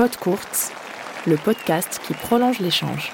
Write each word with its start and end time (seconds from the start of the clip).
Pod 0.00 0.16
Courts, 0.16 0.72
le 1.26 1.36
podcast 1.36 2.00
qui 2.06 2.14
prolonge 2.14 2.58
l'échange. 2.58 3.12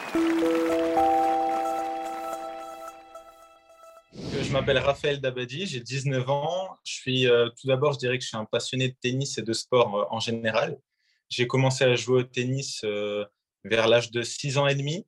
Je 4.14 4.52
m'appelle 4.52 4.78
Raphaël 4.78 5.20
Dabadi, 5.20 5.66
j'ai 5.66 5.80
19 5.80 6.30
ans. 6.30 6.76
Je 6.84 6.92
suis 6.92 7.26
euh, 7.26 7.48
tout 7.60 7.66
d'abord, 7.66 7.94
je 7.94 7.98
dirais 7.98 8.18
que 8.18 8.22
je 8.22 8.28
suis 8.28 8.36
un 8.36 8.44
passionné 8.44 8.90
de 8.90 8.94
tennis 9.00 9.36
et 9.36 9.42
de 9.42 9.52
sport 9.52 9.96
euh, 9.98 10.04
en 10.10 10.20
général. 10.20 10.78
J'ai 11.28 11.48
commencé 11.48 11.82
à 11.82 11.96
jouer 11.96 12.20
au 12.20 12.22
tennis 12.22 12.82
euh, 12.84 13.24
vers 13.64 13.88
l'âge 13.88 14.12
de 14.12 14.22
6 14.22 14.56
ans 14.58 14.68
et 14.68 14.76
demi 14.76 15.04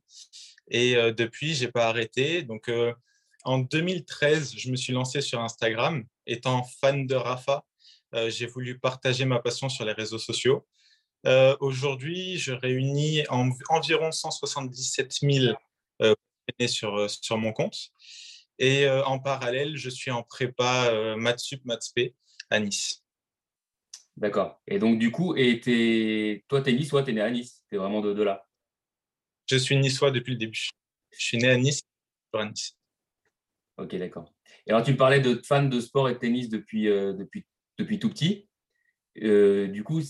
et 0.73 0.97
depuis, 1.13 1.55
j'ai 1.55 1.69
pas 1.69 1.87
arrêté. 1.87 2.43
Donc 2.43 2.69
en 3.45 3.59
2013, 3.59 4.53
je 4.57 4.69
me 4.73 4.75
suis 4.75 4.93
lancé 4.93 5.21
sur 5.21 5.41
Instagram. 5.41 6.05
Étant 6.27 6.65
fan 6.65 7.07
de 7.07 7.15
Rafa, 7.15 7.65
j'ai 8.27 8.47
voulu 8.47 8.81
partager 8.81 9.27
ma 9.27 9.39
passion 9.39 9.69
sur 9.69 9.85
les 9.85 9.93
réseaux 9.93 10.19
sociaux. 10.19 10.67
Euh, 11.27 11.57
aujourd'hui, 11.61 12.39
je 12.39 12.53
réunis 12.53 13.25
environ 13.29 14.13
177 14.13 15.13
000 15.21 15.55
euh, 16.03 16.15
sur, 16.67 16.97
euh, 16.97 17.09
sur 17.09 17.39
mon 17.39 17.53
compte. 17.53 17.77
Et 18.61 18.89
en 18.89 19.21
parallèle, 19.21 19.77
je 19.77 19.89
suis 19.89 20.11
en 20.11 20.25
prépa 20.25 20.91
euh, 20.91 21.15
Matsup 21.15 21.65
Matspé 21.65 22.17
à 22.51 22.59
Nice. 22.59 23.05
D'accord. 24.17 24.61
Et 24.67 24.81
donc, 24.81 24.99
du 24.99 25.13
coup, 25.13 25.37
et 25.37 25.61
toi, 26.49 26.61
tu 26.61 26.71
es 26.71 26.73
niçois, 26.73 27.05
tu 27.05 27.11
es 27.11 27.13
né 27.13 27.21
à 27.21 27.31
Nice. 27.31 27.63
Tu 27.69 27.77
es 27.77 27.79
vraiment 27.79 28.01
de, 28.01 28.21
là. 28.21 28.45
Je 29.47 29.57
suis 29.57 29.77
niçois 29.77 30.11
depuis 30.11 30.33
le 30.33 30.39
début. 30.39 30.71
Je 31.13 31.25
suis 31.25 31.39
né 31.39 31.49
à 31.49 31.57
Nice, 31.57 31.83
à 32.35 32.45
Nice. 32.47 32.77
Ok, 33.77 33.95
d'accord. 33.95 34.35
Et 34.67 34.71
alors, 34.71 34.83
tu 34.83 34.97
parlais 34.97 35.21
de 35.21 35.41
fan 35.47 35.71
de 35.71 35.81
sport 35.81 36.09
et 36.09 36.15
de 36.15 36.19
tennis 36.19 36.49
depuis, 36.49 36.87
depuis, 36.87 37.47
depuis 37.79 38.01
tout 38.01 38.11
petit. 38.11 38.48
Euh, 39.23 39.67
du 39.69 39.85
coup, 39.85 40.01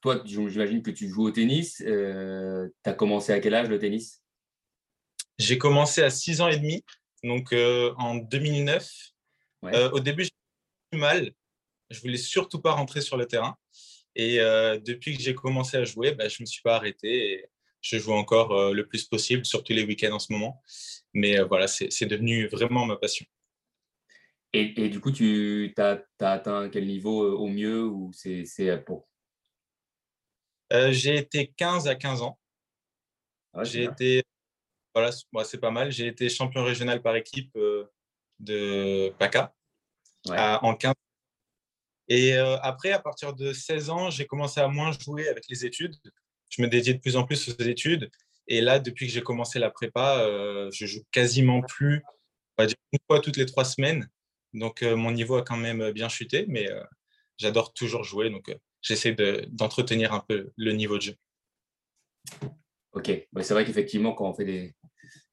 toi, 0.00 0.22
j'imagine 0.24 0.82
que 0.82 0.90
tu 0.90 1.08
joues 1.08 1.24
au 1.24 1.30
tennis. 1.30 1.82
Euh, 1.86 2.68
tu 2.84 2.90
as 2.90 2.94
commencé 2.94 3.32
à 3.32 3.40
quel 3.40 3.54
âge 3.54 3.68
le 3.68 3.78
tennis? 3.78 4.22
J'ai 5.38 5.58
commencé 5.58 6.02
à 6.02 6.10
6 6.10 6.40
ans 6.40 6.48
et 6.48 6.56
demi, 6.56 6.84
donc 7.22 7.52
euh, 7.52 7.94
en 7.96 8.16
2009. 8.16 8.90
au 9.92 10.00
début, 10.00 10.24
j'ai 10.24 10.98
mal. 10.98 11.32
Je 11.90 12.00
voulais 12.00 12.16
surtout 12.16 12.60
pas 12.60 12.72
rentrer 12.72 13.00
sur 13.00 13.16
le 13.16 13.26
terrain. 13.26 13.56
Et 14.14 14.38
depuis 14.84 15.16
que 15.16 15.22
j'ai 15.22 15.34
commencé 15.34 15.76
à 15.76 15.84
jouer, 15.84 16.12
bah, 16.12 16.28
je 16.28 16.36
ne 16.40 16.42
me 16.42 16.46
suis 16.46 16.62
pas 16.62 16.76
arrêté. 16.76 17.32
Et 17.32 17.46
je 17.80 17.98
joue 17.98 18.12
encore 18.12 18.74
le 18.74 18.86
plus 18.86 19.04
possible, 19.04 19.46
surtout 19.46 19.72
les 19.72 19.84
week-ends 19.84 20.14
en 20.14 20.18
ce 20.18 20.32
moment. 20.32 20.60
Mais 21.14 21.40
voilà, 21.40 21.68
c'est 21.68 22.06
devenu 22.06 22.48
vraiment 22.48 22.84
ma 22.84 22.96
passion. 22.96 23.24
Et, 24.54 24.88
du 24.88 25.00
coup, 25.00 25.12
tu 25.12 25.74
as, 25.76 26.02
atteint 26.20 26.70
quel 26.70 26.86
niveau 26.86 27.22
euh, 27.22 27.32
au 27.32 27.48
mieux 27.48 27.84
ou 27.84 28.12
c'est 28.12 28.82
pour? 28.84 29.06
Euh, 30.72 30.90
J'ai 30.90 31.16
été 31.16 31.52
15 31.56 31.86
à 31.86 31.94
15 31.94 32.22
ans. 32.22 32.38
Ah 33.54 33.64
j'ai 33.64 33.84
été, 33.84 34.22
voilà, 34.94 35.10
c'est 35.44 35.58
pas 35.58 35.70
mal. 35.70 35.90
J'ai 35.90 36.06
été 36.06 36.28
champion 36.28 36.64
régional 36.64 37.02
par 37.02 37.16
équipe 37.16 37.54
euh, 37.56 37.90
de 38.38 39.10
PACA 39.18 39.54
en 40.26 40.74
15 40.74 40.94
et 42.10 42.34
après, 42.36 42.92
à 42.92 42.98
partir 43.00 43.34
de 43.34 43.52
16 43.52 43.90
ans, 43.90 44.08
j'ai 44.08 44.26
commencé 44.26 44.60
à 44.60 44.68
moins 44.68 44.92
jouer 44.92 45.28
avec 45.28 45.44
les 45.50 45.66
études. 45.66 45.94
Je 46.48 46.62
me 46.62 46.68
dédiais 46.68 46.94
de 46.94 47.00
plus 47.00 47.16
en 47.16 47.24
plus 47.24 47.50
aux 47.50 47.62
études. 47.62 48.10
Et 48.46 48.62
là, 48.62 48.78
depuis 48.78 49.06
que 49.06 49.12
j'ai 49.12 49.20
commencé 49.20 49.58
la 49.58 49.70
prépa, 49.70 50.24
je 50.72 50.86
joue 50.86 51.02
quasiment 51.10 51.60
plus, 51.60 52.02
on 52.56 52.62
va 52.62 52.66
dire 52.66 52.78
une 52.92 52.98
fois 53.06 53.20
toutes 53.20 53.36
les 53.36 53.44
trois 53.44 53.66
semaines. 53.66 54.08
Donc, 54.54 54.82
euh, 54.82 54.96
mon 54.96 55.10
niveau 55.10 55.36
a 55.36 55.42
quand 55.42 55.56
même 55.56 55.92
bien 55.92 56.08
chuté, 56.08 56.46
mais 56.48 56.70
euh, 56.70 56.82
j'adore 57.36 57.72
toujours 57.72 58.04
jouer. 58.04 58.30
Donc, 58.30 58.48
euh, 58.48 58.54
j'essaie 58.82 59.14
d'entretenir 59.50 60.12
un 60.12 60.20
peu 60.20 60.50
le 60.56 60.72
niveau 60.72 60.96
de 60.96 61.02
jeu. 61.02 61.14
Ok, 62.92 63.06
c'est 63.06 63.54
vrai 63.54 63.64
qu'effectivement, 63.64 64.12
quand 64.12 64.28
on 64.28 64.34
fait 64.34 64.44
des, 64.44 64.74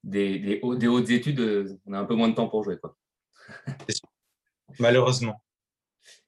des, 0.03 0.59
hautes 0.61 1.09
études, 1.09 1.79
on 1.85 1.93
a 1.93 1.99
un 1.99 2.05
peu 2.05 2.15
moins 2.15 2.29
de 2.29 2.35
temps 2.35 2.47
pour 2.47 2.63
jouer. 2.63 2.77
Quoi. 2.77 2.95
Malheureusement. 4.79 5.41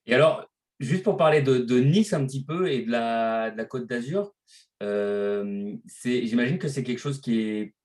Et 0.06 0.14
alors, 0.14 0.48
juste 0.80 1.04
pour 1.04 1.18
parler 1.18 1.42
de, 1.42 1.80
Nice 1.80 2.14
un 2.14 2.26
petit 2.26 2.44
peu 2.44 2.72
et 2.72 2.84
de 2.84 2.92
la, 2.92 3.52
de 3.52 3.58
la 3.58 3.66
Côte 3.66 3.88
d'Azur, 3.88 4.34
j'imagine 4.82 6.60
que 6.60 6.70
c'est 6.70 6.84
quelque 6.84 7.00
chose 7.00 7.20
qui 7.20 7.40
est 7.40 7.76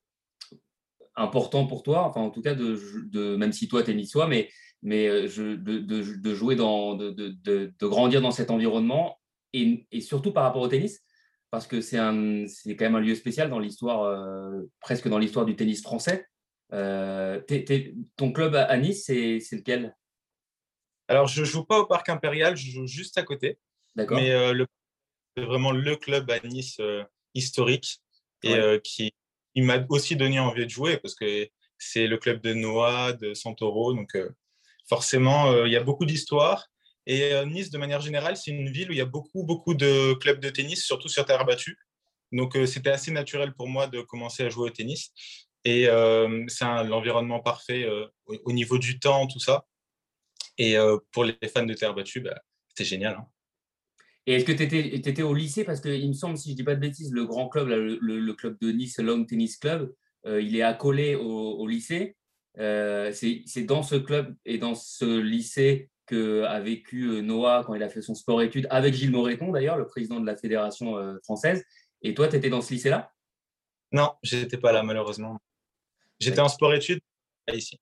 important 1.15 1.67
pour 1.67 1.83
toi, 1.83 2.05
enfin 2.05 2.21
en 2.21 2.31
tout 2.31 2.43
cas, 2.43 2.55
de, 2.55 2.81
de 3.11 3.37
même 3.37 3.53
si 3.53 3.69
toi 3.69 3.83
tu 3.83 3.91
es 3.91 3.95
niçois, 3.95 4.27
mais 4.27 4.49
mais 4.83 5.07
euh, 5.07 5.29
je, 5.29 5.55
de, 5.55 5.79
de, 5.79 6.35
jouer 6.35 6.57
dans, 6.57 6.95
de, 6.95 7.11
de, 7.11 7.87
grandir 7.87 8.21
dans 8.21 8.33
cet 8.33 8.51
environnement 8.51 9.21
et, 9.53 9.87
et, 9.93 10.01
surtout 10.01 10.33
par 10.33 10.43
rapport 10.43 10.63
au 10.63 10.69
tennis, 10.69 11.03
parce 11.51 11.67
que 11.67 11.81
c'est 11.81 11.99
quand 11.99 12.85
même 12.85 12.97
un 12.97 13.01
lieu 13.01 13.15
spécial 13.15 13.49
dans 13.49 13.59
l'histoire, 13.59 14.03
euh, 14.03 14.63
presque 14.81 15.09
dans 15.09 15.19
l'histoire 15.19 15.47
du 15.47 15.57
tennis 15.57 15.83
français. 15.83 16.27
Euh, 16.73 17.41
ton 18.17 18.33
club 18.33 18.55
à 18.55 18.77
Nice, 18.79 19.05
c'est 19.05 19.39
lequel? 19.53 19.95
Alors, 21.09 21.27
je 21.27 21.41
ne 21.41 21.47
joue 21.47 21.65
pas 21.65 21.79
au 21.79 21.87
Parc 21.87 22.09
Impérial, 22.09 22.57
je 22.57 22.71
joue 22.71 22.87
juste 22.87 23.19
à 23.19 23.23
côté. 23.23 23.59
D'accord. 23.95 24.17
Mais 24.17 24.33
c'est 25.37 25.45
vraiment 25.45 25.73
le 25.73 25.97
club 25.97 26.31
à 26.31 26.41
Nice 26.41 26.81
historique 27.35 28.01
et 28.43 28.81
qui 28.83 29.13
il 29.55 29.65
m'a 29.65 29.85
aussi 29.91 30.17
donné 30.17 30.41
envie 30.41 30.65
de 30.65 30.71
jouer 30.71 30.97
parce 30.97 31.15
que 31.15 31.47
c'est 31.77 32.07
le 32.07 32.17
club 32.17 32.41
de 32.41 32.55
Noah, 32.55 33.13
de 33.13 33.35
Santoro. 33.35 33.93
Donc, 33.93 34.17
forcément, 34.89 35.51
euh, 35.51 35.67
il 35.67 35.73
y 35.73 35.77
a 35.77 35.83
beaucoup 35.83 36.05
d'histoires. 36.05 36.69
Et 37.07 37.33
euh, 37.33 37.45
Nice, 37.45 37.71
de 37.71 37.79
manière 37.79 38.01
générale, 38.01 38.37
c'est 38.37 38.51
une 38.51 38.71
ville 38.71 38.91
où 38.91 38.93
il 38.93 38.99
y 38.99 39.03
a 39.03 39.07
beaucoup, 39.07 39.43
beaucoup 39.45 39.75
de 39.75 40.15
clubs 40.15 40.41
de 40.41 40.51
tennis, 40.51 40.85
surtout 40.85 41.09
sur 41.09 41.25
terre 41.25 41.45
battue. 41.45 41.79
Donc, 42.31 42.57
euh, 42.57 42.67
c'était 42.67 42.91
assez 42.91 43.11
naturel 43.11 43.53
pour 43.55 43.69
moi 43.69 43.87
de 43.87 44.01
commencer 44.01 44.45
à 44.45 44.49
jouer 44.49 44.69
au 44.69 44.71
tennis. 44.71 45.13
Et 45.65 45.87
c'est 46.49 46.65
l'environnement 46.65 47.39
parfait 47.39 47.89
au, 48.27 48.53
niveau 48.53 48.79
du 48.79 48.99
temps, 48.99 49.29
tout 49.29 49.39
ça. 49.39 49.65
Et 50.59 50.75
pour 51.13 51.23
les 51.23 51.37
fans 51.55 51.65
de 51.65 51.75
terre 51.75 51.95
battue, 51.95 52.19
bah, 52.19 52.43
c'était 52.67 52.83
génial. 52.83 53.15
Hein. 53.15 53.27
Et 54.27 54.35
est-ce 54.35 54.45
que 54.45 54.51
tu 54.51 54.65
étais, 54.65 55.23
au 55.23 55.33
lycée? 55.33 55.63
Parce 55.63 55.81
qu'il 55.81 56.09
me 56.09 56.15
semble, 56.15 56.37
si 56.37 56.49
je 56.49 56.55
ne 56.55 56.57
dis 56.57 56.65
pas 56.65 56.75
de 56.75 56.81
bêtises, 56.81 57.13
le 57.13 57.27
grand 57.27 57.49
club, 57.49 57.69
le, 57.69 58.33
club 58.33 58.59
de 58.61 58.73
Nice, 58.73 58.99
Long 58.99 59.25
Tennis 59.25 59.57
Club, 59.57 59.95
il 60.27 60.57
est 60.57 60.63
accolé 60.63 61.15
au 61.15 61.65
lycée. 61.69 62.17
Euh, 62.59 63.13
c'est 63.13 63.63
dans 63.63 63.83
ce 63.83 63.95
club 63.95 64.35
et 64.45 64.59
dans 64.59 64.75
ce 64.75 65.19
lycée 65.19 65.91
que 66.07 66.43
a 66.43 66.61
vécu 66.61 67.05
euh, 67.05 67.23
Noah 67.23 67.65
quand 67.65 67.75
il 67.75 67.83
a 67.83 67.89
fait 67.89 68.03
son 68.03 68.15
sport-études, 68.15 68.67
avec 68.71 68.95
Gilles 68.95 69.11
Moreton 69.11 69.53
d'ailleurs, 69.53 69.79
le 69.79 69.87
président 69.87 70.21
de 70.21 70.27
la 70.27 70.37
fédération 70.37 70.97
euh, 70.99 71.17
française. 71.25 71.65
Et 72.03 72.15
toi, 72.15 72.29
tu 72.29 72.37
étais 72.37 72.51
dans 72.51 72.61
ce 72.61 72.73
lycée-là? 72.73 73.13
Non, 73.93 74.13
je 74.23 74.37
n'étais 74.37 74.59
pas 74.59 74.73
là 74.73 74.83
malheureusement. 74.83 75.39
J'étais 76.19 76.41
en 76.41 76.49
sport-études 76.49 77.01
ici. 77.53 77.79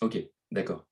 Ok, 0.00 0.18
d'accord. 0.50 0.86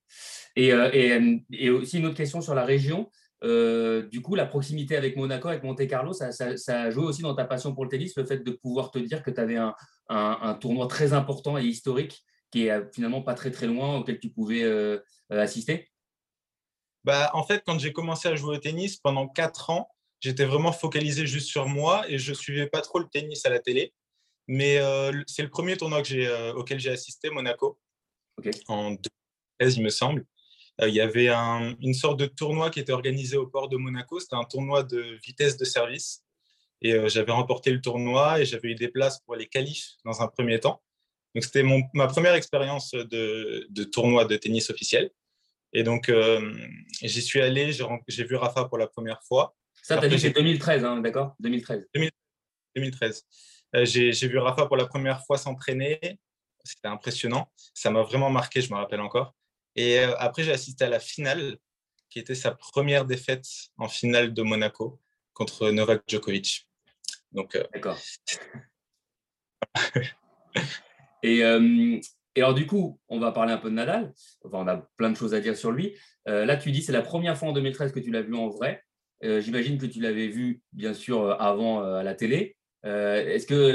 Et, 0.56 0.69
et, 0.69 1.44
et, 1.53 1.70
aussi 1.70 1.98
une 1.98 2.06
autre 2.06 2.16
question 2.16 2.41
sur 2.41 2.54
la 2.54 2.64
région. 2.64 3.10
du 3.42 4.22
coup, 4.22 4.34
la 4.34 4.47
proximité 4.47 4.97
avec 4.97 5.16
Monaco, 5.16 5.48
avec 5.48 5.62
Monte-Carlo, 5.62 6.12
ça, 6.12 6.32
ça, 6.32 6.81
a 6.81 6.91
joué 6.91 7.04
aussi 7.04 7.22
dans 7.22 7.34
ta 7.34 7.44
passion 7.44 7.75
pour 7.75 7.84
le 7.84 7.91
tennis, 7.91 8.16
le 8.16 8.25
fait 8.25 8.38
de 8.38 8.50
pouvoir 8.50 8.91
te 8.91 8.98
dire 8.98 9.22
que 9.22 9.31
tu 9.31 9.41
avais 9.41 9.56
un, 9.56 9.75
un, 10.08 10.38
un, 10.42 10.54
tournoi 10.54 10.88
très 10.88 11.12
important 11.12 11.58
et 11.58 11.64
historique 11.64 12.25
qui 12.50 12.66
est 12.66 12.70
euh, 12.70 12.84
finalement 12.92 13.22
pas 13.22 13.34
très 13.34 13.50
très 13.50 13.66
loin 13.66 13.98
auquel 13.98 14.19
tu 14.19 14.31
pouvais 14.31 14.62
euh, 14.62 14.98
euh, 15.32 15.42
assister? 15.42 15.91
Bah, 17.04 17.31
En 17.34 17.44
fait, 17.44 17.62
quand 17.66 17.78
j'ai 17.78 17.92
commencé 17.92 18.28
à 18.28 18.34
jouer 18.34 18.56
au 18.56 18.60
tennis 18.60 18.97
pendant 18.97 19.28
quatre 19.28 19.70
ans, 19.70 19.91
j'étais 20.20 20.44
vraiment 20.44 20.72
focalisé 20.72 21.26
juste 21.26 21.48
sur 21.48 21.66
moi 21.66 22.08
et 22.10 22.19
je 22.19 22.32
suivais 22.32 22.66
pas 22.66 22.81
trop 22.81 22.98
le 22.98 23.08
tennis 23.08 23.47
à 23.47 23.50
la 23.50 23.60
télé. 23.60 23.94
Mais 24.50 24.81
c'est 25.26 25.42
le 25.42 25.50
premier 25.50 25.76
tournoi 25.76 26.03
que 26.03 26.53
auquel 26.53 26.81
j'ai 26.81 26.91
assisté, 26.91 27.28
Monaco, 27.28 27.78
en 28.66 28.92
2013, 28.92 29.76
il 29.76 29.82
me 29.82 29.91
semble. 29.91 30.25
il 30.81 30.94
y 30.94 31.03
avait 31.03 31.28
une 31.28 31.92
sorte 31.92 32.19
de 32.19 32.25
tournoi 32.25 32.70
qui 32.70 32.81
était 32.81 32.92
organisé 32.92 33.37
au 33.37 33.47
port 33.47 33.69
de 33.69 33.76
Monaco. 33.76 34.19
C'était 34.19 34.37
un 34.37 34.44
tournoi 34.44 34.84
de 34.84 35.19
vitesse 35.22 35.58
de 35.58 35.66
service. 35.66 36.25
Et 36.81 36.96
j'avais 37.11 37.32
remporté 37.32 37.70
le 37.70 37.82
tournoi 37.82 38.40
et 38.40 38.46
j'avais 38.46 38.70
eu 38.70 38.75
des 38.75 38.88
places 38.88 39.20
pour 39.20 39.37
les 39.37 39.46
qualifs 39.46 39.96
dans 40.06 40.23
un 40.23 40.28
premier 40.28 40.58
temps. 40.61 40.82
Donc, 41.38 41.44
c'était 41.44 41.62
ma 41.94 42.08
première 42.08 42.35
expérience 42.35 42.90
de, 42.90 43.85
tournoi 43.85 44.25
de 44.25 44.37
tennis 44.37 44.70
officiel. 44.70 45.08
Et 45.73 45.85
donc, 45.85 46.08
euh, 46.08 46.52
j'y 47.00 47.23
suis 47.23 47.40
allé, 47.40 47.70
j'ai 48.08 48.25
vu 48.25 48.35
Rafa 48.35 48.64
pour 48.64 48.76
la 48.76 48.88
première 48.88 49.23
fois. 49.23 49.55
Ça, 49.81 49.99
tu 49.99 50.06
as 50.06 50.08
dit 50.08 50.19
c'est 50.19 50.31
2013, 50.31 50.85
hein, 50.85 50.96
d'accord? 50.96 51.37
2013. 51.38 51.87
2013. 52.75 53.25
Euh, 53.76 53.85
j'ai 53.85 54.11
vu 54.26 54.38
Rafa 54.38 54.67
pour 54.67 54.76
la 54.76 54.87
première 54.87 55.25
fois 55.25 55.38
s'entraîner. 55.38 56.00
C'était 56.64 56.88
impressionnant. 56.88 57.49
Ça 57.73 57.93
m'a 57.93 58.02
vraiment 58.02 58.31
marqué, 58.31 58.61
je 58.61 58.73
me 58.73 58.76
rappelle 58.76 59.00
encore. 59.00 59.37
Et 59.76 60.00
euh, 60.00 60.17
après, 60.19 60.43
j'ai 60.43 60.50
assisté 60.50 60.87
à 60.87 60.88
la 60.88 60.99
finale, 60.99 61.56
qui 62.11 62.19
était 62.19 62.35
sa 62.35 62.50
première 62.50 63.05
défaite 63.05 63.46
en 63.76 63.87
finale 63.87 64.35
de 64.35 64.43
Monaco 64.43 65.00
contre 65.35 65.70
Novak 65.70 66.02
Djokovic. 66.08 66.69
Donc, 67.31 67.56
D'accord. 67.73 67.96
Euh, 71.28 72.00
et, 72.34 72.42
alors, 72.42 72.54
du 72.54 72.66
coup, 72.66 73.00
on 73.08 73.19
va 73.19 73.32
parler 73.32 73.52
un 73.52 73.58
peu 73.58 73.70
de 73.70 73.75
Nadal. 73.75 74.12
Enfin, 74.44 74.58
on 74.58 74.69
a 74.69 74.76
plein 74.96 75.10
de 75.10 75.16
choses 75.16 75.34
à 75.34 75.40
dire 75.40 75.56
sur 75.56 75.70
lui. 75.70 75.96
Euh, 76.28 76.44
là, 76.44 76.56
tu 76.56 76.70
dis 76.70 76.82
c'est 76.82 76.92
la 76.92 77.02
première 77.02 77.36
fois 77.36 77.48
en 77.48 77.52
2013 77.52 77.92
que 77.92 78.00
tu 78.00 78.10
l'as 78.10 78.22
vu 78.22 78.34
en 78.34 78.48
vrai. 78.48 78.82
J'imagine 79.20 79.78
que 79.78 79.86
tu 79.86 80.00
l'avais 80.00 80.28
vu, 80.28 80.62
bien 80.72 80.94
sûr, 80.94 81.40
avant 81.42 81.82
à 81.82 82.04
la 82.04 82.14
télé. 82.14 82.56
Est-ce 82.84 83.48
que 83.48 83.72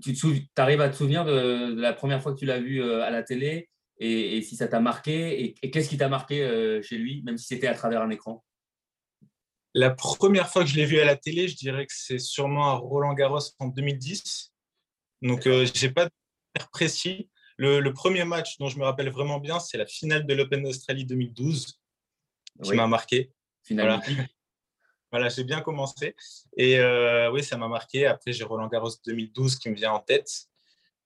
tu 0.00 0.48
arrives 0.56 0.80
à 0.80 0.88
te 0.88 0.94
souvenir 0.94 1.24
de, 1.24 1.74
la 1.74 1.92
première 1.92 2.22
fois 2.22 2.32
que 2.32 2.38
tu 2.38 2.46
l'as 2.46 2.60
vu 2.60 2.80
à 2.84 3.10
la 3.10 3.24
télé 3.24 3.68
et, 3.98 4.40
si 4.42 4.54
ça 4.54 4.68
t'a 4.68 4.78
marqué 4.78 5.56
Et, 5.60 5.70
qu'est-ce 5.72 5.88
qui 5.88 5.96
t'a 5.96 6.08
marqué 6.08 6.80
chez 6.84 6.98
lui, 6.98 7.20
même 7.24 7.36
si 7.36 7.46
c'était 7.46 7.66
à 7.66 7.74
travers 7.74 8.00
un 8.00 8.10
écran? 8.10 8.44
La 9.74 9.90
première 9.90 10.48
fois 10.48 10.62
que 10.62 10.70
je 10.70 10.76
l'ai 10.76 10.86
vu 10.86 11.00
à 11.00 11.04
la 11.04 11.16
télé, 11.16 11.48
je 11.48 11.56
dirais 11.56 11.84
que 11.84 11.92
c'est 11.92 12.20
sûrement 12.20 12.68
à 12.68 12.74
Roland 12.74 13.14
Garros 13.14 13.40
en 13.58 13.66
2010. 13.66 14.52
Donc, 15.22 15.42
je 15.42 15.84
n'ai 15.84 15.92
pas 15.92 16.08
précis. 16.70 17.28
Le, 17.58 17.88
premier 17.90 18.24
match 18.24 18.58
dont 18.58 18.68
je 18.68 18.78
me 18.78 18.84
rappelle 18.84 19.10
vraiment 19.10 19.38
bien, 19.38 19.58
c'est 19.58 19.78
la 19.78 19.86
finale 19.86 20.26
de 20.26 20.34
l'Open 20.34 20.62
d'Australie 20.62 21.06
2012 21.06 21.80
qui 22.62 22.74
m'a 22.74 22.86
marqué. 22.86 23.32
Voilà, 23.70 24.00
voilà 25.10 25.28
j'ai 25.28 25.44
bien 25.44 25.60
commencé. 25.60 26.14
Et 26.56 26.78
euh, 26.78 27.30
oui, 27.32 27.42
ça 27.42 27.56
m'a 27.56 27.68
marqué. 27.68 28.06
Après, 28.06 28.32
j'ai 28.32 28.44
Roland 28.44 28.68
Garros 28.68 28.90
2012 29.06 29.56
qui 29.56 29.70
me 29.70 29.74
vient 29.74 29.92
en 29.92 30.00
tête. 30.00 30.30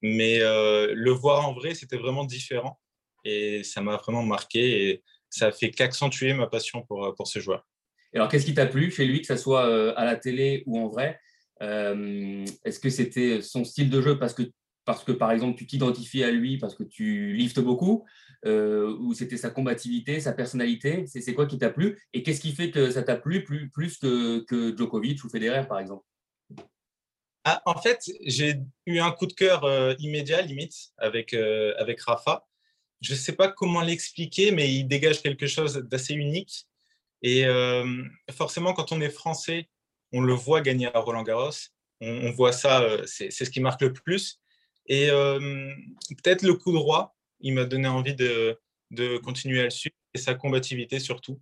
Mais 0.01 0.41
euh, 0.41 0.93
le 0.93 1.11
voir 1.11 1.47
en 1.47 1.53
vrai, 1.53 1.73
c'était 1.73 1.97
vraiment 1.97 2.25
différent. 2.25 2.79
Et 3.23 3.63
ça 3.63 3.81
m'a 3.81 3.97
vraiment 3.97 4.23
marqué. 4.23 4.89
Et 4.89 5.03
ça 5.29 5.47
a 5.47 5.51
fait 5.51 5.71
qu'accentuer 5.71 6.33
ma 6.33 6.47
passion 6.47 6.81
pour, 6.81 7.13
pour 7.15 7.27
ce 7.27 7.39
joueur. 7.39 7.65
Et 8.13 8.17
alors, 8.17 8.27
qu'est-ce 8.27 8.45
qui 8.45 8.53
t'a 8.53 8.65
plu 8.65 8.91
chez 8.91 9.05
lui, 9.05 9.21
que 9.21 9.27
ce 9.27 9.37
soit 9.37 9.67
euh, 9.67 9.93
à 9.95 10.03
la 10.03 10.17
télé 10.17 10.63
ou 10.65 10.79
en 10.79 10.89
vrai? 10.89 11.19
Est-ce 11.61 12.79
que 12.79 12.89
c'était 12.89 13.41
son 13.41 13.63
style 13.63 13.91
de 13.91 14.01
jeu? 14.01 14.17
Parce 14.17 14.33
que 14.33 14.51
parce 14.91 15.05
que, 15.05 15.13
par 15.13 15.31
exemple, 15.31 15.57
tu 15.57 15.65
t'identifies 15.65 16.21
à 16.25 16.31
lui 16.31 16.57
parce 16.57 16.75
que 16.75 16.83
tu 16.83 17.31
liftes 17.31 17.61
beaucoup, 17.61 18.03
euh, 18.45 18.93
ou 18.99 19.13
c'était 19.13 19.37
sa 19.37 19.49
combativité, 19.49 20.19
sa 20.19 20.33
personnalité 20.33 21.05
C'est 21.07 21.33
quoi 21.33 21.45
qui 21.45 21.57
t'a 21.57 21.69
plu? 21.69 21.97
Et 22.11 22.23
qu'est-ce 22.23 22.41
qui 22.41 22.51
fait 22.51 22.71
que 22.71 22.91
ça 22.91 23.01
t'a 23.01 23.15
plu 23.15 23.45
plus, 23.45 23.69
plus 23.69 23.97
que, 23.97 24.39
que, 24.39 24.75
Djokovic 24.75 25.23
ou 25.23 25.29
Federer, 25.29 25.65
par 25.65 25.79
exemple? 25.79 26.03
Ah, 27.45 27.61
En 27.65 27.81
fait, 27.81 28.11
j'ai 28.25 28.55
eu 28.85 28.99
un 28.99 29.11
coup 29.11 29.27
de 29.27 29.33
cœur 29.33 29.63
euh, 29.63 29.93
immédiat, 29.99 30.41
limite, 30.41 30.75
avec, 30.97 31.33
euh, 31.33 31.73
avec 31.77 32.01
Rafa. 32.01 32.45
Je 32.99 33.13
ne 33.13 33.17
sais 33.17 33.37
pas 33.37 33.47
comment 33.47 33.81
l'expliquer, 33.81 34.51
mais 34.51 34.73
il 34.73 34.89
dégage 34.89 35.21
quelque 35.21 35.47
chose 35.47 35.75
d'assez 35.75 36.15
unique. 36.15 36.67
Et 37.21 37.45
forcément, 38.29 38.73
quand 38.73 38.91
on 38.91 38.99
est 38.99 39.09
français, 39.09 39.69
on 40.11 40.19
le 40.19 40.33
voit 40.33 40.59
gagner 40.59 40.93
à 40.93 40.99
Roland 40.99 41.23
Garros. 41.23 41.51
On, 42.01 42.27
on 42.27 42.31
voit 42.31 42.51
ça, 42.51 42.85
c'est 43.05 43.31
ce 43.31 43.49
qui 43.49 43.61
marque 43.61 43.81
le 43.83 43.93
plus. 43.93 44.41
Et 44.87 45.07
peut-être 45.09 46.43
le 46.43 46.53
coup 46.55 46.71
droit, 46.71 47.15
il 47.39 47.53
m'a 47.53 47.65
donné 47.65 47.87
envie 47.87 48.15
de, 48.15 48.59
de, 48.91 49.17
continuer 49.17 49.61
à 49.61 49.63
le 49.65 49.69
suivre 49.69 49.95
et 50.13 50.17
sa 50.17 50.35
combativité 50.35 50.99
surtout. 50.99 51.39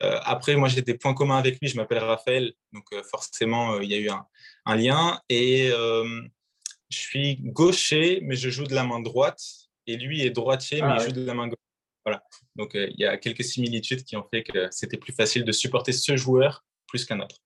après, 0.00 0.56
moi, 0.56 0.68
j'ai 0.68 0.82
des 0.82 0.94
points 0.94 1.14
communs 1.14 1.38
avec 1.38 1.60
lui. 1.60 1.68
Je 1.68 1.76
m'appelle 1.76 1.98
Raphaël, 1.98 2.52
donc 2.72 2.84
forcément, 3.10 3.80
il 3.80 3.90
y 3.90 3.94
a 3.94 3.98
eu 3.98 4.10
un, 4.10 4.26
un 4.66 4.76
lien. 4.76 5.20
Et 5.28 5.70
je 5.70 6.98
suis 6.98 7.36
gaucher, 7.40 8.20
mais 8.22 8.36
je 8.36 8.50
joue 8.50 8.64
de 8.64 8.74
la 8.74 8.84
main 8.84 9.00
droite. 9.00 9.40
Et 9.86 9.96
lui 9.96 10.22
est 10.22 10.30
droitier, 10.30 10.80
mais 10.80 10.88
ah 10.90 10.96
il 11.00 11.04
joue 11.06 11.12
de 11.12 11.24
la 11.24 11.34
main 11.34 11.48
gauche. 11.48 11.56
Voilà. 12.04 12.22
Donc, 12.56 12.72
il 12.74 12.98
y 12.98 13.04
a 13.04 13.16
quelques 13.16 13.44
similitudes 13.44 14.04
qui 14.04 14.16
ont 14.16 14.26
fait 14.32 14.42
que 14.42 14.68
c'était 14.70 14.96
plus 14.96 15.12
facile 15.12 15.44
de 15.44 15.52
supporter 15.52 15.92
ce 15.92 16.16
joueur 16.16 16.64
plus 16.86 17.04
qu'un 17.04 17.20
autre. 17.20 17.36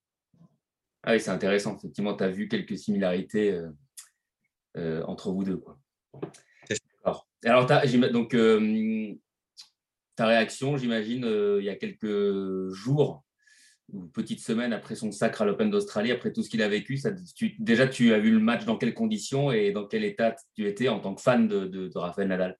Ah 1.02 1.12
oui, 1.12 1.20
c'est 1.20 1.30
intéressant. 1.30 1.76
Effectivement, 1.76 2.14
tu 2.14 2.24
as 2.24 2.28
vu 2.28 2.48
quelques 2.48 2.76
similarités 2.76 3.60
euh, 4.76 5.02
entre 5.04 5.30
vous 5.30 5.44
deux. 5.44 5.56
Quoi. 5.56 5.78
Alors, 7.44 7.66
donc, 8.12 8.34
euh, 8.34 9.14
ta 10.16 10.26
réaction, 10.26 10.76
j'imagine, 10.76 11.24
euh, 11.24 11.58
il 11.60 11.64
y 11.64 11.70
a 11.70 11.76
quelques 11.76 12.70
jours 12.72 13.24
ou 13.92 14.06
petites 14.08 14.40
semaines 14.40 14.72
après 14.72 14.96
son 14.96 15.12
sacre 15.12 15.42
à 15.42 15.44
l'Open 15.44 15.70
d'Australie, 15.70 16.10
après 16.10 16.32
tout 16.32 16.42
ce 16.42 16.50
qu'il 16.50 16.60
a 16.60 16.68
vécu, 16.68 16.96
ça, 16.96 17.10
déjà 17.60 17.86
tu 17.86 18.12
as 18.12 18.18
vu 18.18 18.32
le 18.32 18.40
match 18.40 18.64
dans 18.64 18.76
quelles 18.76 18.94
conditions 18.94 19.52
et 19.52 19.70
dans 19.70 19.86
quel 19.86 20.04
état 20.04 20.34
tu 20.56 20.66
étais 20.66 20.88
en 20.88 20.98
tant 20.98 21.14
que 21.14 21.22
fan 21.22 21.46
de, 21.46 21.66
de, 21.66 21.96
Rafael 21.96 22.26
Nadal? 22.26 22.58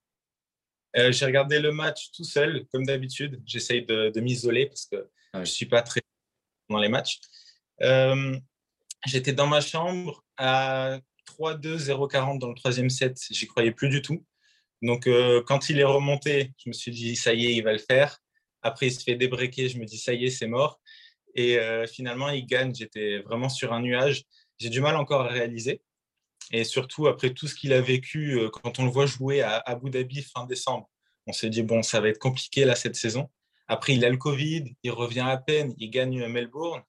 J'ai 0.95 1.27
regardé 1.27 1.59
le 1.59 1.73
match 1.73 2.13
tout 2.13 2.25
seul, 2.25 2.65
comme 2.73 2.87
d'habitude. 2.87 3.43
J'essaye 3.45 3.85
de, 3.85 4.21
m'isoler 4.21 4.67
parce 4.67 4.87
que 4.87 5.09
ah 5.33 5.39
je 5.39 5.51
ne 5.51 5.55
suis 5.55 5.67
pas 5.67 5.83
très 5.83 6.01
dans 6.71 6.79
les 6.79 6.89
matchs. 6.89 7.19
J'étais 9.05 9.33
dans 9.33 9.49
ma 9.49 9.61
chambre 9.61 10.25
à 10.37 11.01
3-2, 11.27 11.89
0-40 11.89 12.39
dans 12.39 12.49
le 12.49 12.55
troisième 12.55 12.91
set, 12.91 13.19
j'y 13.31 13.47
croyais 13.47 13.73
plus 13.73 13.89
du 13.89 14.03
tout. 14.03 14.25
Donc, 14.83 15.07
euh, 15.07 15.43
quand 15.47 15.71
il 15.71 15.79
est 15.79 15.85
remonté, 15.85 16.53
je 16.59 16.69
me 16.69 16.73
suis 16.73 16.91
dit, 16.91 17.17
ça 17.17 17.35
y 17.35 17.47
est, 17.47 17.55
il 17.55 17.63
va 17.63 17.73
le 17.73 17.79
faire. 17.79 18.19
Après, 18.63 18.89
il 18.89 18.93
se 18.93 19.03
fait 19.03 19.15
débreaker, 19.15 19.69
je 19.69 19.79
me 19.79 19.85
dis, 19.85 19.99
ça 19.99 20.13
y 20.13 20.27
est, 20.27 20.31
c'est 20.31 20.47
mort. 20.47 20.81
Et 21.35 21.59
euh, 21.59 21.87
finalement, 21.87 22.31
il 22.31 22.47
gagne. 22.47 22.75
J'étais 22.75 23.19
vraiment 23.21 23.49
sur 23.49 23.73
un 23.73 23.81
nuage. 23.81 24.25
J'ai 24.59 24.71
du 24.71 24.81
mal 24.81 24.97
encore 24.97 25.23
à 25.23 25.29
réaliser. 25.29 25.83
Et 26.53 26.65
surtout, 26.65 27.07
après 27.09 27.33
tout 27.35 27.47
ce 27.47 27.55
qu'il 27.55 27.73
a 27.73 27.81
vécu, 27.81 28.39
euh, 28.39 28.51
quand 28.51 28.79
on 28.79 28.85
le 28.85 28.91
voit 28.91 29.07
jouer 29.07 29.43
à 29.43 29.63
Abu 29.67 29.91
Dhabi 29.91 30.23
fin 30.23 30.47
décembre, 30.47 30.89
on 31.27 31.33
s'est 31.33 31.51
dit, 31.51 31.63
bon, 31.63 31.83
ça 31.83 32.01
va 32.01 32.09
être 32.09 32.19
compliqué 32.19 32.65
là 32.65 32.75
cette 32.75 32.97
saison. 32.97 33.29
Après, 33.69 33.95
il 33.95 34.05
a 34.05 34.11
le 34.11 34.17
Covid, 34.17 34.77
il 34.83 34.91
revient 34.93 35.27
à 35.27 35.37
peine, 35.37 35.75
il 35.77 35.91
gagne 35.91 36.27
Melbourne 36.29 36.83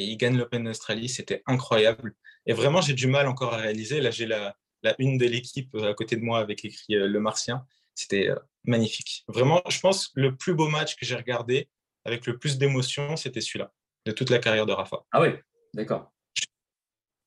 et 0.00 0.04
il 0.04 0.16
gagne 0.16 0.36
l'Open 0.36 0.64
d'Australie. 0.64 1.08
C'était 1.08 1.42
incroyable. 1.46 2.14
Et 2.46 2.54
vraiment, 2.54 2.80
j'ai 2.80 2.94
du 2.94 3.06
mal 3.06 3.26
encore 3.26 3.52
à 3.52 3.58
réaliser. 3.58 4.00
Là, 4.00 4.10
j'ai 4.10 4.26
la, 4.26 4.56
une 4.98 5.18
de 5.18 5.26
l'équipe 5.26 5.74
euh, 5.74 5.90
à 5.90 5.94
côté 5.94 6.16
de 6.16 6.22
moi 6.22 6.38
avec 6.38 6.64
écrit 6.64 6.94
euh, 6.94 7.06
Le 7.06 7.20
Martien. 7.20 7.66
C'était 7.94 8.30
euh, 8.30 8.36
magnifique. 8.64 9.24
Vraiment, 9.28 9.60
je 9.68 9.78
pense 9.80 10.08
que 10.08 10.20
le 10.20 10.36
plus 10.36 10.54
beau 10.54 10.68
match 10.68 10.96
que 10.96 11.04
j'ai 11.04 11.16
regardé 11.16 11.68
avec 12.06 12.26
le 12.26 12.38
plus 12.38 12.56
d'émotion, 12.56 13.16
c'était 13.16 13.42
celui-là, 13.42 13.72
de 14.06 14.12
toute 14.12 14.30
la 14.30 14.38
carrière 14.38 14.64
de 14.64 14.72
Rafa. 14.72 15.04
Ah 15.12 15.20
oui, 15.20 15.34
d'accord. 15.74 16.10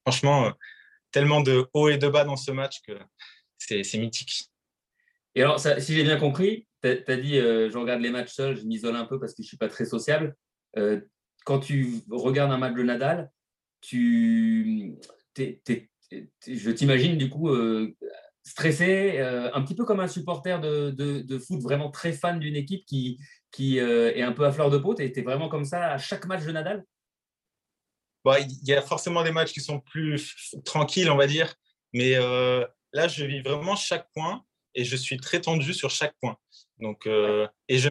Franchement, 0.01 0.51
tellement 1.11 1.41
de 1.41 1.67
hauts 1.73 1.89
et 1.89 1.97
de 1.97 2.07
bas 2.07 2.23
dans 2.23 2.35
ce 2.35 2.51
match 2.51 2.81
que 2.81 2.93
c'est 3.59 3.97
mythique. 3.99 4.49
Et 5.35 5.43
alors, 5.43 5.59
si 5.59 5.93
j'ai 5.93 6.03
bien 6.03 6.17
compris, 6.17 6.67
tu 6.81 6.89
as, 6.89 7.17
dit 7.17 7.35
je 7.35 7.77
regarde 7.77 8.01
les 8.01 8.09
matchs 8.09 8.33
seul, 8.33 8.57
je 8.57 8.63
m'isole 8.63 8.95
un 8.95 9.05
peu 9.05 9.19
parce 9.19 9.33
que 9.33 9.43
je 9.43 9.45
ne 9.45 9.47
suis 9.49 9.57
pas 9.57 9.69
très 9.69 9.85
sociable. 9.85 10.35
Quand 11.45 11.59
tu 11.59 12.01
regardes 12.09 12.51
un 12.51 12.57
match 12.57 12.75
de 12.75 12.83
Nadal, 12.83 13.31
tu, 13.81 14.95
je 15.37 16.71
t'imagine 16.71 17.17
du 17.17 17.29
coup 17.29 17.49
euh, 17.49 17.95
stressé, 18.43 19.19
euh, 19.19 19.53
un 19.53 19.61
petit 19.61 19.75
peu 19.75 19.85
comme 19.85 19.99
un 19.99 20.07
supporter 20.07 20.59
de, 20.59 20.91
de, 20.91 21.37
foot 21.39 21.61
vraiment 21.61 21.91
très 21.91 22.13
fan 22.13 22.39
d'une 22.39 22.55
équipe 22.55 22.85
qui, 22.85 23.19
qui 23.51 23.79
euh, 23.79 24.13
est 24.15 24.21
un 24.21 24.31
peu 24.31 24.45
à 24.45 24.51
fleur 24.51 24.69
de 24.69 24.77
peau. 24.77 24.95
Tu 24.95 25.03
étais 25.03 25.21
vraiment 25.21 25.49
comme 25.49 25.65
ça 25.65 25.91
à 25.91 25.97
chaque 25.97 26.25
match 26.25 26.43
de 26.43 26.51
Nadal? 26.51 26.83
Bah, 28.23 28.39
Il 28.39 28.67
y 28.67 28.73
a 28.73 28.81
forcément 28.81 29.23
des 29.23 29.31
matchs 29.31 29.53
qui 29.53 29.61
sont 29.61 29.79
plus 29.79 30.55
tranquilles, 30.65 31.09
on 31.09 31.17
va 31.17 31.27
dire. 31.27 31.53
Mais 31.93 32.15
là, 32.93 33.07
je 33.07 33.25
vis 33.25 33.41
vraiment 33.41 33.75
chaque 33.75 34.07
point 34.13 34.43
et 34.75 34.83
je 34.83 34.95
suis 34.95 35.17
très 35.17 35.41
tendu 35.41 35.73
sur 35.73 35.89
chaque 35.89 36.15
point. 36.19 36.37
Donc, 36.79 37.05
et 37.05 37.77
je, 37.77 37.89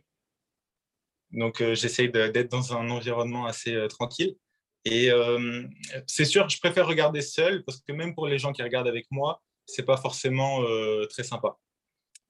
donc 1.33 1.62
j'essaye 1.75 2.11
d'être 2.11 2.51
dans 2.51 2.77
un 2.77 2.91
environnement 2.91 3.47
assez 3.47 3.87
tranquille. 3.89 4.37
Et 4.85 5.11
euh, 5.11 5.65
c'est 6.07 6.25
sûr, 6.25 6.49
je 6.49 6.59
préfère 6.59 6.87
regarder 6.87 7.23
seul 7.23 7.65
parce 7.65 7.81
que 7.81 7.93
même 7.93 8.15
pour 8.15 8.27
les 8.27 8.39
gens 8.39 8.53
qui 8.53 8.62
regardent 8.62 8.89
avec 8.89 9.07
moi, 9.11 9.41
c'est 9.67 9.85
pas 9.85 9.97
forcément 9.97 10.62
euh, 10.62 11.07
très 11.07 11.23
sympa. 11.23 11.57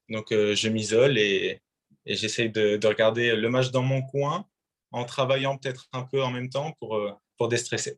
Donc 0.09 0.31
euh, 0.31 0.53
je 0.53 0.69
m'isole 0.69 1.17
et, 1.17 1.61
j'essaye 2.05 2.49
de, 2.49 2.85
regarder 2.85 3.35
le 3.35 3.49
match 3.49 3.71
dans 3.71 3.81
mon 3.81 4.01
coin 4.01 4.45
en 4.91 5.05
travaillant 5.05 5.57
peut-être 5.57 5.87
un 5.93 6.03
peu 6.03 6.21
en 6.21 6.31
même 6.31 6.49
temps 6.49 6.73
pour, 6.79 6.99
pour 7.37 7.47
déstresser. 7.47 7.97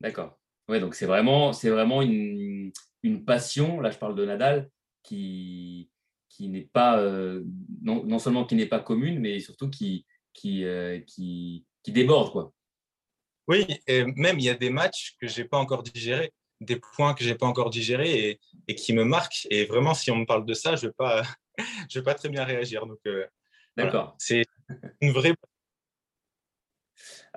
D'accord. 0.00 0.38
Ouais, 0.68 0.78
donc 0.78 0.94
c'est 0.94 1.06
vraiment, 1.06 1.50
vraiment 1.50 2.00
une, 2.02 2.72
une, 3.02 3.24
passion, 3.24 3.80
là 3.80 3.90
je 3.90 3.98
parle 3.98 4.14
de 4.14 4.24
Nadal, 4.24 4.70
qui, 5.02 5.90
qui 6.36 6.48
n'est 6.48 6.68
pas, 6.72 7.00
non, 7.82 8.04
non, 8.04 8.18
seulement 8.18 8.44
qui 8.44 8.54
n'est 8.54 8.66
pas 8.66 8.80
commune, 8.80 9.20
mais 9.20 9.40
surtout 9.40 9.70
qui, 9.70 10.06
qui, 10.32 10.64
qui, 11.06 11.64
qui 11.82 11.92
déborde. 11.92 12.32
Quoi. 12.32 12.52
Oui, 13.48 13.64
et 13.86 14.04
même 14.04 14.38
il 14.38 14.44
y 14.44 14.50
a 14.50 14.54
des 14.54 14.70
matchs 14.70 15.16
que 15.20 15.28
je 15.28 15.40
n'ai 15.40 15.48
pas 15.48 15.58
encore 15.58 15.82
digérés, 15.82 16.32
des 16.60 16.76
points 16.76 17.14
que 17.14 17.22
je 17.22 17.30
n'ai 17.30 17.36
pas 17.36 17.46
encore 17.46 17.70
digérés 17.70 18.40
et, 18.66 18.74
qui 18.74 18.92
me 18.92 19.04
marquent. 19.04 19.46
Et 19.50 19.66
vraiment, 19.66 19.94
si 19.94 20.10
on 20.10 20.16
me 20.16 20.26
parle 20.26 20.44
de 20.44 20.54
ça, 20.54 20.76
je 20.76 20.86
ne 20.86 20.90
vais, 20.90 20.94
pas, 20.94 21.22
je 21.90 21.98
vais 21.98 22.02
pas 22.02 22.14
très 22.14 22.28
bien 22.28 22.44
réagir. 22.44 22.86
Donc, 22.86 22.98
euh, 23.06 23.26
D'accord. 23.76 24.16
c'est 24.18 24.44
une 25.00 25.12
vraie. 25.12 25.34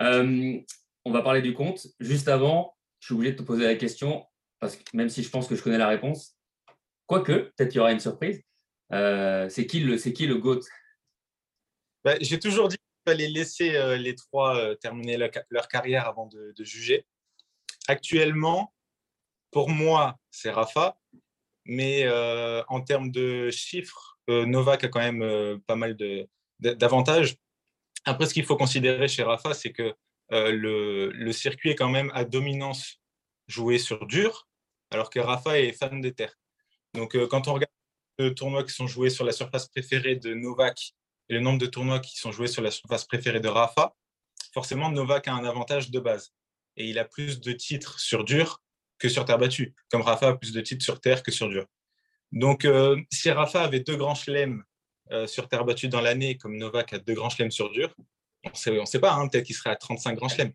Euh, 0.02 0.58
on 1.04 1.12
va 1.12 1.22
parler 1.22 1.42
du 1.42 1.54
compte. 1.54 1.86
Juste 2.00 2.30
avant, 2.30 2.74
je 3.02 3.08
suis 3.08 3.16
obligé 3.16 3.34
de 3.34 3.38
te 3.38 3.44
poser 3.44 3.66
la 3.66 3.76
question, 3.76 4.26
parce 4.58 4.78
que 4.78 4.84
même 4.94 5.10
si 5.10 5.24
je 5.24 5.30
pense 5.30 5.46
que 5.46 5.58
je 5.58 5.62
connais 5.62 5.78
la 5.78 5.90
réponse, 5.90 6.38
quoique, 7.06 7.34
peut-être 7.34 7.68
qu'il 7.68 7.80
y 7.80 7.80
aura 7.82 7.92
une 7.92 8.00
surprise. 8.00 8.42
Euh, 8.92 9.50
c'est 9.50 9.68
qui 9.68 9.82
le, 9.82 9.98
c'est 9.98 10.14
qui 10.14 10.28
le 10.28 10.36
GOAT? 10.36 10.62
Bah, 12.04 12.16
J'ai 12.22 12.40
toujours 12.40 12.68
dit 12.68 12.78
fallait 13.06 13.28
laisser 13.28 13.76
euh, 13.76 13.98
les 13.98 14.14
trois 14.14 14.58
euh, 14.58 14.76
terminer 14.76 15.18
leur, 15.18 15.68
carrière 15.68 16.08
avant 16.08 16.28
de, 16.28 16.54
juger. 16.60 17.06
Actuellement, 17.88 18.74
pour 19.52 19.70
moi, 19.70 20.20
c'est 20.30 20.52
Rafa, 20.52 20.98
mais 21.66 22.08
en 22.68 22.82
termes 22.82 23.10
de 23.10 23.50
chiffres, 23.50 24.20
Novak 24.28 24.84
a 24.84 24.88
quand 24.90 25.00
même 25.00 25.60
pas 25.66 25.76
mal 25.76 25.98
d'avantages. 26.60 27.36
Après, 28.06 28.28
ce 28.28 28.34
qu'il 28.36 28.46
faut 28.46 28.58
considérer 28.58 29.08
chez 29.08 29.24
Rafa, 29.24 29.56
c'est 29.56 29.72
que 29.72 29.96
le, 30.30 31.10
le, 31.10 31.32
circuit 31.32 31.72
est 31.72 31.76
quand 31.76 31.90
même 31.90 32.12
à 32.14 32.26
dominance 32.26 33.02
joué 33.48 33.80
sur 33.80 34.06
dur, 34.06 34.48
alors 34.92 35.10
que 35.10 35.20
Rafa 35.20 35.60
est 35.60 35.72
fan 35.74 36.00
des 36.00 36.14
terres. 36.14 36.38
Donc, 36.94 37.18
quand 37.28 37.48
on 37.48 37.54
regarde 37.54 37.72
les 38.24 38.36
tournois 38.36 38.64
qui 38.64 38.74
sont 38.74 38.88
joués 38.88 39.10
sur 39.10 39.26
la 39.26 39.32
surface 39.32 39.68
préférée 39.68 40.16
de 40.16 40.34
Novak 40.34 40.94
et 41.30 41.34
le 41.34 41.40
nombre 41.40 41.60
de 41.60 41.66
tournois 41.66 42.00
qui 42.00 42.18
sont 42.18 42.32
joués 42.32 42.48
sur 42.48 42.62
la 42.62 42.72
surface 42.72 43.06
préférée 43.06 43.40
de 43.40 43.48
Rafa, 43.48 43.96
forcément, 44.54 44.90
Novak 44.90 45.28
a 45.28 45.34
un 45.34 45.46
avantage 45.46 45.92
de 45.92 46.00
base. 46.00 46.34
Et 46.76 46.88
il 46.88 46.98
a 47.00 47.06
plus 47.06 47.40
de 47.40 47.52
titres 47.52 48.00
sur 48.00 48.24
dur 48.24 48.62
que 48.98 49.10
sur 49.10 49.26
terre 49.26 49.38
battue, 49.38 49.76
comme 49.92 50.02
Rafa 50.02 50.30
a 50.30 50.34
plus 50.36 50.52
de 50.52 50.62
titres 50.62 50.84
sur 50.84 51.00
terre 51.00 51.24
que 51.24 51.32
sur 51.32 51.50
dur. 51.50 51.66
Donc, 52.32 52.66
euh, 52.66 53.00
si 53.12 53.32
Rafa 53.32 53.64
avait 53.64 53.80
deux 53.80 53.96
grands 53.96 54.16
chelems 54.16 54.64
euh, 55.12 55.26
sur 55.26 55.48
terre 55.48 55.66
battue 55.66 55.88
dans 55.88 56.02
l'année, 56.02 56.38
comme 56.38 56.58
Novak 56.58 56.94
a 56.94 57.00
deux 57.00 57.14
grands 57.14 57.30
chelems 57.30 57.52
sur 57.52 57.72
dur, 57.72 57.94
on 58.46 58.50
ne 58.50 58.86
sait 58.86 59.00
pas, 59.00 59.14
hein, 59.14 59.28
peut-être 59.28 59.46
qu'il 59.46 59.56
serait 59.56 59.72
à 59.72 59.76
35 59.76 60.16
grands 60.16 60.30
chelems. 60.30 60.54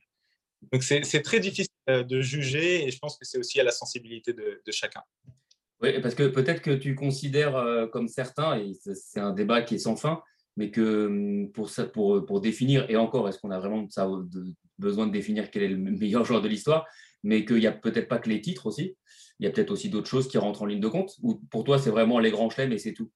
Donc, 0.72 0.82
c'est 0.82 1.22
très 1.22 1.40
difficile 1.40 1.68
euh, 1.90 2.02
de 2.02 2.20
juger 2.20 2.86
et 2.86 2.90
je 2.90 2.98
pense 2.98 3.18
que 3.18 3.26
c'est 3.26 3.38
aussi 3.38 3.60
à 3.60 3.64
la 3.64 3.72
sensibilité 3.72 4.32
de, 4.32 4.62
chacun. 4.70 5.02
Oui, 5.82 6.00
parce 6.00 6.14
que 6.14 6.28
peut-être 6.28 6.62
que 6.62 6.70
tu 6.70 6.94
considères, 6.94 7.88
comme 7.92 8.08
certains, 8.08 8.58
et 8.58 8.72
c'est 8.74 9.20
un 9.20 9.32
débat 9.32 9.62
qui 9.62 9.74
est 9.74 9.78
sans 9.78 9.96
fin, 9.96 10.22
mais 10.56 10.70
que 10.70 11.06
hum, 11.06 11.52
pour, 11.52 11.70
ça, 11.70 11.84
pour, 11.84 12.24
pour 12.24 12.40
définir, 12.40 12.88
et 12.88 12.96
encore, 12.96 13.28
est-ce 13.28 13.38
qu'on 13.38 13.50
a 13.50 13.58
vraiment 13.58 13.88
ça, 13.90 14.08
besoin 14.78 15.06
de 15.06 15.12
définir 15.12 15.50
quel 15.50 15.62
est 15.62 15.68
le 15.68 15.76
meilleur 15.76 16.24
joueur 16.24 16.42
de 16.42 16.48
l'histoire, 16.48 16.86
mais 17.22 17.44
qu'il 17.44 17.56
n'y 17.56 17.66
a 17.66 17.72
peut-être 17.72 18.08
pas 18.08 18.18
que 18.18 18.28
les 18.28 18.40
titres 18.40 18.66
aussi, 18.66 18.96
il 19.38 19.46
y 19.46 19.48
a 19.48 19.50
peut-être 19.50 19.70
aussi 19.70 19.88
d'autres 19.88 20.08
choses 20.08 20.28
qui 20.28 20.38
rentrent 20.38 20.62
en 20.62 20.66
ligne 20.66 20.80
de 20.80 20.88
compte, 20.88 21.16
ou 21.22 21.36
pour 21.50 21.64
toi, 21.64 21.78
c'est 21.78 21.90
vraiment 21.90 22.18
les 22.18 22.30
grands 22.30 22.50
chelems 22.50 22.72
et 22.72 22.78
c'est 22.78 22.92
tout? 22.92 23.10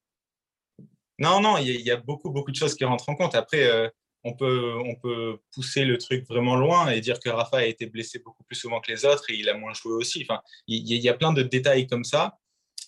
Non, 1.18 1.40
non, 1.40 1.58
il 1.58 1.80
y, 1.80 1.90
a 1.90 1.96
beaucoup, 1.96 2.30
beaucoup 2.30 2.52
de 2.52 2.56
choses 2.56 2.76
qui 2.76 2.84
rentrent 2.84 3.08
en 3.08 3.16
compte. 3.16 3.34
Après, 3.34 3.68
euh, 3.68 3.88
on, 4.22 4.34
peut, 4.34 4.74
on 4.84 4.94
peut 4.94 5.38
pousser 5.52 5.84
le 5.84 5.98
truc 5.98 6.24
vraiment 6.28 6.54
loin 6.54 6.88
et 6.90 7.00
dire 7.00 7.18
que 7.18 7.28
Rafa 7.28 7.58
a 7.58 7.64
été 7.64 7.86
blessé 7.86 8.20
beaucoup 8.20 8.44
plus 8.44 8.54
souvent 8.54 8.80
que 8.80 8.92
les 8.92 9.04
autres 9.04 9.24
et 9.28 9.34
il 9.34 9.48
a 9.48 9.54
moins 9.54 9.72
joué 9.72 9.94
aussi. 9.94 10.24
Enfin, 10.28 10.40
il 10.68 10.86
y, 10.86 11.08
a 11.08 11.14
plein 11.14 11.32
de 11.32 11.42
détails 11.42 11.88
comme 11.88 12.04
ça. 12.04 12.38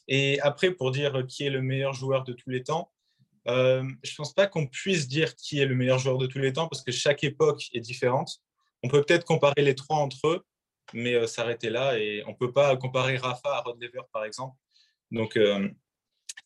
Et 0.09 0.40
après, 0.40 0.73
pour 0.73 0.90
dire 0.90 1.25
qui 1.28 1.47
est 1.47 1.50
le 1.50 1.62
meilleur 1.62 1.92
joueur 1.92 2.25
de 2.25 2.33
tous 2.33 2.50
les 2.50 2.62
temps, 2.62 2.90
euh, 3.49 3.83
je 4.02 4.12
ne 4.12 4.16
pense 4.16 4.35
pas 4.35 4.47
qu'on 4.47 4.66
puisse 4.66 5.09
dire 5.09 5.35
qui 5.35 5.61
est 5.61 5.66
le 5.66 5.75
meilleur 5.75 5.99
joueur 5.99 6.19
de 6.19 6.26
tous 6.26 6.38
les 6.38 6.52
temps 6.52 6.69
parce 6.69 6.83
que 6.83 6.92
chaque 6.92 7.25
époque 7.25 7.69
est 7.73 7.80
différente. 7.80 8.38
On 8.83 8.88
peut 8.88 9.02
peut-être 9.02 9.25
comparer 9.25 9.62
les 9.62 9.75
trois 9.75 9.97
entre 9.97 10.26
eux, 10.28 10.45
mais 10.92 11.14
euh, 11.14 11.26
s'arrêter 11.26 11.71
là 11.71 11.99
et 11.99 12.23
on 12.26 12.30
ne 12.30 12.37
peut 12.37 12.52
pas 12.52 12.76
comparer 12.76 13.16
Rafa 13.16 13.57
à 13.57 13.61
Rod 13.61 13.83
Lever 13.83 14.02
par 14.12 14.25
exemple. 14.25 14.57
Donc 15.11 15.37
euh, 15.37 15.69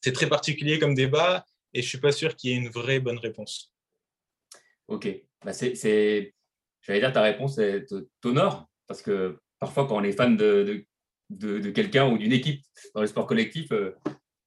c'est 0.03 0.13
très 0.13 0.29
particulier 0.29 0.79
comme 0.79 0.95
débat 0.95 1.45
et 1.73 1.81
je 1.81 1.87
ne 1.87 1.89
suis 1.89 2.01
pas 2.01 2.13
sûr 2.13 2.37
qu'il 2.37 2.51
y 2.51 2.55
ait 2.55 2.57
une 2.57 2.71
vraie 2.71 3.01
bonne 3.01 3.19
réponse. 3.19 3.73
Ok, 4.87 5.09
bah 5.45 5.53
c'est, 5.53 6.35
j'allais 6.83 7.01
dire 7.01 7.13
ta 7.13 7.23
réponse 7.23 7.59
t'honore 8.21 8.69
parce 8.87 9.03
que 9.03 9.41
parfois 9.59 9.87
quand 9.87 9.97
on 9.97 10.05
est 10.05 10.13
fan 10.13 10.37
de, 10.37 10.87
de, 11.31 11.71
quelqu'un 11.71 12.09
ou 12.09 12.19
d'une 12.19 12.33
équipe 12.33 12.63
dans 12.95 13.01
le 13.01 13.07
sport 13.07 13.27
collectif, 13.27 13.71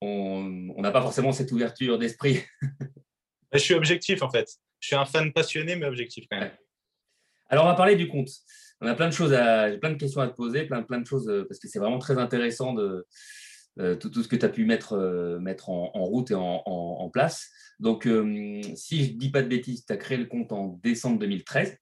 on 0.01 0.81
n'a 0.81 0.91
pas 0.91 1.01
forcément 1.01 1.31
cette 1.31 1.51
ouverture 1.51 1.98
d'esprit. 1.98 2.43
je 3.53 3.57
suis 3.57 3.74
objectif 3.74 4.22
en 4.22 4.29
fait. 4.29 4.50
Je 4.79 4.88
suis 4.88 4.96
un 4.96 5.05
fan 5.05 5.34
passionné 5.34 5.75
mais 5.75 5.86
objectif 5.86 6.25
quand 6.29 6.39
même. 6.39 6.55
Alors 7.50 7.65
on 7.65 7.67
va 7.67 7.75
parler 7.75 7.96
du 7.96 8.07
compte. 8.07 8.29
On 8.81 8.88
a 8.88 8.93
plein 8.93 9.07
de 9.07 9.13
choses 9.13 9.34
à, 9.34 9.69
plein 9.77 9.91
de 9.91 9.98
questions 9.98 10.22
à 10.22 10.27
te 10.27 10.36
poser, 10.36 10.65
plein, 10.65 10.84
plein 10.84 11.00
de 11.00 11.07
choses 11.07 11.27
euh, 11.29 11.46
parce 11.48 11.60
que 11.60 11.67
c'est 11.67 11.79
vraiment 11.79 11.98
très 11.98 12.17
intéressant 12.17 12.74
de 12.74 13.07
euh, 13.79 13.96
tout, 13.96 14.10
tout, 14.10 14.22
ce 14.22 14.27
que 14.27 14.36
tu 14.36 14.46
as 14.46 14.50
pu 14.50 14.65
mettre, 14.65 14.93
euh, 14.93 15.39
mettre 15.39 15.69
en, 15.69 15.89
route 16.03 16.31
et 16.31 16.36
en, 16.36 17.10
place. 17.12 17.50
Donc, 17.79 18.03
si 18.75 19.05
je 19.05 19.13
ne 19.13 19.17
dis 19.17 19.29
pas 19.29 19.43
de 19.43 19.48
bêtises, 19.48 19.86
tu 19.86 19.93
as 19.93 19.98
créé 19.98 20.17
le 20.17 20.25
compte 20.25 20.51
en 20.51 20.79
décembre 20.84 21.19
2013. 21.19 21.77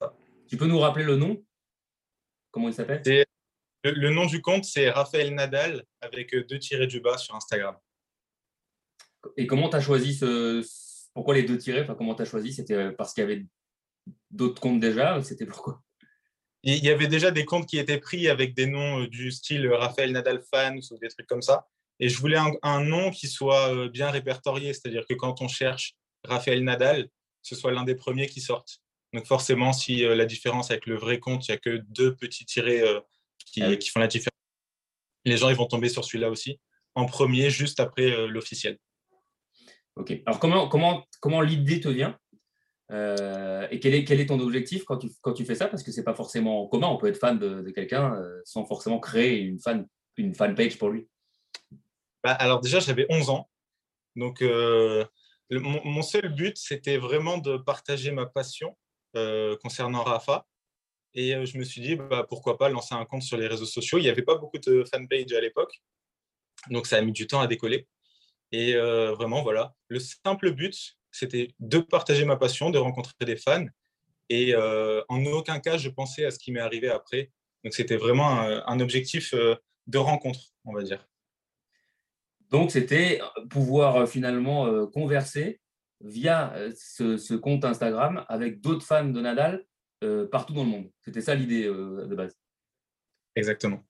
Ça. 0.00 0.12
Tu 0.48 0.56
peux 0.56 0.66
nous 0.66 0.78
rappeler 0.78 1.04
le 1.04 1.16
nom? 1.16 1.42
Comment 2.50 2.68
il 2.68 2.74
s'appelle? 2.74 3.02
Le, 3.92 4.10
nom 4.10 4.26
du 4.26 4.40
compte, 4.40 4.64
c'est 4.64 4.90
Raphaël 4.90 5.34
Nadal 5.34 5.84
avec 6.00 6.34
euh, 6.34 6.44
deux 6.44 6.58
tirés 6.58 6.86
du 6.86 7.00
bas 7.00 7.18
sur 7.18 7.34
Instagram. 7.34 7.76
Et 9.36 9.46
comment 9.46 9.68
tu 9.68 9.76
as 9.76 9.80
choisi 9.80 10.14
ce. 10.14 10.64
Pourquoi 11.14 11.34
les 11.34 11.42
deux 11.42 11.58
tirés? 11.58 11.82
Enfin, 11.82 11.94
Comment 11.94 12.14
tu 12.14 12.22
as 12.22 12.24
choisi? 12.24 12.52
C'était 12.52 12.74
euh, 12.74 12.92
parce 12.92 13.12
qu'il 13.12 13.22
y 13.22 13.24
avait 13.24 13.44
d'autres 14.30 14.60
comptes 14.60 14.80
déjà 14.80 15.20
C'était 15.22 15.46
pourquoi 15.46 15.82
Il 16.62 16.84
y 16.84 16.90
avait 16.90 17.08
déjà 17.08 17.30
des 17.30 17.44
comptes 17.44 17.66
qui 17.66 17.78
étaient 17.78 17.98
pris 17.98 18.28
avec 18.28 18.54
des 18.54 18.66
noms 18.66 19.02
euh, 19.02 19.08
du 19.08 19.30
style 19.30 19.68
Raphaël 19.68 20.12
Nadal 20.12 20.42
fans 20.52 20.76
ou 20.90 20.98
des 20.98 21.08
trucs 21.08 21.26
comme 21.26 21.42
ça. 21.42 21.66
Et 22.00 22.08
je 22.08 22.18
voulais 22.18 22.38
un, 22.62 22.84
nom 22.84 23.10
qui 23.10 23.26
soit 23.26 23.88
bien 23.88 24.08
répertorié, 24.08 24.72
c'est-à-dire 24.72 25.04
que 25.04 25.14
quand 25.14 25.42
on 25.42 25.48
cherche 25.48 25.96
Raphaël 26.22 26.62
Nadal, 26.62 27.08
ce 27.42 27.56
soit 27.56 27.72
l'un 27.72 27.82
des 27.82 27.96
premiers 27.96 28.28
qui 28.28 28.40
sortent. 28.40 28.78
Donc 29.12 29.26
forcément, 29.26 29.72
si 29.72 30.02
la 30.02 30.24
différence 30.24 30.70
avec 30.70 30.86
le 30.86 30.94
vrai 30.94 31.18
compte, 31.18 31.48
il 31.48 31.50
n'y 31.50 31.54
a 31.56 31.58
que 31.58 31.82
deux 31.88 32.14
petits 32.14 32.44
tirés 32.44 32.84
ah 33.60 33.76
qui, 33.76 33.88
font 33.88 34.00
la 34.00 34.06
différence. 34.06 34.32
Les 35.24 35.36
gens 35.36 35.48
ils 35.48 35.56
vont 35.56 35.66
tomber 35.66 35.88
sur 35.88 36.04
celui-là 36.04 36.30
aussi, 36.30 36.60
en 36.94 37.06
premier, 37.06 37.50
juste 37.50 37.80
après 37.80 38.10
euh, 38.10 38.26
l'officiel. 38.26 38.78
Ok. 39.96 40.12
Alors, 40.26 40.38
comment, 40.38 40.68
comment, 40.68 41.04
comment 41.20 41.40
l'idée 41.40 41.80
te 41.80 41.88
vient? 41.88 42.18
Euh, 42.90 43.66
Et 43.70 43.80
quel 43.80 43.94
est, 43.94 44.04
quel 44.04 44.20
est 44.20 44.26
ton 44.26 44.40
objectif 44.40 44.84
quand 44.84 44.98
tu, 44.98 45.10
quand 45.20 45.32
tu 45.32 45.44
fais 45.44 45.54
ça? 45.54 45.68
Parce 45.68 45.82
que 45.82 45.92
ce 45.92 45.98
n'est 45.98 46.04
pas 46.04 46.14
forcément 46.14 46.66
commun. 46.68 46.88
On 46.88 46.96
peut 46.96 47.08
être 47.08 47.18
fan 47.18 47.38
de, 47.38 47.68
quelqu'un 47.70 48.14
euh, 48.14 48.40
sans 48.44 48.64
forcément 48.64 49.00
créer 49.00 49.40
une 49.40 49.60
fan, 49.60 49.86
une 50.16 50.34
fan 50.34 50.54
page 50.54 50.78
pour 50.78 50.90
lui. 50.90 51.08
Bah, 52.24 52.32
alors, 52.32 52.60
déjà, 52.60 52.80
j'avais 52.80 53.06
11 53.10 53.30
ans. 53.30 53.48
Donc, 54.16 54.42
mon, 55.50 56.02
seul 56.02 56.34
but, 56.34 56.56
c'était 56.56 56.96
vraiment 56.96 57.38
de 57.38 57.56
partager 57.56 58.10
ma 58.10 58.26
passion 58.26 58.76
concernant 59.62 60.02
Rafa 60.02 60.46
et 61.14 61.34
euh, 61.34 61.44
je 61.44 61.58
me 61.58 61.64
suis 61.64 61.80
dit, 61.80 61.96
bah, 61.96 62.26
pourquoi 62.28 62.58
pas 62.58 62.68
lancer 62.68 62.94
un 62.94 63.04
compte 63.04 63.22
sur 63.22 63.36
les 63.36 63.46
réseaux 63.46 63.66
sociaux. 63.66 63.98
Il 63.98 64.02
n'y 64.02 64.08
avait 64.08 64.22
pas 64.22 64.36
beaucoup 64.36 64.58
de 64.58 64.84
fanpage 64.84 65.32
à 65.32 65.40
l'époque, 65.40 65.80
donc 66.70 66.86
ça 66.86 66.96
a 66.96 67.00
mis 67.00 67.12
du 67.12 67.26
temps 67.26 67.40
à 67.40 67.46
décoller. 67.46 67.86
Et 68.52 68.74
euh, 68.74 69.12
vraiment, 69.12 69.42
voilà, 69.42 69.74
le 69.88 69.98
simple 70.00 70.52
but, 70.52 70.96
c'était 71.10 71.54
de 71.58 71.78
partager 71.78 72.24
ma 72.24 72.36
passion, 72.36 72.70
de 72.70 72.78
rencontrer 72.78 73.14
des 73.22 73.36
fans. 73.36 73.66
Et 74.28 74.54
euh, 74.54 75.02
en 75.08 75.24
aucun 75.26 75.58
cas, 75.58 75.78
je 75.78 75.88
pensais 75.88 76.24
à 76.24 76.30
ce 76.30 76.38
qui 76.38 76.52
m'est 76.52 76.60
arrivé 76.60 76.88
après. 76.88 77.30
Donc 77.64 77.74
c'était 77.74 77.96
vraiment 77.96 78.40
un, 78.40 78.80
objectif 78.80 79.34
de 79.34 79.98
rencontre, 79.98 80.40
on 80.64 80.72
va 80.72 80.82
dire. 80.82 81.04
Donc 82.50 82.70
c'était 82.70 83.20
pouvoir 83.50 84.08
finalement 84.08 84.86
converser 84.86 85.60
via 86.00 86.54
ce, 86.76 87.34
compte 87.34 87.64
Instagram 87.64 88.24
avec 88.28 88.60
d'autres 88.60 88.86
fans 88.86 89.08
de 89.08 89.20
Nadal 89.20 89.66
euh, 90.04 90.28
partout 90.28 90.54
dans 90.54 90.64
le 90.64 90.70
monde. 90.70 90.90
C'était 91.00 91.20
ça 91.20 91.34
l'idée 91.34 91.64
euh, 91.66 92.06
de 92.06 92.14
base. 92.14 92.36
Exactement. 93.34 93.82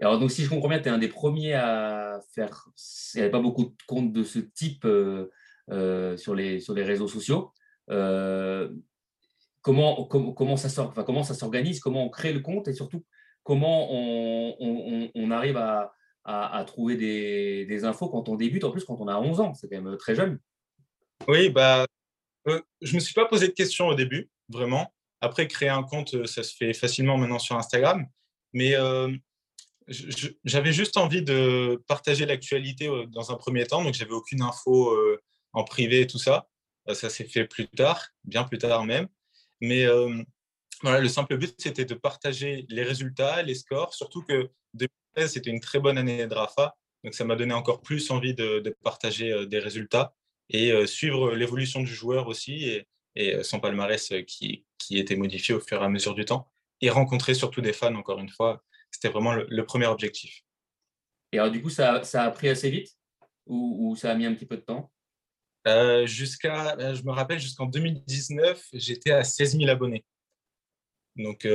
alors, 0.00 0.18
donc, 0.18 0.30
si 0.30 0.42
je 0.42 0.48
comprends 0.48 0.68
bien, 0.68 0.80
tu 0.80 0.88
es 0.88 0.90
un 0.90 0.98
des 0.98 1.08
premiers 1.08 1.54
à 1.54 2.20
faire. 2.34 2.68
Il 3.14 3.18
n'y 3.18 3.22
avait 3.22 3.30
pas 3.30 3.40
beaucoup 3.40 3.64
de 3.64 3.74
comptes 3.86 4.12
de 4.12 4.24
ce 4.24 4.38
type 4.38 4.84
euh, 4.84 6.16
sur, 6.16 6.34
les, 6.34 6.60
sur 6.60 6.74
les 6.74 6.82
réseaux 6.82 7.08
sociaux. 7.08 7.52
comment, 9.60 10.04
comment 10.04 10.56
ça 10.56 10.68
s'organise 11.34 11.80
Comment 11.80 12.04
on 12.04 12.10
crée 12.10 12.32
le 12.32 12.40
compte 12.40 12.68
Et 12.68 12.72
surtout, 12.72 13.04
comment 13.42 13.88
on, 13.92 15.30
arrive 15.30 15.56
à, 15.58 15.94
à, 16.24 16.64
trouver 16.66 16.96
des, 16.96 17.66
des, 17.66 17.84
infos 17.84 18.08
quand 18.08 18.28
on 18.28 18.36
débute 18.36 18.64
En 18.64 18.70
plus, 18.70 18.84
quand 18.84 19.00
on 19.00 19.08
a 19.08 19.18
11 19.18 19.40
ans, 19.40 19.54
c'est 19.54 19.68
quand 19.68 19.80
même 19.80 19.96
très 19.98 20.14
jeune. 20.14 20.38
Oui, 21.28 21.50
bah, 21.50 21.86
je 22.46 22.90
ne 22.90 22.94
me 22.94 23.00
suis 23.00 23.14
pas 23.14 23.26
posé 23.26 23.48
de 23.48 23.52
questions 23.52 23.88
au 23.88 23.94
début, 23.94 24.30
vraiment. 24.48 24.92
Après, 25.24 25.48
créer 25.48 25.70
un 25.70 25.82
compte, 25.82 26.14
euh, 26.14 26.26
ça 26.26 26.42
se 26.42 26.54
fait 26.54 26.74
facilement 26.74 27.16
maintenant 27.16 27.38
sur 27.38 27.56
Instagram. 27.56 28.06
Mais 28.52 28.76
euh, 28.76 29.10
j'avais 30.44 30.72
juste 30.72 30.98
envie 30.98 31.22
de 31.22 31.82
partager 31.88 32.26
l'actualité 32.26 32.88
euh, 32.88 33.06
dans 33.06 33.32
un 33.32 33.36
premier 33.36 33.66
temps. 33.66 33.82
Donc, 33.82 33.94
j'avais 33.94 34.12
aucune 34.12 34.42
info 34.42 34.94
en 35.54 35.64
privé 35.64 36.02
et 36.02 36.06
tout 36.06 36.18
ça. 36.18 36.48
Ça 36.92 37.08
s'est 37.08 37.24
fait 37.24 37.46
plus 37.46 37.68
tard, 37.68 38.08
bien 38.24 38.44
plus 38.44 38.58
tard 38.58 38.84
même. 38.84 39.08
Mais 39.62 39.86
voilà, 40.82 41.00
le 41.00 41.08
simple 41.08 41.38
but, 41.38 41.54
c'était 41.58 41.86
de 41.86 41.94
partager 41.94 42.66
les 42.68 42.82
résultats, 42.82 43.42
les 43.42 43.54
scores, 43.54 43.94
surtout 43.94 44.22
que 44.22 44.50
2013, 44.74 45.32
c'était 45.32 45.50
une 45.50 45.60
très 45.60 45.80
bonne 45.80 45.96
année 45.96 46.26
de 46.26 46.34
Rafa. 46.34 46.76
Donc, 47.02 47.14
ça 47.14 47.24
m'a 47.24 47.36
donné 47.36 47.54
encore 47.54 47.80
plus 47.80 48.10
envie 48.10 48.34
de, 48.34 48.76
partager 48.82 49.46
des 49.46 49.58
résultats 49.58 50.14
et 50.50 50.86
suivre 50.86 51.34
l'évolution 51.34 51.80
du 51.80 51.94
joueur 51.94 52.28
aussi. 52.28 52.82
Et, 53.16 53.42
son 53.44 53.60
palmarès 53.60 54.12
qui, 54.26 54.64
qui 54.86 54.98
était 54.98 55.16
modifié 55.16 55.54
au 55.54 55.60
fur 55.60 55.80
et 55.80 55.84
à 55.84 55.88
mesure 55.88 56.14
du 56.14 56.24
temps, 56.24 56.50
et 56.80 56.90
rencontrer 56.90 57.34
surtout 57.34 57.60
des 57.60 57.72
fans, 57.72 57.94
encore 57.94 58.18
une 58.18 58.28
fois. 58.28 58.62
C'était 58.90 59.08
vraiment 59.08 59.34
le, 59.34 59.64
premier 59.64 59.86
objectif. 59.86 60.42
Et 61.32 61.38
alors, 61.38 61.50
du 61.50 61.62
coup, 61.62 61.70
ça, 61.70 62.04
ça 62.04 62.22
a 62.22 62.30
pris 62.30 62.48
assez 62.48 62.70
vite 62.70 62.96
ou, 63.46 63.96
ça 63.96 64.10
a 64.10 64.14
mis 64.14 64.24
un 64.24 64.34
petit 64.34 64.46
peu 64.46 64.56
de 64.56 64.62
temps? 64.62 64.90
Euh, 65.66 66.06
jusqu'à, 66.06 66.94
je 66.94 67.02
me 67.02 67.10
rappelle, 67.10 67.40
jusqu'en 67.40 67.66
2019, 67.66 68.68
j'étais 68.74 69.10
à 69.10 69.24
16 69.24 69.58
000 69.58 69.70
abonnés. 69.70 70.04
Donc, 71.16 71.46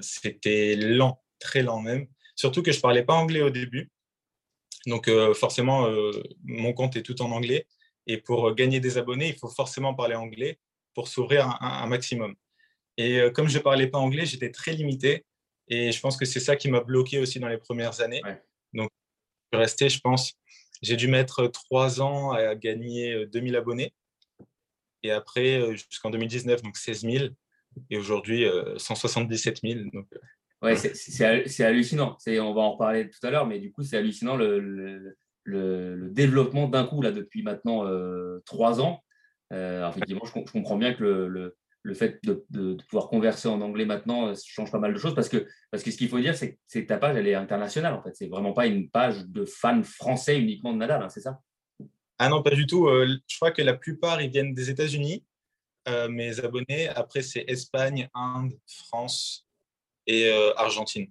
c'était 0.00 0.76
lent, 0.76 1.22
très 1.38 1.62
lent 1.62 1.80
même. 1.80 2.06
Surtout 2.36 2.62
que 2.62 2.72
je 2.72 2.78
ne 2.78 2.82
parlais 2.82 3.04
pas 3.04 3.14
anglais 3.14 3.42
au 3.42 3.50
début. 3.50 3.90
Donc, 4.86 5.10
forcément, 5.34 5.88
mon 6.44 6.72
compte 6.72 6.96
est 6.96 7.02
tout 7.02 7.20
en 7.22 7.30
anglais. 7.30 7.66
Et 8.06 8.16
pour 8.18 8.54
gagner 8.54 8.80
des 8.80 8.96
abonnés, 8.98 9.28
il 9.28 9.36
faut 9.36 9.50
forcément 9.50 9.94
parler 9.94 10.14
anglais 10.14 10.58
pour 10.94 11.08
s'ouvrir 11.08 11.56
un, 11.60 11.86
maximum. 11.86 12.34
Et 12.98 13.20
comme 13.32 13.48
je 13.48 13.56
ne 13.56 13.62
parlais 13.62 13.86
pas 13.86 13.98
anglais, 13.98 14.26
j'étais 14.26 14.50
très 14.50 14.72
limité. 14.72 15.24
Et 15.68 15.92
je 15.92 16.00
pense 16.00 16.16
que 16.16 16.24
c'est 16.24 16.40
ça 16.40 16.56
qui 16.56 16.68
m'a 16.68 16.80
bloqué 16.80 17.18
aussi 17.20 17.38
dans 17.38 17.48
les 17.48 17.56
premières 17.56 18.00
années. 18.00 18.20
Donc, 18.74 18.90
je 19.52 19.56
suis 19.56 19.62
resté, 19.62 19.88
je 19.88 20.00
pense, 20.00 20.34
j'ai 20.82 20.96
dû 20.96 21.06
mettre 21.06 21.46
trois 21.46 22.02
ans 22.02 22.32
à 22.32 22.56
gagner 22.56 23.26
2000 23.26 23.56
abonnés. 23.56 23.94
Et 25.04 25.12
après, 25.12 25.76
jusqu'en 25.76 26.10
2019, 26.10 26.62
donc 26.62 26.76
16 26.76 27.02
000. 27.02 27.24
Et 27.88 27.98
aujourd'hui, 27.98 28.46
177 28.76 29.60
000. 29.62 29.80
Donc, 29.92 30.06
ouais, 30.62 30.74
c'est 30.74 31.64
hallucinant. 31.64 32.18
On 32.26 32.54
va 32.54 32.62
en 32.62 32.72
reparler 32.72 33.08
tout 33.08 33.24
à 33.24 33.30
l'heure, 33.30 33.46
mais 33.46 33.60
du 33.60 33.70
coup, 33.70 33.84
c'est 33.84 33.96
hallucinant 33.96 34.36
le, 34.36 34.58
le, 35.44 36.08
développement 36.10 36.66
d'un 36.66 36.84
coup, 36.84 37.00
là, 37.00 37.12
depuis 37.12 37.44
maintenant 37.44 37.84
trois 38.44 38.80
ans. 38.80 39.04
effectivement, 39.52 40.24
je, 40.24 40.32
je, 40.46 40.52
comprends 40.52 40.76
bien 40.76 40.94
que 40.94 41.04
le, 41.04 41.56
le 41.88 41.94
fait 41.94 42.20
de, 42.22 42.76
pouvoir 42.88 43.08
converser 43.08 43.48
en 43.48 43.60
anglais 43.62 43.86
maintenant 43.86 44.32
change 44.44 44.70
pas 44.70 44.78
mal 44.78 44.92
de 44.92 44.98
choses 44.98 45.14
parce 45.14 45.28
que, 45.28 45.48
parce 45.70 45.82
que 45.82 45.90
ce 45.90 45.96
qu'il 45.96 46.10
faut 46.10 46.20
dire, 46.20 46.36
c'est 46.36 46.58
que 46.70 46.78
ta 46.80 46.98
page, 46.98 47.16
elle 47.16 47.26
est 47.26 47.34
internationale 47.34 47.94
en 47.94 48.02
fait. 48.02 48.14
C'est 48.14 48.28
vraiment 48.28 48.52
pas 48.52 48.66
une 48.66 48.90
page 48.90 49.24
de 49.26 49.46
fans 49.46 49.82
français 49.82 50.38
uniquement 50.38 50.72
de 50.74 50.78
Nadal, 50.78 51.02
hein, 51.02 51.08
c'est 51.08 51.22
ça? 51.22 51.40
Ah 52.18 52.28
non, 52.28 52.42
pas 52.42 52.50
du 52.50 52.66
tout. 52.66 52.88
Euh, 52.88 53.16
je 53.26 53.36
crois 53.36 53.52
que 53.52 53.62
la 53.62 53.74
plupart, 53.74 54.20
ils 54.20 54.30
viennent 54.30 54.52
des 54.52 54.68
États-Unis, 54.68 55.24
euh, 55.88 56.08
mes 56.08 56.40
abonnés. 56.40 56.88
Après, 56.88 57.22
c'est 57.22 57.44
Espagne, 57.48 58.08
Inde, 58.12 58.52
France 58.66 59.46
et 60.06 60.28
euh, 60.28 60.52
Argentine. 60.56 61.10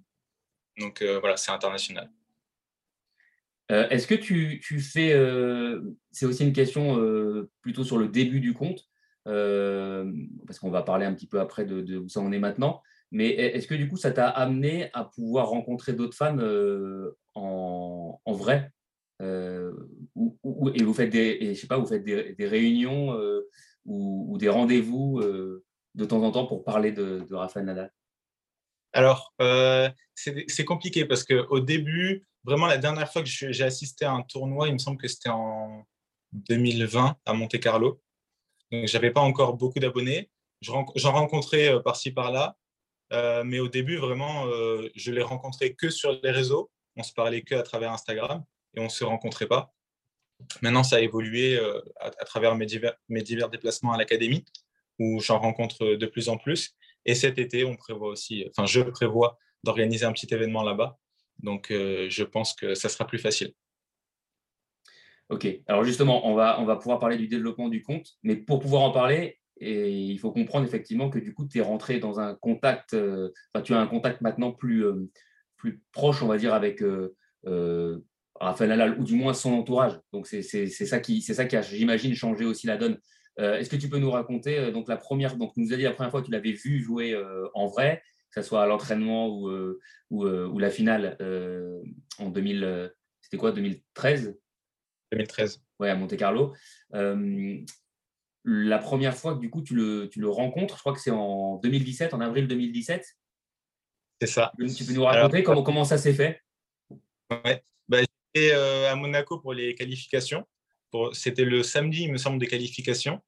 Donc 0.78 1.02
voilà, 1.02 1.36
c'est 1.36 1.50
international. 1.50 2.08
Est-ce 3.68 4.06
que 4.06 4.14
tu, 4.14 4.60
tu 4.64 4.80
fais, 4.80 5.12
c'est 6.12 6.24
aussi 6.24 6.44
une 6.44 6.52
question 6.52 6.96
plutôt 7.60 7.82
sur 7.82 7.98
le 7.98 8.08
début 8.08 8.40
du 8.40 8.54
compte, 8.54 8.88
euh, 8.88 8.97
parce 10.46 10.58
qu'on 10.58 10.70
va 10.70 10.82
parler 10.82 11.06
un 11.06 11.14
petit 11.14 11.26
peu 11.26 11.40
après 11.40 11.64
de, 11.64 11.98
où 11.98 12.08
ça 12.08 12.20
en 12.20 12.32
est 12.32 12.38
maintenant. 12.38 12.82
Mais 13.10 13.28
est-ce 13.30 13.66
que 13.66 13.74
du 13.74 13.88
coup, 13.88 13.96
ça 13.96 14.10
t'a 14.10 14.28
amené 14.28 14.90
à 14.92 15.04
pouvoir 15.04 15.48
rencontrer 15.48 15.94
d'autres 15.94 16.16
fans 16.16 16.38
euh, 16.38 17.16
en, 17.34 18.20
vrai 18.26 18.70
euh, 19.22 19.72
Et 20.74 20.82
vous 20.82 20.94
faites 20.94 21.10
des, 21.10 21.54
je 21.54 21.60
sais 21.60 21.66
pas, 21.66 21.78
vous 21.78 21.86
faites 21.86 22.04
des, 22.04 22.46
réunions 22.46 23.18
ou, 23.86 24.36
des 24.38 24.48
rendez-vous 24.48 25.22
de 25.22 26.04
temps 26.04 26.22
en 26.22 26.30
temps 26.30 26.46
pour 26.46 26.64
parler 26.64 26.92
de, 26.92 27.24
de 27.28 27.34
Rafael 27.34 27.64
Nadal? 27.64 27.92
Alors, 28.92 29.34
c'est 30.14 30.64
compliqué 30.64 31.04
parce 31.04 31.24
qu'au 31.24 31.60
début, 31.60 32.26
vraiment 32.44 32.66
la 32.66 32.78
dernière 32.78 33.10
fois 33.12 33.22
que 33.22 33.28
j'ai 33.28 33.64
assisté 33.64 34.04
à 34.04 34.12
un 34.12 34.22
tournoi, 34.22 34.68
il 34.68 34.74
me 34.74 34.78
semble 34.78 34.98
que 34.98 35.08
c'était 35.08 35.28
en 35.28 35.86
2020 36.32 37.16
à 37.24 37.32
Monte 37.34 37.58
Je 38.70 38.92
n'avais 38.92 39.10
pas 39.10 39.20
encore 39.20 39.54
beaucoup 39.54 39.78
d'abonnés. 39.78 40.30
J'en 40.60 40.84
rencontrais 41.12 41.72
euh, 41.72 41.80
par-ci, 41.80 42.10
par-là. 42.10 42.56
Euh, 43.12 43.42
mais 43.44 43.58
au 43.58 43.68
début, 43.68 43.96
vraiment, 43.96 44.46
euh, 44.46 44.88
je 44.94 45.12
les 45.12 45.22
rencontrais 45.22 45.72
que 45.74 45.88
sur 45.88 46.18
les 46.22 46.30
réseaux. 46.30 46.70
On 46.96 47.02
se 47.02 47.12
parlait 47.12 47.42
que 47.42 47.54
à 47.54 47.62
travers 47.62 47.92
Instagram 47.92 48.44
et 48.74 48.80
on 48.80 48.84
ne 48.84 48.88
se 48.88 49.04
rencontrait 49.04 49.46
pas. 49.46 49.72
Maintenant, 50.62 50.82
ça 50.82 50.96
a 50.96 51.00
évolué 51.00 51.58
à, 52.00 52.10
travers 52.24 52.54
mes 52.54 52.66
divers, 52.66 52.94
mes 53.08 53.22
divers 53.22 53.48
déplacements 53.48 53.92
à 53.92 53.96
l'académie 53.96 54.44
où 55.00 55.20
j'en 55.20 55.38
rencontre 55.38 55.84
de 55.84 56.06
plus 56.06 56.28
en 56.28 56.36
plus. 56.36 56.76
Et 57.04 57.14
cet 57.14 57.38
été, 57.38 57.64
on 57.64 57.76
prévoit 57.76 58.08
aussi, 58.08 58.46
enfin, 58.50 58.66
je 58.66 58.80
prévois 58.80 59.38
d'organiser 59.64 60.06
un 60.06 60.12
petit 60.12 60.32
événement 60.32 60.62
là-bas. 60.62 60.96
Donc, 61.40 61.68
je 61.70 62.22
pense 62.22 62.54
que 62.54 62.74
ça 62.74 62.88
sera 62.88 63.04
plus 63.06 63.18
facile. 63.18 63.52
Ok, 65.30 65.46
alors 65.66 65.84
justement, 65.84 66.26
on 66.26 66.34
va, 66.34 66.58
on 66.60 66.64
va 66.64 66.76
pouvoir 66.76 66.98
parler 66.98 67.18
du 67.18 67.28
développement 67.28 67.68
du 67.68 67.82
compte, 67.82 68.06
mais 68.22 68.36
pour 68.36 68.60
pouvoir 68.60 68.82
en 68.82 68.92
parler, 68.92 69.38
il 69.60 70.18
faut 70.18 70.30
comprendre 70.30 70.66
effectivement 70.66 71.10
que 71.10 71.18
du 71.18 71.34
coup, 71.34 71.46
tu 71.46 71.58
es 71.58 71.62
rentré 71.62 71.98
dans 71.98 72.20
un 72.20 72.34
contact, 72.34 72.94
euh, 72.94 73.30
enfin, 73.52 73.62
tu 73.62 73.74
as 73.74 73.80
un 73.80 73.86
contact 73.86 74.20
maintenant 74.20 74.52
plus, 74.52 74.86
euh, 74.86 75.10
plus 75.56 75.82
proche, 75.92 76.22
on 76.22 76.28
va 76.28 76.38
dire, 76.38 76.54
avec 76.54 76.82
euh, 76.82 77.14
Raphaël 78.40 78.70
Nadal, 78.70 78.98
ou 78.98 79.04
du 79.04 79.16
moins 79.16 79.34
son 79.34 79.52
entourage. 79.52 79.98
Donc, 80.12 80.26
c'est 80.26 80.42
ça 80.42 81.00
qui, 81.00 81.20
ça 81.20 81.44
qui 81.44 81.56
a, 81.56 81.62
j'imagine, 81.62 82.14
changé 82.14 82.44
aussi 82.44 82.66
la 82.66 82.76
donne. 82.76 82.98
Est-ce 83.36 83.70
que 83.70 83.76
tu 83.76 83.88
peux 83.88 83.98
nous 83.98 84.10
raconter, 84.10 84.72
donc 84.72 84.88
la 84.88 84.96
première, 84.96 85.36
donc 85.36 85.54
tu 85.54 85.60
nous 85.60 85.72
as 85.72 85.76
dit 85.76 85.84
la 85.84 85.92
première 85.92 86.10
fois 86.10 86.22
que 86.22 86.26
tu 86.26 86.32
l'avais 86.32 86.50
vu 86.50 86.80
jouer 86.80 87.16
en 87.54 87.68
vrai, 87.68 88.02
que 88.34 88.42
ce 88.42 88.48
soit 88.48 88.64
à 88.64 88.66
l'entraînement 88.66 89.28
ou, 89.28 89.48
ou, 90.10 90.26
ou, 90.26 90.58
la 90.58 90.70
finale 90.70 91.16
en 92.18 92.30
2000, 92.30 92.92
c'était 93.20 93.36
quoi, 93.36 93.52
2013 93.52 94.36
2013. 95.12 95.62
Ouais, 95.80 95.90
à 95.90 95.94
Monte 95.94 96.16
Carlo. 96.16 96.54
Euh, 96.94 97.58
la 98.44 98.78
première 98.78 99.16
fois 99.16 99.34
que 99.34 99.40
du 99.40 99.50
coup 99.50 99.62
tu 99.62 99.74
le, 99.74 100.08
tu 100.10 100.20
le 100.20 100.28
rencontres, 100.28 100.76
je 100.76 100.80
crois 100.80 100.92
que 100.92 101.00
c'est 101.00 101.10
en 101.10 101.56
2017, 101.56 102.14
en 102.14 102.20
avril 102.20 102.48
2017. 102.48 103.04
C'est 104.20 104.26
ça. 104.26 104.52
Tu 104.76 104.84
peux 104.84 104.92
nous 104.92 105.04
raconter 105.04 105.42
comment, 105.42 105.62
comment 105.62 105.84
ça 105.84 105.98
s'est 105.98 106.14
fait? 106.14 106.40
Ouais. 107.44 107.62
Bah, 107.88 107.98
J'étais 108.34 108.52
euh, 108.54 108.90
à 108.90 108.96
Monaco 108.96 109.38
pour 109.38 109.54
les 109.54 109.74
qualifications. 109.74 110.46
C'était 111.12 111.44
le 111.44 111.62
samedi, 111.62 112.04
il 112.04 112.12
me 112.12 112.18
semble, 112.18 112.38
des 112.38 112.46
qualifications. 112.46 113.20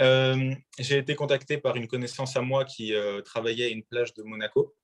Euh, 0.00 0.54
j'ai 0.78 0.98
été 0.98 1.14
contacté 1.14 1.56
par 1.56 1.76
une 1.76 1.88
connaissance 1.88 2.36
à 2.36 2.42
moi 2.42 2.64
qui 2.64 2.92
travaillait 3.24 3.66
à 3.66 3.68
une 3.68 3.82
plage 3.82 4.12
de 4.14 4.22
Monaco, 4.22 4.76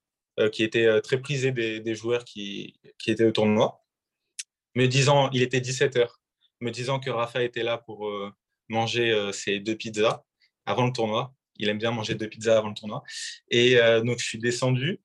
qui 0.52 0.64
était 0.64 1.00
très 1.02 1.20
prisée 1.20 1.52
des, 1.52 1.80
des 1.80 1.94
joueurs 1.94 2.24
qui, 2.24 2.74
qui, 2.98 3.10
étaient 3.10 3.24
au 3.24 3.32
tournoi 3.32 3.84
me 4.74 4.86
disant, 4.86 5.30
il 5.32 5.42
était 5.42 5.60
17h, 5.60 6.08
me 6.60 6.70
disant 6.70 7.00
que 7.00 7.10
Rafa 7.10 7.42
était 7.42 7.62
là 7.62 7.78
pour 7.78 8.08
euh, 8.08 8.32
manger 8.68 9.10
euh, 9.10 9.32
ses 9.32 9.60
deux 9.60 9.76
pizzas 9.76 10.24
avant 10.66 10.86
le 10.86 10.92
tournoi. 10.92 11.34
Il 11.56 11.68
aime 11.68 11.78
bien 11.78 11.90
manger 11.90 12.14
deux 12.14 12.28
pizzas 12.28 12.58
avant 12.58 12.68
le 12.68 12.74
tournoi. 12.74 13.02
Et 13.50 13.76
euh, 13.78 14.00
donc, 14.02 14.18
je 14.18 14.24
suis 14.24 14.38
descendu. 14.38 15.00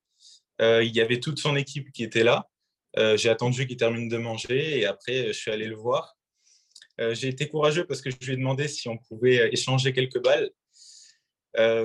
il 0.60 0.96
y 0.96 1.02
avait 1.02 1.20
toute 1.20 1.40
son 1.40 1.56
équipe 1.56 1.92
qui 1.92 2.04
était 2.04 2.24
là. 2.24 2.48
J'ai 3.18 3.30
attendu 3.30 3.68
qu'il 3.68 3.76
termine 3.76 4.08
de 4.08 4.18
manger 4.18 4.80
et 4.80 4.86
après, 4.86 5.28
je 5.28 5.34
suis 5.34 5.52
allé 5.52 5.66
le 5.68 5.76
voir. 5.76 6.16
J'ai 6.98 7.28
été 7.28 7.50
courageux 7.50 7.86
parce 7.86 8.00
que 8.02 8.10
je 8.10 8.16
lui 8.26 8.34
ai 8.34 8.38
demandé 8.38 8.70
si 8.70 8.88
on 8.88 8.98
pouvait 8.98 9.50
échanger 9.52 9.92
quelques 9.92 10.24
balles. 10.24 10.50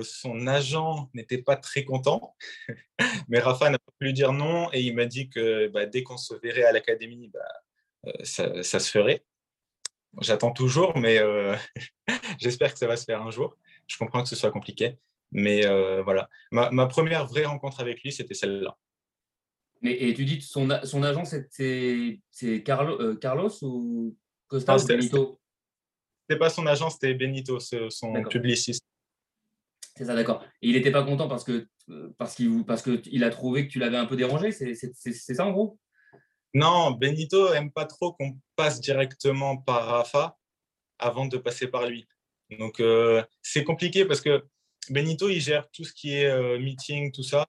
son 0.04 0.46
agent 0.46 1.10
n'était 1.14 1.42
pas 1.42 1.56
très 1.56 1.82
content, 1.82 2.36
mais 3.28 3.40
Rafa 3.40 3.70
n'a 3.70 3.78
pas 3.80 3.92
pu 3.98 4.04
lui 4.04 4.12
dire 4.12 4.32
non 4.32 4.72
et 4.72 4.82
il 4.82 4.94
m'a 4.94 5.06
dit 5.06 5.28
que 5.28 5.66
bah, 5.66 5.86
dès 5.86 6.04
qu'on 6.04 6.16
se 6.16 6.34
verrait 6.34 6.62
à 6.62 6.70
l'académie, 6.70 7.28
bah, 7.34 7.40
euh, 8.06 8.12
ça, 8.24 8.80
se 8.80 8.90
ferait. 8.90 9.24
J'attends 10.20 10.52
toujours, 10.52 10.96
mais 10.96 11.18
euh, 11.18 11.54
j'espère 12.38 12.72
que 12.72 12.78
ça 12.78 12.86
va 12.86 12.96
se 12.96 13.04
faire 13.04 13.22
un 13.22 13.30
jour. 13.30 13.56
Je 13.86 13.96
comprends 13.98 14.22
que 14.22 14.28
ce 14.28 14.36
soit 14.36 14.50
compliqué, 14.50 14.98
mais 15.32 15.66
euh, 15.66 16.02
voilà. 16.02 16.28
Ma, 16.50 16.86
première 16.86 17.26
vraie 17.26 17.44
rencontre 17.44 17.80
avec 17.80 18.02
lui, 18.02 18.12
c'était 18.12 18.34
celle-là. 18.34 18.76
Mais, 19.82 19.92
et 19.92 20.14
tu 20.14 20.24
dis 20.24 20.40
son, 20.42 20.68
son 20.84 21.02
agent, 21.02 21.24
c'est 21.24 22.62
Carlo, 22.64 23.16
Carlos 23.16 23.50
ou 23.62 24.16
Costa 24.46 24.76
ou 24.76 24.86
Benito? 24.86 25.40
C'était 26.22 26.38
pas 26.38 26.50
son 26.50 26.66
agent, 26.66 26.90
c'était 26.90 27.14
Benito, 27.14 27.58
son 27.60 28.22
publiciste. 28.24 28.84
C'est 29.96 30.04
ça, 30.04 30.14
d'accord. 30.14 30.44
Et 30.62 30.68
il 30.68 30.74
n'était 30.74 30.90
pas 30.90 31.02
content 31.02 31.28
parce 31.28 31.44
que 31.44 31.66
parce 32.18 32.34
qu'il 32.34 32.64
parce 32.64 32.82
que 32.82 33.02
il 33.06 33.24
a 33.24 33.30
trouvé 33.30 33.66
que 33.66 33.72
tu 33.72 33.78
l'avais 33.78 33.96
un 33.96 34.06
peu 34.06 34.16
dérangé. 34.16 34.52
C'est 34.52 35.34
ça 35.34 35.46
en 35.46 35.52
gros? 35.52 35.78
Non, 36.54 36.90
Benito 36.92 37.52
aime 37.52 37.70
pas 37.70 37.84
trop 37.84 38.12
qu'on 38.12 38.36
passe 38.56 38.80
directement 38.80 39.56
par 39.56 39.86
Rafa 39.86 40.36
avant 40.98 41.26
de 41.26 41.36
passer 41.36 41.68
par 41.68 41.86
lui. 41.86 42.06
Donc, 42.58 42.80
euh, 42.80 43.22
c'est 43.42 43.64
compliqué 43.64 44.04
parce 44.04 44.20
que 44.20 44.44
Benito, 44.88 45.28
il 45.28 45.40
gère 45.40 45.70
tout 45.70 45.84
ce 45.84 45.92
qui 45.92 46.14
est 46.14 46.26
euh, 46.26 46.58
meeting, 46.58 47.12
tout 47.12 47.22
ça. 47.22 47.46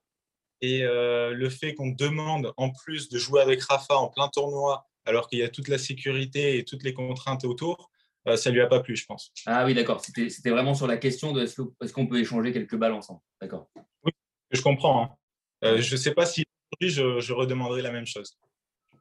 Et 0.60 0.84
euh, 0.84 1.32
le 1.32 1.50
fait 1.50 1.74
qu'on 1.74 1.88
demande 1.88 2.52
en 2.56 2.70
plus 2.70 3.08
de 3.08 3.18
jouer 3.18 3.42
avec 3.42 3.60
Rafa 3.62 3.96
en 3.96 4.08
plein 4.08 4.28
tournoi, 4.28 4.86
alors 5.04 5.28
qu'il 5.28 5.40
y 5.40 5.42
a 5.42 5.48
toute 5.48 5.66
la 5.66 5.78
sécurité 5.78 6.56
et 6.56 6.64
toutes 6.64 6.84
les 6.84 6.94
contraintes 6.94 7.44
autour, 7.44 7.90
ça 8.36 8.50
lui 8.50 8.60
a 8.60 8.68
pas 8.68 8.78
plu, 8.78 8.94
je 8.94 9.04
pense. 9.04 9.32
Ah 9.46 9.64
oui, 9.64 9.74
d'accord. 9.74 10.00
C'était 10.00 10.50
vraiment 10.50 10.74
sur 10.74 10.86
la 10.86 10.96
question 10.96 11.32
de 11.32 11.42
est-ce 11.42 11.92
qu'on 11.92 12.06
peut 12.06 12.20
échanger 12.20 12.52
quelques 12.52 12.76
balles 12.76 12.92
ensemble. 12.92 13.18
D'accord. 13.40 13.68
Oui, 14.04 14.12
je 14.52 14.62
comprends. 14.62 15.02
Hein. 15.62 15.80
je 15.80 15.92
ne 15.92 15.96
sais 15.96 16.14
pas 16.14 16.24
si 16.24 16.44
aujourd'hui 16.70 16.94
je, 16.94 17.18
je 17.18 17.32
redemanderai 17.32 17.82
la 17.82 17.90
même 17.90 18.06
chose. 18.06 18.38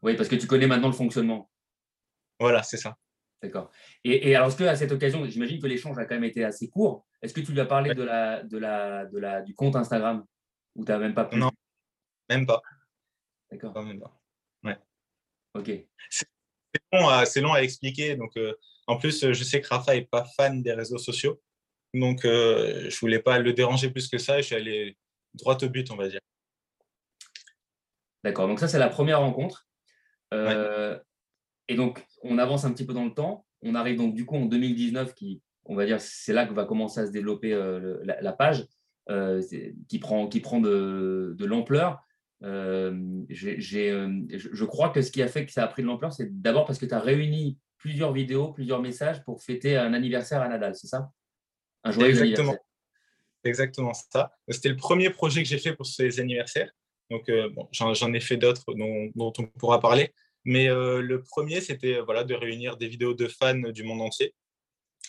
Oui, 0.02 0.16
parce 0.16 0.30
que 0.30 0.36
tu 0.36 0.48
connais 0.48 0.68
maintenant 0.68 0.88
le 0.88 0.94
fonctionnement. 0.94 1.50
Voilà, 2.40 2.64
c'est 2.64 2.78
ça. 2.78 2.98
D'accord. 3.42 3.72
Et, 4.04 4.36
alors, 4.36 4.50
est-ce 4.50 4.58
qu'à 4.58 4.76
cette 4.76 4.92
occasion, 4.92 5.26
j'imagine 5.26 5.60
que 5.60 5.68
l'échange 5.68 5.98
a 5.98 6.06
quand 6.06 6.16
même 6.16 6.24
été 6.24 6.44
assez 6.44 6.70
court. 6.70 7.06
Est-ce 7.22 7.34
que 7.34 7.42
tu 7.42 7.52
lui 7.52 7.60
as 7.60 7.66
parlé 7.66 7.94
de 7.94 8.04
la, 8.04 8.44
de 8.44 8.58
la, 8.58 9.06
de 9.06 9.18
la, 9.18 9.42
du 9.42 9.56
compte 9.56 9.76
Instagram 9.76 10.26
ou 10.76 10.86
tu 10.86 10.92
n'as 10.92 11.00
même 11.00 11.14
pas 11.14 11.26
pu 11.26 11.38
Non, 11.38 11.52
même 12.30 12.46
pas. 12.46 12.62
D'accord. 13.50 13.84
même 13.84 14.00
pas. 14.00 14.20
Ouais. 14.64 14.78
Ok. 15.56 15.72
C'est 16.10 16.28
long, 16.94 17.10
à, 17.10 17.24
long, 17.38 17.54
à 17.54 17.62
expliquer. 17.62 18.16
Donc, 18.16 18.38
euh, 18.38 18.54
en 18.88 18.98
plus, 18.98 19.32
je 19.32 19.44
sais 19.44 19.60
que 19.60 19.68
Rafa 19.68 19.96
n'est 19.96 20.06
pas 20.06 20.26
fan 20.38 20.62
des 20.62 20.74
réseaux 20.74 21.00
sociaux. 21.00 21.42
Donc, 21.94 22.26
euh, 22.26 22.90
je 22.90 22.96
ne 22.96 23.00
voulais 23.00 23.20
pas 23.20 23.40
le 23.40 23.54
déranger 23.54 23.90
plus 23.90 24.08
que 24.08 24.18
ça. 24.18 24.38
je 24.38 24.46
suis 24.46 24.56
allé 24.56 24.98
droit 25.34 25.58
au 25.62 25.70
but, 25.70 25.90
on 25.92 25.96
va 25.96 26.08
dire. 26.08 26.22
D'accord. 28.24 28.48
Donc, 28.48 28.60
ça, 28.60 28.68
c'est 28.68 28.80
la 28.80 28.90
première 28.90 29.20
rencontre. 29.20 29.68
Euh, 30.34 30.98
et 31.68 31.76
donc, 31.76 32.06
on 32.24 32.38
avance 32.38 32.66
un 32.66 32.72
petit 32.72 32.86
peu 32.86 32.94
dans 32.94 33.06
le 33.06 33.14
temps. 33.14 33.46
On 33.62 33.76
arrive 33.76 33.98
donc 33.98 34.16
du 34.16 34.26
coup 34.26 34.36
en 34.36 34.46
2019, 34.46 35.14
qui, 35.14 35.42
on 35.66 35.76
va 35.76 35.86
dire, 35.86 36.02
c'est 36.02 36.34
là 36.34 36.46
que 36.46 36.54
va 36.54 36.66
commencer 36.66 37.02
à 37.02 37.08
se 37.08 37.12
développer 37.12 37.54
euh, 37.54 38.02
la, 38.04 38.34
page. 38.34 38.66
qui 39.88 40.00
prend, 40.00 40.28
qui 40.28 40.40
prend 40.40 40.60
de, 40.60 41.36
de 41.38 41.46
l'ampleur. 41.46 42.02
je 42.42 43.26
crois 44.66 44.90
que 44.90 45.02
ce 45.02 45.12
qui 45.12 45.22
a 45.22 45.28
fait 45.28 45.46
que 45.46 45.52
ça 45.52 45.64
a 45.64 45.68
pris 45.68 45.82
de 45.82 45.88
l'ampleur, 45.88 46.14
c'est 46.14 46.42
d'abord 46.42 46.66
parce 46.66 46.80
que 46.80 46.86
tu 46.86 46.94
as 46.94 47.00
réuni 47.00 47.58
plusieurs 47.78 48.14
vidéos, 48.14 48.54
plusieurs 48.54 48.82
messages 48.82 49.24
pour 49.24 49.42
fêter 49.42 49.76
un 49.76 49.94
anniversaire 49.94 50.42
à 50.42 50.48
Nadal, 50.48 50.76
c'est 50.76 50.88
ça? 50.88 51.12
Un 51.84 51.92
joyeux 51.92 52.12
Exactement. 52.12 52.58
Exactement 53.44 53.94
ça. 53.94 54.32
C'était 54.48 54.70
le 54.70 54.76
premier 54.76 55.10
projet 55.10 55.42
que 55.42 55.50
j'ai 55.50 55.58
fait 55.58 55.76
pour 55.76 55.88
ces 55.88 56.20
anniversaires. 56.20 56.72
Donc, 57.12 57.30
bon, 57.54 57.68
j'en 57.72 58.14
ai 58.14 58.22
fait 58.22 58.38
d'autres 58.38 58.64
dont, 58.74 59.34
on 59.38 59.46
pourra 59.60 59.82
parler. 59.82 60.14
Mais 60.46 60.70
euh, 60.70 61.02
le 61.02 61.22
premier, 61.22 61.62
c'était 61.62 62.00
voilà, 62.00 62.24
de 62.24 62.34
réunir 62.34 62.78
des 62.78 62.88
vidéos 62.88 63.14
de 63.14 63.28
fans 63.28 63.54
du 63.54 63.84
monde 63.84 64.02
entier 64.02 64.34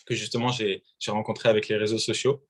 que 0.04 0.16
justement 0.16 0.50
j'ai 0.50 0.82
rencontré 1.06 1.48
avec 1.48 1.68
les 1.68 1.76
réseaux 1.76 1.98
sociaux 1.98 2.44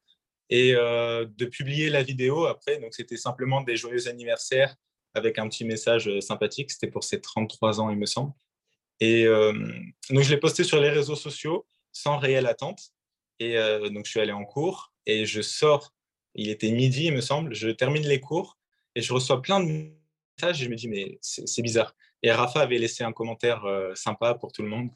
et 0.49 0.75
euh, 0.75 1.27
de 1.37 1.45
publier 1.45 1.91
la 1.91 2.03
vidéo 2.03 2.47
après. 2.47 2.79
Donc, 2.79 2.95
c'était 2.95 3.19
simplement 3.19 3.61
des 3.61 3.77
joyeux 3.77 4.09
anniversaires 4.09 4.75
avec 5.13 5.39
un 5.39 5.47
petit 5.51 5.67
message 5.67 6.09
euh, 6.09 6.23
sympathique. 6.23 6.71
C'était 6.71 6.91
pour 6.91 7.05
ses 7.05 7.21
33 7.21 7.81
ans, 7.81 7.91
il 7.91 7.99
me 7.99 8.07
semble. 8.07 8.33
Et 9.01 9.27
donc, 10.11 10.23
je 10.23 10.31
l'ai 10.31 10.37
posté 10.37 10.63
sur 10.63 10.81
les 10.81 10.89
réseaux 10.89 11.17
sociaux 11.17 11.67
sans 11.91 12.19
réelle 12.19 12.47
attente. 12.47 12.93
Et 13.41 13.57
donc, 13.91 14.07
je 14.07 14.11
suis 14.13 14.21
allé 14.21 14.31
en 14.31 14.45
cours 14.45 14.93
et 15.07 15.27
je 15.27 15.43
sors. 15.43 15.93
Il 16.37 16.51
était 16.51 16.71
midi, 16.71 17.07
il 17.07 17.13
me 17.13 17.21
semble. 17.21 17.53
Je 17.53 17.69
termine 17.71 18.07
les 18.07 18.21
cours 18.21 18.57
et 18.95 19.03
je 19.03 19.13
reçois 19.13 19.41
plein 19.43 19.61
de 19.61 19.67
messages 19.67 20.63
et 20.63 20.65
je 20.65 20.71
me 20.71 20.77
dis, 20.77 20.89
mais 20.89 21.19
c'est 21.21 21.63
bizarre. 21.63 21.95
Et 22.23 22.31
Rafa 22.31 22.61
avait 22.61 22.79
laissé 22.79 23.05
un 23.05 23.13
commentaire 23.13 23.65
euh, 23.65 23.95
sympa 23.95 24.35
pour 24.35 24.53
tout 24.53 24.63
le 24.63 24.69
monde. 24.69 24.91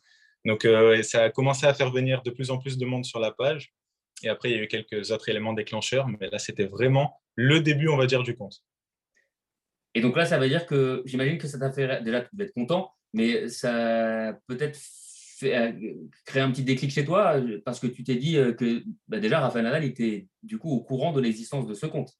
Donc, 0.44 0.64
euh, 0.64 1.02
ça 1.02 1.24
a 1.24 1.30
commencé 1.30 1.66
à 1.66 1.74
faire 1.74 1.90
venir 1.90 2.22
de 2.22 2.30
plus 2.30 2.50
en 2.50 2.58
plus 2.58 2.78
de 2.78 2.86
monde 2.86 3.04
sur 3.04 3.18
la 3.18 3.32
page. 3.32 3.74
Et 4.22 4.28
après, 4.28 4.50
il 4.50 4.56
y 4.56 4.58
a 4.58 4.62
eu 4.62 4.68
quelques 4.68 5.10
autres 5.10 5.28
éléments 5.28 5.52
déclencheurs, 5.52 6.08
mais 6.08 6.28
là, 6.30 6.38
c'était 6.38 6.66
vraiment 6.66 7.20
le 7.34 7.60
début, 7.60 7.88
on 7.88 7.96
va 7.96 8.06
dire, 8.06 8.22
du 8.22 8.36
compte. 8.36 8.62
Et 9.94 10.00
donc 10.00 10.16
là, 10.16 10.24
ça 10.24 10.38
veut 10.38 10.48
dire 10.48 10.66
que 10.66 11.02
j'imagine 11.04 11.38
que 11.38 11.48
ça 11.48 11.58
t'a 11.58 11.72
fait, 11.72 12.02
déjà, 12.02 12.20
tu 12.20 12.28
devais 12.32 12.44
être 12.44 12.54
content, 12.54 12.92
mais 13.12 13.48
ça 13.48 14.38
peut-être 14.46 14.78
euh, 15.42 15.72
créé 16.24 16.42
un 16.42 16.50
petit 16.50 16.64
déclic 16.64 16.90
chez 16.90 17.04
toi 17.04 17.36
parce 17.64 17.80
que 17.80 17.86
tu 17.86 18.04
t'es 18.04 18.14
dit 18.14 18.34
que 18.56 18.84
bah, 19.08 19.18
déjà, 19.20 19.40
Rafael 19.40 19.64
Nadal 19.64 19.84
était 19.84 20.28
du 20.42 20.58
coup 20.58 20.70
au 20.70 20.80
courant 20.80 21.12
de 21.12 21.20
l'existence 21.20 21.66
de 21.66 21.74
ce 21.74 21.86
compte, 21.86 22.12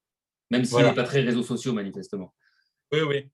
même 0.51 0.65
s'il 0.65 0.79
n'est 0.79 0.95
pas 0.95 1.05
très 1.05 1.21
réseaux 1.21 1.43
sociaux, 1.43 1.73
manifestement. 1.73 2.35
Oui, 2.93 3.01
oui. 3.01 3.27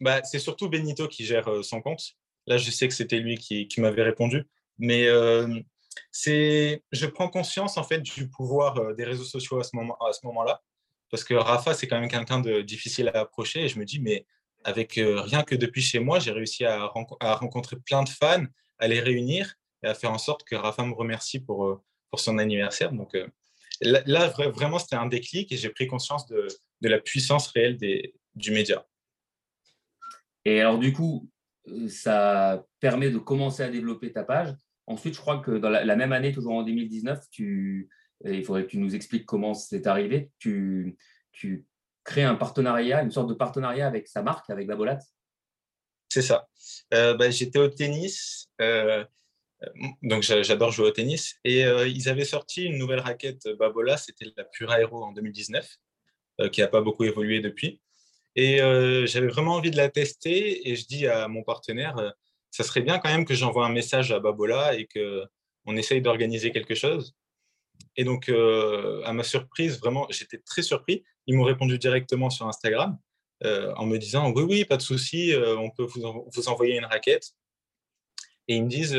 Bah, 0.00 0.22
c'est 0.24 0.38
surtout 0.38 0.68
Benito 0.68 1.08
qui 1.08 1.24
gère 1.24 1.48
euh, 1.48 1.62
son 1.62 1.80
compte. 1.80 2.02
Là, 2.46 2.56
je 2.58 2.70
sais 2.70 2.88
que 2.88 2.94
c'était 2.94 3.18
lui 3.18 3.38
qui, 3.38 3.68
m'avait 3.78 4.02
répondu. 4.02 4.44
Mais 4.78 5.06
euh, 5.06 5.60
c'est, 6.10 6.82
je 6.92 7.06
prends 7.06 7.28
conscience 7.28 7.78
en 7.78 7.84
fait 7.84 8.00
du 8.00 8.28
pouvoir 8.28 8.78
euh, 8.78 8.94
des 8.94 9.04
réseaux 9.04 9.24
sociaux 9.24 9.60
à 9.60 9.64
ce, 9.64 9.74
moment, 9.74 9.96
à 9.98 10.12
ce 10.12 10.26
moment-là. 10.26 10.62
Parce 11.10 11.24
que 11.24 11.34
Rafa, 11.34 11.74
c'est 11.74 11.86
quand 11.86 12.00
même 12.00 12.10
quelqu'un 12.10 12.40
de 12.40 12.60
difficile 12.60 13.08
à 13.14 13.20
approcher. 13.20 13.64
Et 13.64 13.68
je 13.68 13.78
me 13.78 13.84
dis, 13.84 14.00
mais 14.00 14.26
avec 14.64 14.94
rien 14.94 15.42
que 15.42 15.54
depuis 15.54 15.82
chez 15.82 16.00
moi, 16.00 16.18
j'ai 16.18 16.32
réussi 16.32 16.64
à, 16.64 16.90
à, 17.20 17.34
rencontrer 17.34 17.76
plein 17.76 18.02
de 18.02 18.08
fans, 18.08 18.44
à 18.78 18.88
les 18.88 18.98
réunir 18.98 19.54
et 19.82 19.86
à 19.86 19.94
faire 19.94 20.10
en 20.10 20.18
sorte 20.18 20.42
que 20.44 20.56
Rafa 20.56 20.84
me 20.84 20.94
remercie 20.94 21.38
pour, 21.38 21.82
pour 22.10 22.18
son 22.18 22.38
anniversaire. 22.38 22.90
Donc 22.90 23.14
là, 23.80 24.28
vraiment, 24.28 24.78
c'était 24.78 24.96
un 24.96 25.06
déclic 25.06 25.52
et 25.52 25.56
j'ai 25.56 25.70
pris 25.70 25.86
conscience 25.86 26.26
de, 26.26 26.46
de 26.80 26.88
la 26.88 27.00
puissance 27.00 27.48
réelle 27.48 27.76
des, 27.76 28.14
du 28.34 28.50
média. 28.50 28.86
Et 30.44 30.60
alors, 30.60 30.78
du 30.78 30.92
coup, 30.92 31.30
euh, 31.68 31.88
ça 31.88 32.64
permet 32.80 33.10
de 33.10 33.18
commencer 33.18 33.62
à 33.62 33.68
développer 33.68 34.12
ta 34.12 34.24
page. 34.24 34.54
Ensuite, 34.86 35.14
je 35.14 35.20
crois 35.20 35.38
que 35.38 35.52
dans 35.52 35.70
la, 35.70 35.96
même 35.96 36.12
année, 36.12 36.32
toujours 36.32 36.54
en 36.54 36.62
2019, 36.62 37.24
tu, 37.30 37.88
il 38.24 38.44
faudrait 38.44 38.64
que 38.64 38.70
tu 38.70 38.78
nous 38.78 38.94
expliques 38.94 39.24
comment 39.24 39.54
c'est 39.54 39.86
arrivé. 39.86 40.30
Tu, 40.38 40.98
tu 41.32 41.66
crées 42.04 42.22
un 42.22 42.34
partenariat, 42.34 43.02
une 43.02 43.10
sorte 43.10 43.28
de 43.28 43.34
partenariat 43.34 43.86
avec 43.86 44.06
sa 44.08 44.22
marque, 44.22 44.50
avec 44.50 44.66
Babolat? 44.66 44.98
C'est 46.10 46.22
ça. 46.22 46.46
Euh, 46.92 47.16
bah, 47.16 47.30
j'étais 47.30 47.58
au 47.58 47.68
tennis, 47.68 48.48
euh, 48.60 49.04
donc 50.02 50.22
j'adore 50.22 50.70
jouer 50.70 50.88
au 50.88 50.90
tennis, 50.90 51.36
et 51.44 51.62
ils 51.62 52.08
avaient 52.08 52.24
sorti 52.24 52.64
une 52.64 52.78
nouvelle 52.78 53.00
raquette 53.00 53.48
Babola, 53.58 53.96
c'était 53.96 54.26
la 54.36 54.44
Pure 54.44 54.72
Aero 54.72 55.04
en 55.04 55.12
2019, 55.12 55.68
qui 56.52 56.60
n'a 56.60 56.68
pas 56.68 56.80
beaucoup 56.80 57.04
évolué 57.04 57.40
depuis. 57.40 57.80
Et 58.36 58.60
euh, 58.60 59.06
j'avais 59.06 59.28
vraiment 59.28 59.54
envie 59.54 59.70
de 59.70 59.76
la 59.76 59.88
tester 59.88 60.68
et 60.68 60.76
je 60.76 60.86
dis 60.86 61.06
à 61.06 61.28
mon 61.28 61.42
partenaire, 61.42 61.96
euh, 61.98 62.10
ça 62.50 62.64
serait 62.64 62.82
bien 62.82 62.98
quand 62.98 63.10
même 63.10 63.24
que 63.24 63.34
j'envoie 63.34 63.66
un 63.66 63.72
message 63.72 64.12
à 64.12 64.18
Babola 64.18 64.74
et 64.76 64.86
qu'on 64.86 65.76
essaye 65.76 66.02
d'organiser 66.02 66.50
quelque 66.50 66.74
chose. 66.74 67.14
Et 67.96 68.04
donc, 68.04 68.28
euh, 68.28 69.02
à 69.04 69.12
ma 69.12 69.22
surprise, 69.22 69.78
vraiment, 69.78 70.06
j'étais 70.10 70.38
très 70.38 70.62
surpris. 70.62 71.04
Ils 71.26 71.36
m'ont 71.36 71.44
répondu 71.44 71.78
directement 71.78 72.30
sur 72.30 72.46
Instagram 72.46 72.98
en 73.76 73.84
me 73.84 73.98
disant, 73.98 74.32
oui, 74.32 74.42
oui, 74.42 74.64
pas 74.64 74.78
de 74.78 74.82
souci, 74.82 75.34
on 75.36 75.68
peut 75.68 75.82
vous, 75.82 76.26
vous, 76.32 76.48
envoyer 76.48 76.78
une 76.78 76.86
raquette. 76.86 77.34
Et 78.48 78.56
ils 78.56 78.64
me 78.64 78.70
disent, 78.70 78.98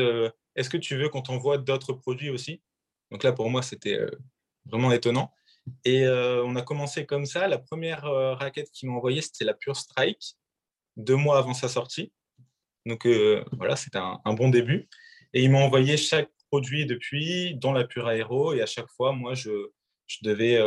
est-ce 0.56 0.70
que 0.70 0.76
tu 0.76 0.96
veux 0.96 1.08
qu'on 1.08 1.22
t'envoie 1.22 1.58
d'autres 1.58 1.92
produits 1.92 2.30
aussi? 2.30 2.60
Donc 3.10 3.22
là, 3.22 3.32
pour 3.32 3.48
moi, 3.50 3.62
c'était 3.62 4.00
vraiment 4.64 4.90
étonnant. 4.92 5.32
Et 5.84 6.04
euh, 6.04 6.44
on 6.44 6.56
a 6.56 6.62
commencé 6.62 7.06
comme 7.06 7.26
ça. 7.26 7.48
La 7.48 7.58
première 7.58 8.04
euh, 8.04 8.34
raquette 8.34 8.70
qu'ils 8.70 8.88
m'ont 8.88 8.96
envoyée, 8.96 9.20
c'était 9.20 9.44
la 9.44 9.54
Pure 9.54 9.76
Strike, 9.76 10.36
deux 10.96 11.16
mois 11.16 11.38
avant 11.38 11.54
sa 11.54 11.68
sortie. 11.68 12.12
Donc 12.84 13.06
euh, 13.06 13.44
voilà, 13.52 13.76
c'était 13.76 13.98
un, 13.98 14.34
bon 14.34 14.48
début. 14.48 14.88
Et 15.32 15.42
ils 15.42 15.50
m'ont 15.50 15.64
envoyé 15.64 15.96
chaque 15.96 16.30
produit 16.50 16.86
depuis, 16.86 17.54
dont 17.56 17.72
la 17.72 17.84
Pure 17.84 18.10
Aero. 18.10 18.54
Et 18.54 18.62
à 18.62 18.66
chaque 18.66 18.88
fois, 18.88 19.12
moi, 19.12 19.34
je, 19.34 19.50
devais 20.22 20.60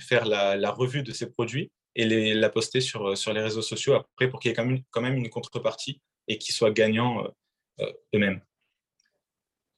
faire 0.00 0.24
la, 0.24 0.70
revue 0.70 1.02
de 1.02 1.12
ces 1.12 1.30
produits 1.30 1.70
et 1.94 2.34
la 2.34 2.48
poster 2.48 2.80
sur, 2.80 3.10
les 3.10 3.40
réseaux 3.40 3.62
sociaux 3.62 3.94
après 3.94 4.28
pour 4.30 4.40
qu'il 4.40 4.50
y 4.50 4.52
ait 4.52 4.82
quand 4.90 5.02
même 5.02 5.16
une 5.16 5.28
contrepartie 5.28 6.00
et 6.28 6.38
qu'ils 6.38 6.54
soient 6.54 6.70
gagnants 6.70 7.24
eux-mêmes. 8.14 8.40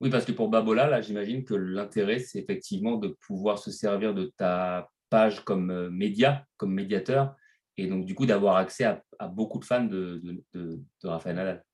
Oui, 0.00 0.08
parce 0.08 0.24
que 0.24 0.32
pour 0.32 0.48
Babola, 0.48 0.86
là, 0.86 1.02
j'imagine 1.02 1.44
que 1.44 1.54
l'intérêt, 1.54 2.18
c'est 2.18 2.38
effectivement 2.38 2.96
de 2.96 3.08
pouvoir 3.26 3.58
se 3.58 3.70
servir 3.70 4.14
de 4.14 4.32
ta 4.36 4.90
page 5.10 5.44
comme 5.44 5.70
euh, 5.70 5.90
média, 5.90 6.46
comme 6.56 6.72
médiateur, 6.72 7.34
et 7.76 7.86
donc 7.86 8.06
du 8.06 8.14
coup 8.14 8.24
d'avoir 8.24 8.56
accès 8.56 8.84
à, 8.84 9.28
beaucoup 9.28 9.58
de 9.58 9.64
fans 9.64 9.84
de, 9.84 10.22
de, 10.54 10.80
Rafael 11.02 11.36
Nadal. 11.36 11.64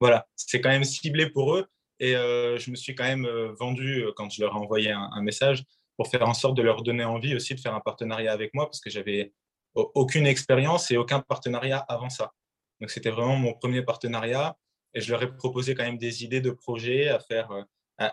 Voilà, 0.00 0.28
c'est 0.36 0.60
quand 0.60 0.68
même 0.68 0.84
ciblé 0.84 1.30
pour 1.30 1.56
eux, 1.56 1.66
et 1.98 2.14
euh, 2.14 2.58
je 2.58 2.70
me 2.70 2.76
suis 2.76 2.94
quand 2.94 3.04
même 3.04 3.26
euh, 3.26 3.52
vendu 3.58 4.04
quand 4.14 4.30
je 4.30 4.40
leur 4.42 4.52
ai 4.54 4.58
envoyé 4.58 4.92
un, 4.92 5.22
message 5.22 5.64
pour 5.96 6.08
faire 6.08 6.28
en 6.28 6.34
sorte 6.34 6.56
de 6.56 6.62
leur 6.62 6.82
donner 6.82 7.04
envie 7.04 7.34
aussi 7.34 7.56
de 7.56 7.60
faire 7.60 7.74
un 7.74 7.80
partenariat 7.80 8.32
avec 8.32 8.54
moi, 8.54 8.66
parce 8.66 8.80
que 8.80 8.90
j'avais 8.90 9.32
aucune 9.74 10.26
expérience 10.26 10.92
et 10.92 10.96
aucun 10.96 11.20
partenariat 11.20 11.78
avant 11.78 12.08
ça. 12.08 12.32
Donc 12.80 12.90
c'était 12.90 13.10
vraiment 13.10 13.36
mon 13.36 13.54
premier 13.54 13.82
partenariat 13.82 14.56
et 14.94 15.00
je 15.00 15.10
leur 15.10 15.22
ai 15.22 15.34
proposé 15.34 15.74
quand 15.74 15.84
même 15.84 15.98
des 15.98 16.24
idées 16.24 16.40
de 16.40 16.50
projets 16.50 17.08
à 17.08 17.18
faire 17.20 17.50
euh, 17.50 17.62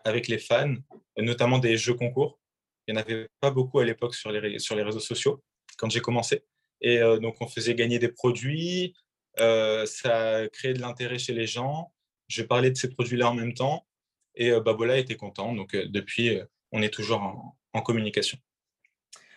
avec 0.03 0.27
les 0.27 0.39
fans, 0.39 0.75
notamment 1.17 1.59
des 1.59 1.77
jeux 1.77 1.93
concours. 1.93 2.39
Il 2.88 2.93
n'y 2.93 2.99
en 2.99 3.01
avait 3.01 3.29
pas 3.39 3.51
beaucoup 3.51 3.79
à 3.79 3.85
l'époque 3.85 4.15
sur 4.15 4.31
les, 4.31 4.59
sur 4.59 4.75
les 4.75 4.83
réseaux 4.83 4.99
sociaux 4.99 5.43
quand 5.77 5.89
j'ai 5.89 6.01
commencé. 6.01 6.43
Et 6.81 6.99
euh, 6.99 7.19
donc, 7.19 7.38
on 7.41 7.47
faisait 7.47 7.75
gagner 7.75 7.99
des 7.99 8.09
produits, 8.09 8.93
euh, 9.39 9.85
ça 9.85 10.38
a 10.38 10.41
de 10.43 10.79
l'intérêt 10.79 11.17
chez 11.17 11.33
les 11.33 11.47
gens. 11.47 11.91
Je 12.27 12.43
parlais 12.43 12.71
de 12.71 12.77
ces 12.77 12.89
produits-là 12.89 13.29
en 13.29 13.33
même 13.33 13.53
temps 13.53 13.88
et 14.35 14.51
Babola 14.59 14.97
était 14.97 15.15
content. 15.15 15.53
Donc, 15.53 15.75
depuis, 15.75 16.39
on 16.71 16.81
est 16.81 16.93
toujours 16.93 17.55
en, 17.73 17.81
communication. 17.81 18.38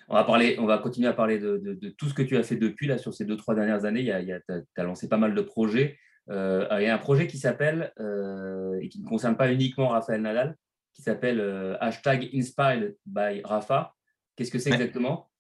On 0.09 0.15
va, 0.15 0.25
parler, 0.25 0.57
on 0.59 0.67
va 0.67 0.79
continuer 0.79 1.09
à 1.09 1.13
parler 1.13 1.39
de, 1.39 1.59
de, 1.59 1.89
tout 1.91 2.09
ce 2.09 2.15
que 2.15 2.23
tu 2.23 2.37
as 2.37 2.43
fait 2.43 2.57
depuis, 2.57 2.87
là, 2.87 2.99
sur 2.99 3.15
ces 3.15 3.25
deux, 3.25 3.37
trois 3.37 3.55
dernières 3.55 3.85
années. 3.85 4.05
Tu 4.05 4.53
as, 4.81 4.83
lancé 4.83 5.09
pas 5.09 5.19
mal 5.19 5.35
de 5.35 5.43
projets. 5.43 5.99
Euh, 6.31 6.67
il 6.81 6.85
y 6.85 6.87
a 6.87 6.95
un 6.95 6.99
projet 6.99 7.27
qui 7.27 7.39
s'appelle, 7.39 7.93
euh, 8.01 8.79
et 8.81 8.89
qui 8.89 9.01
ne 9.01 9.09
concerne 9.09 9.37
pas 9.37 9.51
uniquement 9.51 9.89
Raphaël 9.89 10.21
Nadal, 10.21 10.57
qui 10.93 11.03
s'appelle 11.03 11.41
euh, 11.41 11.77
hashtag 11.81 12.29
Inspired 12.35 12.97
by 13.07 13.41
Rafa. 13.45 13.95
Qu'est-ce 14.37 14.51
que 14.51 14.59
c'est 14.59 14.71
exactement? 14.71 15.31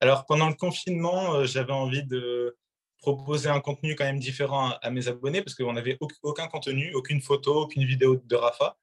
Alors, 0.00 0.26
pendant 0.26 0.48
le 0.48 0.54
confinement, 0.54 1.44
j'avais 1.44 1.72
envie 1.72 2.04
de 2.04 2.56
proposer 2.98 3.48
un 3.48 3.60
contenu 3.60 3.94
quand 3.94 4.04
même 4.04 4.18
différent 4.18 4.72
à, 4.82 4.90
mes 4.90 5.08
abonnés 5.08 5.42
parce 5.42 5.54
qu'on 5.54 5.72
n'avait 5.72 5.96
aucun 6.22 6.48
contenu, 6.48 6.92
aucune 6.94 7.20
photo, 7.20 7.62
aucune 7.62 7.84
vidéo 7.84 8.16
de 8.16 8.36
Rafa. 8.36 8.76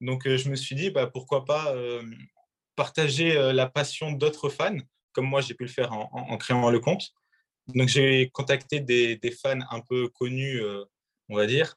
Donc, 0.00 0.28
je 0.28 0.48
me 0.50 0.56
suis 0.56 0.74
dit, 0.74 0.90
bah, 0.90 1.06
pourquoi 1.06 1.44
pas 1.44 1.74
partager 2.74 3.52
la 3.52 3.66
passion 3.68 4.12
d'autres 4.12 4.48
fans, 4.48 4.76
comme 5.12 5.26
moi 5.26 5.40
j'ai 5.40 5.54
pu 5.54 5.64
le 5.64 5.70
faire 5.70 5.92
en 5.92 6.36
créant 6.36 6.70
le 6.70 6.80
compte. 6.80 7.14
Donc, 7.74 7.88
j'ai 7.88 8.30
contacté 8.30 8.80
des, 8.80 9.18
fans 9.42 9.60
un 9.70 9.80
peu 9.80 10.08
connus, 10.08 10.62
euh, 10.62 10.84
on 11.28 11.36
va 11.36 11.46
dire, 11.46 11.76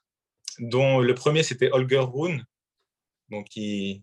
dont 0.58 1.00
le 1.00 1.14
premier, 1.14 1.42
c'était 1.42 1.70
Holger 1.70 2.04
Rune, 2.12 2.44
donc 3.30 3.48
qui, 3.48 4.02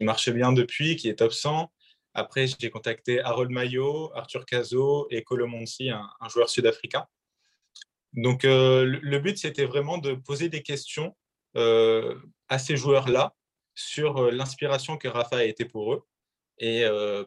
marche 0.00 0.30
bien 0.30 0.52
depuis, 0.52 0.96
qui 0.96 1.08
est 1.08 1.16
top 1.16 1.32
100. 1.32 1.72
Après, 2.14 2.46
j'ai 2.46 2.70
contacté 2.70 3.20
Harold 3.20 3.50
Mayo, 3.50 4.10
Arthur 4.14 4.44
Cazot 4.46 5.06
et 5.10 5.22
Colomonsi, 5.22 5.90
un, 5.90 6.08
un 6.20 6.28
joueur 6.28 6.48
sud-africain. 6.48 7.06
Donc, 8.14 8.44
euh, 8.44 8.84
le, 8.84 9.18
but, 9.18 9.36
c'était 9.36 9.66
vraiment 9.66 9.98
de 9.98 10.14
poser 10.14 10.48
des 10.48 10.62
questions 10.62 11.14
euh, 11.56 12.18
à 12.48 12.58
ces 12.58 12.76
joueurs-là 12.76 13.34
sur 13.74 14.30
l'inspiration 14.30 14.96
que 14.96 15.08
Rafa 15.08 15.36
a 15.36 15.44
été 15.44 15.66
pour 15.66 15.92
eux. 15.92 16.02
Et 16.58 16.84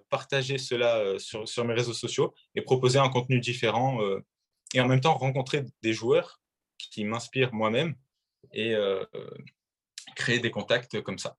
partager 0.09 0.57
cela 0.57 1.19
sur, 1.19 1.47
sur, 1.47 1.65
mes 1.65 1.73
réseaux 1.73 1.93
sociaux 1.93 2.33
et 2.55 2.61
proposer 2.61 2.99
un 2.99 3.09
contenu 3.09 3.39
différent 3.39 3.99
et 4.73 4.81
en 4.81 4.87
même 4.87 5.01
temps 5.01 5.13
rencontrer 5.13 5.65
des 5.81 5.93
joueurs 5.93 6.41
qui 6.77 7.03
m'inspirent 7.03 7.53
moi-même 7.53 7.95
et 8.53 8.75
créer 10.15 10.39
des 10.39 10.51
contacts 10.51 11.01
comme 11.01 11.19
ça. 11.19 11.37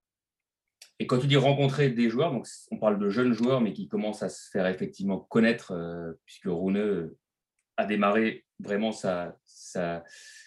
Et 0.99 1.07
quand 1.07 1.19
tu 1.19 1.27
dis 1.27 1.37
rencontrer 1.37 1.89
des 1.89 2.11
joueurs, 2.11 2.31
donc 2.31 2.47
on 2.71 2.77
parle 2.77 2.99
de 2.99 3.09
jeunes 3.09 3.33
joueurs, 3.33 3.61
mais 3.61 3.73
qui 3.73 3.89
commencent 3.89 4.23
à 4.23 4.29
se 4.29 4.51
faire 4.51 4.67
effectivement 4.67 5.19
connaître, 5.19 5.75
puisque 6.27 6.45
Rune 6.45 7.11
a 7.77 7.87
démarré 7.87 8.45
vraiment 8.59 8.93
sa, 8.93 9.37
sa, 9.47 10.05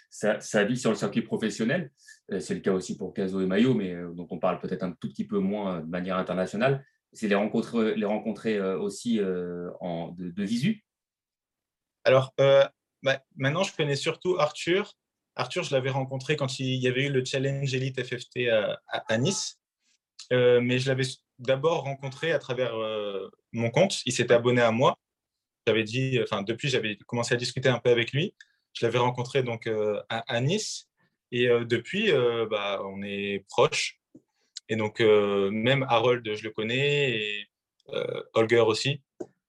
sa, 0.09 0.63
vie 0.63 0.77
sur 0.77 0.91
le 0.91 0.95
circuit 0.95 1.23
professionnel. 1.23 1.91
C'est 2.39 2.53
le 2.53 2.59
cas 2.59 2.71
aussi 2.71 2.97
pour 2.97 3.13
Caso 3.13 3.41
et 3.41 3.47
Mayo, 3.47 3.73
mais 3.73 3.95
dont 4.13 4.27
on 4.29 4.37
parle 4.37 4.59
peut-être 4.59 4.83
un 4.83 4.91
tout 4.91 5.09
petit 5.09 5.25
peu 5.25 5.39
moins 5.39 5.81
de 5.81 5.89
manière 5.89 6.17
internationale 6.17 6.85
c'est 7.13 7.27
les 7.27 7.35
rencontrer, 7.35 7.95
les 7.95 8.05
rencontrer 8.05 8.57
euh, 8.57 8.77
aussi 8.77 9.19
euh, 9.19 9.69
en, 9.79 10.09
de, 10.17 10.43
visu 10.43 10.83
Alors, 12.03 12.33
euh, 12.39 12.65
bah, 13.03 13.23
maintenant, 13.35 13.63
je 13.63 13.75
connais 13.75 13.95
surtout 13.95 14.37
Arthur. 14.39 14.97
Arthur, 15.35 15.63
je 15.63 15.73
l'avais 15.73 15.89
rencontré 15.89 16.35
quand 16.35 16.59
il 16.59 16.75
y 16.75 16.87
avait 16.87 17.05
eu 17.05 17.11
le 17.11 17.23
Challenge 17.23 17.73
Elite 17.73 18.03
FFT 18.03 18.49
à, 18.87 19.17
Nice. 19.17 19.59
mais 20.29 20.77
je 20.77 20.87
l'avais 20.87 21.05
d'abord 21.39 21.83
rencontré 21.83 22.31
à 22.31 22.37
travers 22.37 22.75
mon 23.51 23.71
compte. 23.71 24.05
Il 24.05 24.13
s'était 24.13 24.35
abonné 24.35 24.61
à 24.61 24.69
moi. 24.69 24.95
J'avais 25.65 25.83
dit, 25.83 26.19
enfin, 26.21 26.43
depuis, 26.43 26.69
j'avais 26.69 26.97
commencé 27.07 27.33
à 27.33 27.37
discuter 27.37 27.67
un 27.67 27.79
peu 27.79 27.89
avec 27.89 28.11
lui. 28.11 28.35
Je 28.73 28.85
l'avais 28.85 28.99
rencontré 28.99 29.41
donc 29.41 29.67
à, 30.09 30.41
Nice. 30.41 30.87
Et 31.31 31.47
depuis, 31.47 32.11
bah, 32.51 32.83
on 32.85 33.01
est 33.01 33.43
proches. 33.49 34.02
Et 34.69 34.75
donc, 34.75 35.01
euh, 35.01 35.49
même 35.51 35.85
Harold, 35.89 36.33
je 36.33 36.43
le 36.43 36.51
connais, 36.51 37.11
et 37.11 37.47
euh, 37.89 38.23
Holger 38.33 38.61
aussi. 38.61 39.01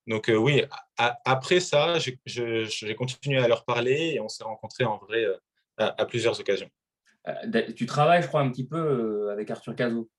Donc, 0.07 0.29
euh, 0.29 0.37
oui, 0.37 0.63
après 0.97 1.61
ça, 1.61 1.99
j'ai 1.99 2.95
continué 2.95 3.39
à 3.39 3.49
leur 3.49 3.65
parler 3.65 4.13
et 4.15 4.21
on 4.21 4.29
s'est 4.29 4.45
rencontrés 4.45 4.85
en 4.85 4.99
vrai 4.99 5.25
à, 5.79 6.05
plusieurs 6.05 6.39
occasions. 6.39 6.69
Tu 7.75 7.87
travailles, 7.87 8.23
je 8.23 8.29
crois, 8.29 8.43
un 8.43 8.51
petit 8.51 8.67
peu 8.67 9.31
avec 9.31 9.51
Arthur 9.51 9.75
Cazot. 9.75 10.11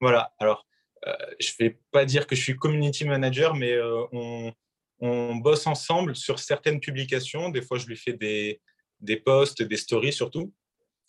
Voilà, 0.00 0.32
alors, 0.38 0.64
je 1.40 1.50
ne 1.58 1.64
vais 1.66 1.78
pas 1.90 2.04
dire 2.04 2.26
que 2.26 2.36
je 2.36 2.42
suis 2.42 2.56
community 2.56 3.04
manager, 3.04 3.56
mais 3.56 3.76
on, 4.12 4.52
on, 5.00 5.34
bosse 5.36 5.66
ensemble 5.66 6.14
sur 6.14 6.38
certaines 6.38 6.78
publications. 6.78 7.48
Des 7.48 7.62
fois, 7.62 7.78
je 7.78 7.86
lui 7.86 7.96
fais 7.96 8.12
des, 8.12 8.60
des 9.00 9.16
posts, 9.16 9.62
des 9.62 9.76
stories 9.76 10.12
surtout, 10.12 10.54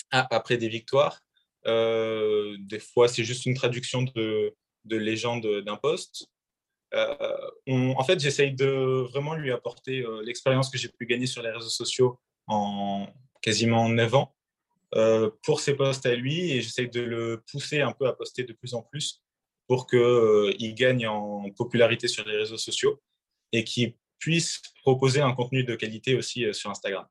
après 0.10 0.58
des 0.58 0.70
victoires. 0.70 1.22
Euh, 1.68 2.58
des 2.60 2.80
fois, 2.80 3.08
c'est 3.08 3.24
juste 3.24 3.46
une 3.46 3.54
traduction 3.54 4.04
de, 4.04 4.56
de 4.86 4.98
légende 4.98 5.62
d'un 5.62 5.78
poste. 5.78 6.28
Euh, 6.94 7.38
en 7.68 8.04
fait, 8.04 8.20
j'essaye 8.20 8.54
de 8.54 9.08
vraiment 9.12 9.36
lui 9.36 9.52
apporter 9.52 10.02
euh, 10.02 10.22
l'expérience 10.24 10.70
que 10.70 10.78
j'ai 10.78 10.90
pu 10.90 11.06
gagner 11.06 11.28
sur 11.28 11.42
les 11.42 11.52
réseaux 11.52 11.70
sociaux 11.70 12.20
en 12.48 13.08
quasiment 13.42 13.88
9 13.90 14.16
ans 14.16 14.36
pour 15.44 15.62
ses 15.62 15.74
posts 15.76 16.06
à 16.06 16.14
lui 16.16 16.52
et 16.52 16.62
j'essaye 16.62 16.90
de 16.90 17.00
le 17.00 17.42
pousser 17.50 17.80
un 17.80 17.94
peu 17.94 18.08
à 18.08 18.14
poster 18.14 18.44
de 18.44 18.52
plus 18.52 18.74
en 18.74 18.82
plus 18.82 19.24
pour 19.66 19.88
qu'il 19.88 20.76
gagne 20.76 21.08
en 21.08 21.50
popularité 21.52 22.10
sur 22.10 22.28
les 22.28 22.36
réseaux 22.36 22.58
sociaux 22.58 23.02
et 23.54 23.64
qu'il 23.64 23.96
puisse 24.20 24.62
proposer 24.82 25.22
un 25.22 25.34
contenu 25.34 25.64
de 25.64 25.76
qualité 25.76 26.16
aussi 26.16 26.54
sur 26.54 26.70
Instagram. 26.70 27.08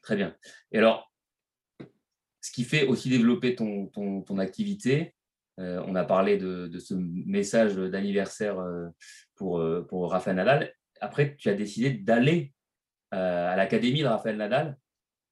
Très 0.00 0.16
bien. 0.16 0.34
Et 0.72 0.78
alors, 0.78 1.11
ce 2.42 2.50
qui 2.50 2.64
fait 2.64 2.86
aussi 2.86 3.08
développer 3.08 3.54
ton, 3.54 3.86
ton, 3.86 4.38
activité. 4.38 5.14
Euh, 5.60 5.82
on 5.86 5.94
a 5.94 6.04
parlé 6.04 6.36
de, 6.36 6.78
ce 6.78 6.94
message 6.94 7.76
d'anniversaire 7.76 8.58
euh, 8.58 8.88
pour, 9.36 9.60
euh, 9.60 9.82
pour 9.82 10.10
Raphaël 10.10 10.36
Nadal. 10.36 10.74
Après, 11.00 11.36
tu 11.36 11.48
as 11.48 11.54
décidé 11.54 11.90
d'aller 11.90 12.52
à 13.12 13.56
l'académie 13.56 14.02
de 14.02 14.06
Raphaël 14.06 14.36
Nadal. 14.36 14.76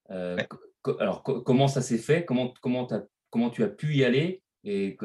alors, 0.09 1.23
comment 1.23 1.67
ça 1.67 1.81
s'est 1.81 1.97
fait? 1.97 2.25
Comment, 2.25 2.53
comment, 2.61 2.87
comment 3.29 3.49
tu 3.49 3.63
as 3.63 3.69
pu 3.69 3.95
y 3.95 4.03
aller? 4.05 4.41
Et 4.63 4.95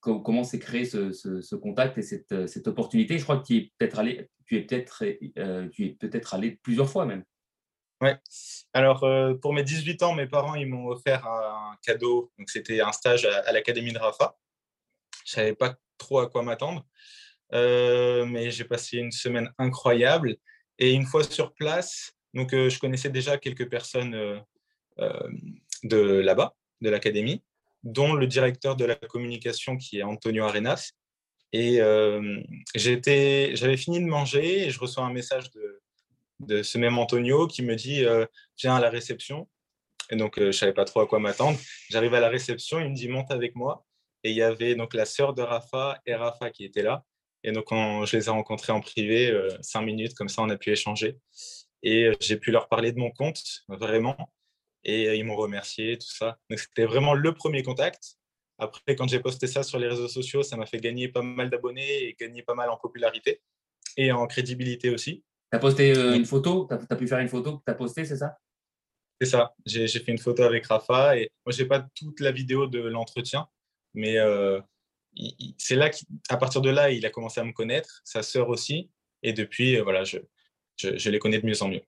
comment 0.00 0.42
s'est 0.42 0.58
créé 0.58 0.84
ce, 0.84 1.12
ce, 1.12 1.54
contact 1.54 1.96
et 1.96 2.02
cette, 2.02 2.48
cette, 2.48 2.66
opportunité? 2.66 3.18
Je 3.18 3.22
crois 3.22 3.38
que 3.38 3.46
tu 3.46 3.56
es 3.56 3.72
peut-être 3.78 4.00
allé, 4.00 4.28
tu 4.46 4.56
es 4.56 4.62
peut-être, 4.62 5.04
tu 5.70 5.86
es 5.86 5.90
peut-être 5.90 6.34
allé 6.34 6.58
plusieurs 6.62 6.90
fois 6.90 7.06
même. 7.06 7.22
Ouais. 8.00 8.18
Alors, 8.72 9.04
euh, 9.04 9.34
pour 9.34 9.52
mes 9.54 9.62
18 9.62 10.02
ans, 10.02 10.14
mes 10.14 10.26
parents 10.26 10.54
ils 10.54 10.66
m'ont 10.66 10.88
offert 10.88 11.26
un 11.26 11.76
cadeau. 11.82 12.32
Donc, 12.38 12.50
c'était 12.50 12.80
un 12.80 12.92
stage 12.92 13.24
à, 13.24 13.52
l'Académie 13.52 13.92
de 13.92 13.98
Rafa. 13.98 14.36
Je 15.24 15.32
ne 15.32 15.34
savais 15.34 15.54
pas 15.54 15.76
trop 15.96 16.18
à 16.18 16.28
quoi 16.28 16.42
m'attendre. 16.42 16.84
Euh, 17.52 18.26
mais 18.26 18.50
j'ai 18.50 18.64
passé 18.64 18.98
une 18.98 19.12
semaine 19.12 19.52
incroyable. 19.58 20.36
Et 20.78 20.92
une 20.92 21.06
fois 21.06 21.22
sur 21.22 21.54
place, 21.54 22.12
donc, 22.34 22.52
euh, 22.52 22.68
je 22.68 22.80
connaissais 22.80 23.10
déjà 23.10 23.38
quelques 23.38 23.70
personnes 23.70 24.42
de 25.84 26.04
là-bas, 26.20 26.54
de 26.80 26.90
l'Académie, 26.90 27.42
dont 27.84 28.14
le 28.14 28.26
directeur 28.26 28.76
de 28.76 28.84
la 28.84 28.96
communication 28.96 29.76
qui 29.76 29.98
est 29.98 30.02
Antonio 30.02 30.44
Arenas. 30.44 30.92
Et 31.52 31.76
j'avais 32.74 33.76
fini 33.76 34.00
de 34.00 34.06
manger 34.06 34.66
et 34.66 34.70
je 34.70 34.80
reçois 34.80 35.04
un 35.04 35.12
message 35.12 35.50
de, 35.52 35.83
de 36.46 36.62
ce 36.62 36.78
même 36.78 36.98
Antonio 36.98 37.46
qui 37.46 37.62
me 37.62 37.74
dit 37.76 38.04
euh, 38.04 38.26
Viens 38.58 38.76
à 38.76 38.80
la 38.80 38.90
réception. 38.90 39.48
Et 40.10 40.16
donc, 40.16 40.38
euh, 40.38 40.42
je 40.42 40.46
ne 40.46 40.52
savais 40.52 40.72
pas 40.72 40.84
trop 40.84 41.00
à 41.00 41.06
quoi 41.06 41.18
m'attendre. 41.18 41.58
J'arrive 41.90 42.14
à 42.14 42.20
la 42.20 42.28
réception, 42.28 42.80
il 42.80 42.90
me 42.90 42.94
dit 42.94 43.08
Monte 43.08 43.30
avec 43.30 43.54
moi. 43.54 43.84
Et 44.22 44.30
il 44.30 44.36
y 44.36 44.42
avait 44.42 44.74
donc 44.74 44.94
la 44.94 45.04
sœur 45.04 45.34
de 45.34 45.42
Rafa 45.42 46.00
et 46.06 46.14
Rafa 46.14 46.50
qui 46.50 46.64
étaient 46.64 46.82
là. 46.82 47.04
Et 47.42 47.52
donc, 47.52 47.66
je 47.70 48.16
les 48.16 48.26
ai 48.26 48.30
rencontrés 48.30 48.72
en 48.72 48.80
privé, 48.80 49.30
euh, 49.30 49.48
cinq 49.60 49.82
minutes, 49.82 50.14
comme 50.14 50.30
ça, 50.30 50.42
on 50.42 50.48
a 50.48 50.56
pu 50.56 50.70
échanger. 50.70 51.18
Et 51.82 52.10
j'ai 52.20 52.38
pu 52.38 52.50
leur 52.50 52.68
parler 52.68 52.92
de 52.92 52.98
mon 52.98 53.10
compte, 53.10 53.42
vraiment. 53.68 54.16
Et 54.82 55.16
ils 55.16 55.24
m'ont 55.24 55.36
remercié, 55.36 55.98
tout 55.98 56.10
ça. 56.10 56.38
Donc, 56.48 56.58
c'était 56.58 56.86
vraiment 56.86 57.12
le 57.12 57.34
premier 57.34 57.62
contact. 57.62 58.16
Après, 58.58 58.96
quand 58.96 59.08
j'ai 59.08 59.20
posté 59.20 59.46
ça 59.46 59.62
sur 59.62 59.78
les 59.78 59.88
réseaux 59.88 60.08
sociaux, 60.08 60.42
ça 60.42 60.56
m'a 60.56 60.66
fait 60.66 60.78
gagner 60.78 61.08
pas 61.08 61.22
mal 61.22 61.50
d'abonnés 61.50 62.04
et 62.04 62.16
gagner 62.18 62.42
pas 62.42 62.54
mal 62.54 62.70
en 62.70 62.76
popularité 62.76 63.42
et 63.96 64.12
en 64.12 64.26
crédibilité 64.26 64.90
aussi. 64.90 65.24
Tu 65.54 65.56
as 65.56 65.60
posté 65.60 65.96
euh, 65.96 66.16
une 66.16 66.24
photo? 66.24 66.66
Tu 66.68 66.74
as, 66.74 66.96
pu 66.96 67.06
faire 67.06 67.20
une 67.20 67.28
photo 67.28 67.58
que 67.58 67.62
tu 67.64 67.70
as 67.70 67.76
postée, 67.76 68.04
c'est 68.04 68.16
ça? 68.16 68.36
C'est 69.20 69.28
ça. 69.28 69.54
J'ai 69.64 69.86
fait 69.86 70.10
une 70.10 70.18
photo 70.18 70.42
avec 70.42 70.66
Rafa. 70.66 71.16
Et 71.16 71.30
moi, 71.46 71.52
je 71.52 71.62
n'ai 71.62 71.68
pas 71.68 71.86
toute 71.94 72.18
la 72.18 72.32
vidéo 72.32 72.66
de 72.66 72.80
l'entretien, 72.80 73.46
mais 73.94 74.18
euh, 74.18 74.60
c'est 75.56 75.76
là 75.76 75.90
qu'à 75.90 76.36
partir 76.38 76.60
de 76.60 76.70
là, 76.70 76.90
il 76.90 77.06
a 77.06 77.10
commencé 77.10 77.40
à 77.40 77.44
me 77.44 77.52
connaître, 77.52 78.00
sa 78.02 78.24
sœur 78.24 78.48
aussi. 78.48 78.90
Et 79.22 79.32
depuis, 79.32 79.76
euh, 79.76 79.84
voilà, 79.84 80.02
je, 80.02 80.18
je, 80.76 81.08
les 81.08 81.20
connais 81.20 81.38
de 81.38 81.46
mieux 81.46 81.62
en 81.62 81.68
mieux. 81.68 81.82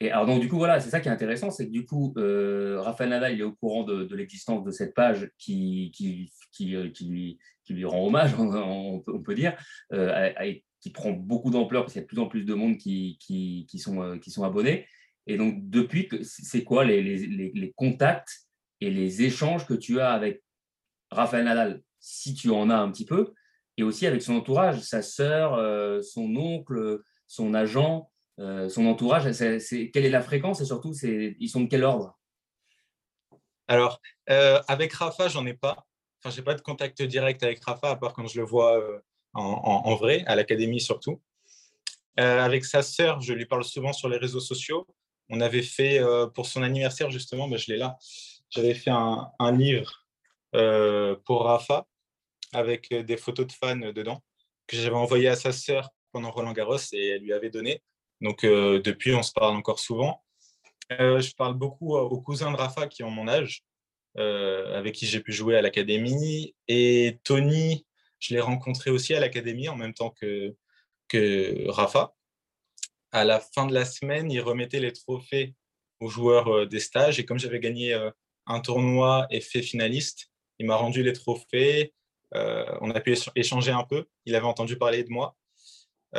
Et 0.00 0.10
alors, 0.10 0.26
donc, 0.26 0.42
du 0.42 0.48
coup, 0.50 0.58
voilà, 0.58 0.78
c'est 0.78 0.90
ça 0.90 1.00
qui 1.00 1.08
est 1.08 1.12
intéressant, 1.12 1.50
c'est 1.50 1.64
que 1.64 1.72
du 1.72 1.86
coup, 1.86 2.12
Raphaël 2.16 3.08
Nadal, 3.08 3.32
il 3.32 3.40
est 3.40 3.44
au 3.44 3.52
courant 3.52 3.84
de, 3.84 4.14
l'existence 4.14 4.62
de 4.62 4.70
cette 4.70 4.92
page 4.92 5.30
qui, 5.38 5.90
qui, 5.94 6.30
qui, 6.52 6.92
qui, 6.92 7.72
lui, 7.72 7.84
rend 7.86 8.06
hommage, 8.06 8.34
on, 8.38 9.00
peut 9.24 9.34
dire, 9.34 9.56
qui 10.82 10.90
prend 10.90 11.12
beaucoup 11.12 11.50
d'ampleur 11.50 11.84
parce 11.84 11.92
qu'il 11.92 12.00
y 12.00 12.02
a 12.02 12.06
de 12.06 12.08
plus 12.08 12.18
en 12.18 12.26
plus 12.26 12.44
de 12.44 12.54
monde 12.54 12.76
qui, 12.76 13.16
euh, 13.30 14.18
sont 14.26 14.44
abonnés. 14.44 14.86
Et 15.28 15.36
donc, 15.36 15.70
depuis, 15.70 16.08
c'est 16.22 16.64
quoi 16.64 16.84
les, 16.84 17.72
contacts 17.76 18.48
et 18.80 18.90
les 18.90 19.22
échanges 19.22 19.64
que 19.64 19.74
tu 19.74 20.00
as 20.00 20.12
avec 20.12 20.42
Raphaël 21.12 21.44
Nadal, 21.44 21.82
si 22.00 22.34
tu 22.34 22.50
en 22.50 22.68
as 22.68 22.76
un 22.76 22.90
petit 22.90 23.04
peu, 23.04 23.32
et 23.76 23.84
aussi 23.84 24.08
avec 24.08 24.22
son 24.22 24.34
entourage, 24.34 24.80
sa 24.80 25.02
sœur, 25.02 25.54
euh, 25.54 26.02
son 26.02 26.34
oncle, 26.34 27.00
son 27.28 27.54
agent, 27.54 28.10
euh, 28.40 28.68
son 28.68 28.86
entourage, 28.86 29.30
quelle 29.30 30.04
est 30.04 30.10
la 30.10 30.20
fréquence 30.20 30.60
et 30.60 30.64
surtout, 30.64 30.92
ils 30.92 31.48
sont 31.48 31.60
de 31.60 31.68
quel 31.68 31.84
ordre? 31.84 32.18
Alors, 33.68 34.00
avec 34.26 34.92
Rafa, 34.94 35.28
j'en 35.28 35.46
ai 35.46 35.54
pas. 35.54 35.86
Enfin, 36.18 36.34
j'ai 36.34 36.42
pas 36.42 36.54
de 36.54 36.60
contact 36.60 37.00
direct 37.02 37.44
avec 37.44 37.62
Rafa, 37.64 37.90
à 37.90 37.96
part 37.96 38.14
quand 38.14 38.26
je 38.26 38.40
le 38.40 38.44
vois 38.44 38.82
en, 39.34 39.94
vrai, 39.94 40.24
à 40.26 40.36
l'académie 40.36 40.80
surtout. 40.80 41.20
Euh, 42.20 42.40
avec 42.40 42.64
sa 42.64 42.82
sœur, 42.82 43.20
je 43.20 43.32
lui 43.32 43.46
parle 43.46 43.64
souvent 43.64 43.92
sur 43.92 44.08
les 44.08 44.18
réseaux 44.18 44.40
sociaux. 44.40 44.86
On 45.30 45.40
avait 45.40 45.62
fait, 45.62 45.98
euh, 45.98 46.26
pour 46.26 46.46
son 46.46 46.62
anniversaire 46.62 47.10
justement, 47.10 47.48
ben, 47.48 47.58
je 47.58 47.72
l'ai 47.72 47.78
là, 47.78 47.96
j'avais 48.50 48.74
fait 48.74 48.90
un, 48.90 49.30
livre 49.52 50.06
euh, 50.54 51.16
pour 51.24 51.44
Rafa 51.44 51.86
avec 52.52 52.92
des 52.92 53.16
photos 53.16 53.46
de 53.46 53.52
fans 53.52 53.76
dedans 53.76 54.22
que 54.66 54.76
j'avais 54.76 54.96
envoyé 54.96 55.28
à 55.28 55.36
sa 55.36 55.52
sœur 55.52 55.88
pendant 56.12 56.30
Roland 56.30 56.52
Garros 56.52 56.76
et 56.92 57.08
elle 57.08 57.22
lui 57.22 57.32
avait 57.32 57.48
donné. 57.48 57.82
Donc 58.20 58.42
depuis, 58.42 59.14
on 59.14 59.22
se 59.22 59.32
parle 59.32 59.56
encore 59.56 59.80
souvent. 59.80 60.22
je 60.90 61.34
parle 61.34 61.54
beaucoup 61.54 61.96
aux 61.96 62.20
cousins 62.20 62.52
de 62.52 62.56
Rafa 62.56 62.86
qui 62.86 63.02
ont 63.02 63.10
mon 63.10 63.26
âge, 63.26 63.64
avec 64.16 64.94
qui 64.94 65.06
j'ai 65.06 65.20
pu 65.20 65.32
jouer 65.32 65.56
à 65.56 65.62
l'académie. 65.62 66.54
Et 66.68 67.18
Tony, 67.24 67.86
je 68.22 68.34
l'ai 68.34 68.40
rencontré 68.40 68.90
aussi 68.90 69.14
à 69.14 69.20
l'académie 69.20 69.68
en 69.68 69.76
même 69.76 69.94
temps 69.94 70.10
que, 70.10 70.54
que 71.08 71.68
Rafa. 71.68 72.14
À 73.10 73.24
la 73.24 73.40
fin 73.40 73.66
de 73.66 73.74
la 73.74 73.84
semaine, 73.84 74.30
il 74.30 74.40
remettait 74.40 74.78
les 74.78 74.92
trophées 74.92 75.54
aux 76.00 76.08
joueurs 76.08 76.48
euh, 76.48 76.66
des 76.66 76.78
stages. 76.78 77.18
Et 77.18 77.24
comme 77.24 77.40
j'avais 77.40 77.58
gagné 77.58 77.92
euh, 77.94 78.10
un 78.46 78.60
tournoi 78.60 79.26
et 79.30 79.40
fait 79.40 79.60
finaliste, 79.60 80.30
il 80.60 80.66
m'a 80.66 80.76
rendu 80.76 81.02
les 81.02 81.12
trophées. 81.12 81.92
on 82.32 82.90
a 82.92 83.00
pu 83.00 83.16
échanger 83.34 83.72
un 83.72 83.84
peu. 83.84 84.06
Il 84.24 84.36
avait 84.36 84.46
entendu 84.46 84.78
parler 84.78 85.02
de 85.02 85.10
moi. 85.10 85.36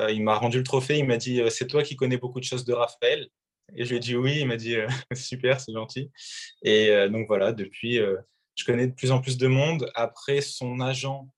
il 0.10 0.22
m'a 0.24 0.36
rendu 0.36 0.58
le 0.58 0.64
trophée. 0.64 0.98
Il 0.98 1.06
m'a 1.06 1.18
dit 1.18 1.42
C'est 1.50 1.68
toi 1.68 1.84
qui 1.84 1.96
connais 1.96 2.18
beaucoup 2.18 2.40
de 2.42 2.46
choses 2.46 2.66
de 2.66 2.74
Raphaël. 2.74 3.30
Et 3.76 3.86
je 3.86 3.92
lui 3.92 3.98
ai 3.98 4.00
dit 4.00 4.16
oui. 4.16 4.40
Il 4.42 4.48
m'a 4.48 4.58
dit 4.58 4.76
Super, 5.14 5.62
c'est 5.62 5.72
gentil. 5.72 6.12
Et 6.64 6.90
donc 7.10 7.28
voilà, 7.28 7.54
depuis, 7.54 8.00
je 8.56 8.66
connais 8.66 8.88
de 8.88 8.94
plus 8.94 9.12
en 9.12 9.22
plus 9.22 9.38
de 9.38 9.48
monde. 9.48 9.90
Après, 9.96 10.42
son 10.42 10.82
agent, 10.82 11.30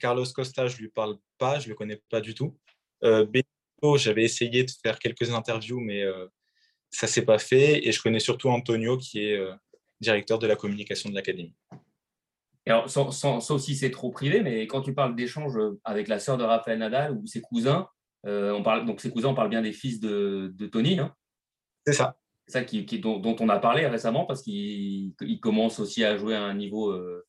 Carlos 0.00 0.24
Costa, 0.34 0.66
je 0.66 0.76
ne 0.76 0.82
lui 0.82 0.88
parle 0.88 1.16
pas. 1.38 1.58
Je 1.58 1.66
ne 1.66 1.70
le 1.70 1.74
connais 1.76 2.00
pas 2.10 2.20
du 2.20 2.34
tout. 2.34 2.56
Benito, 3.02 3.96
j'avais 3.96 4.24
essayé 4.24 4.64
de 4.64 4.70
faire 4.82 4.98
quelques 4.98 5.30
interviews, 5.30 5.80
mais 5.80 6.04
ça 6.90 7.06
ne 7.06 7.10
s'est 7.10 7.24
pas 7.24 7.38
fait. 7.38 7.86
Et 7.86 7.92
je 7.92 8.02
connais 8.02 8.18
surtout 8.18 8.48
Antonio, 8.48 8.98
qui 8.98 9.20
est 9.20 9.40
directeur 10.00 10.38
de 10.38 10.46
la 10.46 10.56
communication 10.56 11.08
de 11.08 11.14
l'Académie. 11.14 11.54
Alors, 12.66 12.90
sans, 12.90 13.40
sauf 13.40 13.60
si 13.60 13.74
c'est 13.74 13.90
trop 13.90 14.10
privé, 14.10 14.42
mais 14.42 14.66
quand 14.66 14.82
tu 14.82 14.94
parles 14.94 15.16
d'échange 15.16 15.54
avec 15.84 16.08
la 16.08 16.18
sœur 16.18 16.36
de 16.36 16.44
Raphaël 16.44 16.78
Nadal 16.78 17.12
ou 17.12 17.26
ses 17.26 17.40
cousins, 17.40 17.88
euh, 18.26 18.52
on 18.52 18.62
parle, 18.62 18.86
donc 18.86 19.00
ses 19.00 19.10
cousins, 19.10 19.28
on 19.28 19.34
parle 19.34 19.48
bien 19.48 19.62
des 19.62 19.72
fils 19.72 20.00
de, 20.00 20.54
Tony. 20.70 20.98
Hein 20.98 21.14
c'est 21.86 21.94
ça. 21.94 22.16
C'est 22.46 22.58
ça 22.58 22.64
qui, 22.64 22.84
dont, 22.98 23.36
on 23.38 23.48
a 23.48 23.58
parlé 23.58 23.86
récemment 23.86 24.24
parce 24.24 24.42
qu'il 24.42 25.14
commence 25.40 25.78
aussi 25.78 26.04
à 26.04 26.16
jouer 26.16 26.34
à 26.34 26.42
un 26.42 26.54
niveau 26.54 26.90
euh, 26.90 27.24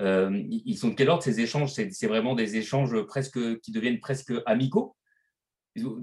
euh, 0.00 0.42
ils 0.48 0.76
sont 0.76 0.88
de 0.88 0.94
quel 0.94 1.08
ordre 1.08 1.22
ces 1.22 1.40
échanges? 1.40 1.72
C'est 1.72 2.06
vraiment 2.06 2.34
des 2.34 2.56
échanges 2.56 3.00
presque 3.02 3.60
qui 3.60 3.70
deviennent 3.70 4.00
presque 4.00 4.32
amicaux? 4.46 4.96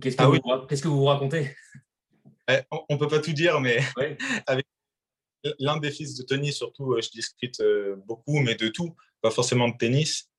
Qu'est-ce 0.01 0.15
que, 0.15 0.23
ah 0.23 0.27
vous, 0.27 0.39
que 0.39 0.87
vous 0.87 1.05
racontez? 1.05 1.51
Eh, 2.49 2.59
On 2.71 2.93
ne 2.93 2.99
peut 2.99 3.07
pas 3.07 3.19
tout 3.19 3.33
dire, 3.33 3.59
mais 3.59 3.79
avec 4.47 4.65
l'un 5.59 5.77
des 5.77 5.91
fils 5.91 6.15
de 6.15 6.23
Tony, 6.23 6.51
surtout, 6.51 6.93
euh, 6.93 7.01
je 7.01 7.09
discute 7.09 7.59
euh, 7.59 7.95
beaucoup, 8.05 8.39
mais 8.39 8.55
de 8.55 8.67
tout, 8.69 8.95
pas 9.21 9.31
forcément 9.31 9.67
de 9.67 9.77
tennis. 9.77 10.29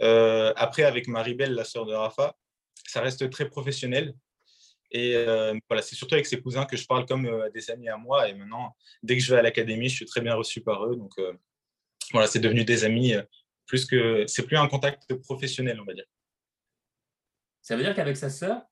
Euh, 0.00 0.52
après, 0.56 0.84
avec 0.84 1.08
Maribel, 1.08 1.54
la 1.54 1.64
sœur 1.64 1.86
de 1.86 1.94
Rafa, 1.94 2.36
ça 2.86 3.00
reste 3.00 3.30
très 3.30 3.48
professionnel. 3.48 4.14
Et 4.94 5.14
voilà, 5.70 5.80
c'est 5.80 5.94
surtout 5.94 6.16
avec 6.16 6.26
ses 6.26 6.38
cousins 6.38 6.66
que 6.66 6.76
je 6.76 6.86
parle 6.86 7.06
comme 7.06 7.48
des 7.54 7.70
amis 7.70 7.88
à 7.88 7.96
moi. 7.96 8.28
Et 8.28 8.34
maintenant, 8.34 8.76
dès 9.02 9.16
que 9.16 9.22
je 9.22 9.32
vais 9.32 9.38
à 9.38 9.42
l'académie, 9.42 9.88
je 9.88 9.94
suis 9.94 10.04
très 10.04 10.20
bien 10.20 10.34
reçu 10.34 10.60
par 10.60 10.84
eux. 10.84 10.96
Donc 10.96 11.14
c'est 12.26 12.40
devenu 12.40 12.64
des 12.64 12.84
amis. 12.84 13.14
plus 13.66 13.86
que 13.86 14.26
c'est 14.26 14.46
plus 14.46 14.56
un 14.56 14.68
contact 14.68 15.14
professionnel, 15.14 15.80
on 15.80 15.84
va 15.84 15.94
dire. 15.94 16.06
Ça 17.62 17.76
veut 17.76 17.82
dire 17.82 17.94
qu'avec 17.94 18.16
sa 18.16 18.30
sœur, 18.30 18.62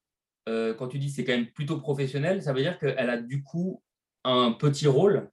quand 0.46 0.88
tu 0.88 0.98
dis 0.98 1.11
c'est 1.11 1.24
quand 1.24 1.33
même 1.33 1.50
plutôt 1.50 1.79
professionnel, 1.79 2.42
ça 2.42 2.53
veut 2.53 2.62
dire 2.62 2.79
qu'elle 2.79 3.11
a 3.11 3.16
du 3.16 3.42
coup 3.42 3.83
un 4.24 4.53
petit 4.53 4.87
rôle 4.87 5.31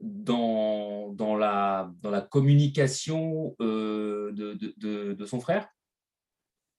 dans, 0.00 1.12
dans, 1.12 1.36
la, 1.36 1.92
dans 2.00 2.10
la 2.10 2.20
communication 2.20 3.56
euh, 3.60 4.32
de, 4.32 4.54
de, 4.54 5.12
de, 5.12 5.26
son 5.26 5.40
frère? 5.40 5.68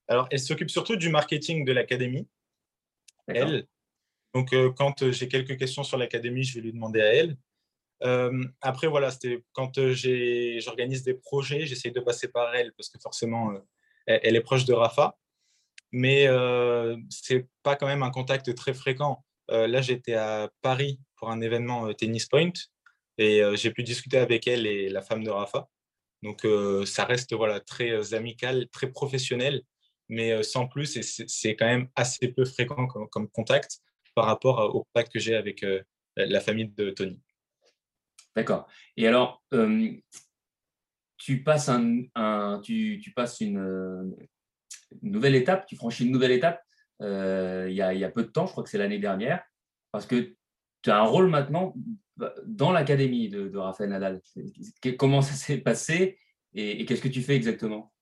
Alors, 0.07 0.27
elle 0.31 0.39
s'occupe 0.39 0.69
surtout 0.69 0.95
du 0.95 1.09
marketing 1.09 1.65
de 1.65 1.71
l'académie. 1.71 2.27
Elle. 3.27 3.67
Donc, 4.33 4.53
euh, 4.53 4.71
quand 4.71 5.11
j'ai 5.11 5.27
quelques 5.27 5.57
questions 5.57 5.83
sur 5.83 5.97
l'académie, 5.97 6.43
je 6.43 6.55
vais 6.55 6.61
lui 6.61 6.73
demander 6.73 7.01
à 7.01 7.13
elle. 7.13 7.37
Euh, 8.03 8.45
après, 8.61 8.87
voilà, 8.87 9.11
c'était 9.11 9.43
quand 9.51 9.71
j'organise 9.75 11.03
des 11.03 11.13
projets, 11.13 11.65
j'essaye 11.65 11.91
de 11.91 11.99
passer 11.99 12.29
par 12.29 12.53
elle 12.55 12.73
parce 12.73 12.89
que 12.89 12.99
forcément, 12.99 13.53
elle, 14.05 14.35
est 14.35 14.41
proche 14.41 14.65
de 14.65 14.73
Rafa. 14.73 15.17
Mais 15.91 16.25
ce 16.27 17.33
n'est 17.33 17.47
pas 17.63 17.75
quand 17.75 17.87
même 17.87 18.03
un 18.03 18.11
contact 18.11 18.53
très 18.55 18.73
fréquent. 18.73 19.25
là, 19.49 19.81
j'étais 19.81 20.13
à 20.13 20.49
Paris 20.61 20.99
pour 21.17 21.29
un 21.29 21.41
événement 21.41 21.93
Tennis 21.93 22.25
Point 22.27 22.53
et 23.19 23.43
euh, 23.43 23.55
j'ai 23.55 23.71
pu 23.71 23.83
discuter 23.83 24.17
avec 24.17 24.47
elle 24.47 24.65
et 24.65 24.89
la 24.89 25.01
femme 25.01 25.23
de 25.23 25.29
Rafa. 25.29 25.69
Donc, 26.23 26.45
euh, 26.45 26.85
ça 26.85 27.05
reste 27.05 27.33
voilà, 27.33 27.59
très 27.59 27.91
euh, 27.91 28.15
amical, 28.15 28.67
très 28.69 28.91
professionnel, 28.91 29.61
mais 30.07 30.41
sans 30.41 30.67
plus. 30.67 30.95
Et 30.97 31.03
c'est 31.03 31.55
quand 31.55 31.65
même 31.67 31.89
assez 31.95 32.29
peu 32.29 32.45
fréquent 32.45 32.87
comme, 32.87 33.29
contact 33.29 33.81
par 34.15 34.25
rapport 34.25 34.73
au 34.73 34.85
contact 34.85 35.13
que 35.13 35.19
j'ai 35.19 35.35
avec 35.35 35.63
la 36.15 36.41
famille 36.41 36.69
de 36.69 36.89
Tony. 36.89 37.19
D'accord. 38.39 38.67
Et 38.95 39.05
alors, 39.05 39.43
tu 41.17 41.43
passes, 41.43 41.67
un, 41.67 42.61
tu, 42.63 43.13
passes 43.13 43.41
une, 43.41 44.15
nouvelle 45.01 45.35
étape, 45.35 45.65
tu 45.65 45.75
franchis 45.75 46.05
une 46.05 46.13
nouvelle 46.13 46.31
étape 46.31 46.63
il 47.01 47.73
y, 47.73 47.81
a, 47.81 48.09
peu 48.09 48.23
de 48.23 48.29
temps, 48.29 48.45
je 48.45 48.53
crois 48.53 48.63
que 48.63 48.69
c'est 48.69 48.77
l'année 48.77 48.99
dernière, 48.99 49.43
parce 49.91 50.05
que 50.05 50.35
tu 50.81 50.89
as 50.89 50.97
un 50.97 51.03
rôle 51.03 51.27
maintenant 51.27 51.73
dans 52.45 52.71
l'académie 52.71 53.27
de, 53.27 53.57
Raphaël 53.57 53.89
Nadal. 53.89 54.21
Comment 54.97 55.21
ça 55.21 55.33
s'est 55.33 55.57
passé 55.57 56.17
et, 56.53 56.85
qu'est-ce 56.85 57.01
que 57.01 57.09
tu 57.09 57.21
fais 57.21 57.35
exactement? 57.35 57.93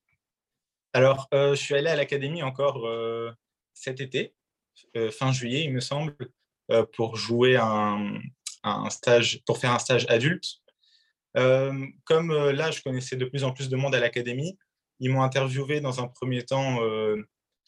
Alors, 0.93 1.27
euh, 1.33 1.55
je 1.55 1.61
suis 1.61 1.73
allé 1.73 1.89
à 1.89 1.95
l'académie 1.95 2.43
encore 2.43 2.87
euh, 2.87 3.31
cet 3.73 4.01
été, 4.01 4.35
euh, 4.95 5.09
fin 5.09 5.31
juillet, 5.31 5.63
il 5.63 5.73
me 5.73 5.79
semble, 5.79 6.15
pour 6.93 7.15
jouer 7.15 7.55
un, 7.55 8.19
un, 8.63 8.89
stage, 8.89 9.41
pour 9.45 9.57
faire 9.57 9.71
un 9.71 9.79
stage 9.79 10.05
adulte. 10.09 10.45
comme 11.33 12.49
là, 12.51 12.71
je 12.71 12.81
connaissais 12.81 13.15
de 13.15 13.25
plus 13.25 13.43
en 13.43 13.51
plus 13.51 13.69
de 13.69 13.75
monde 13.75 13.95
à 13.95 13.99
l'académie, 13.99 14.57
ils 14.99 15.11
m'ont 15.11 15.21
interviewé 15.21 15.79
dans 15.81 16.01
un 16.01 16.07
premier 16.07 16.43
temps 16.43 16.79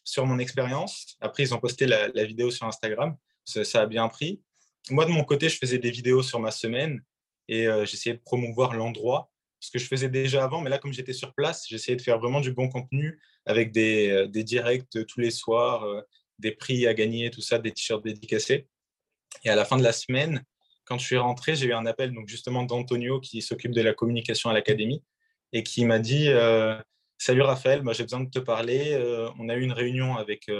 sur 0.04 0.26
mon 0.26 0.38
expérience. 0.38 1.16
Après, 1.20 1.42
ils 1.44 1.54
ont 1.54 1.58
posté 1.58 1.86
la, 1.86 2.24
vidéo 2.24 2.50
sur 2.50 2.66
Instagram. 2.66 3.16
ça, 3.44 3.82
a 3.82 3.86
bien 3.86 4.08
pris 4.08 4.42
moi, 4.88 5.04
de 5.04 5.10
mon 5.10 5.24
côté, 5.24 5.48
je 5.48 5.58
faisais 5.58 5.78
des 5.78 5.90
vidéos 5.90 6.22
sur 6.22 6.40
ma 6.40 6.50
semaine 6.50 7.02
et 7.48 7.66
euh, 7.66 7.84
j'essayais 7.84 8.16
de 8.16 8.20
promouvoir 8.20 8.72
l'endroit, 8.72 9.30
ce 9.58 9.70
que 9.70 9.78
je 9.78 9.86
faisais 9.86 10.08
déjà 10.08 10.44
avant. 10.44 10.60
Mais 10.60 10.70
là, 10.70 10.78
comme 10.78 10.92
j'étais 10.92 11.12
sur 11.12 11.34
place, 11.34 11.66
j'essayais 11.68 11.96
de 11.96 12.02
faire 12.02 12.18
vraiment 12.18 12.40
du 12.40 12.52
bon 12.52 12.68
contenu 12.68 13.20
avec 13.44 13.72
des, 13.72 14.10
euh, 14.10 14.26
des 14.26 14.44
directs 14.44 14.88
tous 14.90 15.20
les 15.20 15.30
soirs, 15.30 15.84
euh, 15.84 16.00
des 16.38 16.52
prix 16.52 16.86
à 16.86 16.94
gagner, 16.94 17.30
tout 17.30 17.42
ça, 17.42 17.58
des 17.58 17.72
t-shirts 17.72 18.02
dédicacés. 18.02 18.68
Et 19.44 19.50
à 19.50 19.56
la 19.56 19.64
fin 19.64 19.76
de 19.76 19.82
la 19.82 19.92
semaine, 19.92 20.44
quand 20.90 20.98
je 20.98 21.06
suis 21.06 21.16
rentré, 21.16 21.54
j'ai 21.54 21.66
eu 21.66 21.72
un 21.72 21.86
appel 21.86 22.12
donc 22.12 22.28
justement 22.28 22.64
d'Antonio 22.64 23.20
qui 23.20 23.40
s'occupe 23.40 23.70
de 23.70 23.80
la 23.80 23.94
communication 23.94 24.50
à 24.50 24.52
l'académie 24.52 25.04
et 25.52 25.62
qui 25.62 25.84
m'a 25.84 26.00
dit 26.00 26.28
Salut 27.16 27.42
Raphaël, 27.42 27.82
j'ai 27.92 28.02
besoin 28.02 28.20
de 28.20 28.30
te 28.30 28.40
parler. 28.40 28.98
on 29.38 29.48
a 29.48 29.54
eu 29.54 29.62
une 29.62 29.72
réunion 29.72 30.16
avec 30.16 30.50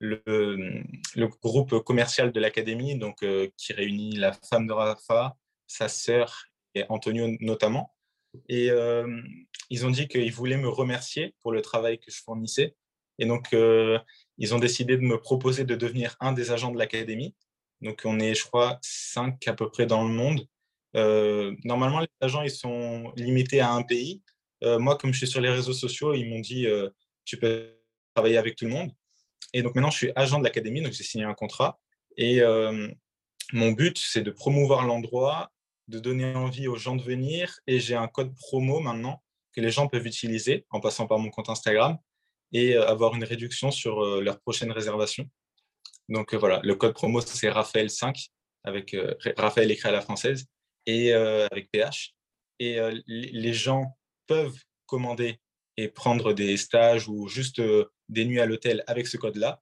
le, 0.00 1.30
groupe 1.42 1.78
commercial 1.80 2.32
de 2.32 2.40
l'académie, 2.40 2.98
donc 2.98 3.22
euh, 3.22 3.48
qui 3.56 3.72
réunit 3.72 4.16
la 4.16 4.32
femme 4.32 4.66
de 4.66 4.72
Rafa, 4.72 5.36
sa 5.66 5.88
sœur 5.88 6.44
et 6.74 6.84
Antonio 6.88 7.36
notamment. 7.40 7.94
Et 8.48 8.70
euh, 8.70 9.20
ils 9.70 9.86
ont 9.86 9.90
dit 9.90 10.08
qu'ils 10.08 10.32
voulaient 10.32 10.56
me 10.56 10.68
remercier 10.68 11.34
pour 11.42 11.52
le 11.52 11.62
travail 11.62 11.98
que 11.98 12.10
je 12.10 12.20
fournissais. 12.22 12.76
Et 13.18 13.26
donc, 13.26 13.52
euh, 13.52 13.98
ils 14.36 14.54
ont 14.54 14.58
décidé 14.58 14.96
de 14.96 15.02
me 15.02 15.18
proposer 15.18 15.64
de 15.64 15.74
devenir 15.74 16.16
un 16.20 16.32
des 16.32 16.52
agents 16.52 16.70
de 16.70 16.78
l'académie. 16.78 17.34
Donc, 17.80 18.02
on 18.04 18.18
est, 18.20 18.34
je 18.34 18.44
crois, 18.44 18.78
cinq 18.82 19.46
à 19.48 19.54
peu 19.54 19.68
près 19.70 19.86
dans 19.86 20.06
le 20.06 20.12
monde. 20.14 20.46
normalement, 21.64 22.00
les 22.00 22.08
agents, 22.20 22.42
ils 22.42 22.50
sont 22.50 23.12
limités 23.16 23.60
à 23.60 23.72
un 23.72 23.82
pays. 23.82 24.22
moi, 24.62 24.96
comme 24.96 25.12
je 25.12 25.18
suis 25.18 25.26
sur 25.28 25.40
les 25.40 25.50
réseaux 25.50 25.72
sociaux, 25.72 26.14
ils 26.14 26.28
m'ont 26.28 26.40
dit, 26.40 26.66
tu 27.24 27.36
peux 27.38 27.78
travailler 28.14 28.38
avec 28.38 28.56
tout 28.56 28.64
le 28.64 28.72
monde. 28.72 28.92
Et 29.52 29.62
donc 29.62 29.74
maintenant, 29.74 29.90
je 29.90 29.96
suis 29.96 30.12
agent 30.16 30.38
de 30.38 30.44
l'académie, 30.44 30.82
donc 30.82 30.92
j'ai 30.92 31.04
signé 31.04 31.24
un 31.24 31.34
contrat. 31.34 31.78
Et 32.16 32.40
euh, 32.40 32.88
mon 33.52 33.72
but, 33.72 33.98
c'est 33.98 34.22
de 34.22 34.30
promouvoir 34.30 34.84
l'endroit, 34.84 35.50
de 35.86 35.98
donner 35.98 36.34
envie 36.34 36.68
aux 36.68 36.76
gens 36.76 36.96
de 36.96 37.02
venir. 37.02 37.58
Et 37.66 37.80
j'ai 37.80 37.94
un 37.94 38.08
code 38.08 38.34
promo 38.34 38.80
maintenant 38.80 39.22
que 39.52 39.60
les 39.60 39.70
gens 39.70 39.88
peuvent 39.88 40.06
utiliser 40.06 40.66
en 40.70 40.80
passant 40.80 41.06
par 41.06 41.18
mon 41.18 41.30
compte 41.30 41.48
Instagram 41.48 41.96
et 42.52 42.76
euh, 42.76 42.86
avoir 42.86 43.14
une 43.14 43.24
réduction 43.24 43.70
sur 43.70 44.04
euh, 44.04 44.20
leur 44.20 44.40
prochaine 44.40 44.72
réservation. 44.72 45.28
Donc 46.08 46.34
voilà, 46.34 46.60
le 46.62 46.74
code 46.74 46.94
promo, 46.94 47.20
c'est 47.20 47.50
Raphaël5, 47.50 48.28
avec 48.64 48.96
Raphaël 49.36 49.70
écrit 49.70 49.88
à 49.88 49.92
la 49.92 50.00
française, 50.00 50.46
et 50.86 51.12
avec 51.12 51.70
PH. 51.70 52.14
Et 52.60 52.78
les 53.06 53.52
gens 53.52 53.96
peuvent 54.26 54.58
commander 54.86 55.38
et 55.76 55.88
prendre 55.88 56.32
des 56.32 56.56
stages 56.56 57.08
ou 57.08 57.28
juste 57.28 57.60
des 58.08 58.24
nuits 58.24 58.40
à 58.40 58.46
l'hôtel 58.46 58.82
avec 58.86 59.06
ce 59.06 59.16
code-là. 59.16 59.60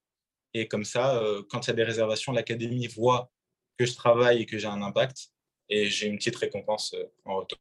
Et 0.54 0.68
comme 0.68 0.84
ça, 0.84 1.18
euh, 1.18 1.42
quand 1.50 1.66
il 1.66 1.68
y 1.68 1.70
a 1.72 1.74
des 1.74 1.84
réservations, 1.84 2.32
l'académie 2.32 2.86
voit 2.86 3.30
que 3.78 3.84
je 3.84 3.94
travaille 3.94 4.40
et 4.40 4.46
que 4.46 4.56
j'ai 4.56 4.68
un 4.68 4.80
impact 4.80 5.28
et 5.68 5.90
j'ai 5.90 6.06
une 6.06 6.16
petite 6.16 6.36
récompense 6.36 6.94
euh, 6.94 7.04
en 7.26 7.36
retour. 7.36 7.58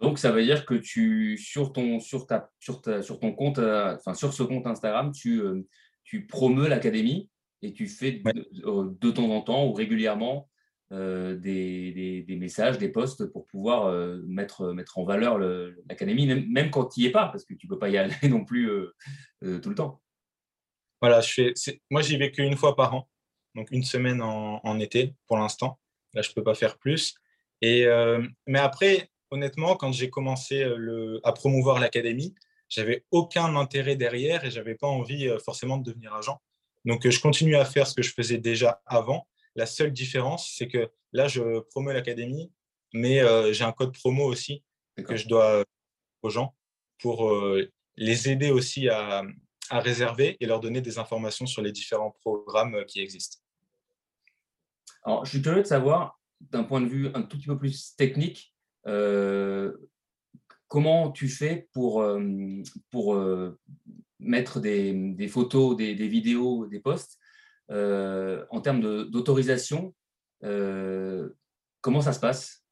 Donc, 0.00 0.18
ça 0.18 0.32
veut 0.32 0.42
dire 0.42 0.66
que 0.66 0.74
tu, 0.74 1.38
sur 1.38 1.72
ton, 1.72 2.00
sur 2.00 2.26
ta, 2.26 2.50
sur 2.58 2.82
sur 3.02 3.20
ton 3.20 3.32
compte, 3.32 3.58
euh, 3.58 3.94
enfin, 3.94 4.14
sur 4.14 4.32
ce 4.32 4.42
compte 4.42 4.66
Instagram, 4.66 5.12
tu, 5.12 5.42
tu 6.02 6.26
promeus 6.26 6.66
l'académie 6.66 7.28
et 7.62 7.72
tu 7.72 7.86
fais 7.86 8.12
de, 8.12 9.10
temps 9.10 9.30
en 9.30 9.40
temps 9.42 9.66
ou 9.66 9.72
régulièrement 9.72 10.48
des, 10.90 12.24
des, 12.26 12.36
messages, 12.36 12.78
des 12.78 12.88
posts 12.88 13.26
pour 13.26 13.46
pouvoir 13.46 13.92
mettre, 14.26 14.72
mettre 14.72 14.98
en 14.98 15.04
valeur 15.04 15.38
l'académie, 15.38 16.26
même 16.26 16.70
quand 16.70 16.86
tu 16.86 17.00
n'y 17.00 17.06
es 17.06 17.10
pas, 17.10 17.28
parce 17.28 17.44
que 17.44 17.54
tu 17.54 17.66
ne 17.66 17.70
peux 17.70 17.78
pas 17.78 17.90
y 17.90 17.96
aller 17.96 18.14
non 18.28 18.44
plus 18.44 18.68
euh, 19.44 19.58
tout 19.60 19.70
le 19.70 19.74
temps. 19.74 20.02
Voilà, 21.00 21.20
je 21.20 21.32
fais, 21.32 21.80
moi 21.90 22.02
j'y 22.02 22.16
vais 22.16 22.30
qu'une 22.30 22.56
fois 22.56 22.76
par 22.76 22.94
an, 22.94 23.08
donc 23.54 23.70
une 23.70 23.84
semaine 23.84 24.20
en, 24.20 24.80
été 24.80 25.14
pour 25.26 25.38
l'instant. 25.38 25.78
Là, 26.12 26.22
je 26.22 26.30
ne 26.30 26.34
peux 26.34 26.42
pas 26.42 26.54
faire 26.54 26.76
plus. 26.78 27.14
Et, 27.62 27.86
euh, 27.86 28.26
mais 28.46 28.58
après, 28.58 29.10
honnêtement, 29.30 29.76
quand 29.76 29.92
j'ai 29.92 30.10
commencé 30.10 30.66
à 31.22 31.32
promouvoir 31.32 31.80
l'académie, 31.80 32.34
j'avais 32.68 33.04
aucun 33.10 33.56
intérêt 33.56 33.96
derrière 33.96 34.44
et 34.44 34.50
j'avais 34.50 34.74
pas 34.74 34.88
envie 34.88 35.28
forcément 35.44 35.78
de 35.78 35.84
devenir 35.84 36.14
agent. 36.14 36.40
Donc, 36.84 37.08
je 37.08 37.20
continue 37.20 37.56
à 37.56 37.64
faire 37.64 37.86
ce 37.86 37.94
que 37.94 38.02
je 38.02 38.12
faisais 38.12 38.38
déjà 38.38 38.82
avant. 38.86 39.26
La 39.54 39.66
seule 39.66 39.92
différence, 39.92 40.54
c'est 40.56 40.68
que 40.68 40.90
là, 41.12 41.28
je 41.28 41.60
promeux 41.70 41.92
l'académie, 41.92 42.52
mais 42.92 43.20
j'ai 43.52 43.64
un 43.64 43.72
code 43.72 43.92
promo 43.92 44.24
aussi 44.24 44.62
que 45.06 45.16
je 45.16 45.28
dois 45.28 45.64
aux 46.22 46.30
gens 46.30 46.54
pour 46.98 47.32
les 47.96 48.30
aider 48.30 48.50
aussi 48.50 48.88
à, 48.88 49.24
à 49.70 49.80
réserver 49.80 50.36
et 50.40 50.46
leur 50.46 50.60
donner 50.60 50.80
des 50.80 50.98
informations 50.98 51.46
sur 51.46 51.62
les 51.62 51.72
différents 51.72 52.16
programmes 52.20 52.84
qui 52.86 53.00
existent. 53.00 53.38
Alors, 55.04 55.24
je 55.24 55.30
suis 55.30 55.42
curieux 55.42 55.62
de 55.62 55.66
savoir, 55.66 56.20
d'un 56.40 56.64
point 56.64 56.80
de 56.80 56.88
vue 56.88 57.08
un 57.14 57.22
tout 57.22 57.38
petit 57.38 57.46
peu 57.46 57.58
plus 57.58 57.94
technique, 57.96 58.54
euh, 58.86 59.76
comment 60.68 61.10
tu 61.10 61.28
fais 61.28 61.68
pour, 61.72 62.02
euh, 62.02 62.62
pour 62.90 63.14
euh, 63.14 63.58
mettre 64.20 64.60
des, 64.60 64.92
des 64.92 65.28
photos, 65.28 65.76
des, 65.76 65.94
des, 65.94 66.08
vidéos, 66.08 66.66
des 66.66 66.80
posts 66.80 67.18
en 67.68 68.60
termes 68.60 69.10
d'autorisation 69.10 69.94
Comment 71.80 72.02
ça 72.02 72.12
se 72.12 72.20
passe? 72.20 72.64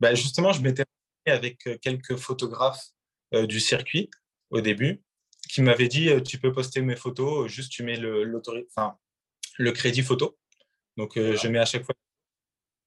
Bah 0.00 0.14
Justement, 0.14 0.52
je 0.52 0.62
m'étais 0.62 0.84
avec 1.26 1.58
quelques 1.80 2.16
photographes 2.16 2.90
du 3.32 3.60
circuit 3.60 4.10
au 4.50 4.60
début 4.60 5.02
qui 5.48 5.62
m'avaient 5.62 5.88
dit 5.88 6.10
tu 6.22 6.38
peux 6.38 6.52
poster 6.52 6.80
mes 6.80 6.96
photos, 6.96 7.50
juste 7.50 7.72
tu 7.72 7.82
mets 7.82 7.96
le, 7.96 8.40
enfin, 8.68 8.96
le 9.58 9.72
crédit 9.72 10.02
photo. 10.02 10.36
Donc, 10.96 11.12
je 11.16 11.48
mets 11.48 11.58
à 11.58 11.64
chaque 11.64 11.84
fois. 11.84 11.94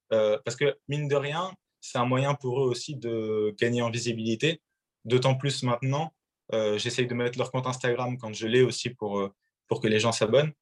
parce 0.10 0.56
que, 0.56 0.78
mine 0.88 1.08
de 1.08 1.16
rien, 1.16 1.52
c'est 1.82 1.98
un 1.98 2.06
moyen 2.06 2.36
pour 2.36 2.62
eux 2.62 2.68
aussi 2.68 2.96
de 2.96 3.56
gagner 3.60 3.82
en 3.82 3.90
visibilité. 3.90 4.62
D'autant 5.06 5.36
plus 5.36 5.64
maintenant, 5.64 6.14
j'essaye 6.52 7.08
de 7.08 7.14
mettre 7.14 7.38
leur 7.38 7.52
compte 7.52 7.68
Instagram 7.68 8.18
quand 8.18 8.34
je 8.34 8.48
l'ai 8.48 8.62
aussi 8.62 8.90
pour, 8.90 9.30
pour 9.68 9.82
que 9.82 9.88
les 9.88 10.00
gens 10.00 10.12
s'abonnent. 10.12 10.54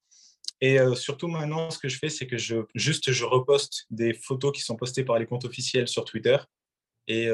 Et 0.61 0.77
surtout 0.95 1.27
maintenant, 1.27 1.69
ce 1.69 1.77
que 1.77 1.89
je 1.89 1.97
fais, 1.97 2.09
c'est 2.09 2.27
que 2.27 2.37
je, 2.37 2.57
juste 2.75 3.11
je 3.11 3.25
reposte 3.25 3.85
des 3.89 4.13
photos 4.13 4.51
qui 4.51 4.61
sont 4.61 4.75
postées 4.75 5.03
par 5.03 5.19
les 5.19 5.25
comptes 5.25 5.45
officiels 5.45 5.87
sur 5.87 6.05
Twitter 6.05 6.37
et 7.07 7.27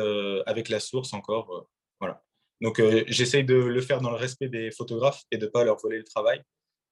avec 0.45 0.69
la 0.69 0.79
source 0.79 1.13
encore. 1.13 1.67
voilà. 1.99 2.23
Donc, 2.61 2.81
j'essaye 3.07 3.45
de 3.45 3.55
le 3.55 3.81
faire 3.81 4.01
dans 4.01 4.11
le 4.11 4.17
respect 4.17 4.49
des 4.49 4.71
photographes 4.71 5.23
et 5.31 5.37
de 5.37 5.45
ne 5.45 5.51
pas 5.51 5.63
leur 5.63 5.77
voler 5.77 5.99
le 5.99 6.03
travail. 6.03 6.41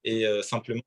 Et 0.06 0.26
simplement 0.44 0.82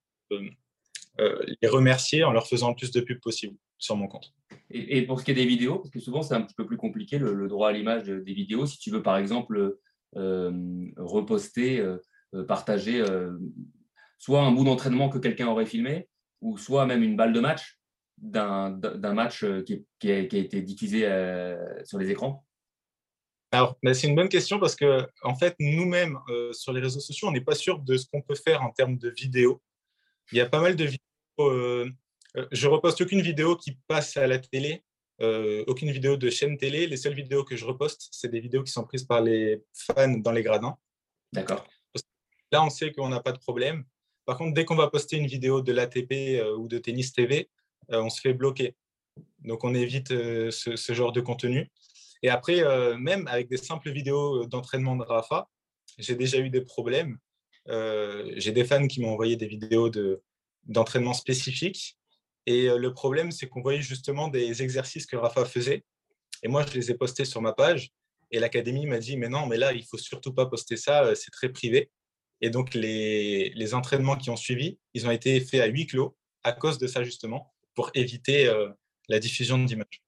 euh, 1.20 1.38
les 1.60 1.68
remercier 1.68 2.24
en 2.24 2.32
leur 2.32 2.46
faisant 2.46 2.70
le 2.70 2.74
plus 2.74 2.90
de 2.90 3.02
pubs 3.02 3.20
possible 3.20 3.54
sur 3.76 3.96
mon 3.96 4.08
compte. 4.08 4.32
Et, 4.70 5.02
pour 5.02 5.20
ce 5.20 5.26
qui 5.26 5.30
est 5.30 5.34
des 5.34 5.44
vidéos, 5.44 5.76
parce 5.76 5.90
que 5.90 6.00
souvent 6.00 6.22
c'est 6.22 6.32
un 6.32 6.40
petit 6.40 6.54
peu 6.54 6.64
plus 6.64 6.78
compliqué 6.78 7.18
le, 7.18 7.48
droit 7.48 7.68
à 7.68 7.72
l'image 7.72 8.04
des 8.04 8.32
vidéos, 8.32 8.64
si 8.64 8.78
tu 8.78 8.90
veux 8.90 9.02
par 9.02 9.18
exemple 9.18 9.58
euh, 9.58 9.80
reposter, 10.14 11.80
euh, 11.80 12.44
partager 12.46 13.04
soit 14.18 14.42
un 14.42 14.52
bout 14.52 14.64
d'entraînement 14.64 15.08
que 15.08 15.18
quelqu'un 15.18 15.48
aurait 15.48 15.66
filmé, 15.66 16.08
ou 16.40 16.58
soit 16.58 16.86
même 16.86 17.02
une 17.02 17.16
balle 17.16 17.32
de 17.32 17.40
match 17.40 17.78
d'un 18.18 19.14
match 19.14 19.44
qui, 19.64 20.12
a, 20.12 20.18
été 20.18 20.62
diffusé 20.62 21.00
sur 21.84 21.98
les 21.98 22.10
écrans 22.10 22.44
alors, 23.54 23.76
bah, 23.82 23.92
c'est 23.92 24.08
une 24.08 24.14
bonne 24.14 24.30
question 24.30 24.58
parce 24.58 24.74
que, 24.74 25.06
en 25.22 25.34
fait, 25.34 25.54
nous-mêmes, 25.60 26.18
sur 26.52 26.72
les 26.72 26.80
réseaux 26.80 27.00
sociaux, 27.00 27.28
on 27.28 27.32
n'est 27.32 27.42
pas 27.42 27.54
sûr 27.54 27.80
de 27.80 27.98
ce 27.98 28.06
qu'on 28.06 28.22
peut 28.22 28.34
faire 28.34 28.62
en 28.62 28.70
termes 28.70 28.96
de 28.96 29.10
vidéos. 29.10 29.60
Il 30.32 30.38
y 30.38 30.40
a 30.40 30.48
pas 30.48 30.60
mal 30.60 30.74
de 30.76 30.84
vidéos. 30.84 31.00
Euh, 31.40 31.90
euh, 32.36 32.46
je 32.50 32.66
reposte 32.66 33.00
aucune 33.02 33.20
vidéo 33.20 33.56
qui 33.56 33.78
passe 33.86 34.16
à 34.16 34.26
la 34.26 34.38
télé, 34.38 34.82
euh, 35.22 35.64
aucune 35.66 35.90
vidéo 35.90 36.16
de 36.16 36.30
chaîne 36.30 36.56
télé. 36.56 36.86
Les 36.86 36.96
seules 36.96 37.14
vidéos 37.14 37.44
que 37.44 37.56
je 37.56 37.64
reposte, 37.64 38.08
c'est 38.10 38.28
des 38.28 38.40
vidéos 38.40 38.62
qui 38.62 38.72
sont 38.72 38.84
prises 38.84 39.04
par 39.04 39.20
les 39.20 39.62
fans 39.72 40.18
dans 40.18 40.32
les 40.32 40.42
gradins. 40.42 40.76
D'accord. 41.32 41.66
Là, 42.50 42.64
on 42.64 42.70
sait 42.70 42.92
qu'on 42.92 43.08
n'a 43.08 43.20
pas 43.20 43.32
de 43.32 43.38
problème. 43.38 43.84
Par 44.24 44.36
contre, 44.36 44.54
dès 44.54 44.64
qu'on 44.64 44.76
va 44.76 44.88
poster 44.88 45.16
une 45.16 45.26
vidéo 45.26 45.62
de 45.62 45.72
l'ATP 45.72 46.42
ou 46.58 46.68
de 46.68 46.78
Tennis 46.78 47.12
TV, 47.12 47.48
on 47.88 48.10
se 48.10 48.20
fait 48.20 48.34
bloquer. 48.34 48.76
Donc, 49.40 49.64
on 49.64 49.74
évite 49.74 50.08
ce, 50.08 50.76
ce, 50.76 50.92
genre 50.92 51.12
de 51.12 51.20
contenu. 51.20 51.70
Et 52.22 52.28
après, 52.28 52.62
même 52.98 53.26
avec 53.26 53.48
des 53.48 53.56
simples 53.56 53.90
vidéos 53.90 54.46
d'entraînement 54.46 54.96
de 54.96 55.02
Rafa, 55.02 55.48
j'ai 55.98 56.14
déjà 56.14 56.38
eu 56.38 56.50
des 56.50 56.60
problèmes. 56.60 57.18
Euh, 57.68 58.32
j'ai 58.36 58.52
des 58.52 58.64
fans 58.64 58.86
qui 58.86 59.00
m'ont 59.00 59.12
envoyé 59.12 59.36
des 59.36 59.46
vidéos 59.46 59.90
d'entraînement 60.64 61.14
spécifiques. 61.14 61.98
Et 62.46 62.68
euh, 62.68 62.76
le 62.78 62.92
problème, 62.92 63.30
c'est 63.30 63.48
qu'on 63.48 63.62
voyait 63.62 63.82
justement 63.82 64.28
des 64.28 64.62
exercices 64.62 65.06
que 65.06 65.16
Rafa 65.16 65.44
faisait. 65.44 65.84
Et 66.42 66.48
moi, 66.48 66.64
je 66.66 66.74
les 66.74 66.90
ai 66.90 66.94
postés 66.94 67.24
sur 67.24 67.40
ma 67.40 67.52
page. 67.52 67.90
Et 68.30 68.40
l'académie 68.40 68.86
m'a 68.86 68.98
dit, 68.98 69.16
mais 69.16 69.28
non, 69.28 69.46
mais 69.46 69.56
là, 69.56 69.72
il 69.72 69.84
faut 69.84 69.98
surtout 69.98 70.32
pas 70.32 70.46
poster 70.46 70.76
ça, 70.76 71.04
euh, 71.04 71.14
c'est 71.14 71.30
très 71.30 71.50
privé. 71.50 71.90
Et 72.40 72.50
donc, 72.50 72.74
les, 72.74 73.50
les, 73.54 73.74
entraînements 73.74 74.16
qui 74.16 74.30
ont 74.30 74.36
suivi, 74.36 74.78
ils 74.94 75.06
ont 75.06 75.12
été 75.12 75.38
faits 75.40 75.60
à 75.60 75.66
huis 75.66 75.86
clos 75.86 76.16
à 76.42 76.52
cause 76.52 76.78
de 76.78 76.88
ça, 76.88 77.04
justement, 77.04 77.52
pour 77.74 77.90
éviter 77.94 78.52
la 79.08 79.20
diffusion 79.20 79.58
d'images. 79.58 80.02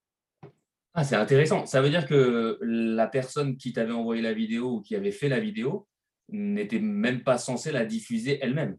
Ah, 0.94 1.04
c'est 1.04 1.14
intéressant. 1.14 1.64
Ça 1.64 1.80
veut 1.80 1.90
dire 1.90 2.06
que 2.06 2.58
la 2.60 3.06
personne 3.06 3.56
qui 3.56 3.72
t'avait 3.72 3.92
envoyé 3.92 4.20
la 4.20 4.32
vidéo 4.32 4.72
ou 4.72 4.80
qui 4.80 4.96
avait 4.96 5.12
fait 5.12 5.28
la 5.28 5.38
vidéo, 5.38 5.86
n'était 6.28 6.78
même 6.78 7.22
pas 7.22 7.38
censée 7.38 7.72
la 7.72 7.84
diffuser 7.84 8.38
elle-même. 8.40 8.76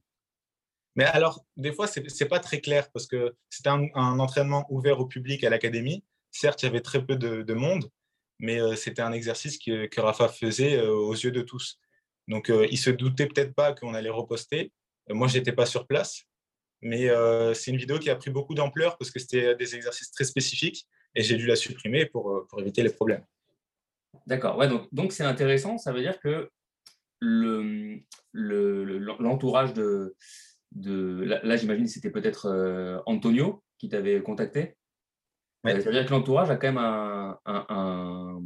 Mais 0.95 1.03
alors, 1.03 1.45
des 1.57 1.73
fois, 1.73 1.87
ce 1.87 1.99
n'est 1.99 2.29
pas 2.29 2.39
très 2.39 2.61
clair 2.61 2.89
parce 2.91 3.05
que 3.05 3.35
c'était 3.49 3.69
un, 3.69 4.19
entraînement 4.19 4.65
ouvert 4.69 4.99
au 4.99 5.05
public 5.05 5.43
à 5.43 5.49
l'académie. 5.49 6.03
Certes, 6.31 6.63
il 6.63 6.67
y 6.67 6.69
avait 6.69 6.81
très 6.81 7.05
peu 7.05 7.17
de, 7.17 7.53
monde, 7.53 7.89
mais 8.39 8.61
euh, 8.61 8.75
c'était 8.75 9.01
un 9.01 9.11
exercice 9.11 9.57
que, 9.57 9.99
Rafa 9.99 10.29
faisait 10.29 10.77
euh, 10.77 10.93
aux 10.93 11.13
yeux 11.13 11.31
de 11.31 11.41
tous. 11.41 11.79
Donc, 12.27 12.49
euh, 12.49 12.67
il 12.71 12.77
se 12.77 12.89
doutait 12.89 13.27
peut-être 13.27 13.53
pas 13.53 13.73
qu'on 13.73 13.93
allait 13.93 14.09
reposter. 14.09 14.71
moi, 15.09 15.27
je 15.27 15.37
n'étais 15.37 15.51
pas 15.51 15.65
sur 15.65 15.85
place, 15.85 16.23
mais 16.81 17.09
c'est 17.53 17.71
une 17.71 17.77
vidéo 17.77 17.99
qui 17.99 18.09
a 18.09 18.15
pris 18.15 18.31
beaucoup 18.31 18.53
d'ampleur 18.53 18.97
parce 18.97 19.11
que 19.11 19.19
c'était 19.19 19.55
des 19.55 19.75
exercices 19.75 20.11
très 20.11 20.23
spécifiques 20.23 20.87
et 21.13 21.23
j'ai 21.23 21.35
dû 21.35 21.45
la 21.45 21.55
supprimer 21.55 22.05
pour, 22.05 22.47
éviter 22.57 22.83
les 22.83 22.89
problèmes. 22.89 23.23
D'accord, 24.27 24.57
ouais, 24.57 24.69
donc, 24.91 25.11
c'est 25.11 25.23
intéressant. 25.23 25.77
Ça 25.77 25.91
veut 25.91 26.01
dire 26.01 26.19
que 26.19 26.49
l'entourage 27.21 29.69
le, 29.69 29.75
de, 29.75 30.15
de, 30.75 31.23
Là, 31.43 31.55
j'imagine 31.55 31.87
c'était 31.87 32.11
peut-être 32.11 32.47
euh, 32.47 33.01
Antonio 33.05 33.63
qui 33.77 33.89
t'avait 33.89 34.21
contacté. 34.21 34.75
Ouais. 35.63 35.73
Euh, 35.73 35.79
ça 35.79 35.85
veut 35.85 35.93
dire 35.93 36.05
que 36.05 36.11
l'entourage 36.11 36.49
a 36.49 36.57
quand 36.57 36.67
même 36.67 36.77
un, 36.77 37.39
un, 37.45 38.41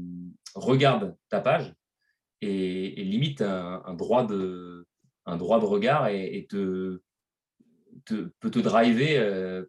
regarde 0.56 1.18
ta 1.30 1.42
page 1.42 1.74
et, 2.42 3.04
limite 3.04 3.42
un, 3.42 3.94
droit 3.96 4.26
de, 4.26 4.88
un 5.26 5.38
droit 5.38 5.60
de 5.60 5.66
regard 5.66 6.08
et, 6.08 6.48
te, 6.50 7.02
te, 8.06 8.32
peut 8.40 8.52
te 8.52 8.60
driver, 8.60 9.18
euh, 9.18 9.66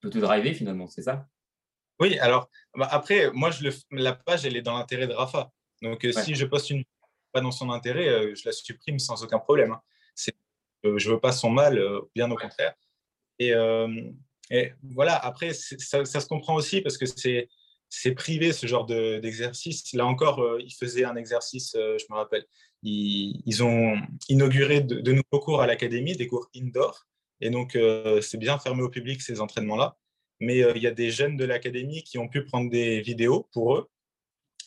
peut 0.00 0.10
te 0.10 0.18
driver 0.18 0.54
finalement, 0.54 0.88
c'est 0.88 1.02
ça? 1.02 1.26
Oui, 2.00 2.18
alors 2.18 2.50
bah, 2.74 2.88
après, 2.90 3.30
moi, 3.32 3.50
je 3.50 3.64
le, 3.64 3.70
la 3.92 4.12
page, 4.12 4.44
elle 4.44 4.56
est 4.56 4.62
dans 4.62 4.76
l'intérêt 4.76 5.06
de 5.06 5.14
Rafa. 5.14 5.50
Donc, 5.82 6.06
si 6.10 6.34
je 6.34 6.46
poste 6.46 6.70
une 6.70 6.82
dans 7.34 7.50
son 7.50 7.70
intérêt, 7.70 8.34
je 8.34 8.42
la 8.46 8.52
supprime 8.52 8.98
sans 8.98 9.22
aucun 9.22 9.38
problème. 9.38 9.72
Hein. 9.72 9.82
Je 10.96 11.10
veux 11.10 11.20
pas 11.20 11.32
son 11.32 11.50
mal, 11.50 11.78
euh, 11.78 12.00
bien 12.14 12.30
au 12.30 12.36
contraire. 12.36 12.74
Et, 13.38 13.52
voilà, 14.82 15.16
après, 15.16 15.52
ça, 15.52 16.04
se 16.04 16.26
comprend 16.26 16.54
aussi 16.54 16.80
parce 16.80 16.96
que 16.98 17.06
c'est 17.06 17.48
c'est 17.88 18.12
privé 18.12 18.52
ce 18.52 18.66
genre 18.66 18.84
d'exercice. 18.84 19.92
Là 19.92 20.06
encore, 20.06 20.58
ils 20.58 20.74
faisaient 20.74 21.04
un 21.04 21.14
exercice, 21.14 21.72
je 21.74 22.04
me 22.10 22.16
rappelle. 22.16 22.44
Ils, 22.82 23.62
ont 23.62 23.96
inauguré 24.28 24.80
de, 24.80 25.12
nouveaux 25.12 25.40
cours 25.40 25.62
à 25.62 25.66
l'académie, 25.68 26.16
des 26.16 26.26
cours 26.26 26.48
indoor. 26.56 27.06
Et 27.40 27.48
donc, 27.50 27.78
c'est 28.22 28.38
bien 28.38 28.58
fermé 28.58 28.82
au 28.82 28.88
public 28.88 29.22
ces 29.22 29.40
entraînements-là. 29.40 29.96
Mais 30.40 30.58
il 30.74 30.82
y 30.82 30.88
a 30.88 30.90
des 30.90 31.10
jeunes 31.10 31.36
de 31.36 31.44
l'académie 31.44 32.02
qui 32.02 32.18
ont 32.18 32.28
pu 32.28 32.44
prendre 32.44 32.70
des 32.70 33.00
vidéos 33.02 33.48
pour 33.52 33.76
eux 33.76 33.88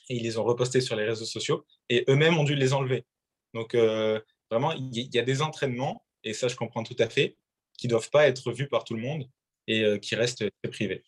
et 0.09 0.17
ils 0.17 0.23
les 0.23 0.37
ont 0.37 0.43
repostés 0.43 0.81
sur 0.81 0.95
les 0.95 1.05
réseaux 1.05 1.25
sociaux 1.25 1.65
et 1.87 2.03
eux-mêmes 2.09 2.37
ont 2.37 2.43
dû 2.43 2.55
les 2.55 2.73
enlever. 2.73 3.05
Donc 3.53 3.75
euh, 3.75 4.19
vraiment, 4.49 4.71
il 4.73 5.15
y, 5.15 5.19
a 5.19 5.23
des 5.23 5.41
entraînements, 5.41 6.03
et 6.23 6.33
ça 6.33 6.47
je 6.47 6.55
comprends 6.55 6.83
tout 6.83 6.95
à 6.99 7.09
fait, 7.09 7.37
qui 7.77 7.87
ne 7.87 7.91
doivent 7.91 8.09
pas 8.09 8.27
être 8.27 8.51
vus 8.51 8.67
par 8.67 8.83
tout 8.83 8.95
le 8.95 9.01
monde 9.01 9.29
et 9.67 9.83
euh, 9.83 9.97
qui 9.97 10.15
restent 10.15 10.45
très 10.61 10.71
privés. 10.71 11.03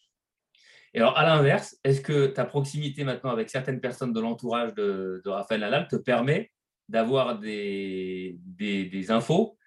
Et 0.93 0.99
alors, 0.99 1.17
à 1.17 1.23
l'inverse, 1.23 1.77
est-ce 1.83 2.01
que 2.01 2.27
ta 2.27 2.43
proximité 2.45 3.03
maintenant 3.03 3.29
avec 3.29 3.49
certaines 3.49 3.79
personnes 3.79 4.11
de 4.11 4.19
l'entourage 4.19 4.73
de, 4.73 5.21
Raphaël 5.25 5.61
Nadal 5.61 5.87
te 5.87 5.95
permet 5.95 6.51
d'avoir 6.89 7.39
des, 7.39 8.35
des, 8.39 9.11
infos, 9.11 9.57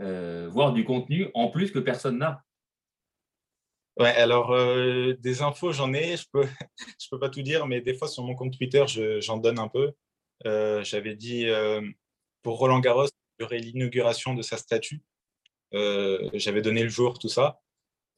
euh, 0.00 0.48
voire 0.50 0.72
du 0.72 0.84
contenu 0.84 1.28
en 1.34 1.48
plus 1.48 1.70
que 1.70 1.78
personne 1.78 2.18
n'a? 2.18 2.42
Ouais, 3.98 4.08
alors 4.16 4.52
euh, 4.52 5.14
des 5.20 5.42
infos, 5.42 5.70
j'en 5.72 5.92
ai, 5.92 6.16
je 6.16 6.26
peux, 6.32 6.46
je 7.00 7.06
peux 7.10 7.18
pas 7.18 7.28
tout 7.28 7.42
dire, 7.42 7.66
mais 7.66 7.80
des 7.80 7.94
fois 7.94 8.08
sur 8.08 8.24
mon 8.24 8.34
compte 8.34 8.56
Twitter, 8.56 8.84
j'en 9.20 9.36
donne 9.36 9.60
un 9.60 9.68
peu. 9.68 9.92
Euh, 10.46 10.82
j'avais 10.82 11.14
dit 11.14 11.46
pour 12.42 12.58
Roland 12.58 12.80
Garros, 12.80 13.06
l'inauguration 13.50 14.34
de 14.34 14.42
sa 14.42 14.56
statue. 14.56 15.02
J'avais 15.72 16.62
donné 16.62 16.82
le 16.82 16.88
jour, 16.88 17.18
tout 17.18 17.28
ça. 17.28 17.60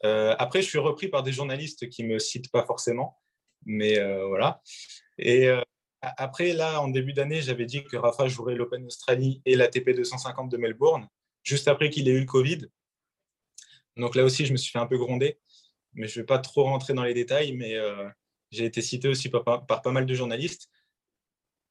après, 0.03 0.63
je 0.63 0.69
suis 0.69 0.79
repris 0.79 1.09
par 1.09 1.23
des 1.23 1.33
journalistes 1.33 1.89
qui 1.89 2.05
me 2.05 2.19
citent 2.19 2.51
pas 2.51 2.65
forcément, 2.65 3.21
Mais 3.65 3.99
voilà. 4.27 4.61
Et 5.19 5.49
après, 6.17 6.53
là, 6.53 6.81
en 6.81 6.89
début 6.89 7.13
d'année, 7.13 7.43
j'avais 7.43 7.67
dit 7.67 7.85
que 7.85 7.97
Rafa 7.97 8.29
jouerait 8.29 8.55
l'Open 8.55 8.85
Australie 8.87 9.41
et 9.45 9.57
la 9.57 9.69
TP 9.69 9.91
250 9.91 10.51
de 10.51 10.57
Melbourne, 10.57 11.09
juste 11.43 11.69
après 11.69 11.91
qu'il 11.91 12.09
ait 12.09 12.13
eu 12.13 12.21
le 12.21 12.27
Covid. 12.27 12.67
Donc 13.97 14.15
là 14.15 14.25
aussi, 14.25 14.45
je 14.47 14.53
me 14.53 14.57
suis 14.57 14.73
fait 14.73 14.79
un 14.79 14.87
peu 14.87 14.99
gronder, 14.99 15.39
mais 15.93 16.09
je 16.09 16.19
ne 16.19 16.23
vais 16.23 16.27
pas 16.27 16.39
trop 16.39 16.65
rentrer 16.65 16.95
dans 16.95 17.05
les 17.05 17.15
détails, 17.15 17.53
mais 17.53 17.77
euh, 17.77 18.09
j'ai 18.51 18.65
été 18.65 18.83
cité 18.83 19.09
aussi 19.09 19.29
par, 19.29 19.45
pas 19.67 19.91
mal 19.93 20.07
de 20.07 20.15
journalistes. 20.15 20.69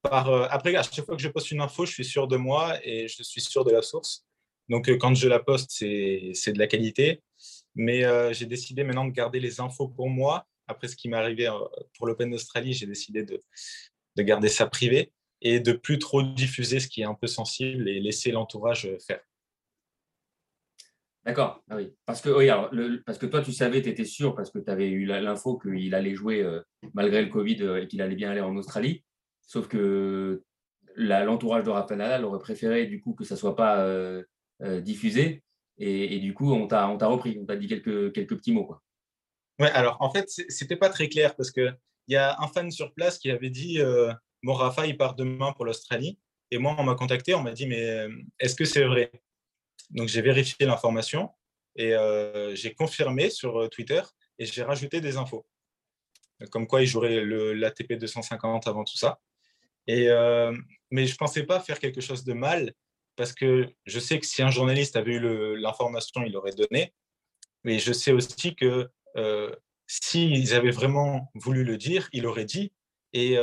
Euh, 0.06 0.48
après, 0.50 0.76
à 0.76 0.84
chaque 0.84 1.06
fois 1.06 1.16
que 1.16 1.22
je 1.22 1.30
poste 1.30 1.52
une 1.52 1.62
info, 1.62 1.86
je 1.86 1.94
suis 1.94 2.06
sûr 2.06 2.28
de 2.28 2.38
moi 2.38 2.78
et 2.84 3.08
je 3.08 3.24
suis 3.24 3.42
sûr 3.42 3.64
de 3.64 3.72
la 3.72 3.82
source. 3.82 4.26
Donc 4.70 4.90
euh, 4.90 4.98
quand 4.98 5.14
je 5.16 5.28
la 5.28 5.40
poste, 5.40 5.72
c'est 5.72 6.52
de 6.54 6.60
la 6.60 6.68
qualité. 6.68 7.22
Mais 7.76 8.04
j'ai 8.34 8.46
décidé 8.46 8.84
maintenant 8.84 9.06
de 9.06 9.12
garder 9.12 9.40
les 9.40 9.60
infos 9.60 9.88
pour 9.88 10.10
moi. 10.10 10.46
Après 10.68 10.88
ce 10.88 10.96
qui 10.96 11.10
m'est 11.10 11.18
arrivé 11.18 11.50
pour 11.98 12.08
l'Open 12.08 12.30
d'Australie, 12.30 12.74
j'ai 12.74 12.86
décidé 12.86 13.24
de, 13.24 13.44
de 14.16 14.24
garder 14.24 14.50
ça 14.50 14.68
privé 14.68 15.12
et 15.42 15.60
de 15.60 15.74
plus 15.74 16.00
trop 16.00 16.22
diffuser 16.22 16.80
ce 16.80 16.88
qui 16.88 17.02
est 17.02 17.06
un 17.06 17.16
peu 17.16 17.28
sensible 17.28 17.90
et 17.90 18.00
laisser 18.00 18.32
l'entourage 18.32 18.90
faire. 19.06 19.22
D'accord, 21.26 21.64
ah 21.70 21.78
oui. 21.78 21.94
Parce 22.06 22.22
que, 22.22 22.30
oui, 22.30 22.50
parce 23.06 23.18
que 23.18 23.26
toi, 23.26 23.42
tu 23.42 23.54
savais, 23.54 23.82
tu 23.82 23.90
étais 23.90 24.04
sûr, 24.04 24.36
parce 24.36 24.52
que 24.52 24.60
tu 24.60 24.70
avais 24.70 24.90
eu 24.90 25.06
l'info 25.06 25.58
qu'il 25.58 25.96
allait 25.96 26.16
jouer 26.16 26.42
euh, 26.42 26.62
malgré 26.94 27.22
le 27.22 27.30
Covid 27.30 27.62
euh, 27.62 27.82
et 27.82 27.88
qu'il 27.88 28.02
allait 28.02 28.16
bien 28.16 28.32
aller 28.32 28.42
en 28.42 28.56
Australie. 28.58 29.04
Sauf 29.46 29.68
que 29.68 30.44
l'entourage 30.96 31.64
de 31.64 31.70
Rafael 31.70 31.98
Nadal 31.98 32.26
aurait 32.26 32.40
préféré 32.40 32.86
du 32.86 33.02
coup 33.02 33.14
que 33.14 33.24
ça 33.24 33.36
soit 33.36 33.56
pas 33.56 33.80
euh, 33.82 34.24
diffusé. 34.82 35.44
Et, 35.80 36.20
du 36.20 36.36
coup, 36.36 36.54
on 36.54 36.68
t'a 36.68 36.86
repris, 36.86 37.38
on 37.42 37.46
t'a 37.46 37.56
dit 37.56 37.68
quelques, 37.68 38.14
quelques 38.14 38.38
petits 38.38 38.54
mots. 38.54 38.66
Quoi. 38.66 38.82
Ouais, 39.60 39.72
alors 39.72 39.98
en 40.02 40.12
fait, 40.12 40.30
c'était 40.30 40.76
pas 40.76 40.90
très 40.90 41.10
clair 41.10 41.36
parce 41.36 41.50
qu'il 41.52 41.76
y 42.08 42.16
a 42.16 42.40
un 42.40 42.48
fan 42.48 42.70
sur 42.70 42.94
place 42.94 43.18
qui 43.18 43.32
avait 43.32 43.50
dit 43.50 43.80
Bon, 44.44 44.54
Rafa, 44.54 44.86
il 44.86 44.98
part 44.98 45.16
demain 45.16 45.52
pour 45.52 45.66
l'Australie. 45.66 46.20
Et 46.52 46.60
moi, 46.60 46.76
on 46.78 46.84
m'a 46.84 46.94
contacté, 46.94 47.34
on 47.34 47.42
m'a 47.42 47.54
dit 47.54 47.66
Mais 47.66 48.08
est-ce 48.40 48.56
que 48.56 48.66
c'est 48.66 48.84
vrai? 48.84 49.12
Donc 49.90 50.08
j'ai 50.08 50.22
vérifié 50.22 50.66
l'information 50.66 51.30
et 51.76 51.94
euh, 51.94 52.56
j'ai 52.56 52.74
confirmé 52.74 53.30
sur 53.30 53.62
euh, 53.62 53.68
Twitter 53.68 54.02
et 54.40 54.46
j'ai 54.46 54.64
rajouté 54.64 55.02
des 55.02 55.18
infos. 55.18 55.46
Comme 56.52 56.68
quoi 56.68 56.82
il 56.82 56.88
jouerait 56.88 57.24
l'ATP 57.24 57.94
250 57.94 58.68
avant 58.68 58.84
tout 58.84 58.98
ça. 58.98 59.20
Euh, 59.90 60.56
mais 60.92 61.06
je 61.06 61.14
ne 61.14 61.18
pensais 61.18 61.44
pas 61.44 61.60
faire 61.60 61.80
quelque 61.80 62.02
chose 62.02 62.24
de 62.24 62.34
mal 62.34 62.74
parce 63.16 63.34
que 63.34 63.68
je 63.86 64.00
sais 64.00 64.20
que 64.20 64.26
si 64.26 64.42
un 64.42 64.50
journaliste 64.50 64.96
avait 64.96 65.14
eu 65.14 65.56
l'information, 65.58 66.24
il 66.24 66.34
l'aurait 66.34 66.54
donné. 66.54 66.94
Mais 67.64 67.80
je 67.80 67.94
sais 67.94 68.12
aussi 68.12 68.56
que 68.56 68.90
s'ils 69.88 70.54
avaient 70.54 70.72
vraiment 70.72 71.32
voulu 71.36 71.64
le 71.64 71.78
dire, 71.78 72.10
il 72.12 72.26
aurait 72.26 72.46
dit. 72.46 72.74
Et 73.14 73.38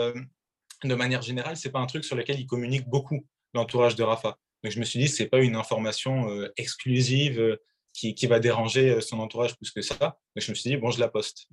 de 0.84 0.95
manière 0.95 1.22
générale, 1.22 1.57
ce 1.57 1.68
n'est 1.68 1.72
pas 1.72 1.80
un 1.80 1.86
truc 1.86 2.05
sur 2.05 2.16
lequel 2.16 2.41
il 2.41 2.47
communique 2.47 2.88
beaucoup, 2.88 3.26
l'entourage 3.55 3.97
de 3.97 4.03
Rafa. 4.03 4.38
Donc, 4.62 4.72
je 4.72 4.80
me 4.80 4.84
suis 4.84 4.99
dit, 4.99 5.09
ce 5.09 5.22
n'est 5.22 5.28
pas 5.28 5.41
une 5.41 5.57
information 5.57 6.28
euh, 6.30 6.53
exclusive 6.57 7.41
euh, 7.41 7.57
qui, 7.93 8.26
va 8.26 8.41
déranger 8.41 8.91
euh, 8.91 9.01
son 9.01 9.18
entourage 9.18 9.57
plus 9.57 9.70
que 9.70 9.80
ça. 9.80 9.97
Donc, 9.97 10.45
je 10.45 10.51
me 10.51 10.55
suis 10.55 10.70
dit, 10.70 10.76
bon, 10.76 10.91
je 10.91 11.01
la 11.01 11.09
poste. 11.09 11.49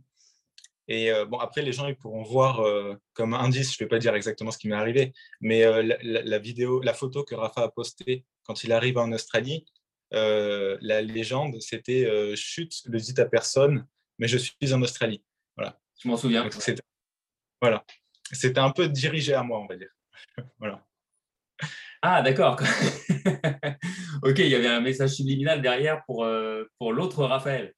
Et 0.87 1.11
bon, 1.27 1.37
après, 1.39 1.61
les 1.61 1.73
gens 1.73 1.87
ils 1.87 1.97
pourront 1.97 2.23
voir 2.23 2.63
comme 3.13 3.33
indice, 3.33 3.75
je 3.75 3.83
ne 3.83 3.85
vais 3.85 3.89
pas 3.89 3.99
dire 3.99 4.15
exactement 4.15 4.51
ce 4.51 4.57
qui 4.57 4.69
m'est 4.69 4.75
arrivé, 4.75 5.13
mais 5.41 5.65
la, 6.01 6.39
vidéo, 6.39 6.81
la 6.81 6.93
photo 6.93 7.23
que 7.23 7.35
Rafa 7.35 7.63
a 7.63 7.69
postée 7.69 8.23
quand 8.43 8.63
il 8.63 8.71
arrive 8.71 8.97
en 8.97 9.11
Australie, 9.11 9.65
la 10.11 11.01
légende, 11.01 11.59
c'était 11.59 12.09
chute, 12.37 12.83
le 12.85 12.99
dit 12.99 13.19
à 13.19 13.25
personne, 13.25 13.85
mais 14.17 14.27
je 14.27 14.37
suis 14.37 14.73
en 14.73 14.81
Australie. 14.81 15.23
Voilà. 15.57 15.77
Je 16.01 16.07
m'en 16.07 16.17
souviens. 16.17 16.47
Voilà. 17.61 17.83
C'était 18.31 18.59
un 18.59 18.71
peu 18.71 18.87
dirigé 18.87 19.33
à 19.33 19.43
moi, 19.43 19.59
on 19.59 19.67
va 19.67 19.75
dire. 19.75 19.89
voilà. 20.59 20.85
Ah, 22.01 22.21
d'accord. 22.21 22.59
ok, 24.21 24.39
il 24.39 24.47
y 24.47 24.55
avait 24.55 24.67
un 24.67 24.81
message 24.81 25.11
subliminal 25.11 25.61
derrière 25.61 26.03
pour, 26.05 26.23
euh, 26.23 26.69
pour 26.77 26.93
l'autre 26.93 27.23
Raphaël. 27.23 27.73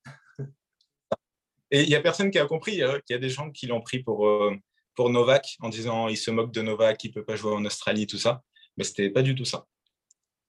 Et 1.71 1.83
il 1.83 1.89
n'y 1.89 1.95
a 1.95 2.01
personne 2.01 2.31
qui 2.31 2.39
a 2.39 2.45
compris. 2.45 2.73
Il 2.73 3.01
y 3.09 3.13
a 3.13 3.17
des 3.17 3.29
gens 3.29 3.51
qui 3.51 3.67
l'ont 3.67 3.81
pris 3.81 3.99
pour, 3.99 4.27
euh, 4.27 4.55
pour 4.95 5.09
Novak 5.09 5.55
en 5.59 5.69
disant 5.69 6.07
il 6.07 6.17
se 6.17 6.31
moque 6.31 6.51
de 6.51 6.61
Novak, 6.61 7.03
il 7.03 7.09
ne 7.09 7.13
peut 7.13 7.25
pas 7.25 7.35
jouer 7.35 7.53
en 7.53 7.63
Australie, 7.65 8.07
tout 8.07 8.17
ça. 8.17 8.43
Mais 8.77 8.83
ce 8.83 8.91
n'était 8.91 9.09
pas 9.09 9.21
du 9.21 9.35
tout 9.35 9.45
ça. 9.45 9.67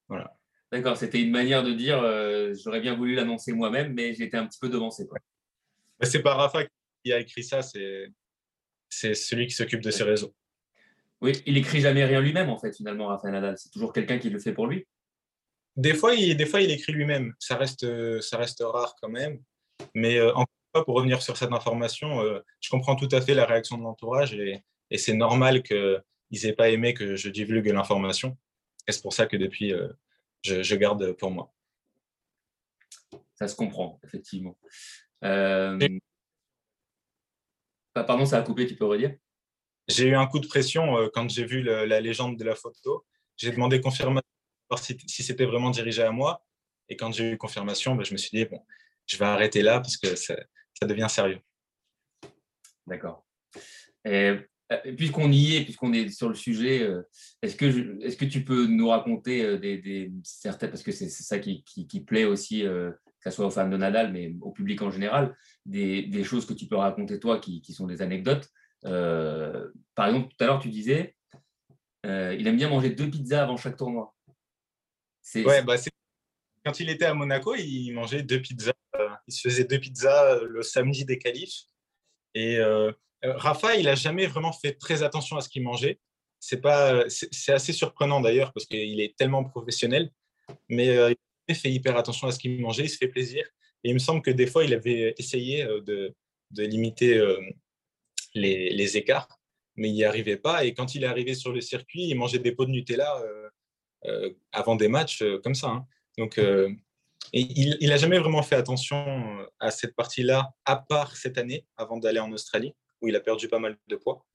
Voilà. 0.07 0.35
D'accord, 0.71 0.95
c'était 0.95 1.21
une 1.21 1.31
manière 1.31 1.63
de 1.63 1.73
dire 1.73 2.01
euh, 2.01 2.53
j'aurais 2.53 2.79
bien 2.79 2.95
voulu 2.95 3.13
l'annoncer 3.13 3.51
moi-même, 3.51 3.93
mais 3.93 4.13
j'étais 4.13 4.37
un 4.37 4.47
petit 4.47 4.59
peu 4.59 4.69
devancé. 4.69 5.05
Ce 6.01 6.09
C'est 6.09 6.21
pas 6.21 6.33
Rafa 6.35 6.65
qui 7.03 7.11
a 7.11 7.19
écrit 7.19 7.43
ça, 7.43 7.61
c'est 7.61 9.13
celui 9.13 9.47
qui 9.47 9.53
s'occupe 9.53 9.81
de 9.81 9.91
ses 9.91 10.03
réseaux. 10.03 10.33
Oui, 11.19 11.33
il 11.45 11.57
écrit 11.57 11.81
jamais 11.81 12.03
rien 12.03 12.19
lui-même, 12.19 12.49
en 12.49 12.57
fait, 12.57 12.75
finalement, 12.75 13.07
Rafael 13.07 13.33
Nadal. 13.33 13.57
C'est 13.57 13.69
toujours 13.69 13.93
quelqu'un 13.93 14.17
qui 14.17 14.29
le 14.29 14.39
fait 14.39 14.53
pour 14.53 14.65
lui. 14.65 14.87
Des 15.75 15.93
fois, 15.93 16.15
il, 16.15 16.35
des 16.35 16.45
fois, 16.45 16.61
il 16.61 16.71
écrit 16.71 16.93
lui-même. 16.93 17.33
Ça 17.37 17.57
reste, 17.57 17.85
ça 18.21 18.37
reste 18.37 18.63
rare 18.65 18.95
quand 18.99 19.09
même. 19.09 19.39
Mais 19.93 20.17
euh, 20.17 20.33
fois, 20.33 20.45
pour 20.73 20.95
revenir 20.95 21.21
sur 21.21 21.37
cette 21.37 21.51
information, 21.51 22.21
euh, 22.21 22.39
je 22.59 22.69
comprends 22.69 22.95
tout 22.95 23.09
à 23.11 23.21
fait 23.21 23.33
la 23.33 23.45
réaction 23.45 23.77
de 23.77 23.83
l'entourage 23.83 24.33
et, 24.33 24.63
c'est 24.97 25.13
normal 25.13 25.63
qu'ils 25.63 26.01
n'aient 26.31 26.51
pas 26.53 26.69
aimé 26.69 26.93
que 26.93 27.15
je 27.15 27.29
divulgue 27.29 27.67
l'information. 27.67 28.37
Et 28.89 28.91
c'est 28.91 29.01
pour 29.01 29.13
ça 29.13 29.25
que 29.25 29.37
depuis, 29.37 29.71
euh, 29.73 29.87
je, 30.41 30.75
garde 30.75 31.13
pour 31.13 31.31
moi. 31.31 31.53
Ça 33.35 33.47
se 33.47 33.55
comprend, 33.55 34.01
effectivement. 34.03 34.57
Pardon, 37.93 38.25
ça 38.25 38.39
a 38.39 38.41
coupé, 38.41 38.67
tu 38.67 38.75
peux 38.75 38.83
redire? 38.85 39.15
J'ai 39.87 40.07
eu 40.07 40.15
un 40.15 40.27
coup 40.27 40.39
de 40.39 40.47
pression 40.47 40.97
euh, 40.97 41.07
quand 41.13 41.29
j'ai 41.29 41.45
vu 41.45 41.61
la 41.61 42.01
légende 42.01 42.37
de 42.37 42.43
la 42.43 42.55
photo. 42.55 43.05
J'ai 43.37 43.51
demandé 43.51 43.79
confirmation 43.79 44.27
si, 44.77 44.97
si 45.07 45.23
c'était 45.23 45.45
vraiment 45.45 45.69
dirigé 45.69 46.03
à 46.03 46.11
moi. 46.11 46.45
Et 46.89 46.97
quand 46.97 47.13
j'ai 47.13 47.31
eu 47.31 47.37
confirmation, 47.37 47.95
ben, 47.95 48.03
je 48.03 48.11
me 48.11 48.17
suis 48.17 48.37
dit, 48.37 48.43
bon, 48.43 48.61
je 49.07 49.17
vais 49.17 49.25
arrêter 49.25 49.61
là 49.61 49.79
parce 49.79 49.95
que 49.95 50.15
ça, 50.15 50.35
devient 50.87 51.07
sérieux. 51.09 51.39
D'accord. 52.87 53.25
Euh, 54.07 54.39
puisqu'on 54.97 55.31
y 55.31 55.57
est, 55.57 55.63
puisqu'on 55.63 55.93
est 55.93 56.09
sur 56.09 56.29
le 56.29 56.35
sujet, 56.35 56.81
euh, 56.81 57.01
est-ce 57.41 57.55
que, 57.55 58.03
est 58.03 58.17
que 58.17 58.25
tu 58.25 58.43
peux 58.43 58.65
nous 58.65 58.89
raconter 58.89 59.57
des, 59.59 60.11
certains, 60.23 60.67
parce 60.67 60.83
que 60.83 60.91
c'est 60.91 61.09
ça 61.09 61.39
qui, 61.39 61.63
plaît 62.05 62.25
aussi, 62.25 62.61
que 62.61 62.95
ce 63.23 63.31
soit 63.31 63.45
aux 63.45 63.51
fans 63.51 63.69
de 63.69 63.77
Nadal, 63.77 64.11
mais 64.11 64.33
au 64.41 64.51
public 64.51 64.81
en 64.81 64.89
général, 64.89 65.35
des, 65.65 66.23
choses 66.23 66.45
que 66.45 66.53
tu 66.53 66.67
peux 66.67 66.77
raconter 66.77 67.19
toi 67.19 67.39
qui, 67.39 67.61
qui 67.61 67.73
sont 67.73 67.87
des 67.87 68.01
anecdotes 68.01 68.49
euh, 68.85 69.69
par 69.95 70.07
exemple, 70.07 70.29
tout 70.29 70.43
à 70.43 70.47
l'heure, 70.47 70.59
tu 70.59 70.69
disais, 70.69 71.15
euh, 72.05 72.35
il 72.37 72.47
aime 72.47 72.57
bien 72.57 72.69
manger 72.69 72.89
deux 72.89 73.09
pizzas 73.09 73.43
avant 73.43 73.57
chaque 73.57 73.77
tournoi. 73.77 74.13
Ouais, 75.35 75.61
bah 75.63 75.75
quand 76.65 76.79
il 76.79 76.89
était 76.89 77.05
à 77.05 77.13
Monaco, 77.13 77.55
il 77.55 77.91
mangeait 77.91 78.23
deux 78.23 78.41
pizzas. 78.41 78.73
Euh, 78.95 79.09
il 79.27 79.33
se 79.33 79.47
faisait 79.47 79.63
deux 79.63 79.79
pizzas 79.79 80.39
le 80.43 80.61
samedi 80.61 81.05
des 81.05 81.17
qualifs. 81.17 81.63
Et 82.33 82.59
Rafa, 83.23 83.75
il 83.75 83.85
n'a 83.85 83.95
jamais 83.95 84.25
vraiment 84.25 84.53
fait 84.53 84.73
très 84.73 85.03
attention 85.03 85.35
à 85.35 85.41
ce 85.41 85.49
qu'il 85.49 85.63
mangeait. 85.63 85.99
C'est 86.39 86.61
pas, 86.61 87.03
c'est 87.09 87.51
assez 87.51 87.73
surprenant 87.73 88.21
d'ailleurs 88.21 88.53
parce 88.53 88.65
qu'il 88.65 89.01
est 89.01 89.17
tellement 89.17 89.43
professionnel. 89.43 90.11
Mais 90.69 90.95
il 91.47 91.55
fait 91.55 91.71
hyper 91.71 91.97
attention 91.97 92.27
à 92.27 92.31
ce 92.31 92.39
qu'il 92.39 92.61
mangeait, 92.61 92.85
il 92.85 92.89
se 92.89 92.97
fait 92.97 93.09
plaisir. 93.09 93.45
Et 93.83 93.89
il 93.89 93.93
me 93.93 93.99
semble 93.99 94.21
que 94.21 94.31
des 94.31 94.47
fois, 94.47 94.63
il 94.63 94.73
avait 94.73 95.13
essayé 95.17 95.65
de, 95.65 96.15
de 96.51 96.63
limiter 96.63 97.19
les, 98.33 98.97
écarts, 98.97 99.39
mais 99.75 99.89
il 99.89 99.93
n'y 99.93 100.03
arrivait 100.03 100.37
pas. 100.37 100.65
Et 100.65 100.73
quand 100.73 100.95
il 100.95 101.03
est 101.03 101.07
arrivé 101.07 101.35
sur 101.35 101.51
le 101.51 101.61
circuit, 101.61 102.07
il 102.07 102.15
mangeait 102.15 102.39
des 102.39 102.51
pots 102.51 102.65
de 102.65 102.71
Nutella 102.71 103.17
euh, 103.21 103.49
euh, 104.05 104.33
avant 104.51 104.75
des 104.75 104.87
matchs 104.87 105.21
euh, 105.21 105.39
comme 105.39 105.55
ça. 105.55 105.67
Hein. 105.67 105.87
Donc, 106.21 106.39
il 107.33 107.89
n'a 107.89 107.97
jamais 107.97 108.19
vraiment 108.19 108.43
fait 108.43 108.55
attention 108.55 109.45
à 109.59 109.71
cette 109.71 109.95
partie-là, 109.95 110.53
à 110.65 110.75
part 110.75 111.15
cette 111.15 111.37
année, 111.37 111.65
avant 111.77 111.97
d'aller 111.97 112.19
en 112.19 112.31
Australie, 112.31 112.73
où 113.01 113.07
il 113.07 113.15
a 113.15 113.19
perdu 113.19 113.47
pas 113.47 113.59
mal 113.59 113.77
de 113.87 113.95
poids. 113.95 114.25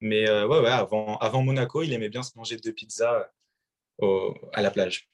Mais 0.00 0.28
ouais, 0.28 0.60
ouais, 0.60 0.70
avant, 0.70 1.16
avant 1.18 1.42
Monaco, 1.42 1.82
il 1.82 1.92
aimait 1.92 2.08
bien 2.08 2.22
se 2.22 2.32
manger 2.36 2.56
deux 2.56 2.72
pizzas 2.72 3.30
à 4.52 4.62
la 4.62 4.70
plage. 4.70 5.08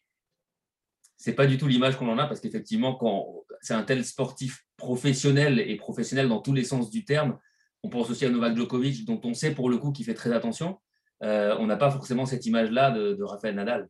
C'est 1.18 1.34
pas 1.34 1.46
du 1.46 1.56
tout 1.56 1.68
l'image 1.68 1.96
qu'on 1.96 2.08
en 2.08 2.18
a 2.18 2.26
parce 2.26 2.40
qu'effectivement, 2.40 2.94
quand 2.96 3.44
c'est 3.60 3.74
un 3.74 3.84
tel 3.84 4.04
sportif 4.04 4.64
professionnel 4.76 5.60
et 5.60 5.76
professionnel 5.76 6.28
dans 6.28 6.40
tous 6.40 6.52
les 6.52 6.64
sens 6.64 6.90
du 6.90 7.04
terme, 7.04 7.38
on 7.84 7.88
pense 7.88 8.10
aussi 8.10 8.24
à 8.24 8.30
Novak 8.30 8.56
Djokovic, 8.56 9.04
dont 9.04 9.20
on 9.24 9.34
sait 9.34 9.54
pour 9.54 9.70
le 9.70 9.78
coup 9.78 9.92
qu'il 9.92 10.04
fait 10.04 10.14
très 10.14 10.32
attention. 10.32 10.80
Euh, 11.22 11.56
on 11.58 11.66
n'a 11.66 11.76
pas 11.76 11.90
forcément 11.90 12.26
cette 12.26 12.46
image-là 12.46 12.90
de, 12.90 13.14
de, 13.14 13.22
Rafael 13.22 13.54
Nadal. 13.54 13.88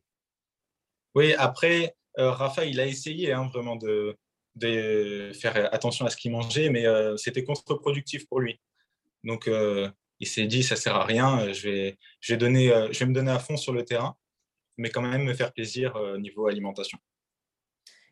Oui, 1.15 1.33
après, 1.33 1.85
euh, 1.85 1.89
Rafa, 2.17 2.65
il 2.65 2.79
a 2.79 2.85
essayé 2.85 3.33
hein, 3.33 3.49
vraiment 3.51 3.75
de, 3.75 4.15
faire 5.33 5.73
attention 5.73 6.05
à 6.05 6.09
ce 6.09 6.17
qu'il 6.17 6.31
mangeait, 6.31 6.69
mais 6.69 6.85
euh, 6.85 7.17
c'était 7.17 7.43
contre-productif 7.43 8.27
pour 8.27 8.39
lui. 8.39 8.59
Donc, 9.23 9.49
il 10.19 10.27
s'est 10.27 10.45
dit, 10.45 10.63
ça 10.63 10.75
sert 10.75 10.95
à 10.95 11.05
rien, 11.05 11.51
je 11.53 11.69
vais, 11.69 11.97
me 12.31 13.13
donner 13.13 13.31
à 13.31 13.39
fond 13.39 13.57
sur 13.57 13.73
le 13.73 13.83
terrain, 13.83 14.15
mais 14.77 14.89
quand 14.89 15.01
même 15.01 15.23
me 15.23 15.33
faire 15.33 15.53
plaisir 15.53 15.95
au 15.95 16.17
niveau 16.17 16.47
alimentation. 16.47 16.97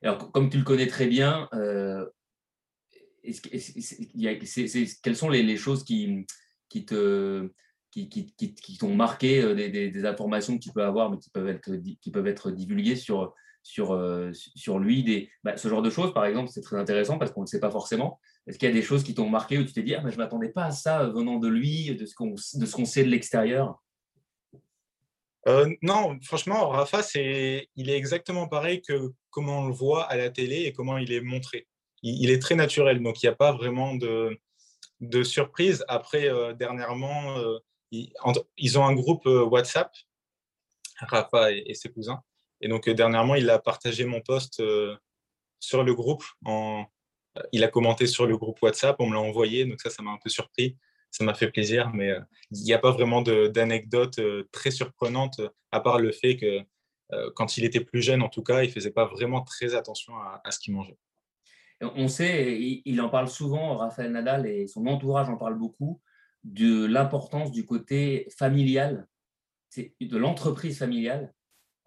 Alors, 0.02 0.32
comme 0.32 0.50
tu 0.50 0.58
le 0.58 0.64
connais 0.64 0.88
très 0.88 1.08
bien, 1.08 1.48
quelles 5.04 5.16
sont 5.16 5.30
les, 5.30 5.58
choses 5.58 5.84
qui, 5.84 6.26
t'ont 6.88 7.50
marqué, 8.96 9.56
des, 9.56 9.92
des, 9.92 10.06
informations 10.06 10.58
que 10.58 10.64
tu 10.64 10.72
peux 10.72 10.84
avoir, 10.84 11.12
mais 11.12 11.18
qui 11.18 11.30
peuvent 11.30 11.50
être, 11.50 11.76
qui 12.02 12.12
peuvent 12.12 12.28
être 12.28 12.52
divulguées 12.52 12.96
sur, 12.96 13.34
sur, 13.64 14.00
sur 14.34 14.80
lui, 14.80 15.04
des, 15.04 15.30
bah, 15.44 15.58
ce 15.58 15.68
genre 15.68 15.82
de 15.82 15.90
choses, 15.90 16.14
par 16.14 16.26
exemple, 16.26 16.50
c'est 16.50 16.62
très 16.62 16.78
intéressant 16.78 17.18
parce 17.18 17.32
qu'on 17.32 17.42
ne 17.42 17.46
le 17.46 17.50
sait 17.50 17.60
pas 17.60 17.72
forcément. 17.72 18.20
Est-ce 18.48 18.58
qu'il 18.58 18.68
y 18.68 18.72
a 18.72 18.74
des 18.74 18.82
choses 18.82 19.04
qui 19.04 19.14
t'ont 19.14 19.30
marqué 19.30 19.58
où 19.58 19.64
tu 19.64 19.74
t'es 19.74 19.84
dit, 19.84 19.94
ah, 19.94 20.02
mais 20.04 20.12
je 20.12 20.18
ne 20.18 20.24
m'attendais 20.24 20.50
pas 20.50 20.66
à 20.66 20.72
ça 20.72 21.06
venant 21.08 21.38
de 21.38 21.48
lui, 21.48 21.96
de 21.96 22.06
ce 22.06 22.16
qu'on, 22.16 22.36
sait 22.86 23.04
de 23.04 23.10
l'extérieur? 23.10 23.82
Euh, 25.48 25.74
non, 25.82 26.20
franchement, 26.22 26.70
Rafa, 26.70 27.04
c'est, 27.04 27.70
il 27.76 27.90
est 27.90 27.98
exactement 27.98 28.48
pareil 28.48 28.82
que 28.82 29.12
comment 29.30 29.60
on 29.60 29.68
le 29.68 29.74
voit 29.74 30.04
à 30.06 30.18
la 30.18 30.30
télé 30.30 30.64
et 30.64 30.74
comment 30.74 30.98
il 30.98 31.12
est 31.12 31.22
montré. 31.22 31.68
Il, 32.04 32.32
est 32.32 32.40
très 32.40 32.56
naturel, 32.56 33.02
donc 33.02 33.22
il 33.22 33.28
n'y 33.28 33.32
a 33.32 33.36
pas 33.36 33.52
vraiment 33.52 33.94
de, 33.94 34.36
de 35.02 35.24
surprise. 35.24 35.86
Après, 35.88 36.28
euh, 36.28 36.54
dernièrement, 36.54 37.38
euh, 37.38 37.60
ils, 37.92 38.80
ont 38.80 38.86
un 38.86 38.94
groupe 38.94 39.26
WhatsApp, 39.26 39.92
Rafa 41.00 41.52
et, 41.52 41.76
ses 41.76 41.90
cousins. 41.90 42.22
Et 42.62 42.68
donc, 42.68 42.90
dernièrement, 42.90 43.36
il 43.36 43.50
a 43.50 43.60
partagé 43.60 44.06
mon 44.06 44.22
post 44.22 44.62
sur 45.60 45.84
le 45.84 45.94
groupe. 45.94 46.24
En, 46.46 46.86
il 47.52 47.64
a 47.64 47.68
commenté 47.68 48.08
sur 48.08 48.26
le 48.26 48.38
groupe 48.38 48.62
WhatsApp, 48.62 48.96
on 49.00 49.08
me 49.08 49.14
l'a 49.14 49.22
envoyé, 49.22 49.66
donc 49.66 49.82
ça, 49.82 49.90
ça 49.90 50.04
m'a 50.04 50.12
un 50.12 50.20
peu 50.24 50.30
surpris 50.30 50.78
ça 51.12 51.26
m'a 51.26 51.34
fait 51.34 51.52
plaisir, 51.52 51.92
mais 51.94 52.10
euh, 52.10 52.22
il 52.52 52.64
n'y 52.64 52.74
a 52.74 52.80
pas 52.80 52.92
vraiment 52.92 53.22
d'anecdotes 53.22 54.20
euh, 54.20 54.48
très 54.52 54.72
surprenantes, 54.72 55.42
à 55.72 55.82
part 55.82 56.00
le 56.00 56.12
fait 56.12 56.38
que 56.38 56.62
euh, 57.12 57.30
quand 57.36 57.58
il 57.58 57.66
était 57.66 57.82
plus 57.82 58.02
jeune, 58.02 58.22
en 58.22 58.30
tout 58.30 58.44
cas, 58.44 58.64
il 58.64 58.68
ne 58.68 58.72
faisait 58.72 58.92
pas 58.92 59.06
vraiment 59.06 59.42
très 59.42 59.76
attention 59.76 60.14
à, 60.16 60.50
ce 60.50 60.60
qu'il 60.60 60.74
mangeait. 60.74 60.98
On 61.82 62.08
sait, 62.08 62.58
il 62.86 63.02
en 63.02 63.10
parle 63.10 63.28
souvent, 63.28 63.76
Raphaël 63.76 64.12
Nadal, 64.12 64.48
et 64.48 64.68
son 64.68 64.86
entourage 64.86 65.30
en 65.30 65.36
parle 65.36 65.58
beaucoup, 65.58 66.00
de 66.44 66.86
l'importance 66.86 67.52
du 67.52 67.66
côté 67.66 68.28
familial, 68.38 69.08
de 69.76 70.18
l'entreprise 70.18 70.78
familiale. 70.80 71.34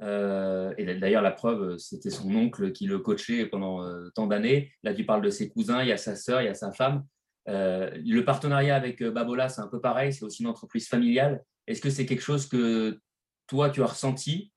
Et 0.05 0.99
d'ailleurs, 1.01 1.23
la 1.23 1.31
preuve, 1.31 1.79
c'était 1.79 2.11
son 2.11 2.35
oncle 2.35 2.73
qui 2.73 2.87
le 2.87 2.99
coachait 2.99 3.47
pendant 3.47 3.83
tant 4.15 4.27
d'années. 4.27 4.71
Là, 4.83 4.93
tu 4.95 5.05
parles 5.05 5.23
de 5.23 5.31
ses 5.31 5.49
cousins, 5.49 5.83
il 5.83 5.89
y 5.89 5.93
a 5.93 5.97
sa 5.97 6.15
sœur, 6.15 6.43
il 6.43 6.45
y 6.45 6.49
a 6.49 6.55
sa 6.55 6.73
femme. 6.73 7.05
Euh, 7.49 7.91
le 8.05 8.25
partenariat 8.25 8.75
avec 8.75 9.03
euh, 9.03 9.11
Babola, 9.11 9.49
c'est 9.49 9.61
un 9.61 9.69
peu 9.69 9.81
pareil, 9.81 10.13
c'est 10.13 10.25
aussi 10.25 10.43
une 10.43 10.49
entreprise 10.49 10.89
familiale. 10.89 11.43
Est-ce 11.67 11.81
que 11.81 11.91
c'est 11.91 12.07
quelque 12.07 12.23
chose 12.23 12.47
que 12.47 13.01
toi, 13.47 13.71
tu 13.71 13.83
as 13.83 13.87
ressenti, 13.87 14.53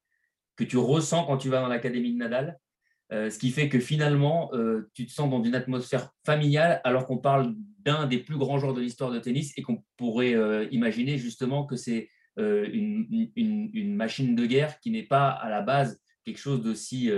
que 0.55 0.63
tu 0.63 0.77
ressens 0.77 1.25
quand 1.25 1.37
tu 1.37 1.49
vas 1.49 1.61
dans 1.61 1.67
l'académie 1.67 2.13
de 2.13 2.17
Nadal? 2.17 2.57
Euh, 3.13 3.29
ce 3.29 3.39
qui 3.39 3.51
fait 3.51 3.69
que 3.69 3.79
finalement, 3.79 4.51
tu 4.93 5.05
te 5.05 5.11
sens 5.11 5.29
dans 5.29 5.41
une 5.41 5.55
atmosphère 5.55 6.11
familiale 6.25 6.81
alors 6.83 7.05
qu'on 7.05 7.17
parle 7.17 7.53
d'un 7.79 8.05
des 8.05 8.17
plus 8.17 8.37
grands 8.37 8.57
joueurs 8.57 8.73
de 8.73 8.81
l'histoire 8.81 9.11
de 9.11 9.19
tennis 9.19 9.53
et 9.57 9.61
qu'on 9.61 9.83
pourrait 9.95 10.67
imaginer 10.71 11.17
justement 11.17 11.65
que 11.65 11.77
c'est 11.77 12.09
une, 12.37 13.95
machine 13.95 14.35
de 14.35 14.45
guerre 14.45 14.79
qui 14.79 14.91
n'est 14.91 15.03
pas 15.03 15.29
à 15.29 15.49
la 15.49 15.61
base 15.61 15.99
quelque 16.23 16.37
chose 16.37 16.61
d'aussi 16.61 17.11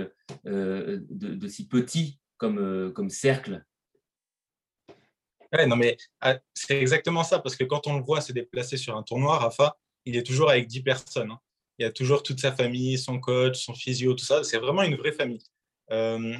petit 1.68 2.20
comme, 2.38 2.92
comme 2.94 3.10
cercle 3.10 3.64
Ouais, 5.52 5.66
non, 5.66 5.76
mais 5.76 5.96
ah, 6.20 6.38
c'est 6.54 6.80
exactement 6.80 7.24
ça, 7.24 7.40
parce 7.40 7.56
que 7.56 7.64
quand 7.64 7.86
on 7.88 7.96
le 7.96 8.04
voit 8.04 8.20
se 8.20 8.32
déplacer 8.32 8.76
sur 8.76 8.96
un 8.96 9.02
tournoi, 9.02 9.38
Rafa, 9.38 9.76
il 10.04 10.16
est 10.16 10.22
toujours 10.22 10.50
avec 10.50 10.68
10 10.68 10.82
personnes. 10.82 11.30
Hein. 11.32 11.40
Il 11.78 11.82
y 11.82 11.86
a 11.86 11.90
toujours 11.90 12.22
toute 12.22 12.40
sa 12.40 12.52
famille, 12.52 12.98
son 12.98 13.18
coach, 13.18 13.64
son 13.64 13.74
physio, 13.74 14.14
tout 14.14 14.24
ça. 14.24 14.44
C'est 14.44 14.58
vraiment 14.58 14.82
une 14.82 14.96
vraie 14.96 15.12
famille. 15.12 15.42
Euh, 15.90 16.36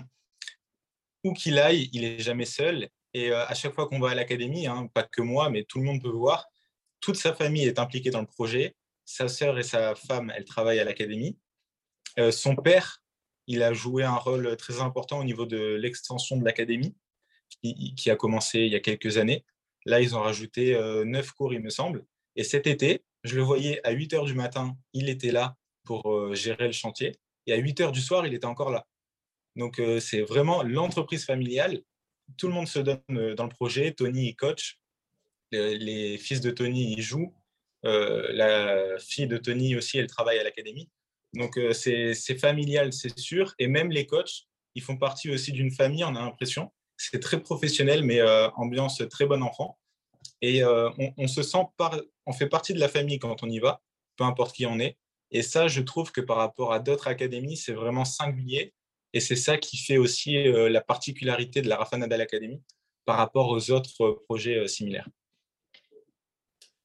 où 1.24 1.32
qu'il 1.32 1.58
aille, 1.58 1.90
il 1.92 2.04
est 2.04 2.20
jamais 2.20 2.44
seul. 2.44 2.88
Et 3.12 3.32
euh, 3.32 3.44
à 3.46 3.54
chaque 3.54 3.74
fois 3.74 3.88
qu'on 3.88 3.98
va 3.98 4.10
à 4.10 4.14
l'académie, 4.14 4.66
hein, 4.68 4.88
pas 4.94 5.02
que 5.02 5.22
moi, 5.22 5.50
mais 5.50 5.64
tout 5.64 5.78
le 5.78 5.84
monde 5.84 6.00
peut 6.00 6.08
voir, 6.08 6.46
toute 7.00 7.16
sa 7.16 7.34
famille 7.34 7.64
est 7.64 7.78
impliquée 7.78 8.10
dans 8.10 8.20
le 8.20 8.26
projet. 8.26 8.76
Sa 9.04 9.28
sœur 9.28 9.58
et 9.58 9.62
sa 9.62 9.94
femme, 9.94 10.32
elles 10.36 10.44
travaillent 10.44 10.78
à 10.78 10.84
l'académie. 10.84 11.38
Euh, 12.18 12.30
son 12.30 12.56
père, 12.56 13.02
il 13.46 13.62
a 13.62 13.72
joué 13.72 14.04
un 14.04 14.16
rôle 14.16 14.56
très 14.56 14.80
important 14.80 15.18
au 15.18 15.24
niveau 15.24 15.46
de 15.46 15.74
l'extension 15.74 16.36
de 16.36 16.44
l'académie 16.44 16.94
qui, 17.62 18.10
a 18.10 18.16
commencé 18.16 18.60
il 18.60 18.72
y 18.72 18.76
a 18.76 18.80
quelques 18.80 19.18
années. 19.18 19.44
Là, 19.86 20.00
ils 20.00 20.14
ont 20.14 20.20
rajouté 20.20 20.74
euh, 20.74 21.04
neuf 21.04 21.32
cours, 21.32 21.52
il 21.52 21.60
me 21.60 21.70
semble. 21.70 22.04
Et 22.36 22.44
cet 22.44 22.66
été, 22.66 23.04
je 23.24 23.36
le 23.36 23.42
voyais 23.42 23.84
à 23.84 23.90
8 23.90 24.14
heures 24.14 24.24
du 24.24 24.34
matin, 24.34 24.76
il 24.92 25.08
était 25.08 25.32
là 25.32 25.56
pour 25.84 26.12
euh, 26.12 26.34
gérer 26.34 26.66
le 26.66 26.72
chantier. 26.72 27.16
Et 27.46 27.52
à 27.52 27.56
8 27.56 27.80
heures 27.80 27.92
du 27.92 28.00
soir, 28.00 28.26
il 28.26 28.34
était 28.34 28.46
encore 28.46 28.70
là. 28.70 28.86
Donc, 29.56 29.82
c'est 29.98 30.22
vraiment 30.22 30.62
l'entreprise 30.62 31.24
familiale. 31.24 31.82
Tout 32.38 32.46
le 32.46 32.54
monde 32.54 32.68
se 32.68 32.78
donne 32.78 33.34
dans 33.34 33.42
le 33.42 33.50
projet. 33.50 33.92
Tony, 33.92 34.28
il 34.28 34.36
coach. 34.36 34.79
Les, 35.52 36.18
fils 36.18 36.40
de 36.40 36.50
Tony, 36.50 36.94
ils 36.96 37.02
jouent. 37.02 37.34
la 37.82 38.98
fille 38.98 39.26
de 39.26 39.36
Tony 39.36 39.76
aussi, 39.76 39.98
elle 39.98 40.06
travaille 40.06 40.38
à 40.38 40.44
l'académie. 40.44 40.88
Donc, 41.34 41.58
c'est 41.72 42.38
familial, 42.38 42.92
c'est 42.92 43.18
sûr. 43.18 43.54
Et 43.58 43.66
même 43.66 43.90
les 43.90 44.06
coachs, 44.06 44.46
ils 44.74 44.82
font 44.82 44.96
partie 44.96 45.30
aussi 45.30 45.52
d'une 45.52 45.70
famille, 45.70 46.04
on 46.04 46.14
a 46.14 46.20
l'impression. 46.20 46.72
C'est 46.96 47.20
très 47.20 47.40
professionnel, 47.40 48.04
mais 48.04 48.20
euh, 48.20 48.50
ambiance 48.50 49.02
très 49.10 49.26
bon 49.26 49.42
enfant. 49.42 49.78
Et 50.42 50.62
euh, 50.62 50.90
on, 51.16 51.28
se 51.28 51.42
sent, 51.42 51.58
on 52.26 52.32
fait 52.32 52.48
partie 52.48 52.74
de 52.74 52.78
la 52.78 52.88
famille 52.88 53.18
quand 53.18 53.42
on 53.42 53.48
y 53.48 53.58
va, 53.58 53.82
peu 54.16 54.24
importe 54.24 54.54
qui 54.54 54.66
on 54.66 54.78
est. 54.78 54.96
Et 55.30 55.42
ça, 55.42 55.68
je 55.68 55.80
trouve 55.80 56.12
que 56.12 56.20
par 56.20 56.36
rapport 56.36 56.72
à 56.72 56.78
d'autres 56.78 57.08
académies, 57.08 57.56
c'est 57.56 57.72
vraiment 57.72 58.04
singulier. 58.04 58.74
Et 59.12 59.20
c'est 59.20 59.36
ça 59.36 59.58
qui 59.58 59.76
fait 59.76 59.96
aussi 59.96 60.36
euh, 60.36 60.68
la 60.68 60.80
particularité 60.80 61.62
de 61.62 61.68
la 61.68 61.76
Rafa 61.76 61.96
Nadal 61.96 62.20
Academy 62.20 62.62
par 63.04 63.16
rapport 63.16 63.48
aux 63.48 63.70
autres 63.70 64.10
projets 64.28 64.68
similaires. 64.68 65.08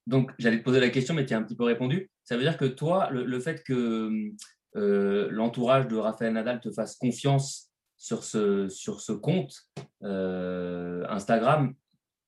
Donc, 0.06 0.32
j'allais 0.38 0.58
te 0.58 0.64
poser 0.64 0.80
la 0.80 0.90
question, 0.90 1.14
mais 1.14 1.26
tu 1.26 1.34
as 1.34 1.38
un 1.38 1.42
petit 1.42 1.56
peu 1.56 1.64
répondu. 1.64 2.10
Ça 2.24 2.36
veut 2.36 2.42
dire 2.42 2.56
que 2.56 2.64
toi, 2.64 3.08
le, 3.10 3.40
fait 3.40 3.62
que 3.64 4.32
l'entourage 4.74 5.88
de 5.88 5.96
Rafael 5.96 6.32
Nadal 6.32 6.60
te 6.60 6.70
fasse 6.70 6.96
confiance 6.96 7.66
sur 7.96 8.24
ce, 8.24 9.12
compte 9.12 9.54
euh, 10.02 11.04
Instagram, 11.08 11.74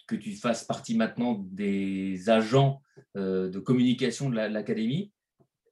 que 0.07 0.17
tu 0.17 0.35
fasses 0.35 0.65
partie 0.65 0.97
maintenant 0.97 1.45
des 1.51 2.31
agents 2.31 2.81
euh, 3.17 3.51
de 3.51 3.59
communication 3.59 4.31
de 4.31 4.37
l'académie, 4.37 5.13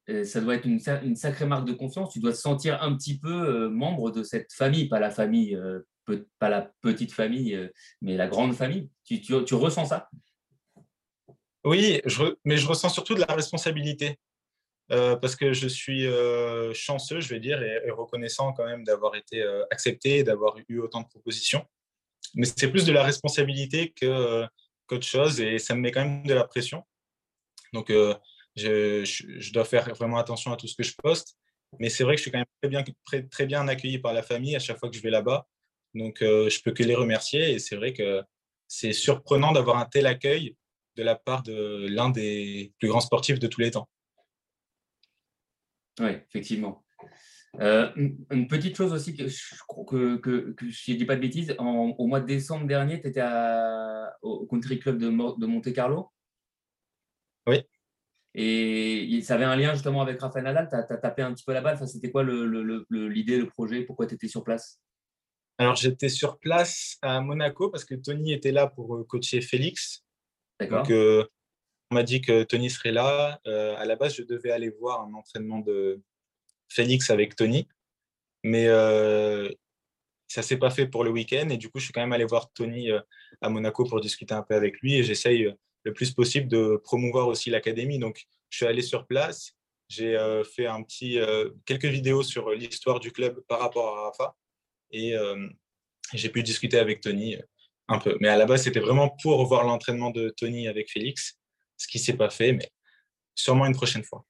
euh, 0.09 0.25
ça 0.25 0.41
doit 0.41 0.55
être 0.55 0.67
une, 0.67 1.17
sacrée 1.17 1.47
marque 1.47 1.67
de 1.67 1.73
confiance. 1.73 2.13
Tu 2.13 2.21
dois 2.21 2.33
te 2.33 2.39
sentir 2.39 2.83
un 2.83 2.95
petit 2.97 3.19
peu 3.19 3.69
membre 3.69 4.11
de 4.11 4.23
cette 4.23 4.53
famille, 4.53 4.89
pas 4.89 5.01
la 5.01 5.11
famille, 5.11 5.59
pas 6.39 6.49
la 6.49 6.71
petite 6.83 7.13
famille, 7.13 7.59
mais 8.03 8.17
la 8.17 8.29
grande 8.29 8.55
famille. 8.55 8.91
Tu, 9.05 9.21
tu 9.21 9.55
ressens 9.55 9.87
ça? 9.87 10.09
Oui, 11.67 12.01
mais 12.45 12.57
je 12.57 12.67
ressens 12.67 12.89
surtout 12.89 13.15
de 13.15 13.21
la 13.21 13.35
responsabilité. 13.35 14.19
Euh, 14.93 15.17
parce 15.17 15.35
que 15.35 15.53
je 15.53 15.67
suis 15.67 16.07
euh, 16.07 16.73
chanceux, 16.73 17.21
je 17.21 17.29
vais 17.29 17.41
dire, 17.41 17.61
et, 17.61 17.91
reconnaissant 17.91 18.53
quand 18.53 18.65
même 18.65 18.85
d'avoir 18.85 19.17
été 19.17 19.43
euh, 19.43 19.65
accepté, 19.73 20.23
d'avoir 20.23 20.57
eu 20.69 20.79
autant 20.79 21.01
de 21.01 21.09
propositions. 21.09 21.67
Mais 22.35 22.47
c'est 22.47 22.71
plus 22.71 22.85
de 22.85 22.93
la 22.93 23.03
responsabilité 23.03 23.93
qu'autre 24.01 25.07
chose, 25.07 25.41
et 25.41 25.59
ça 25.59 25.75
me 25.75 25.81
met 25.81 25.91
quand 25.91 26.05
même 26.05 26.25
de 26.25 26.35
la 26.35 26.45
pression. 26.45 26.85
Donc, 27.73 27.91
je, 28.57 29.53
dois 29.53 29.65
faire 29.65 29.93
vraiment 29.95 30.19
attention 30.19 30.53
à 30.53 30.57
tout 30.57 30.69
ce 30.69 30.77
que 30.77 30.85
je 30.85 30.95
poste. 31.03 31.37
Mais 31.81 31.89
c'est 31.91 32.05
vrai 32.05 32.15
que 32.15 32.19
je 32.19 32.23
suis 32.23 32.31
quand 32.31 32.39
même 32.39 32.47
très 32.63 32.69
bien, 32.69 32.85
très 33.31 33.47
bien 33.47 33.67
accueilli 33.69 33.99
par 33.99 34.13
la 34.13 34.23
famille 34.23 34.55
à 34.55 34.61
chaque 34.61 34.79
fois 34.79 34.89
que 34.89 34.97
je 34.97 35.03
vais 35.03 35.11
là-bas. 35.11 35.47
Donc, 35.95 36.19
je 36.21 36.63
peux 36.63 36.73
que 36.73 36.83
les 36.83 36.95
remercier. 36.95 37.53
Et 37.53 37.59
c'est 37.59 37.77
vrai 37.77 37.93
que 37.93 38.23
c'est 38.69 38.93
surprenant 38.93 39.53
d'avoir 39.53 39.79
un 39.79 39.87
tel 39.87 40.07
accueil 40.07 40.57
de 40.97 41.03
la 41.03 41.15
part 41.15 41.43
de 41.43 41.87
l'un 41.89 42.11
des 42.11 42.73
plus 42.79 42.89
grands 42.89 43.01
sportifs 43.01 43.39
de 43.39 43.47
tous 43.47 43.61
les 43.61 43.71
temps. 43.71 43.89
Oui, 46.01 46.11
effectivement. 46.29 46.85
Euh, 47.61 47.91
une 48.31 48.49
petite 48.49 48.77
chose 48.77 48.93
aussi 48.93 49.17
que 49.17 49.29
je 49.29 49.55
que, 49.87 50.17
que, 50.17 50.53
que 50.53 50.69
je 50.69 50.93
ne 50.93 50.97
dis 50.97 51.05
pas 51.07 51.17
de 51.17 51.21
bêtises, 51.21 51.55
au 51.59 52.07
mois 52.07 52.21
de 52.21 52.27
décembre 52.27 52.67
dernier, 52.67 53.01
tu 53.01 53.09
étais 53.09 53.23
au 54.23 54.47
Country 54.47 54.79
Club 54.79 54.99
de, 54.99 55.07
de 55.07 55.47
Monte 55.47 55.73
Carlo? 55.73 56.11
Oui. 57.47 57.63
Et 58.39 59.23
ça 59.23 59.37
avait 59.37 59.45
un 59.45 59.57
lien 59.57 59.73
justement 59.73 60.03
avec 60.03 60.21
Rafael 60.21 60.45
Nadal? 60.45 60.69
Tu 60.69 60.77
as, 60.77 60.83
tapé 60.99 61.23
un 61.23 61.33
petit 61.33 61.45
peu 61.45 61.55
la 61.55 61.63
balle? 61.63 61.77
Enfin, 61.77 61.87
C'était 61.87 62.11
quoi 62.11 62.23
l'idée, 62.23 63.39
le, 63.39 63.47
projet? 63.47 63.83
Pourquoi 63.83 64.07
tu 64.07 64.15
étais 64.15 64.29
sur 64.29 64.45
place? 64.45 64.79
Alors, 65.57 65.75
j'étais 65.75 66.11
sur 66.11 66.39
place 66.39 66.99
à 67.01 67.23
Monaco 67.23 67.71
parce 67.71 67.87
que 67.87 67.95
Tony 67.95 68.35
était 68.35 68.53
là 68.53 68.67
pour 68.67 68.97
euh, 68.97 69.05
coacher 69.05 69.41
Félix. 69.41 70.05
Donc, 70.61 70.91
euh, 70.91 71.25
on 71.91 71.95
m'a 71.95 72.03
dit 72.03 72.21
que 72.21 72.43
Tony 72.43 72.71
serait 72.71 72.93
là. 72.93 73.41
Euh, 73.47 73.77
à 73.77 73.85
la 73.85 73.97
base, 73.97 74.15
je 74.15 74.23
devais 74.23 74.51
aller 74.51 74.71
voir 74.71 75.03
un 75.03 75.13
entraînement 75.15 75.61
de 75.61 76.01
Félix 76.69 77.11
avec 77.11 77.37
Tony, 77.37 77.69
mais 78.43 78.67
euh, 78.67 79.49
ça 80.29 80.43
s'est 80.43 80.57
pas 80.57 80.71
fait 80.71 80.87
pour 80.87 81.05
le 81.05 81.11
week-end. 81.11 81.49
Et 81.51 81.57
du 81.57 81.69
coup, 81.69 81.79
je 81.79 81.85
suis 81.85 81.93
quand 81.93 82.01
même 82.01 82.13
allé 82.13 82.25
voir 82.25 82.53
Tony 82.53 82.91
à 83.41 83.49
Monaco 83.49 83.85
pour 83.85 84.01
discuter 84.01 84.35
un 84.35 84.43
peu 84.43 84.55
avec 84.55 84.81
lui. 84.81 84.97
Et 84.97 85.05
j'essaye 85.05 85.55
le 85.85 85.93
plus 85.93 86.13
possible 86.13 86.49
de 86.49 86.81
promouvoir 86.83 87.29
aussi 87.29 87.51
l'académie. 87.51 87.99
Donc, 87.99 88.25
je 88.51 88.57
suis 88.59 88.67
allé 88.67 88.83
sur 88.83 89.07
place. 89.07 89.53
J'ai 89.89 90.19
fait 90.57 90.67
un 90.67 90.83
petit, 90.83 91.21
quelques 91.65 91.85
vidéos 91.85 92.25
sur 92.25 92.51
l'histoire 92.51 92.99
du 92.99 93.13
club 93.13 93.41
par 93.47 93.61
rapport 93.61 93.97
à 93.97 94.03
Rafa. 94.07 94.37
Et 94.91 95.15
j'ai 96.13 96.29
pu 96.29 96.43
discuter 96.43 96.79
avec 96.79 97.01
Tony 97.01 97.37
un 97.89 97.99
peu. 97.99 98.17
Mais 98.21 98.29
à 98.29 98.37
la 98.37 98.47
base, 98.47 98.63
c'était 98.63 98.81
vraiment 98.81 99.11
pour 99.23 99.45
voir 99.47 99.65
l'entraînement 99.65 100.11
de 100.11 100.31
Tony 100.31 100.69
avec 100.69 100.91
Félix. 100.91 101.39
ce 101.77 101.87
qui 101.89 101.99
s'est 101.99 102.17
pas 102.17 102.31
fait, 102.31 102.53
mais 102.53 102.71
sûrement 103.35 103.67
une 103.67 103.75
prochaine 103.75 104.03
fois. 104.03 104.25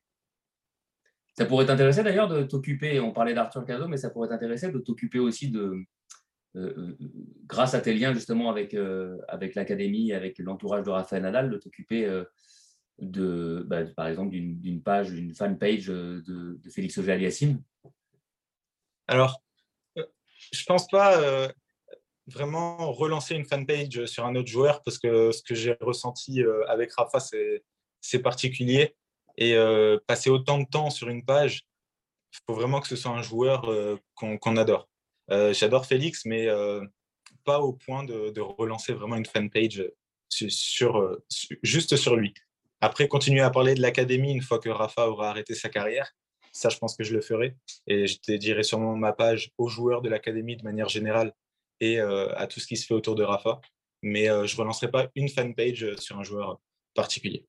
Ça 1.39 1.45
pourrait 1.45 1.67
t'intéresser 1.67 2.03
d'ailleurs 2.03 2.29
de 2.29 2.43
t'occuper, 2.43 2.99
on 2.99 3.13
parlait 3.13 3.35
d'Arthur 3.35 3.65
Cazot, 3.65 3.89
mais 3.89 3.99
ça 3.99 4.11
pourrait 4.11 4.29
t'intéresser 4.29 4.73
de 4.73 4.79
t'occuper 4.79 5.19
aussi 5.19 5.51
de, 5.51 5.87
euh, 6.57 6.75
euh, 6.79 6.97
grâce 7.47 7.75
à 7.75 7.81
tes 7.81 7.93
liens 7.93 8.15
justement 8.15 8.51
avec, 8.51 8.73
euh, 8.73 9.19
avec 9.29 9.55
l'académie, 9.55 10.15
avec 10.15 10.39
l'entourage 10.39 10.85
de 10.85 10.91
Raphaël 10.91 11.23
Nadal, 11.23 11.51
de 11.51 11.59
t'occuper 11.59 12.11
de, 12.99 13.65
bah, 13.69 13.85
par 13.85 14.07
exemple, 14.07 14.31
d'une 14.31 14.83
page, 14.83 15.11
d'une 15.11 15.35
fan 15.35 15.59
page 15.59 15.87
de, 15.87 16.23
de 16.27 16.71
Félix 16.71 16.97
Auger-Aliassime? 16.97 17.63
Alors, 19.07 19.43
je 19.97 20.65
pense 20.65 20.89
pas 20.89 21.53
vraiment 22.27 22.93
relancer 22.93 23.35
une 23.35 23.45
fanpage 23.45 24.07
sur 24.07 24.27
un 24.27 24.35
autre 24.35 24.49
joueur 24.49 24.83
parce 24.83 24.99
que 24.99 25.31
ce 25.33 25.43
que 25.43 25.55
j'ai 25.55 25.77
ressenti 25.81 26.43
avec 26.69 26.93
Rafa, 26.93 27.21
c'est 28.01 28.19
particulier. 28.21 28.97
Et 29.39 29.55
passer 30.07 30.31
autant 30.31 30.59
de 30.59 30.65
temps 30.65 30.91
sur 30.91 31.09
une 31.09 31.25
page, 31.25 31.67
il 32.33 32.39
faut 32.47 32.55
vraiment 32.55 32.81
que 32.81 32.89
ce 32.89 32.97
soit 32.97 33.13
un 33.13 33.23
joueur 33.23 33.71
qu'on 34.15 34.57
adore. 34.57 34.89
Euh, 35.31 35.53
j'adore 35.53 35.87
Félix, 35.87 36.25
mais 36.25 36.47
euh, 36.47 36.85
pas 37.45 37.61
au 37.61 37.73
point 37.73 38.05
de, 38.05 38.41
relancer 38.41 38.93
vraiment 38.93 39.17
une 39.17 39.27
fanpage 39.27 39.85
sur, 40.29 40.99
euh, 40.99 41.25
juste 41.63 41.97
sur 41.97 42.17
lui. 42.17 42.35
Après, 42.81 43.09
continuer 43.09 43.41
à 43.41 43.51
parler 43.51 43.75
de 43.75 43.81
l'académie 43.81 44.33
une 44.33 44.43
fois 44.43 44.59
que 44.59 44.69
Rafa 44.69 45.09
aura 45.09 45.31
arrêté 45.31 45.55
sa 45.55 45.69
carrière, 45.69 46.13
ça, 46.53 46.69
je 46.69 46.79
pense 46.79 46.97
que 46.97 47.05
je 47.05 47.15
le 47.15 47.21
ferai. 47.21 47.55
Et 47.87 48.07
je 48.07 48.19
dédierai 48.27 48.63
sûrement 48.63 48.97
ma 48.97 49.13
page 49.13 49.51
aux 49.59 49.69
joueurs 49.69 50.03
de 50.03 50.09
l'académie 50.09 50.57
de 50.57 50.65
manière 50.65 50.89
générale 50.89 51.33
et 51.81 52.01
à 52.01 52.47
tout 52.47 52.61
ce 52.61 52.67
qui 52.67 52.77
se 52.77 52.87
fait 52.87 52.95
autour 52.95 53.15
de 53.15 53.23
Rafa. 53.23 53.61
Mais 54.03 54.27
je 54.27 54.55
ne 54.55 54.61
relancerai 54.61 54.91
pas 54.91 55.09
une 55.15 55.29
fanpage 55.29 55.95
sur 55.97 56.19
un 56.19 56.23
joueur 56.23 56.61
particulier. 56.95 57.47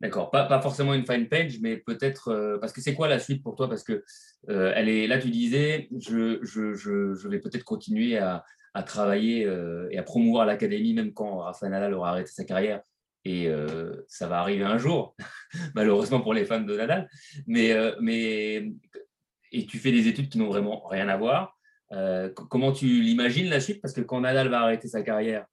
D'accord, 0.00 0.30
pas, 0.30 0.60
forcément 0.60 0.92
une 0.92 1.06
fine 1.06 1.28
page, 1.28 1.60
mais 1.60 1.76
peut-être 1.78 2.58
parce 2.60 2.72
que 2.72 2.80
c'est 2.80 2.94
quoi 2.94 3.08
la 3.08 3.18
suite 3.18 3.42
pour 3.42 3.56
toi? 3.56 3.68
Parce 3.68 3.82
que 3.82 4.04
elle 4.48 4.88
est 4.88 5.06
là, 5.06 5.18
tu 5.18 5.30
disais, 5.30 5.88
je, 5.98 7.28
vais 7.28 7.38
peut-être 7.38 7.64
continuer 7.64 8.18
à, 8.18 8.44
travailler 8.86 9.46
euh, 9.46 9.88
et 9.92 9.98
à 9.98 10.02
promouvoir 10.02 10.46
l'académie 10.46 10.94
même 10.94 11.14
quand 11.14 11.38
Rafael 11.38 11.70
Nadal 11.70 11.94
aura 11.94 12.10
arrêté 12.10 12.30
sa 12.30 12.44
carrière. 12.44 12.82
Et 13.24 13.48
ça 14.06 14.26
va 14.26 14.40
arriver 14.40 14.64
un 14.64 14.76
jour, 14.76 15.16
malheureusement 15.74 16.20
pour 16.20 16.34
les 16.34 16.44
fans 16.44 16.60
de 16.60 16.76
Nadal. 16.76 17.08
Mais, 17.46 17.74
mais 18.00 18.72
et 19.54 19.66
tu 19.66 19.78
fais 19.78 19.92
des 19.92 20.08
études 20.08 20.28
qui 20.28 20.38
n'ont 20.38 20.48
vraiment 20.48 20.86
rien 20.88 21.08
à 21.08 21.16
voir. 21.16 21.56
Comment 21.90 22.72
tu 22.72 23.02
l'imagines 23.02 23.48
la 23.48 23.60
suite? 23.60 23.80
Parce 23.80 23.94
que 23.94 24.00
quand 24.00 24.20
Nadal 24.20 24.48
va 24.48 24.60
arrêter 24.60 24.88
sa 24.88 25.02
carrière, 25.02 25.46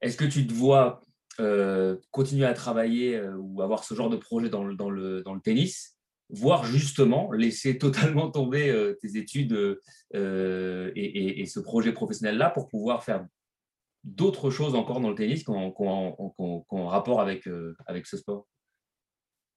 est-ce 0.00 0.16
que 0.16 0.24
tu 0.24 0.46
te 0.46 0.52
vois 0.52 1.00
euh, 1.40 1.96
continuer 2.10 2.46
à 2.46 2.54
travailler 2.54 3.14
euh, 3.14 3.36
ou 3.36 3.62
avoir 3.62 3.84
ce 3.84 3.94
genre 3.94 4.10
de 4.10 4.16
projet 4.16 4.48
dans 4.48 4.64
le, 4.64 5.40
tennis, 5.44 5.96
voire 6.30 6.64
justement 6.64 7.30
laisser 7.30 7.78
totalement 7.78 8.28
tomber 8.30 8.70
euh, 8.70 8.98
tes 9.00 9.16
études 9.16 9.78
et, 10.14 11.44
ce 11.46 11.60
projet 11.60 11.92
professionnel-là 11.92 12.50
pour 12.50 12.66
pouvoir 12.66 13.04
faire 13.04 13.24
d'autres 14.02 14.50
choses 14.50 14.74
encore 14.74 15.00
dans 15.00 15.10
le 15.10 15.14
tennis 15.14 15.44
qui 15.44 15.50
ont, 15.50 16.88
rapport 16.88 17.20
avec, 17.20 17.48
avec 17.86 18.06
ce 18.06 18.16
sport? 18.16 18.48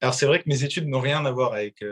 Alors 0.01 0.13
c'est 0.13 0.27
vrai 0.27 0.41
que 0.41 0.49
mes 0.49 0.63
études 0.63 0.87
n'ont 0.87 0.99
rien 0.99 1.25
à 1.25 1.31
voir 1.31 1.53
avec, 1.53 1.83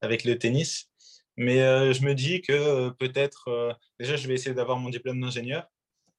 avec 0.00 0.24
le 0.24 0.38
tennis, 0.38 0.90
mais 1.36 1.58
je 1.92 2.04
me 2.04 2.14
dis 2.14 2.40
que 2.42 2.90
peut-être, 2.90 3.76
déjà 3.98 4.16
je 4.16 4.26
vais 4.28 4.34
essayer 4.34 4.54
d'avoir 4.54 4.78
mon 4.78 4.90
diplôme 4.90 5.20
d'ingénieur. 5.20 5.66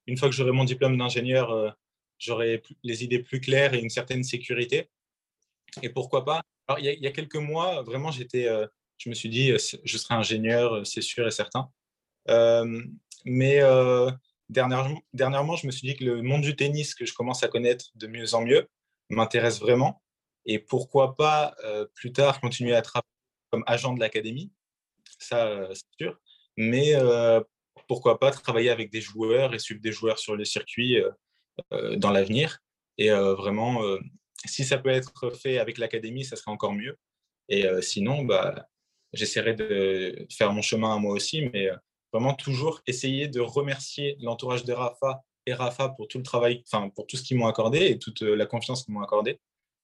Une 0.05 0.17
fois 0.17 0.29
que 0.29 0.35
j'aurai 0.35 0.51
mon 0.51 0.63
diplôme 0.63 0.97
d'ingénieur, 0.97 1.75
j'aurais 2.19 2.61
les 2.83 3.03
idées 3.03 3.19
plus 3.19 3.39
claires 3.39 3.73
et 3.73 3.79
une 3.79 3.89
certaine 3.89 4.23
sécurité. 4.23 4.89
Et 5.81 5.89
pourquoi 5.89 6.25
pas? 6.25 6.41
Il, 6.79 6.85
y 6.85 7.07
a, 7.07 7.11
quelques 7.11 7.35
mois, 7.35 7.81
vraiment, 7.83 8.11
j'étais, 8.11 8.47
euh, 8.47 8.67
je 8.97 9.09
me 9.09 9.13
suis 9.13 9.29
dit, 9.29 9.51
euh, 9.51 9.57
je 9.83 9.97
serai 9.97 10.15
ingénieur, 10.15 10.73
euh, 10.73 10.83
c'est 10.83 11.01
sûr 11.01 11.25
et 11.27 11.31
certain. 11.31 11.69
mais 13.25 13.61
dernièrement, 14.49 15.01
dernièrement, 15.13 15.55
je 15.55 15.67
me 15.67 15.71
suis 15.71 15.87
dit 15.87 15.95
que 15.95 16.05
le 16.05 16.21
monde 16.21 16.41
du 16.41 16.55
tennis 16.55 16.95
que 16.95 17.05
je 17.05 17.13
commence 17.13 17.43
à 17.43 17.47
connaître 17.47 17.85
de 17.95 18.07
mieux 18.07 18.33
en 18.33 18.41
mieux 18.41 18.67
m'intéresse 19.09 19.59
vraiment. 19.59 20.01
Et 20.45 20.59
pourquoi 20.59 21.15
pas 21.15 21.55
plus 21.93 22.11
tard 22.13 22.39
continuer 22.41 22.75
à 22.75 22.81
travailler 22.81 23.07
comme 23.51 23.63
agent 23.65 23.93
de 23.93 23.99
l'académie, 23.99 24.51
ça 25.17 25.67
c'est 25.73 25.85
sûr. 25.99 26.19
Mais 26.57 26.93
pourquoi 27.87 28.19
pas 28.19 28.31
travailler 28.31 28.69
avec 28.69 28.91
des 28.91 29.01
joueurs 29.01 29.53
et 29.53 29.59
suivre 29.59 29.81
des 29.81 29.91
joueurs 29.91 30.19
sur 30.19 30.35
le 30.35 30.45
circuit 30.45 31.01
euh, 31.73 31.95
dans 31.95 32.11
l'avenir. 32.11 32.59
Et 32.97 33.11
euh, 33.11 33.33
vraiment, 33.35 33.83
euh, 33.83 33.99
si 34.45 34.63
ça 34.63 34.77
peut 34.77 34.89
être 34.89 35.31
fait 35.31 35.57
avec 35.57 35.77
l'académie, 35.77 36.23
ça 36.23 36.35
serait 36.35 36.51
encore 36.51 36.73
mieux. 36.73 36.97
Et 37.49 37.65
sinon, 37.81 38.25
bah, 38.25 38.67
j'essaierai 39.13 39.53
de 39.53 40.27
faire 40.29 40.51
mon 40.51 40.61
chemin 40.61 40.93
à 40.93 40.97
moi 40.97 41.13
aussi, 41.13 41.49
mais 41.53 41.69
vraiment 42.11 42.33
toujours 42.33 42.81
essayer 42.87 43.29
de 43.29 43.39
remercier 43.39 44.17
l'entourage 44.19 44.65
de 44.65 44.73
Rafa 44.73 45.23
et 45.45 45.53
Rafa 45.53 45.87
pour 45.87 46.09
tout 46.09 46.17
le 46.17 46.25
travail, 46.25 46.61
enfin 46.67 46.89
pour 46.89 47.07
tout 47.07 47.15
ce 47.15 47.23
qu'ils 47.23 47.37
m'ont 47.37 47.47
accordé 47.47 47.85
et 47.85 47.99
toute 47.99 48.19
la 48.19 48.45
confiance 48.45 48.83
qu'ils 48.83 48.93
m'ont 48.93 49.01
accordé, 49.01 49.39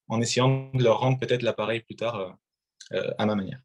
en 0.09 0.19
essayant 0.19 0.69
de 0.73 0.83
leur 0.83 0.99
rendre 0.99 1.17
peut-être 1.19 1.41
l'appareil 1.41 1.79
plus 1.79 1.95
tard 1.95 2.37
à 2.91 3.25
ma 3.25 3.35
manière 3.35 3.61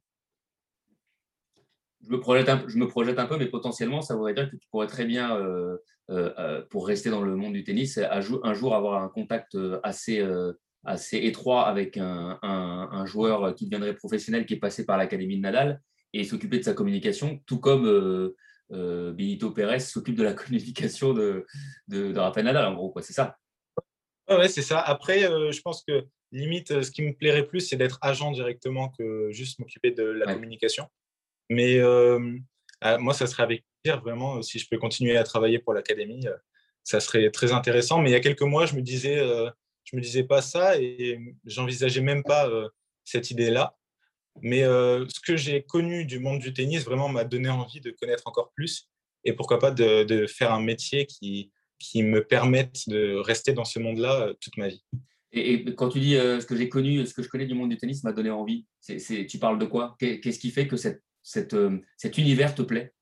je 2.05 2.11
me, 2.11 2.21
projette 2.21 2.49
un, 2.49 2.65
je 2.69 2.77
me 2.77 2.87
projette 2.87 3.19
un 3.19 3.27
peu, 3.27 3.37
mais 3.37 3.47
potentiellement, 3.47 4.03
ça 4.03 4.15
voudrait 4.15 4.35
dire 4.35 4.51
que 4.51 4.57
tu 4.57 4.67
pourrais 4.71 4.87
très 4.87 5.05
bien, 5.05 5.37
euh, 5.37 5.77
euh, 6.11 6.33
euh, 6.39 6.63
pour 6.71 6.87
rester 6.87 7.11
dans 7.11 7.23
le 7.23 7.35
monde 7.37 7.53
du 7.53 7.65
tennis, 7.65 7.99
un 7.99 8.21
jour 8.21 8.75
avoir 8.75 9.03
un 9.03 9.09
contact 9.09 9.57
assez, 9.83 10.25
assez 10.85 11.19
étroit 11.19 11.67
avec 11.67 11.97
un, 11.97 12.39
un, 12.43 13.07
joueur 13.07 13.55
qui 13.55 13.65
deviendrait 13.67 13.95
professionnel, 13.95 14.47
qui 14.47 14.55
est 14.55 14.59
passé 14.59 14.87
par 14.87 14.97
l'académie 14.97 15.37
de 15.37 15.43
Nadal, 15.43 15.81
et 16.13 16.25
s'occuper 16.25 16.59
de 16.59 16.65
sa 16.65 16.73
communication, 16.73 17.41
tout 17.47 17.59
comme 17.59 18.33
Benito 18.71 19.51
Pérez 19.51 19.81
s'occupe 19.81 20.17
de 20.17 20.23
la 20.23 20.33
communication 20.35 21.13
de, 21.13 21.47
de, 21.89 22.17
Rafael 22.17 22.45
Nadal, 22.45 22.67
en 22.67 22.75
gros, 22.75 22.95
c'est 23.01 23.13
ça. 23.13 23.37
Ouais, 24.29 24.49
c'est 24.49 24.63
ça. 24.63 24.79
Après, 24.79 25.23
je 25.23 25.61
pense 25.63 25.83
que 25.83 26.05
limite, 26.33 26.83
ce 26.83 26.91
qui 26.91 27.03
me 27.03 27.15
plairait 27.15 27.47
plus, 27.47 27.61
c'est 27.61 27.77
d'être 27.77 27.99
agent 28.03 28.31
directement 28.33 28.91
que 28.91 29.31
juste 29.31 29.59
m'occuper 29.59 29.91
de 29.91 30.05
la 30.05 30.35
communication. 30.35 30.87
Mais 31.49 31.79
euh, 31.79 32.39
ah, 32.81 32.99
moi, 32.99 33.15
ça 33.15 33.27
serait 33.27 33.43
avec 33.43 33.65
plaisir, 33.83 34.01
vraiment, 34.01 34.43
si 34.43 34.59
je 34.59 34.69
peux 34.69 34.79
continuer 34.79 35.17
à 35.17 35.25
travailler 35.25 35.59
pour 35.59 35.73
l'académie, 35.73 36.27
euh, 36.27 36.37
ça 36.85 37.01
serait 37.01 37.31
très 37.31 37.53
intéressant. 37.53 38.01
Mais 38.01 38.11
il 38.11 38.13
y 38.13 38.17
a 38.17 38.21
quelques 38.21 38.43
mois, 38.43 38.67
je 38.67 38.75
me 38.75 38.83
disais, 38.83 39.19
euh, 39.19 39.51
je 39.85 39.97
me 39.97 40.01
disais 40.01 40.25
pas 40.25 40.43
ça 40.43 40.79
et 40.79 41.19
j'envisageais 41.45 42.03
même 42.03 42.23
pas 42.23 42.51
cette 43.05 43.31
idée-là. 43.31 43.75
Mais 44.43 44.63
ce 44.63 45.21
que 45.21 45.37
j'ai 45.37 45.63
connu 45.63 46.05
du 46.05 46.19
monde 46.19 46.41
du 46.41 46.53
tennis 46.53 46.85
vraiment 46.85 47.09
m'a 47.09 47.25
donné 47.25 47.49
envie 47.49 47.81
de 47.81 47.91
connaître 47.91 48.25
encore 48.27 48.53
plus 48.55 48.89
et 49.25 49.33
pourquoi 49.33 49.59
pas 49.59 49.71
de, 49.71 50.27
faire 50.27 50.53
un 50.53 50.61
métier 50.61 51.07
qui, 51.07 51.51
qui 51.79 52.03
me 52.03 52.23
permette 52.23 52.87
de 52.89 53.17
rester 53.17 53.55
dans 53.55 53.65
ce 53.65 53.79
monde-là 53.79 54.35
toute 54.43 54.59
ma 54.59 54.69
vie. 54.69 54.85
Et, 55.33 55.65
quand 55.75 55.89
tu 55.89 56.01
dis 56.01 56.15
ce 56.15 56.45
que 56.45 56.55
j'ai 56.55 56.69
connu, 56.69 57.07
ce 57.07 57.15
que 57.15 57.23
je 57.23 57.29
connais 57.29 57.47
du 57.47 57.55
monde 57.55 57.71
du 57.71 57.79
tennis 57.79 58.05
m'a 58.05 58.13
donné 58.13 58.31
envie, 58.31 58.67
tu 58.87 59.39
parles 59.39 59.59
de 59.59 59.65
quoi? 59.65 59.97
Qu'est-ce 59.99 60.39
qui 60.39 60.51
fait 60.51 60.69
que 60.69 60.77
cette 60.77 61.03
euh, 61.37 61.79
cet 61.97 62.19
univers 62.19 62.55
te 62.55 62.63
plaît? 62.63 62.93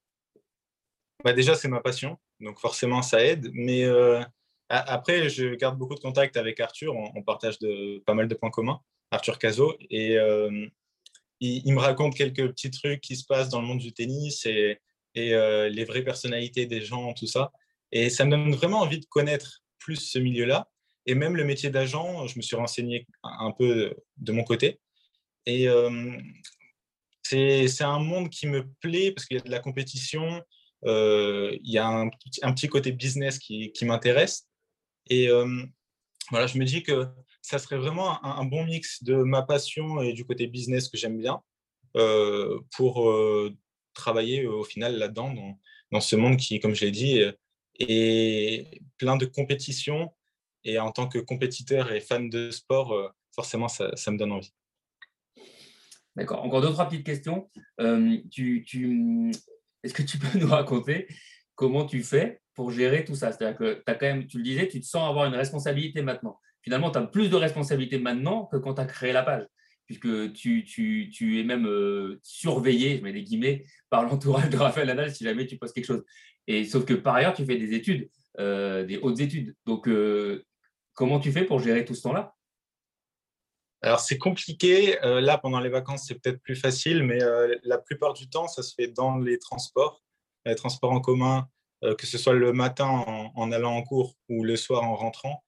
Bah 1.25 1.33
Déjà, 1.33 1.55
c'est 1.55 1.69
ma 1.69 1.81
passion, 1.81 2.19
donc 2.41 2.59
forcément, 2.59 3.03
ça 3.03 3.25
aide. 3.25 3.51
Mais 3.53 3.85
euh, 3.85 4.23
après, 4.69 5.29
je 5.29 5.55
garde 5.55 5.79
beaucoup 5.79 5.95
de 5.95 6.01
contacts 6.01 6.37
avec 6.37 6.61
Arthur, 6.61 6.95
on, 6.95 7.23
partage 7.23 7.59
de, 7.59 8.03
pas 8.07 8.15
mal 8.15 8.29
de 8.29 8.35
points 8.35 8.51
communs, 8.51 8.81
Arthur 9.11 9.39
Cazot, 9.39 9.77
et 9.91 10.19
euh, 10.19 10.67
il, 11.41 11.73
me 11.73 11.81
raconte 11.81 12.15
quelques 12.15 12.49
petits 12.49 12.71
trucs 12.71 13.01
qui 13.01 13.17
se 13.17 13.25
passent 13.25 13.49
dans 13.49 13.61
le 13.61 13.67
monde 13.67 13.79
du 13.79 13.93
tennis 13.93 14.47
et, 14.47 14.81
et 15.15 15.31
les 15.71 15.85
vraies 15.85 16.03
personnalités 16.03 16.67
des 16.67 16.81
gens, 16.81 17.13
tout 17.15 17.27
ça. 17.27 17.53
Et 17.93 18.11
ça 18.11 18.25
me 18.25 18.31
donne 18.31 18.55
vraiment 18.55 18.81
envie 18.81 19.01
de 19.01 19.07
connaître 19.07 19.63
plus 19.79 19.97
ce 19.97 20.19
milieu-là. 20.19 20.69
Et 21.07 21.15
même 21.15 21.37
le 21.37 21.45
métier 21.45 21.71
d'agent, 21.71 22.27
je 22.27 22.37
me 22.39 22.43
suis 22.43 22.57
renseigné 22.57 23.07
un 23.23 23.53
peu 23.53 23.95
de 24.17 24.33
mon 24.33 24.43
côté. 24.43 24.81
Et 25.47 25.69
c'est 27.29 27.85
un 27.85 27.99
monde 27.99 28.31
qui 28.31 28.47
me 28.47 28.67
plaît 28.81 29.13
parce 29.13 29.27
qu'il 29.27 29.37
y 29.37 29.41
a 29.41 29.43
de 29.43 29.51
la 29.51 29.61
compétition, 29.61 30.43
euh, 30.85 31.57
il 31.63 31.73
y 31.73 31.79
a 31.79 31.89
un, 31.89 32.09
petit 32.53 32.69
côté 32.69 32.93
business 32.93 33.39
qui, 33.39 33.73
m'intéresse. 33.83 34.49
Et 35.09 35.29
euh, 35.29 35.65
voilà, 36.31 36.47
je 36.47 36.59
me 36.59 36.65
dis 36.65 36.83
que 36.83 37.07
ça 37.43 37.59
serait 37.59 37.79
vraiment 37.79 38.25
un, 38.25 38.45
bon 38.45 38.65
mix 38.65 39.03
de 39.03 39.15
ma 39.15 39.43
passion 39.43 40.03
et 40.03 40.13
du 40.13 40.25
côté 40.25 40.47
business 40.47 40.89
que 40.89 40.97
j'aime 40.97 41.19
bien 41.19 41.41
euh, 41.97 42.61
pour 42.77 43.13
travailler 43.95 44.47
au 44.47 44.65
final 44.65 44.99
là-dedans, 44.99 45.35
dans, 45.91 46.01
ce 46.01 46.17
monde 46.17 46.37
qui, 46.37 46.61
comme 46.61 46.75
je 46.75 46.85
l'ai 46.85 46.91
dit, 46.91 47.23
est 47.79 48.81
plein 48.99 49.17
de 49.17 49.27
compétition. 49.27 50.13
Et 50.65 50.79
en 50.81 50.91
tant 50.91 51.07
que 51.07 51.19
compétiteur 51.19 51.93
et 51.93 52.01
fan 52.01 52.29
de 52.29 52.51
sport, 52.51 53.13
forcément, 53.35 53.69
ça 53.69 54.11
me 54.11 54.19
donne 54.19 54.33
envie. 54.33 54.53
D'accord. 56.17 56.43
Encore 56.43 56.63
deux, 56.63 56.71
trois 56.71 56.89
petites 56.89 57.05
questions. 57.05 57.49
Euh, 57.81 58.17
Est-ce 59.83 59.95
que 59.95 60.03
tu 60.03 60.19
peux 60.19 60.39
nous 60.39 60.49
raconter 60.49 61.07
comment 61.55 61.85
tu 61.85 62.03
fais 62.03 62.41
pour 62.55 62.71
gérer 62.71 63.05
tout 63.05 63.15
ça? 63.15 63.33
C'est-à-dire 63.33 63.59
que 63.59 63.83
as 63.87 63.95
quand 63.95 64.07
même, 64.07 64.27
tu 64.27 64.39
le 64.39 64.45
disais, 64.45 64.67
tu 64.67 64.81
te 64.81 64.87
sens 64.87 65.09
avoir 65.09 65.27
une 65.27 65.35
responsabilité 65.35 66.03
maintenant. 66.03 66.41
finalement, 66.63 66.91
tu 66.91 66.99
as 66.99 67.03
plus 67.03 67.29
de 67.29 67.37
responsabilités 67.37 67.99
maintenant 67.99 68.47
que 68.47 68.57
quand 68.57 68.75
tu 68.75 68.81
as 68.81 68.87
créé 68.87 69.13
la 69.13 69.23
page, 69.23 69.45
puisque 69.85 70.33
tu, 70.33 71.41
es 71.41 71.45
même 71.45 71.67
euh, 71.67 72.19
surveillé, 72.23 72.97
je 72.97 73.03
mets 73.03 73.13
des 73.13 73.23
guillemets, 73.23 73.65
par 73.91 74.03
l'entourage 74.03 74.51
de 74.51 74.57
Raphaël 74.57 74.89
Nadal 74.89 75.15
si 75.15 75.23
jamais 75.23 75.47
tu 75.47 75.59
postes 75.59 75.75
quelque 75.75 75.85
chose. 75.85 76.05
Et 76.47 76.65
sauf 76.65 76.85
que 76.87 76.95
par 76.95 77.15
ailleurs, 77.15 77.35
tu 77.35 77.45
fais 77.45 77.57
des 77.57 77.75
études, 77.75 78.09
euh, 78.41 78.85
des 78.85 78.97
hautes 78.97 79.21
études. 79.21 79.55
Donc, 79.67 79.89
comment 80.95 81.21
tu 81.21 81.31
fais 81.31 81.45
pour 81.45 81.61
gérer 81.61 81.85
tout 81.85 81.95
ce 81.95 82.03
temps-là? 82.03 82.36
Alors 83.87 84.01
c'est 84.01 84.19
compliqué. 84.19 84.99
là, 85.03 85.39
pendant 85.39 85.61
les 85.61 85.69
vacances, 85.69 86.07
c'est 86.07 86.21
peut-être 86.21 86.41
plus 86.43 86.57
facile, 86.57 87.03
mais 87.03 87.19
la 87.63 87.79
plupart 87.79 88.15
du 88.15 88.29
temps, 88.29 88.49
ça 88.49 88.63
se 88.63 88.75
fait 88.75 88.89
dans 88.89 89.17
les 89.17 89.39
transports, 89.39 90.03
les 90.45 90.55
transports 90.55 90.93
en 90.93 91.01
commun, 91.01 91.49
que 91.83 92.07
ce 92.07 92.19
soit 92.19 92.35
le 92.35 92.53
matin 92.53 93.05
en, 93.35 93.53
allant 93.53 93.77
en 93.77 93.83
cours 93.83 94.15
ou 94.29 94.45
le 94.45 94.57
soir 94.57 94.83
en 94.83 94.97
rentrant, 94.97 95.45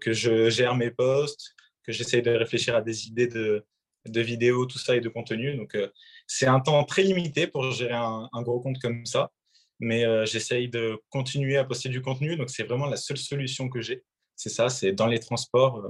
que 0.00 0.12
je 0.12 0.50
gère 0.50 0.74
mes 0.74 0.90
postes, 0.90 1.54
que 1.86 1.92
j'essaye 1.92 2.22
de 2.22 2.32
réfléchir 2.32 2.74
à 2.74 2.82
des 2.82 3.06
idées 3.06 3.28
de, 3.28 3.64
vidéos, 4.04 4.66
tout 4.66 4.78
ça 4.78 4.96
et 4.96 5.00
de 5.00 5.08
contenu. 5.08 5.56
Donc, 5.56 5.74
euh, 5.74 5.88
c'est 6.26 6.46
un 6.46 6.60
temps 6.60 6.84
très 6.84 7.02
limité 7.02 7.46
pour 7.46 7.70
gérer 7.72 7.94
un, 7.94 8.42
gros 8.42 8.60
compte 8.60 8.78
comme 8.80 9.06
ça. 9.06 9.30
Mais 9.78 10.04
euh, 10.04 10.24
j'essaye 10.24 10.68
de 10.68 11.00
continuer 11.10 11.56
à 11.56 11.64
poster 11.64 11.88
du 11.88 12.02
contenu. 12.02 12.36
Donc, 12.36 12.50
c'est 12.50 12.64
vraiment 12.64 12.86
la 12.86 12.96
seule 12.96 13.18
solution 13.18 13.68
que 13.68 13.80
j'ai. 13.80 14.04
C'est 14.34 14.48
ça, 14.48 14.68
c'est 14.68 14.92
dans 14.92 15.06
les 15.06 15.18
transports, 15.18 15.78
euh, 15.78 15.88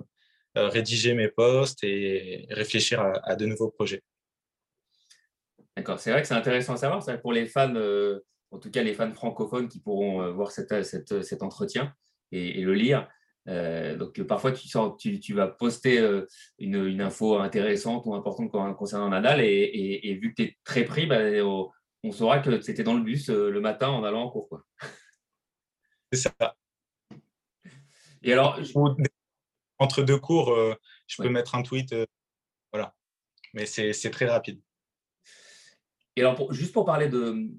rédiger 0.56 1.14
mes 1.14 1.28
posts 1.28 1.84
et 1.84 2.46
réfléchir 2.50 3.00
à, 3.22 3.36
de 3.36 3.46
nouveaux 3.46 3.70
projets. 3.70 4.02
D'accord, 5.76 6.00
c'est 6.00 6.10
vrai 6.10 6.22
que 6.22 6.28
c'est 6.28 6.34
intéressant 6.34 6.74
à 6.74 6.78
savoir. 6.78 7.02
C'est 7.02 7.20
pour 7.20 7.32
les 7.32 7.46
fans, 7.46 7.74
en 8.50 8.58
tout 8.58 8.70
cas 8.70 8.82
les 8.82 8.94
fans 8.94 9.12
francophones 9.12 9.68
qui 9.68 9.80
pourront 9.80 10.32
voir 10.32 10.50
cet, 10.50 10.82
cet 10.82 11.42
entretien 11.42 11.92
et, 12.32 12.60
et, 12.60 12.62
le 12.62 12.74
lire. 12.74 13.08
Euh, 13.48 13.96
donc 13.96 14.20
parfois 14.24 14.50
tu, 14.50 14.66
sens, 14.68 14.96
tu, 14.98 15.20
tu 15.20 15.32
vas 15.32 15.46
poster 15.46 16.00
euh, 16.00 16.26
une, 16.58 16.84
une, 16.84 17.00
info 17.00 17.38
intéressante 17.38 18.04
ou 18.06 18.14
importante 18.14 18.50
concernant 18.76 19.08
Nadal 19.08 19.40
et, 19.40 20.00
et, 20.02 20.14
vu 20.14 20.30
que 20.30 20.42
tu 20.42 20.48
es 20.48 20.56
très 20.64 20.84
pris, 20.84 21.06
bah, 21.06 21.20
on, 22.02 22.10
saura 22.10 22.40
que 22.40 22.60
c'était 22.60 22.82
dans 22.82 22.94
le 22.94 23.02
bus 23.02 23.30
euh, 23.30 23.50
le 23.50 23.60
matin 23.60 23.88
en 23.88 24.02
allant 24.02 24.24
en 24.24 24.30
cours. 24.30 24.60
C'est 26.12 26.28
ça. 26.28 26.56
Et 28.22 28.32
alors, 28.32 28.58
entre 29.78 30.02
deux 30.02 30.18
cours, 30.18 30.56
je 31.06 31.22
peux 31.22 31.28
mettre 31.28 31.54
un 31.54 31.62
tweet, 31.62 31.94
voilà. 32.72 32.94
Mais 33.54 33.66
c'est 33.66 34.10
très 34.10 34.26
rapide. 34.26 34.60
Et 36.16 36.22
alors, 36.22 36.52
juste 36.52 36.72
pour 36.72 36.86
parler 36.86 37.08
de, 37.08 37.50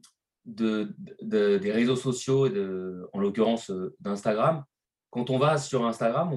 de, 0.45 0.95
de, 1.21 1.57
des 1.57 1.71
réseaux 1.71 1.95
sociaux, 1.95 2.49
de, 2.49 3.07
en 3.13 3.19
l'occurrence 3.19 3.71
d'Instagram, 3.99 4.65
quand 5.09 5.29
on 5.29 5.37
va 5.37 5.57
sur 5.57 5.85
Instagram, 5.85 6.33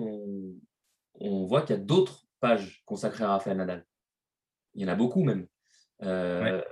on, 1.14 1.46
voit 1.46 1.62
qu'il 1.62 1.76
y 1.76 1.78
a 1.78 1.82
d'autres 1.82 2.26
pages 2.40 2.82
consacrées 2.86 3.24
à 3.24 3.28
Rafael 3.28 3.56
Nadal. 3.56 3.84
Il 4.74 4.82
y 4.82 4.84
en 4.84 4.88
a 4.88 4.94
beaucoup 4.94 5.22
même. 5.22 5.46
Euh, 6.02 6.62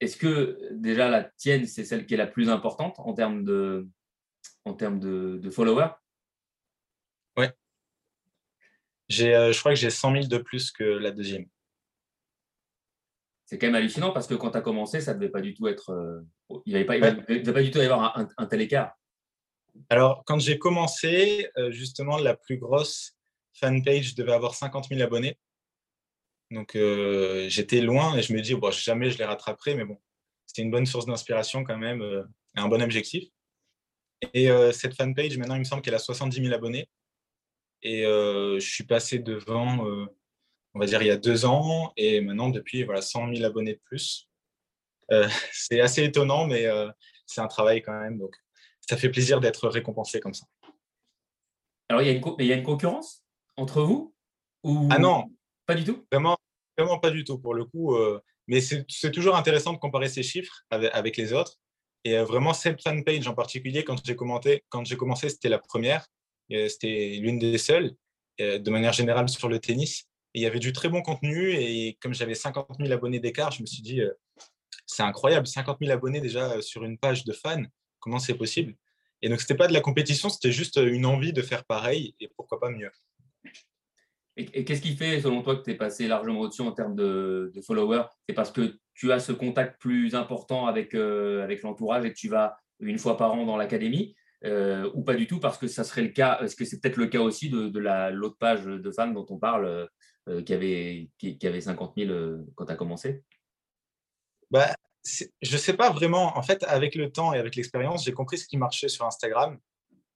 est-ce 0.00 0.16
que 0.16 0.58
déjà 0.72 1.08
la 1.08 1.22
tienne, 1.24 1.66
c'est 1.66 1.84
celle 1.84 2.06
qui 2.06 2.14
est 2.14 2.16
la 2.16 2.26
plus 2.26 2.48
importante 2.48 2.98
en 2.98 3.12
termes 3.12 3.44
de, 3.44 3.88
en 4.64 4.74
termes 4.74 4.98
de, 4.98 5.50
followers? 5.50 5.90
Oui. 7.36 7.46
Euh, 9.10 9.52
je 9.52 9.58
crois 9.58 9.72
que 9.72 9.78
j'ai 9.78 9.90
100 9.90 10.12
000 10.12 10.26
de 10.26 10.38
plus 10.38 10.70
que 10.70 10.84
la 10.84 11.10
deuxième. 11.10 11.46
C'est 13.44 13.58
quand 13.58 13.66
même 13.66 13.74
hallucinant 13.74 14.12
parce 14.12 14.26
que 14.26 14.34
quand 14.34 14.50
tu 14.50 14.58
as 14.58 14.62
commencé, 14.62 15.00
ça 15.00 15.12
ne 15.12 15.18
devait 15.18 15.30
pas 15.30 15.42
du 15.42 15.54
tout 15.54 15.68
être. 15.68 15.90
Euh, 15.90 16.20
il 16.64 16.74
ne 16.74 16.82
devait, 16.82 17.52
pas 17.52 17.62
du 17.62 17.70
tout 17.70 17.78
y 17.78 17.82
avoir 17.82 18.18
un 18.36 18.46
tel 18.46 18.60
écart. 18.62 18.94
Alors, 19.88 20.22
quand 20.24 20.38
j'ai 20.38 20.58
commencé, 20.58 21.48
euh, 21.58 21.70
justement, 21.70 22.18
la 22.18 22.36
plus 22.36 22.58
grosse 22.58 23.16
fanpage 23.54 24.14
devait 24.14 24.32
avoir 24.32 24.54
50 24.54 24.88
000 24.88 25.00
abonnés. 25.00 25.38
Donc, 26.50 26.76
euh, 26.76 27.48
j'étais 27.48 27.80
loin 27.80 28.16
et 28.16 28.22
je 28.22 28.32
me 28.32 28.40
dis, 28.40 28.54
bon, 28.54 28.70
jamais 28.70 29.10
je 29.10 29.18
les 29.18 29.24
rattraperai, 29.24 29.74
mais 29.74 29.84
bon, 29.84 29.98
c'était 30.46 30.62
une 30.62 30.70
bonne 30.70 30.86
source 30.86 31.06
d'inspiration 31.06 31.64
quand 31.64 31.78
même 31.78 32.02
euh, 32.02 32.22
et 32.56 32.60
un 32.60 32.68
bon 32.68 32.82
objectif. 32.82 33.24
Et 34.34 34.48
cette 34.72 34.94
fanpage, 34.94 35.36
maintenant, 35.36 35.56
il 35.56 35.60
me 35.60 35.64
semble 35.64 35.82
qu'elle 35.82 35.96
a 35.96 35.98
70 35.98 36.42
000 36.42 36.54
abonnés. 36.54 36.88
Et 37.82 38.02
je 38.04 38.58
suis 38.60 38.84
passé 38.84 39.18
devant, 39.18 39.84
on 40.74 40.78
va 40.78 40.86
dire, 40.86 41.02
il 41.02 41.08
y 41.08 41.10
a 41.10 41.16
deux 41.16 41.44
ans. 41.44 41.92
Et 41.96 42.20
maintenant, 42.20 42.48
depuis, 42.48 42.84
voilà, 42.84 43.02
100 43.02 43.34
000 43.34 43.44
abonnés 43.44 43.74
de 43.74 43.80
plus. 43.84 44.28
c'est 45.52 45.80
assez 45.80 46.04
étonnant, 46.04 46.46
mais 46.46 46.66
c'est 47.26 47.40
un 47.40 47.48
travail 47.48 47.82
quand 47.82 47.98
même. 47.98 48.18
Donc, 48.18 48.34
ça 48.88 48.96
fait 48.96 49.08
plaisir 49.08 49.40
d'être 49.40 49.68
récompensé 49.68 50.20
comme 50.20 50.34
ça. 50.34 50.46
Alors, 51.88 52.02
il 52.02 52.08
y, 52.08 52.10
a 52.10 52.14
une, 52.14 52.22
il 52.38 52.46
y 52.46 52.52
a 52.52 52.56
une 52.56 52.62
concurrence 52.62 53.22
entre 53.56 53.82
vous 53.82 54.14
ou... 54.64 54.88
Ah 54.90 54.98
non 54.98 55.30
Pas 55.66 55.74
du 55.74 55.84
tout? 55.84 56.06
Vraiment, 56.10 56.38
vraiment 56.76 56.98
pas 56.98 57.10
du 57.10 57.24
tout 57.24 57.38
pour 57.38 57.54
le 57.54 57.64
coup. 57.64 57.94
Euh, 57.96 58.20
mais 58.46 58.60
c'est 58.60 59.10
toujours 59.12 59.36
intéressant 59.36 59.72
de 59.72 59.78
comparer 59.78 60.08
ces 60.08 60.22
chiffres 60.22 60.64
avec, 60.70 61.16
les 61.16 61.32
autres. 61.32 61.56
Et 62.04 62.16
euh, 62.16 62.24
vraiment, 62.24 62.54
cette 62.54 62.82
fanpage 62.82 63.26
en 63.28 63.34
particulier, 63.34 63.84
quand 63.84 64.04
j'ai 64.04 64.16
commencé, 64.16 65.28
c'était 65.28 65.48
la 65.48 65.58
première. 65.58 66.06
C'était 66.68 67.18
l'une 67.20 67.38
des 67.38 67.58
seules, 67.58 67.94
de 68.38 68.70
manière 68.70 68.92
générale, 68.92 69.28
sur 69.28 69.48
le 69.48 69.58
tennis. 69.58 70.04
Il 70.34 70.42
y 70.42 70.46
avait 70.46 70.58
du 70.58 70.72
très 70.72 70.88
bon 70.88 71.02
contenu. 71.02 71.52
Et 71.52 71.98
comme 72.00 72.14
j'avais 72.14 72.34
50 72.34 72.68
000 72.78 72.92
abonnés 72.92 73.20
d'écart, 73.20 73.50
je 73.50 73.62
me 73.62 73.66
suis 73.66 73.82
dit, 73.82 74.00
euh, 74.00 74.12
c'est 74.86 75.02
incroyable, 75.02 75.46
50 75.46 75.78
000 75.80 75.92
abonnets 75.92 76.20
déjà 76.20 76.60
sur 76.62 76.84
une 76.84 76.98
page 76.98 77.24
de 77.24 77.32
fans 77.32 77.64
comment 78.02 78.18
c'est 78.18 78.34
possible? 78.34 78.74
Et 79.22 79.28
donc, 79.28 79.40
ce 79.40 79.44
n'était 79.44 79.54
pas 79.54 79.68
de 79.68 79.72
la 79.72 79.80
compétition, 79.80 80.28
c'était 80.28 80.52
juste 80.52 80.76
une 80.76 81.06
envie 81.06 81.32
de 81.32 81.40
faire 81.40 81.64
pareil 81.64 82.14
et 82.20 82.28
pourquoi 82.36 82.60
pas 82.60 82.70
mieux. 82.70 82.90
Et, 84.36 84.64
qu'est-ce 84.64 84.82
qui 84.82 84.96
fait, 84.96 85.20
selon 85.20 85.42
toi, 85.42 85.56
que 85.56 85.62
tu 85.62 85.70
es 85.70 85.74
passé 85.74 86.08
largement 86.08 86.40
au-dessus 86.40 86.62
en 86.62 86.72
termes 86.72 86.96
de, 86.96 87.52
followers? 87.64 88.06
C'est 88.28 88.34
parce 88.34 88.50
que 88.50 88.78
tu 88.94 89.12
as 89.12 89.20
ce 89.20 89.32
contact 89.32 89.80
plus 89.80 90.14
important 90.14 90.66
avec, 90.66 90.94
euh, 90.94 91.44
avec 91.44 91.62
l'entourage 91.62 92.04
et 92.04 92.12
que 92.12 92.18
tu 92.18 92.28
vas 92.28 92.56
une 92.80 92.98
fois 92.98 93.16
par 93.16 93.32
an 93.34 93.46
dans 93.46 93.56
l'académie? 93.56 94.16
Euh, 94.44 94.90
ou 94.94 95.02
pas 95.02 95.14
du 95.14 95.26
tout 95.26 95.40
parce 95.40 95.58
que 95.58 95.68
ça 95.68 95.84
serait 95.84 96.02
le 96.02 96.08
cas 96.08 96.40
Est-ce 96.42 96.56
que 96.56 96.64
c'est 96.64 96.80
peut-être 96.80 96.96
le 96.96 97.06
cas 97.06 97.20
aussi 97.20 97.48
de, 97.48 97.68
de 97.68 97.78
l'autre 98.12 98.36
page 98.38 98.64
de 98.64 98.90
fans 98.90 99.08
dont 99.08 99.26
on 99.30 99.38
parle 99.38 99.88
euh, 100.28 100.42
qui, 100.42 100.52
avait, 100.52 101.10
qui, 101.18 101.46
avait 101.46 101.60
50 101.60 101.94
000 101.96 102.44
quand 102.54 102.66
tu 102.66 102.72
as 102.72 102.76
commencé? 102.76 103.22
Bah, 104.50 104.74
je 105.04 105.52
ne 105.52 105.58
sais 105.58 105.74
pas 105.74 105.90
vraiment. 105.90 106.36
En 106.36 106.42
fait, 106.42 106.62
avec 106.64 106.94
le 106.94 107.10
temps 107.10 107.32
et 107.32 107.38
avec 107.38 107.56
l'expérience, 107.56 108.04
j'ai 108.04 108.12
compris 108.12 108.38
ce 108.38 108.46
qui 108.46 108.56
marchait 108.56 108.88
sur 108.88 109.04
Instagram. 109.04 109.58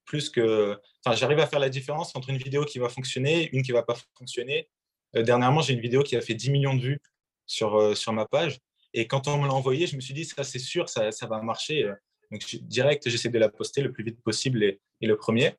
Plus 0.05 0.29
que, 0.29 0.79
enfin, 1.05 1.15
j'arrive 1.17 1.39
à 1.39 1.47
faire 1.47 1.59
la 1.59 1.69
différence 1.69 2.15
entre 2.15 2.29
une 2.29 2.37
vidéo 2.37 2.63
qui 2.63 2.79
va 2.79 2.87
fonctionner, 2.87 3.49
une 3.51 3.61
qui 3.61 3.73
va 3.73 3.83
pas 3.83 3.95
fonctionner. 4.17 4.69
Euh, 5.15 5.23
dernièrement, 5.23 5.61
j'ai 5.61 5.73
une 5.73 5.81
vidéo 5.81 6.03
qui 6.03 6.15
a 6.15 6.21
fait 6.21 6.33
10 6.35 6.51
millions 6.51 6.75
de 6.75 6.81
vues 6.81 7.01
sur, 7.45 7.75
euh, 7.75 7.93
sur 7.93 8.13
ma 8.13 8.25
page. 8.25 8.59
Et 8.93 9.07
quand 9.07 9.27
on 9.27 9.41
me 9.41 9.47
l'a 9.47 9.53
envoyée, 9.53 9.85
je 9.85 9.95
me 9.97 10.01
suis 10.01 10.13
dit, 10.13 10.23
ça, 10.23 10.43
c'est 10.43 10.59
sûr, 10.59 10.87
ça, 10.87 11.11
ça, 11.11 11.27
va 11.27 11.41
marcher. 11.41 11.91
Euh. 12.31 12.37
Donc, 12.37 12.55
direct, 12.63 13.09
j'essaie 13.09 13.29
de 13.29 13.39
la 13.39 13.49
poster 13.49 13.81
le 13.81 13.91
plus 13.91 14.03
vite 14.03 14.21
possible 14.21 14.63
et, 14.63 14.79
le 15.01 15.15
premier. 15.15 15.53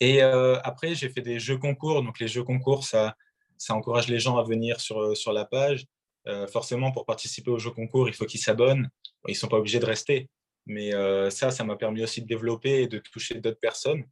Et 0.00 0.22
après, 0.22 0.94
j'ai 0.94 1.10
fait 1.10 1.20
des 1.20 1.38
jeux 1.38 1.58
concours. 1.58 2.02
Donc, 2.02 2.20
les 2.20 2.28
jeux 2.28 2.42
concours, 2.42 2.84
ça, 2.84 3.14
ça 3.58 3.74
encourage 3.74 4.08
les 4.08 4.18
gens 4.18 4.38
à 4.38 4.42
venir 4.42 4.80
sur, 4.80 5.14
sur 5.16 5.32
la 5.32 5.44
page. 5.44 5.86
Euh, 6.26 6.46
forcément, 6.46 6.92
pour 6.92 7.06
participer 7.06 7.50
au 7.50 7.58
jeu 7.58 7.70
concours, 7.70 8.08
il 8.08 8.14
faut 8.14 8.26
qu'ils 8.26 8.40
s'abonnent. 8.40 8.90
Ils 9.26 9.32
ne 9.32 9.36
sont 9.36 9.48
pas 9.48 9.58
obligés 9.58 9.78
de 9.78 9.86
rester. 9.86 10.28
Mais 10.66 10.94
euh, 10.94 11.30
ça, 11.30 11.50
ça 11.50 11.64
m'a 11.64 11.76
permis 11.76 12.02
aussi 12.02 12.22
de 12.22 12.26
développer 12.26 12.82
et 12.82 12.86
de 12.86 12.98
toucher 12.98 13.36
d'autres 13.36 13.60
personnes. 13.60 14.04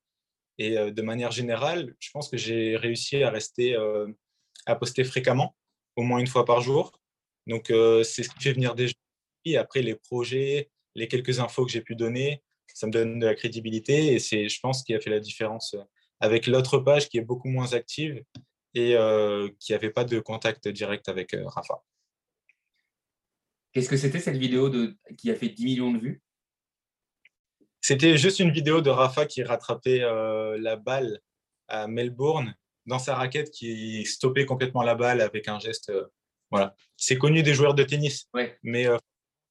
Et 0.59 0.77
euh, 0.77 0.91
de 0.91 1.03
manière 1.03 1.31
générale, 1.31 1.95
je 1.99 2.11
pense 2.11 2.29
que 2.29 2.37
j'ai 2.37 2.77
réussi 2.77 3.23
à 3.23 3.31
rester, 3.31 3.77
à 4.67 4.77
poster 4.77 5.05
fréquemment, 5.05 5.55
au 5.97 6.03
moins 6.03 6.19
une 6.19 6.27
fois 6.27 6.45
par 6.45 6.61
jour. 6.61 6.93
Donc, 7.47 7.67
c'est 7.69 8.23
ce 8.23 8.29
qui 8.29 8.41
fait 8.41 8.53
venir 8.53 8.75
des 8.75 8.89
gens. 8.89 8.95
Et 9.45 9.57
après, 9.57 9.83
les 9.83 9.95
projets, 9.95 10.71
les 10.99 11.09
quelques 11.09 11.41
infos 11.41 11.65
que 11.65 11.73
j'ai 11.73 11.81
pu 11.81 11.95
donner, 11.95 12.43
ça 12.75 12.87
me 12.87 12.93
donne 12.93 13.19
de 13.19 13.27
la 13.27 13.35
crédibilité. 13.35 14.15
Et 14.15 14.19
c'est, 14.19 14.49
je 14.49 14.61
pense, 14.61 14.83
qui 14.83 14.95
a 14.95 15.01
fait 15.01 15.11
la 15.11 15.21
différence 15.21 15.77
avec 16.21 16.47
l'autre 16.47 16.79
page 16.79 17.09
qui 17.09 17.19
est 17.19 17.23
beaucoup 17.23 17.49
moins 17.49 17.73
active 17.73 18.23
et 18.75 18.97
qui 19.59 19.73
n'avait 19.73 19.91
pas 19.91 20.05
de 20.05 20.21
contact 20.21 20.69
direct 20.69 21.09
avec 21.09 21.35
Rafa. 21.47 21.83
Qu'est-ce 23.73 23.89
que 23.89 23.97
c'était 23.97 24.21
cette 24.21 24.37
vidéo 24.37 24.69
de, 24.69 24.97
qui 25.17 25.31
a 25.31 25.35
fait 25.35 25.49
10 25.49 25.65
millions 25.65 25.93
de 25.93 25.99
vues? 25.99 26.23
C'était 27.81 28.17
juste 28.17 28.41
une 28.41 28.51
vidéo 28.51 28.81
de 28.81 28.91
Rafa 28.91 29.27
qui 29.27 29.43
rattrapait 29.43 30.03
euh, 30.03 30.59
la 30.59 30.77
balle 30.77 31.21
à 31.69 31.87
Melbourne 31.87 32.55
dans 32.87 32.99
sa 32.99 33.15
raquette, 33.15 33.51
qui 33.51 34.05
stoppait 34.05 34.47
complètement 34.47 34.83
la 34.83 34.95
balle 34.95 35.21
avec 35.21 35.49
un 35.49 35.59
geste. 35.59 35.91
Euh, 35.91 36.07
voilà. 36.51 36.75
C'est 36.97 37.19
connu 37.19 37.43
des 37.43 37.55
joueurs 37.55 37.75
de 37.75 37.85
tennis. 37.85 38.29
Mais 38.63 38.89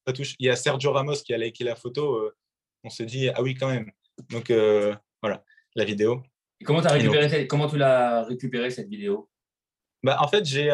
euh, 0.08 0.24
il 0.38 0.46
y 0.46 0.50
a 0.50 0.56
Sergio 0.56 0.92
Ramos 0.92 1.22
qui 1.24 1.34
a 1.34 1.38
liké 1.38 1.64
la 1.64 1.76
photo. 1.76 2.30
on 2.84 2.90
se 2.90 3.02
dit, 3.02 3.28
ah 3.28 3.42
oui, 3.42 3.54
quand 3.54 3.68
même. 3.68 3.90
Donc 4.30 4.50
voilà, 5.22 5.44
la 5.74 5.84
vidéo. 5.84 6.22
comment, 6.64 6.80
as 6.80 6.92
récupéré 6.92 7.46
comment 7.46 7.68
tu 7.68 7.78
l'as 7.78 8.24
récupéré 8.24 8.70
cette 8.70 8.88
vidéo? 8.88 9.28
Bah, 10.02 10.18
En 10.20 10.28
fait, 10.28 10.44
j'ai 10.44 10.68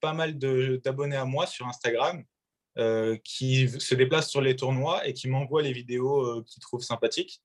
pas 0.00 0.12
mal 0.12 0.38
d'abonnés 0.38 1.16
à 1.16 1.24
moi 1.24 1.46
sur 1.46 1.66
Instagram 1.66 2.24
euh, 2.78 3.16
qui 3.24 3.68
se 3.68 3.96
déplacent 3.96 4.30
sur 4.30 4.40
les 4.40 4.54
tournois 4.54 5.04
et 5.04 5.12
qui 5.12 5.26
m'envoient 5.26 5.62
les 5.62 5.72
vidéos 5.72 6.24
euh, 6.24 6.44
qu'ils 6.46 6.62
trouvent 6.62 6.82
sympathiques. 6.82 7.42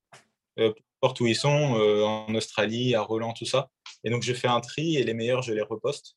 Euh, 0.60 0.72
porte 1.00 1.20
où 1.22 1.26
ils 1.26 1.36
sont, 1.36 1.50
en 1.50 2.34
Australie, 2.36 2.94
à 2.94 3.02
Roland, 3.02 3.34
tout 3.34 3.46
ça. 3.46 3.70
Et 4.04 4.12
donc, 4.12 4.22
je 4.22 4.32
fais 4.32 4.48
un 4.48 4.62
tri 4.62 4.96
et 4.96 5.04
les 5.04 5.14
meilleurs, 5.16 5.42
je 5.42 5.52
les 5.52 5.64
reposte 5.64 6.16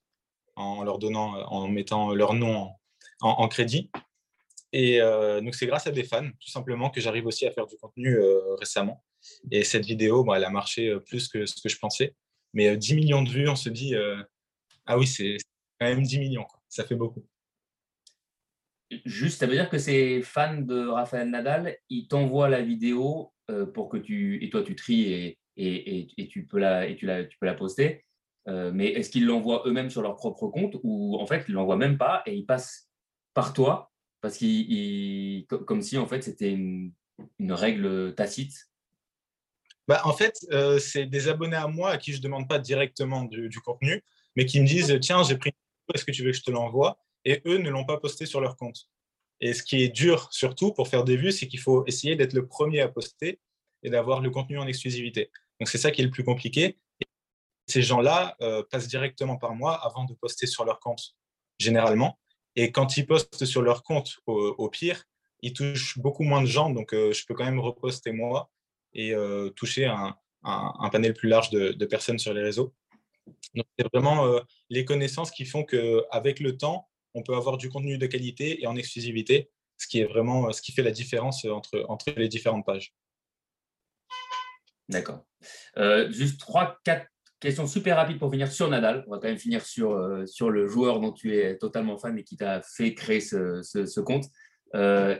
en 0.54 0.84
leur 0.84 0.98
donnant, 0.98 1.32
en 1.46 1.66
mettant 1.66 2.12
leur 2.12 2.34
nom 2.34 2.70
en, 3.20 3.48
crédit. 3.48 3.90
Et 4.72 5.00
donc, 5.00 5.54
c'est 5.54 5.66
grâce 5.66 5.86
à 5.86 5.90
des 5.90 6.04
fans, 6.04 6.28
tout 6.40 6.50
simplement, 6.50 6.90
que 6.90 7.00
j'arrive 7.00 7.26
aussi 7.26 7.46
à 7.46 7.50
faire 7.50 7.66
du 7.66 7.76
contenu 7.76 8.18
récemment. 8.58 9.02
Et 9.50 9.64
cette 9.64 9.86
vidéo, 9.86 10.26
elle 10.34 10.44
a 10.44 10.50
marché 10.50 10.94
plus 11.06 11.28
que 11.28 11.46
ce 11.46 11.62
que 11.62 11.68
je 11.68 11.78
pensais. 11.78 12.14
Mais 12.52 12.76
10 12.76 12.94
millions 12.94 13.22
de 13.22 13.30
vues, 13.30 13.48
on 13.48 13.56
se 13.56 13.70
dit, 13.70 13.94
ah 14.84 14.98
oui, 14.98 15.06
c'est 15.06 15.38
quand 15.80 15.86
même 15.86 16.02
10 16.02 16.18
millions. 16.18 16.46
Ça 16.68 16.84
fait 16.84 16.94
beaucoup. 16.94 17.24
Juste, 19.04 19.40
ça 19.40 19.46
veut 19.46 19.54
dire 19.54 19.68
que 19.68 19.78
ces 19.78 20.22
fans 20.22 20.60
de 20.60 20.86
Raphaël 20.86 21.28
Nadal, 21.28 21.76
ils 21.88 22.06
t'envoient 22.06 22.48
la 22.48 22.62
vidéo 22.62 23.32
euh, 23.50 23.66
pour 23.66 23.88
que 23.88 23.96
tu 23.96 24.42
et 24.44 24.50
toi 24.50 24.62
tu 24.62 24.76
tries 24.76 25.12
et, 25.12 25.38
et, 25.56 26.08
et, 26.16 26.28
tu 26.28 26.46
peux 26.46 26.58
la 26.58 26.86
et 26.86 26.96
tu 26.96 27.06
la 27.06 27.24
tu 27.24 27.36
peux 27.38 27.46
la 27.46 27.54
poster. 27.54 28.04
Euh, 28.48 28.70
mais 28.72 28.88
est-ce 28.88 29.10
qu'ils 29.10 29.26
l'envoient 29.26 29.64
eux-mêmes 29.66 29.90
sur 29.90 30.02
leur 30.02 30.14
propre 30.14 30.46
compte 30.48 30.76
ou 30.84 31.16
en 31.16 31.26
fait 31.26 31.44
ils 31.48 31.54
l'envoient 31.54 31.76
même 31.76 31.98
pas 31.98 32.22
et 32.26 32.34
ils 32.34 32.46
passent 32.46 32.88
par 33.34 33.52
toi 33.52 33.90
parce 34.20 34.36
qu'ils 34.38 35.46
comme 35.46 35.82
si 35.82 35.98
en 35.98 36.06
fait 36.06 36.22
c'était 36.22 36.50
une, 36.50 36.92
une, 37.38 37.52
règle 37.52 38.14
tacite. 38.14 38.70
Bah, 39.88 40.02
en 40.04 40.12
fait, 40.12 40.34
euh, 40.50 40.78
c'est 40.78 41.06
des 41.06 41.28
abonnés 41.28 41.56
à 41.56 41.68
moi 41.68 41.90
à 41.90 41.98
qui 41.98 42.12
je 42.12 42.20
demande 42.20 42.48
pas 42.48 42.58
directement 42.58 43.24
du, 43.24 43.60
contenu, 43.60 44.02
mais 44.34 44.44
qui 44.44 44.60
me 44.60 44.66
disent 44.66 44.98
tiens 45.00 45.22
j'ai 45.22 45.36
pris 45.36 45.52
est-ce 45.94 46.04
que 46.04 46.12
tu 46.12 46.24
veux 46.24 46.32
que 46.32 46.36
je 46.36 46.42
te 46.42 46.50
l'envoie? 46.50 46.98
Et 47.24 47.42
eux 47.46 47.58
ne 47.58 47.70
l'ont 47.70 47.84
pas 47.84 47.98
posté 47.98 48.26
sur 48.26 48.40
leur 48.40 48.56
compte. 48.56 48.88
Et 49.40 49.52
ce 49.52 49.62
qui 49.62 49.82
est 49.82 49.88
dur 49.88 50.28
surtout 50.32 50.72
pour 50.72 50.88
faire 50.88 51.04
des 51.04 51.16
vues, 51.16 51.32
c'est 51.32 51.46
qu'il 51.46 51.60
faut 51.60 51.84
essayer 51.86 52.16
d'être 52.16 52.32
le 52.32 52.46
premier 52.46 52.80
à 52.80 52.88
poster 52.88 53.40
et 53.82 53.90
d'avoir 53.90 54.20
le 54.20 54.30
contenu 54.30 54.58
en 54.58 54.66
exclusivité. 54.66 55.30
Donc 55.60 55.68
c'est 55.68 55.78
ça 55.78 55.90
qui 55.90 56.00
est 56.00 56.04
le 56.04 56.10
plus 56.10 56.24
compliqué. 56.24 56.78
Et 57.00 57.06
ces 57.66 57.82
gens-là 57.82 58.36
euh, 58.40 58.62
passent 58.70 58.88
directement 58.88 59.36
par 59.36 59.54
moi 59.54 59.74
avant 59.74 60.04
de 60.04 60.14
poster 60.14 60.46
sur 60.46 60.64
leur 60.64 60.80
compte, 60.80 61.16
généralement. 61.58 62.18
Et 62.56 62.72
quand 62.72 62.96
ils 62.96 63.06
postent 63.06 63.44
sur 63.44 63.62
leur 63.62 63.82
compte, 63.82 64.18
au, 64.26 64.68
pire, 64.68 65.04
ils 65.42 65.52
touchent 65.52 65.98
beaucoup 65.98 66.22
moins 66.22 66.40
de 66.40 66.46
gens. 66.46 66.70
Donc 66.70 66.94
euh, 66.94 67.12
je 67.12 67.24
peux 67.26 67.34
quand 67.34 67.44
même 67.44 67.60
reposter 67.60 68.12
moi 68.12 68.50
et 68.94 69.14
euh, 69.14 69.50
toucher 69.50 69.86
un, 69.86 70.16
panel 70.90 71.12
plus 71.12 71.28
large 71.28 71.50
de, 71.50 71.84
personnes 71.84 72.18
sur 72.18 72.32
les 72.32 72.42
réseaux. 72.42 72.74
Donc 73.54 73.66
c'est 73.78 73.86
vraiment 73.92 74.40
les 74.70 74.84
connaissances 74.84 75.30
qui 75.30 75.44
font 75.44 75.64
qu'avec 75.64 76.40
le 76.40 76.56
temps, 76.56 76.88
on 77.14 77.22
peut 77.22 77.34
avoir 77.34 77.56
du 77.56 77.68
contenu 77.68 77.98
de 77.98 78.06
qualité 78.06 78.62
et 78.62 78.66
en 78.66 78.76
exclusivité, 78.76 79.50
ce 79.76 79.86
qui 79.88 80.00
est 80.00 80.04
vraiment 80.04 80.52
ce 80.52 80.62
qui 80.62 80.72
fait 80.72 80.82
la 80.82 80.92
différence 80.92 81.44
entre, 81.44 81.84
entre 81.88 82.12
les 82.16 82.28
différentes 82.28 82.64
pages. 82.64 82.94
D'accord. 84.88 85.24
Euh, 85.76 86.10
juste 86.10 86.40
trois, 86.40 86.78
quatre 86.84 87.06
questions 87.40 87.66
super 87.66 87.96
rapides 87.96 88.18
pour 88.18 88.30
finir 88.30 88.50
sur 88.50 88.68
Nadal. 88.68 89.04
On 89.06 89.12
va 89.12 89.18
quand 89.18 89.28
même 89.28 89.38
finir 89.38 89.64
sur, 89.64 89.92
euh, 89.92 90.26
sur 90.26 90.50
le 90.50 90.66
joueur 90.66 91.00
dont 91.00 91.12
tu 91.12 91.36
es 91.36 91.56
totalement 91.58 91.98
fan 91.98 92.18
et 92.18 92.24
qui 92.24 92.36
t'a 92.36 92.62
fait 92.62 92.94
créer 92.94 93.20
ce, 93.20 94.00
compte. 94.00 94.24
Euh, 94.74 95.16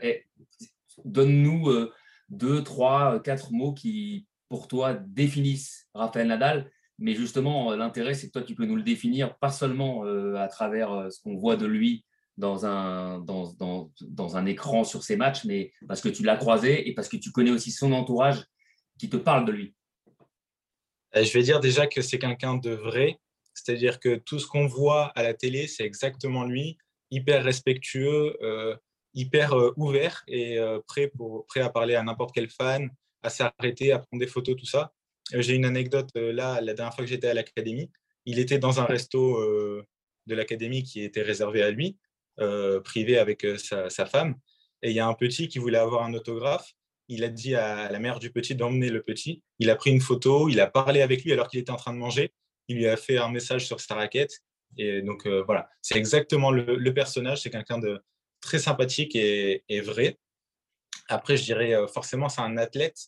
donne-nous 1.05 1.89
deux, 2.29 2.63
trois, 2.63 3.19
quatre 3.21 3.51
mots 3.51 3.73
qui, 3.73 4.27
pour 4.49 4.67
toi, 4.67 4.93
définissent 4.93 5.87
Raphaël 5.93 6.27
Nadal 6.27 6.69
mais 6.99 7.13
justement, 7.13 7.71
euh, 7.71 7.77
l'intérêt, 7.77 8.13
c'est 8.13 8.27
que 8.27 8.33
toi, 8.33 8.41
tu 8.41 8.55
peux 8.55 8.65
nous 8.65 8.75
le 8.75 8.83
définir, 8.83 9.37
pas 9.37 9.51
seulement 9.51 10.05
euh, 10.05 10.35
à 10.35 10.47
travers 10.47 10.91
euh, 10.91 11.09
ce 11.09 11.21
qu'on 11.21 11.35
voit 11.35 11.55
de 11.55 11.65
lui 11.65 12.05
dans 12.37 12.65
un, 12.65 13.19
dans, 13.19 13.51
dans, 13.53 13.91
dans, 14.01 14.37
un 14.37 14.45
écran 14.45 14.83
sur 14.83 15.03
ses 15.03 15.15
matchs, 15.15 15.45
mais 15.45 15.71
parce 15.87 16.01
que 16.01 16.09
tu 16.09 16.23
l'as 16.23 16.37
croisé 16.37 16.87
et 16.87 16.93
parce 16.93 17.09
que 17.09 17.17
tu 17.17 17.31
connais 17.31 17.51
aussi 17.51 17.71
son 17.71 17.91
entourage 17.93 18.45
qui 18.99 19.09
te 19.09 19.17
parle 19.17 19.45
de 19.45 19.51
lui. 19.51 19.75
Je 21.23 21.33
vais 21.33 21.43
dire 21.43 21.59
déjà 21.59 21.87
que 21.87 22.01
c'est 22.01 22.19
quelqu'un 22.19 22.55
de 22.55 22.71
vrai, 22.71 23.19
c'est-à-dire 23.53 23.99
que 23.99 24.15
tout 24.15 24.39
ce 24.39 24.47
qu'on 24.47 24.67
voit 24.67 25.05
à 25.15 25.23
la 25.23 25.33
télé, 25.33 25.67
c'est 25.67 25.83
exactement 25.83 26.43
lui, 26.43 26.77
hyper 27.11 27.43
respectueux, 27.43 28.37
hyper 29.13 29.53
ouvert 29.77 30.23
et 30.27 30.57
prêt, 30.87 31.07
pour, 31.07 31.45
prêt 31.47 31.61
à 31.61 31.69
parler 31.69 31.95
à 31.95 32.03
n'importe 32.03 32.33
quel 32.33 32.49
fan, 32.49 32.89
à 33.23 33.29
s'arrêter, 33.29 33.91
à 33.91 33.99
prendre 33.99 34.19
des 34.19 34.27
photos, 34.27 34.55
tout 34.55 34.65
ça. 34.65 34.91
Euh, 35.33 35.41
j'ai 35.41 35.55
une 35.55 35.65
anecdote 35.65 36.09
euh, 36.17 36.31
là, 36.31 36.61
la 36.61 36.73
dernière 36.73 36.93
fois 36.93 37.03
que 37.03 37.09
j'étais 37.09 37.27
à 37.27 37.33
l'académie. 37.33 37.91
Il 38.25 38.39
était 38.39 38.59
dans 38.59 38.79
un 38.79 38.85
resto 38.85 39.37
euh, 39.37 39.85
de 40.25 40.35
l'académie 40.35 40.83
qui 40.83 41.01
était 41.03 41.21
réservé 41.21 41.61
à 41.63 41.71
lui, 41.71 41.97
privé 42.83 43.17
avec 43.17 43.47
sa, 43.57 44.05
femme. 44.05 44.35
Et 44.83 44.91
il 44.91 44.95
y 44.95 44.99
a 44.99 45.07
un 45.07 45.13
petit 45.13 45.47
qui 45.47 45.57
voulait 45.57 45.77
avoir 45.77 46.03
un 46.03 46.13
autographe. 46.13 46.73
Il 47.09 47.23
a 47.23 47.29
dit 47.29 47.55
à 47.55 47.91
la 47.91 47.99
mère 47.99 48.19
du 48.19 48.31
petit 48.31 48.55
d'emmener 48.55 48.89
le 48.89 49.01
petit. 49.01 49.43
Il 49.59 49.69
a 49.69 49.75
pris 49.75 49.91
une 49.91 50.01
photo, 50.01 50.49
il 50.49 50.59
a 50.59 50.67
parlé 50.67 51.01
avec 51.01 51.23
lui 51.23 51.31
alors 51.31 51.47
qu'il 51.47 51.59
était 51.59 51.71
en 51.71 51.77
train 51.77 51.93
de 51.93 51.99
manger. 51.99 52.33
Il 52.67 52.77
lui 52.77 52.87
a 52.87 52.97
fait 52.97 53.17
un 53.17 53.29
message 53.29 53.65
sur 53.65 53.79
sa 53.79 53.95
raquette. 53.95 54.41
Et 54.77 55.01
donc 55.01 55.25
voilà, 55.25 55.69
c'est 55.81 55.97
exactement 55.97 56.51
le, 56.51 56.93
personnage. 56.93 57.41
C'est 57.41 57.49
quelqu'un 57.49 57.79
de 57.79 58.03
très 58.41 58.59
sympathique 58.59 59.15
et, 59.15 59.81
vrai. 59.81 60.19
Après, 61.07 61.37
je 61.37 61.43
dirais 61.43 61.73
forcément, 61.93 62.27
c'est 62.27 62.41
un 62.41 62.57
athlète 62.57 63.07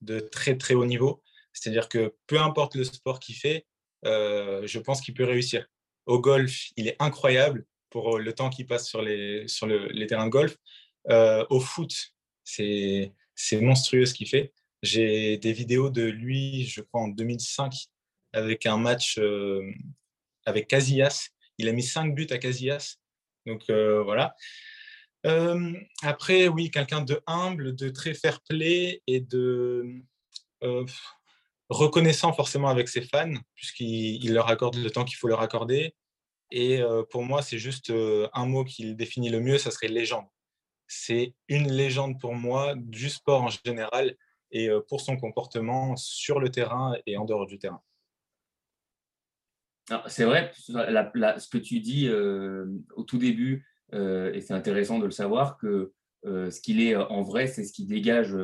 de 0.00 0.20
très 0.20 0.56
très 0.56 0.74
haut 0.74 0.86
niveau. 0.86 1.22
C'est-à-dire 1.52 1.88
que 1.88 2.14
peu 2.26 2.38
importe 2.40 2.74
le 2.74 2.84
sport 2.84 3.18
qu'il 3.18 3.34
fait, 3.34 3.66
euh, 4.04 4.66
je 4.66 4.78
pense 4.78 5.00
qu'il 5.00 5.14
peut 5.14 5.24
réussir. 5.24 5.66
Au 6.06 6.20
golf, 6.20 6.68
il 6.76 6.88
est 6.88 6.96
incroyable 7.00 7.66
pour 7.90 8.18
le 8.18 8.32
temps 8.32 8.50
qu'il 8.50 8.66
passe 8.66 8.88
sur 8.88 9.02
les, 9.02 9.46
sur 9.48 9.66
les 9.66 10.06
terrains 10.06 10.26
de 10.26 10.30
golf. 10.30 10.56
Euh, 11.08 11.44
au 11.50 11.60
foot, 11.60 11.92
c'est 12.44 13.12
monstrueux 13.60 14.06
ce 14.06 14.14
qu'il 14.14 14.28
fait. 14.28 14.52
J'ai 14.82 15.36
des 15.38 15.52
vidéos 15.52 15.90
de 15.90 16.02
lui, 16.02 16.64
je 16.64 16.80
crois, 16.80 17.02
en 17.02 17.08
2005, 17.08 17.74
avec 18.32 18.66
un 18.66 18.78
match 18.78 19.18
euh, 19.18 19.62
avec 20.46 20.68
Casillas. 20.68 21.28
Il 21.58 21.68
a 21.68 21.72
mis 21.72 21.82
cinq 21.82 22.14
buts 22.14 22.28
à 22.30 22.38
Casillas. 22.38 22.96
Donc 23.46 23.64
voilà. 23.68 24.34
après, 26.02 26.48
oui, 26.48 26.70
quelqu'un 26.70 27.02
de 27.02 27.20
humble, 27.26 27.74
de 27.74 27.88
très 27.88 28.14
fair 28.14 28.40
play 28.42 29.02
et 29.06 29.20
de 29.20 30.02
reconnaissant 31.70 32.32
forcément 32.32 32.68
avec 32.68 32.88
ses 32.88 33.02
fans, 33.02 33.32
puisqu'il 33.54 34.34
leur 34.34 34.48
accorde 34.48 34.76
le 34.76 34.90
temps 34.90 35.04
qu'il 35.04 35.16
faut 35.16 35.28
leur 35.28 35.40
accorder. 35.40 35.94
Et 36.50 36.82
euh, 36.82 37.04
pour 37.08 37.22
moi, 37.22 37.42
c'est 37.42 37.58
juste 37.58 37.90
euh, 37.90 38.28
un 38.34 38.44
mot 38.44 38.64
qui 38.64 38.82
le 38.82 38.94
définit 38.94 39.30
le 39.30 39.40
mieux, 39.40 39.56
ça 39.56 39.70
serait 39.70 39.88
légende. 39.88 40.26
C'est 40.92 41.34
une 41.48 41.70
légende 41.70 42.18
pour 42.20 42.34
moi 42.34 42.74
du 42.76 43.08
sport 43.08 43.42
en 43.42 43.48
général 43.48 44.16
et 44.50 44.68
euh, 44.68 44.80
pour 44.88 45.00
son 45.00 45.16
comportement 45.16 45.94
sur 45.96 46.40
le 46.40 46.50
terrain 46.50 46.96
et 47.06 47.16
en 47.16 47.24
dehors 47.24 47.46
du 47.46 47.58
terrain. 47.58 47.80
C'est 50.06 50.24
vrai, 50.24 50.52
ce 50.54 51.48
que 51.48 51.58
tu 51.58 51.80
dis 51.80 52.08
au 52.08 53.02
tout 53.02 53.18
début, 53.18 53.66
et 53.92 54.40
c'est 54.40 54.52
intéressant 54.52 55.00
de 55.00 55.04
le 55.04 55.10
savoir, 55.10 55.58
que 55.58 55.92
ce 56.24 56.60
qu'il 56.60 56.80
est 56.80 56.94
en 56.94 57.22
vrai, 57.22 57.48
c'est 57.48 57.64
ce 57.64 57.72
qui 57.72 57.86
dégage, 57.86 58.36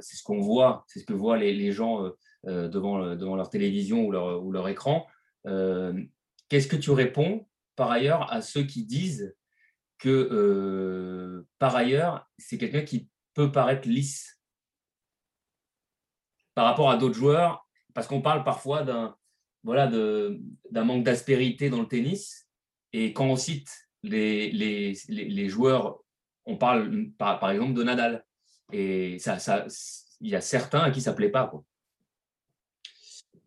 c'est 0.00 0.16
ce 0.16 0.22
qu'on 0.22 0.40
voit, 0.40 0.84
c'est 0.86 1.00
ce 1.00 1.04
que 1.04 1.12
voient 1.12 1.36
les, 1.36 1.72
gens 1.72 2.10
euh, 2.48 2.68
devant, 2.68 3.14
devant 3.14 3.36
leur 3.36 3.50
télévision 3.50 4.04
ou 4.04 4.10
leur, 4.10 4.68
écran. 4.68 5.06
Euh, 5.46 5.92
qu'est-ce 6.48 6.66
que 6.66 6.74
tu 6.74 6.90
réponds 6.90 7.46
par 7.76 7.92
ailleurs 7.92 8.32
à 8.32 8.42
ceux 8.42 8.64
qui 8.64 8.84
disent 8.84 9.36
que 10.02 10.08
euh, 10.08 11.46
par 11.60 11.76
ailleurs, 11.76 12.28
c'est 12.36 12.58
quelqu'un 12.58 12.82
qui 12.82 13.08
peut 13.34 13.52
paraître 13.52 13.88
lisse 13.88 14.40
par 16.54 16.64
rapport 16.64 16.90
à 16.90 16.96
d'autres 16.96 17.14
joueurs, 17.14 17.68
parce 17.94 18.08
qu'on 18.08 18.20
parle 18.20 18.42
parfois 18.42 18.82
d'un 18.82 19.16
voilà, 19.62 19.88
manque 20.84 21.04
d'aspérité 21.04 21.70
dans 21.70 21.80
le 21.80 21.86
tennis. 21.86 22.48
Et 22.92 23.12
quand 23.12 23.26
on 23.26 23.36
cite 23.36 23.88
les, 24.02 24.50
les, 24.50 24.98
les, 25.08 25.48
joueurs, 25.48 26.00
on 26.46 26.56
parle 26.56 27.10
par, 27.16 27.38
par, 27.38 27.52
exemple 27.52 27.74
de 27.74 27.84
Nadal. 27.84 28.24
Et 28.72 29.20
ça, 29.20 29.38
ça, 29.38 29.64
il 30.20 30.30
y 30.30 30.34
a 30.34 30.40
certains 30.40 30.80
à 30.80 30.90
qui 30.90 31.00
ça 31.00 31.12
ne 31.12 31.16
plaît 31.16 31.30
pas. 31.30 31.52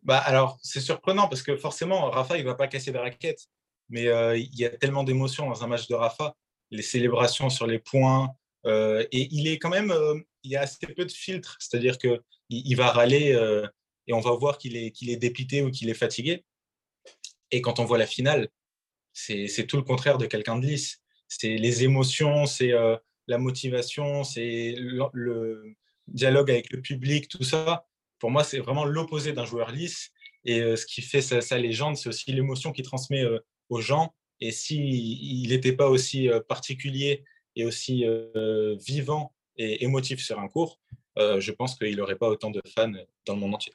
Bah, 0.02 0.18
alors, 0.20 0.58
c'est 0.62 0.80
surprenant 0.80 1.28
parce 1.28 1.42
que 1.42 1.54
forcément, 1.58 2.10
Rafa, 2.10 2.38
il 2.38 2.46
va 2.46 2.54
pas 2.54 2.66
casser 2.66 2.92
de 2.92 2.98
raquette. 2.98 3.46
Mais 3.90 4.06
euh, 4.08 4.38
il 4.38 4.58
y 4.58 4.64
a 4.64 4.70
tellement 4.70 5.04
d'émotions 5.04 5.50
dans 5.50 5.62
un 5.62 5.66
match 5.66 5.86
de 5.86 5.94
Rafa. 5.94 6.34
Les 6.76 6.82
célébrations 6.82 7.50
sur 7.50 7.66
les 7.66 7.78
points. 7.78 8.30
Euh, 8.66 9.04
et 9.12 9.28
il 9.30 9.48
est 9.48 9.58
quand 9.58 9.70
même. 9.70 9.90
Euh, 9.90 10.18
il 10.42 10.50
y 10.50 10.56
a 10.56 10.62
assez 10.62 10.86
peu 10.86 11.04
de 11.04 11.10
filtres. 11.10 11.56
C'est-à-dire 11.60 11.98
qu'il 11.98 12.20
il 12.50 12.76
va 12.76 12.90
râler 12.90 13.32
et 14.06 14.12
on 14.12 14.20
va 14.20 14.30
voir 14.32 14.58
qu'il 14.58 14.76
est, 14.76 14.92
qu'il 14.92 15.10
est 15.10 15.16
dépité 15.16 15.62
ou 15.62 15.70
qu'il 15.72 15.90
est 15.90 15.94
fatigué. 15.94 16.44
Et 17.50 17.60
quand 17.60 17.80
on 17.80 17.84
voit 17.84 17.98
la 17.98 18.06
finale, 18.06 18.48
c'est 19.12 19.66
tout 19.66 19.76
le 19.76 19.82
contraire 19.82 20.18
de 20.18 20.26
quelqu'un 20.26 20.56
de 20.56 20.64
lisse. 20.64 21.02
C'est 21.26 21.56
les 21.56 21.82
émotions, 21.82 22.46
c'est 22.46 22.72
la 23.26 23.38
motivation, 23.38 24.22
c'est 24.22 24.76
le 24.78 25.74
dialogue 26.06 26.52
avec 26.52 26.70
le 26.70 26.80
public, 26.80 27.26
tout 27.26 27.42
ça 27.42 27.86
pour 28.18 28.30
moi, 28.30 28.44
c'est 28.44 28.58
vraiment 28.58 28.84
l'opposé 28.84 29.32
d'un 29.32 29.44
joueur 29.44 29.70
lisse. 29.70 30.10
Et 30.44 30.60
euh, 30.60 30.76
ce 30.76 30.86
qui 30.86 31.02
fait 31.02 31.20
sa, 31.20 31.58
légende, 31.58 31.96
c'est 31.96 32.08
aussi 32.08 32.32
l'émotion 32.32 32.72
qu'il 32.72 32.84
transmet 32.84 33.22
euh, 33.22 33.38
aux 33.68 33.80
gens. 33.80 34.14
Et 34.40 34.50
s'il 34.50 35.48
n'était 35.48 35.72
pas 35.72 35.88
aussi 35.88 36.28
euh, 36.28 36.40
particulier 36.40 37.24
et 37.54 37.64
aussi 37.64 38.04
vivant 38.86 39.34
et 39.56 39.82
émotif 39.82 40.22
sur 40.22 40.38
un 40.38 40.48
cours, 40.48 40.78
je 41.16 41.50
pense 41.52 41.78
qu'il 41.78 41.96
n'aurait 41.96 42.18
pas 42.18 42.28
autant 42.28 42.50
de 42.50 42.60
fans 42.74 42.92
dans 43.24 43.34
le 43.34 43.40
monde 43.40 43.54
entier. 43.54 43.72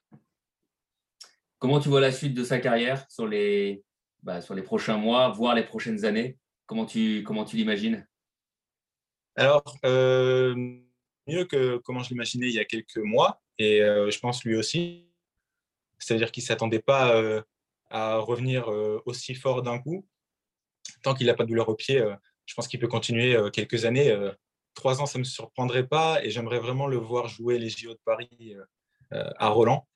Comment 1.58 1.80
tu 1.80 1.90
vois 1.90 2.02
la 2.02 2.12
suite 2.12 2.36
de 2.36 2.44
sa 2.44 2.60
carrière 2.60 3.10
sur 3.10 3.28
les, 3.28 3.84
bah, 4.22 4.40
sur 4.40 4.54
les 4.54 4.62
prochains 4.62 4.98
mois, 4.98 5.30
voire 5.30 5.56
les 5.56 5.64
prochaines 5.64 6.06
années? 6.06 6.38
Comment 6.68 6.86
tu, 6.86 7.24
comment 7.24 7.44
tu 7.44 7.56
l'imagines? 7.58 8.08
Alors, 9.36 9.64
mieux 9.84 11.46
que 11.46 11.78
comment 11.78 12.04
je 12.04 12.10
l'imaginais 12.10 12.50
il 12.50 12.54
y 12.54 12.60
a 12.60 12.66
quelques 12.66 12.98
mois, 12.98 13.42
et 13.58 13.80
je 13.80 14.20
pense 14.20 14.44
lui 14.44 14.56
aussi. 14.56 15.08
C'est-à-dire 15.98 16.32
qu'il 16.32 16.44
ne 16.44 16.48
s'attendait 16.48 16.82
pas 16.82 17.20
à 17.90 18.18
revenir 18.18 18.68
aussi 19.06 19.34
fort 19.34 19.64
d'un 19.64 19.80
coup. 19.80 20.08
Tant 21.04 21.14
qu'il 21.14 21.28
n'a 21.28 21.34
pas 21.34 21.44
de 21.44 21.50
douleur 21.50 21.70
au 21.70 21.76
pied, 21.76 22.04
je 22.46 22.54
pense 22.54 22.68
qu'il 22.68 22.80
peut 22.80 22.88
continuer 22.88 23.38
quelques 23.52 23.86
années. 23.86 24.16
Trois 24.74 25.02
ans, 25.02 25.06
ça 25.06 25.18
ne 25.18 25.22
me 25.22 25.26
surprendrait 25.26 25.88
pas 25.88 26.24
et 26.24 26.30
j'aimerais 26.30 26.60
vraiment 26.60 26.88
le 26.88 26.98
voir 26.98 27.28
jouer 27.28 27.58
les 27.58 27.70
JO 27.70 27.94
de 27.94 28.00
Paris 28.06 28.56
à 29.12 29.50
Roland. 29.50 29.88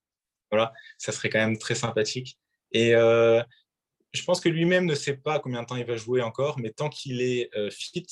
Voilà, 0.51 0.73
ça 0.97 1.11
serait 1.11 1.29
quand 1.29 1.39
même 1.39 1.57
très 1.57 1.75
sympathique. 1.75 2.37
Et 2.71 2.91
je 2.91 4.23
pense 4.25 4.39
que 4.39 4.49
lui-même 4.49 4.85
ne 4.85 4.95
sait 4.95 5.17
pas 5.17 5.39
combien 5.39 5.61
de 5.61 5.67
temps 5.67 5.75
il 5.75 5.85
va 5.85 5.95
jouer 5.95 6.21
encore, 6.21 6.59
mais 6.59 6.71
tant 6.71 6.89
qu'il 6.89 7.21
est 7.21 7.49
fit, 7.69 8.05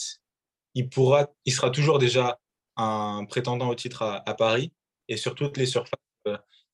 il, 0.74 0.90
pourra, 0.90 1.28
il 1.46 1.54
sera 1.54 1.70
toujours 1.70 2.00
déjà 2.00 2.40
un 2.76 3.26
prétendant 3.26 3.70
au 3.70 3.76
titre 3.76 4.04
à, 4.04 4.34
Paris 4.36 4.74
et 5.08 5.18
sur 5.18 5.36
toutes 5.36 5.58
les 5.58 5.66
surfaces, 5.66 6.00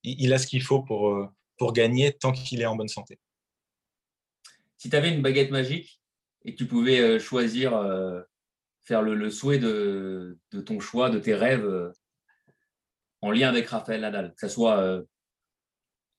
il, 0.04 0.34
a 0.34 0.38
ce 0.38 0.48
qu'il 0.48 0.64
faut 0.64 0.82
pour, 0.82 1.30
pour 1.58 1.74
gagner 1.74 2.14
tant 2.14 2.32
qu'il 2.32 2.62
est 2.62 2.66
en 2.66 2.76
bonne 2.76 2.88
santé. 2.88 3.20
Si 4.80 4.90
tu 4.90 4.96
avais 4.96 5.14
une 5.14 5.22
baguette 5.22 5.52
magique 5.52 6.02
et 6.46 6.54
que 6.54 6.58
tu 6.58 6.66
pouvais 6.66 7.02
euh, 7.02 7.20
choisir, 7.20 7.76
euh, 7.76 8.22
faire 8.84 9.02
le, 9.02 9.30
souhait 9.30 9.60
de, 9.60 10.40
ton 10.66 10.80
choix, 10.80 11.10
de 11.10 11.20
tes 11.20 11.36
rêves 11.36 11.66
euh, 11.66 11.92
en 13.22 13.32
lien 13.32 13.50
avec 13.50 13.68
Raphaël 13.68 14.00
Nadal, 14.00 14.34
que 14.34 14.48
ce 14.48 14.48
soit 14.48 15.04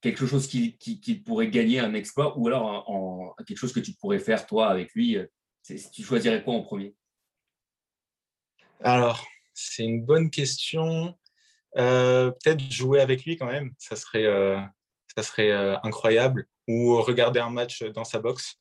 quelque 0.03 0.27
chose 0.27 0.47
qui, 0.47 1.23
pourrait 1.25 1.49
gagner 1.49 1.81
un 1.81 1.95
exploit 1.95 2.39
ou 2.39 2.47
alors 2.49 3.35
quelque 3.47 3.57
chose 3.57 3.73
que 3.73 3.81
tu 3.81 3.95
pourrais 3.95 4.19
faire 4.19 4.47
toi 4.47 4.69
avec 4.69 4.93
lui, 4.93 5.17
tu 5.65 6.03
choisirais 6.03 6.45
quoi 6.45 6.53
en 6.53 6.63
premier? 6.63 6.95
Alors, 8.83 9.27
c'est 9.55 9.85
une 9.85 10.05
bonne 10.05 10.29
question. 10.29 11.19
Peut-être 11.73 12.61
jouer 12.71 13.01
avec 13.01 13.25
lui 13.25 13.39
quand 13.39 13.47
même, 13.47 13.73
ça 13.79 13.97
serait, 13.97 14.27
incroyable. 15.83 16.47
Ou 16.71 17.03
regarder 17.03 17.41
un 17.41 17.51
match 17.51 17.83
dans 17.83 18.05
sa 18.05 18.21
boxe, 18.21 18.61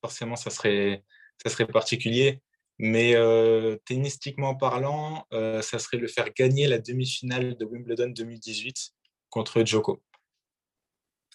forcément, 0.00 0.36
ça 0.36 0.50
serait, 0.50 1.02
ça 1.42 1.50
serait 1.50 1.66
particulier. 1.66 2.40
Mais 2.78 3.16
euh, 3.16 3.76
tennistiquement 3.84 4.54
parlant, 4.54 5.26
euh, 5.32 5.60
ça 5.62 5.80
serait 5.80 5.96
le 5.96 6.06
faire 6.06 6.32
gagner 6.32 6.68
la 6.68 6.78
demi-finale 6.78 7.56
de 7.56 7.64
Wimbledon 7.64 8.10
2018 8.10 8.92
contre 9.30 9.64
Djoko. 9.64 10.00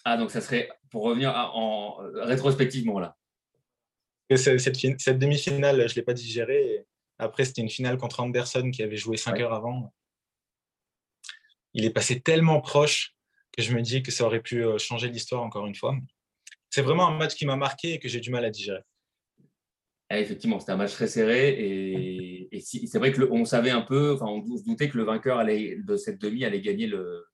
Ah, 0.04 0.16
donc 0.16 0.30
ça 0.30 0.40
serait, 0.40 0.70
pour 0.90 1.02
revenir 1.04 1.34
en 1.34 1.98
rétrospectivement 2.14 2.98
là. 2.98 3.16
Cette, 4.34 4.76
cette 5.00 5.18
demi-finale, 5.18 5.86
je 5.88 5.92
ne 5.92 5.96
l'ai 5.96 6.02
pas 6.02 6.14
digérée. 6.14 6.86
Après, 7.18 7.44
c'était 7.44 7.60
une 7.60 7.68
finale 7.68 7.98
contre 7.98 8.20
Anderson 8.20 8.70
qui 8.70 8.82
avait 8.82 8.96
joué 8.96 9.18
5 9.18 9.38
heures 9.40 9.52
avant. 9.52 9.92
Il 11.74 11.84
est 11.84 11.90
passé 11.90 12.20
tellement 12.20 12.60
proche 12.62 13.14
je 13.60 13.74
me 13.74 13.82
dis 13.82 14.02
que 14.02 14.10
ça 14.10 14.24
aurait 14.24 14.42
pu 14.42 14.64
euh, 14.64 14.78
changer 14.78 15.08
l'histoire 15.08 15.42
encore 15.42 15.66
une 15.66 15.74
fois. 15.74 15.96
C'est 16.70 16.82
vraiment 16.82 17.08
un 17.08 17.16
match 17.16 17.34
qui 17.34 17.46
m'a 17.46 17.56
marqué 17.56 17.94
et 17.94 17.98
que 17.98 18.08
j'ai 18.08 18.20
du 18.20 18.30
mal 18.30 18.44
à 18.44 18.50
digérer. 18.50 18.82
Ah, 20.08 20.18
effectivement, 20.18 20.58
c'était 20.58 20.72
un 20.72 20.76
match 20.76 20.92
très 20.92 21.06
serré 21.06 22.48
et, 22.50 22.60
c'est 22.60 22.98
vrai 22.98 23.12
que 23.12 23.22
on 23.30 23.44
savait 23.44 23.70
un 23.70 23.82
peu, 23.82 24.14
enfin, 24.14 24.26
on 24.26 24.56
se 24.56 24.64
doutait 24.64 24.88
que 24.88 24.98
le 24.98 25.04
vainqueur 25.04 25.38
allait, 25.38 25.76
de 25.76 25.96
cette 25.96 26.20
demi 26.20 26.44
allait 26.44 26.60
gagner 26.60 26.86
le, 26.86 27.26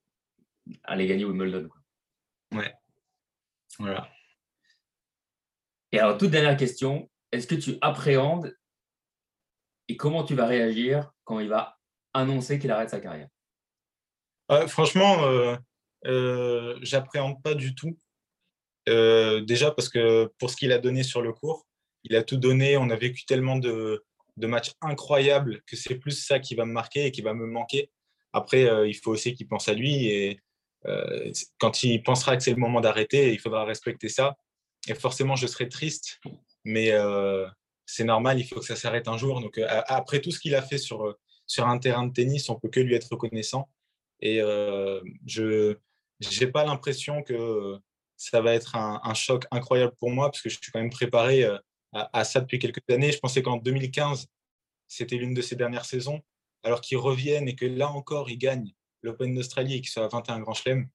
allait 0.85 1.07
gagner 1.07 1.25
Wimbledon. 1.25 1.69
Ouais. 2.53 2.75
Voilà. 3.79 4.11
Et 5.93 5.99
alors, 5.99 6.19
toute 6.19 6.31
dernière 6.31 6.57
question, 6.57 7.11
est-ce 7.33 7.47
que 7.47 7.55
tu 7.55 7.77
appréhendes 7.81 8.55
et 9.89 9.97
comment 9.97 10.25
tu 10.25 10.35
vas 10.35 10.47
réagir 10.47 11.13
quand 11.25 11.39
il 11.39 11.49
va 11.49 11.79
annoncer 12.13 12.59
qu'il 12.59 12.71
arrête 12.71 12.91
sa 12.91 13.01
carrière? 13.01 13.29
Euh, 14.51 14.67
Franchement, 14.67 15.25
euh, 15.25 15.57
euh, 16.05 16.79
j'appréhende 16.83 17.43
pas 17.43 17.55
du 17.55 17.75
tout. 17.75 17.99
Euh, 18.89 19.41
déjà 19.41 19.71
parce 19.71 19.89
que 19.89 20.31
pour 20.39 20.51
ce 20.51 20.57
qu'il 20.57 20.73
a 20.73 20.79
donné 20.79 21.03
sur 21.03 21.23
le 21.23 21.33
cours, 21.33 21.67
il 22.05 22.15
a 22.17 22.23
tout 22.23 22.37
donné. 22.37 22.77
On 22.77 22.91
a 22.91 22.97
vécu 22.97 23.25
tellement 23.25 23.57
de, 23.57 24.05
matchs 24.39 24.73
incroyables 24.83 25.63
que 25.67 25.77
c'est 25.77 25.97
plus 25.97 26.13
ça 26.13 26.39
qui 26.39 26.55
va 26.55 26.65
me 26.67 26.73
marquer 26.73 27.07
et 27.07 27.11
qui 27.11 27.23
va 27.23 27.35
me 27.35 27.47
manquer. 27.47 27.91
Après, 28.33 28.69
euh, 28.69 28.87
il 28.87 28.95
faut 28.95 29.11
aussi 29.11 29.35
qu'il 29.35 29.49
pense 29.49 29.69
à 29.69 29.75
lui 29.75 30.07
et 30.07 30.41
quand 31.59 31.83
il 31.83 32.01
pensera 32.05 32.37
que 32.37 32.45
c'est 32.45 32.53
le 32.53 32.59
moment 32.59 32.81
d'arrêter, 32.81 33.33
il 33.33 33.41
faudra 33.41 33.65
respecter 33.65 34.09
ça. 34.09 34.37
Et 34.87 34.95
forcément, 34.95 35.35
je 35.35 35.49
serai 35.49 35.69
triste, 35.69 36.21
mais 36.65 36.93
c'est 37.87 38.05
normal, 38.05 38.39
il 38.39 38.45
faut 38.45 38.61
que 38.61 38.67
ça 38.67 38.77
s'arrête 38.77 39.09
un 39.09 39.17
jour. 39.17 39.41
Donc, 39.41 39.59
après 39.67 40.21
tout 40.21 40.31
ce 40.31 40.39
qu'il 40.39 40.55
a 40.55 40.63
fait 40.63 40.79
sur, 40.79 41.17
sur 41.49 41.67
un 41.67 41.79
terrain 41.79 42.07
de 42.07 42.13
tennis, 42.13 42.49
on 42.51 42.55
peut 42.55 42.69
que 42.69 42.79
lui 42.79 42.95
être 42.95 43.09
reconnaissant. 43.11 43.69
Et 44.21 44.39
je, 45.27 45.77
j'ai 46.21 46.47
pas 46.47 46.65
l'impression 46.65 47.23
que 47.23 47.79
ça 48.17 48.41
va 48.41 48.55
être 48.55 48.77
un, 48.77 49.15
choc 49.15 49.45
incroyable 49.51 49.95
pour 49.99 50.11
moi 50.11 50.31
parce 50.31 50.43
que 50.43 50.49
je 50.49 50.59
suis 50.61 50.73
quand 50.73 50.81
même 50.81 50.91
préparé 50.91 51.45
euh, 51.45 51.59
à, 51.93 52.25
ça 52.25 52.41
depuis 52.41 52.59
quelques 52.59 52.83
années. 52.91 53.13
Je 53.13 53.19
pensais 53.19 53.43
qu'en 53.43 53.57
2015, 53.57 54.27
c'était 54.87 55.17
l'une 55.17 55.35
de 55.35 55.43
ses 55.43 55.57
dernières 55.57 55.85
saisons, 55.85 56.23
alors 56.63 56.81
qu'ils 56.81 56.99
reviennent 56.99 57.49
et 57.49 57.55
que 57.55 57.67
là 57.67 57.91
encore, 57.91 58.31
ils 58.31 58.39
gagnent 58.39 58.73
l'Open 59.03 59.35
d'Australie 59.35 59.77
et 59.77 59.81
qu'ils 59.81 59.91
soient 59.91 60.05
à 60.05 60.09
21 60.09 60.41
Grand 60.41 60.55
Chelem. 60.55 60.89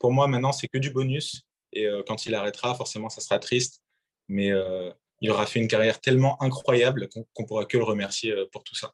Pour 0.00 0.12
moi, 0.12 0.26
maintenant, 0.26 0.52
c'est 0.52 0.68
que 0.68 0.78
du 0.78 0.90
bonus. 0.90 1.42
Et 1.72 1.86
euh, 1.86 2.02
quand 2.06 2.26
il 2.26 2.34
arrêtera, 2.34 2.74
forcément, 2.74 3.08
ça 3.08 3.20
sera 3.20 3.38
triste. 3.38 3.82
Mais 4.28 4.50
euh, 4.50 4.90
il 5.20 5.30
aura 5.30 5.46
fait 5.46 5.60
une 5.60 5.68
carrière 5.68 6.00
tellement 6.00 6.42
incroyable 6.42 7.08
qu'on 7.08 7.44
pourra 7.44 7.66
que 7.66 7.76
le 7.76 7.84
remercier 7.84 8.34
pour 8.50 8.64
tout 8.64 8.74
ça. 8.74 8.92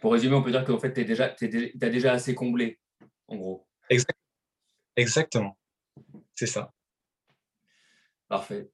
Pour 0.00 0.12
résumer, 0.12 0.36
on 0.36 0.42
peut 0.42 0.50
dire 0.50 0.64
qu'en 0.64 0.78
fait, 0.78 0.92
tu 0.92 1.00
as 1.00 1.90
déjà 1.90 2.12
assez 2.12 2.34
comblé, 2.34 2.78
en 3.26 3.36
gros. 3.36 3.66
Exactement. 4.96 5.56
C'est 6.34 6.46
ça. 6.46 6.72
Parfait. 8.28 8.70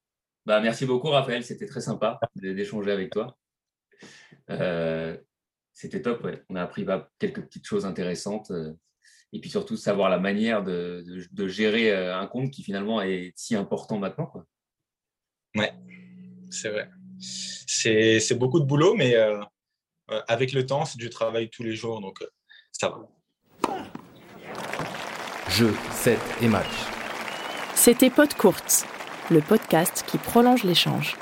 Bah, 0.47 0.61
merci 0.61 0.85
beaucoup, 0.85 1.09
Raphaël. 1.09 1.45
C'était 1.45 1.67
très 1.67 1.81
sympa 1.81 2.19
d'échanger 2.35 2.91
avec 2.91 3.11
toi. 3.11 3.39
Euh, 4.51 5.17
c'était 5.73 6.03
top. 6.03 6.27
On 6.49 6.57
a 6.57 6.63
appris 6.63 6.85
bah, 6.85 7.11
quelques 7.19 7.43
petites 7.43 7.67
choses 7.67 7.87
intéressantes. 7.87 8.51
Euh, 8.51 8.73
et 9.33 9.41
puis 9.41 9.51
surtout, 9.51 9.77
savoir 9.77 10.11
la 10.11 10.19
manière 10.19 10.63
de, 10.63 11.05
gérer 11.47 11.93
euh, 11.93 12.17
un 12.17 12.27
compte 12.27 12.51
qui 12.51 12.63
finalement 12.63 13.01
est 13.03 13.33
si 13.37 13.57
important 13.57 13.99
maintenant. 13.99 14.27
Quoi. 14.27 14.47
Ouais, 15.57 15.73
c'est 16.51 16.71
vrai. 16.71 16.91
C'est 17.19 18.39
beaucoup 18.39 18.61
de 18.61 18.67
boulot, 18.67 18.95
mais 18.95 19.15
avec 20.29 20.53
le 20.53 20.67
temps, 20.67 20.85
c'est 20.85 20.99
du 20.99 21.11
travail 21.11 21.51
tous 21.51 21.63
les 21.63 21.75
jours. 21.75 22.01
Donc, 22.01 22.19
ça 22.73 22.89
va. 22.89 23.09
Jeux, 25.51 25.75
7 25.93 26.19
et 26.43 26.49
match. 26.49 26.67
C'était 27.75 28.11
Pod 28.11 28.33
Courte, 28.35 28.87
le 29.31 29.41
podcast 29.41 30.05
qui 30.07 30.19
prolonge 30.19 30.65
l'échange. 30.65 31.17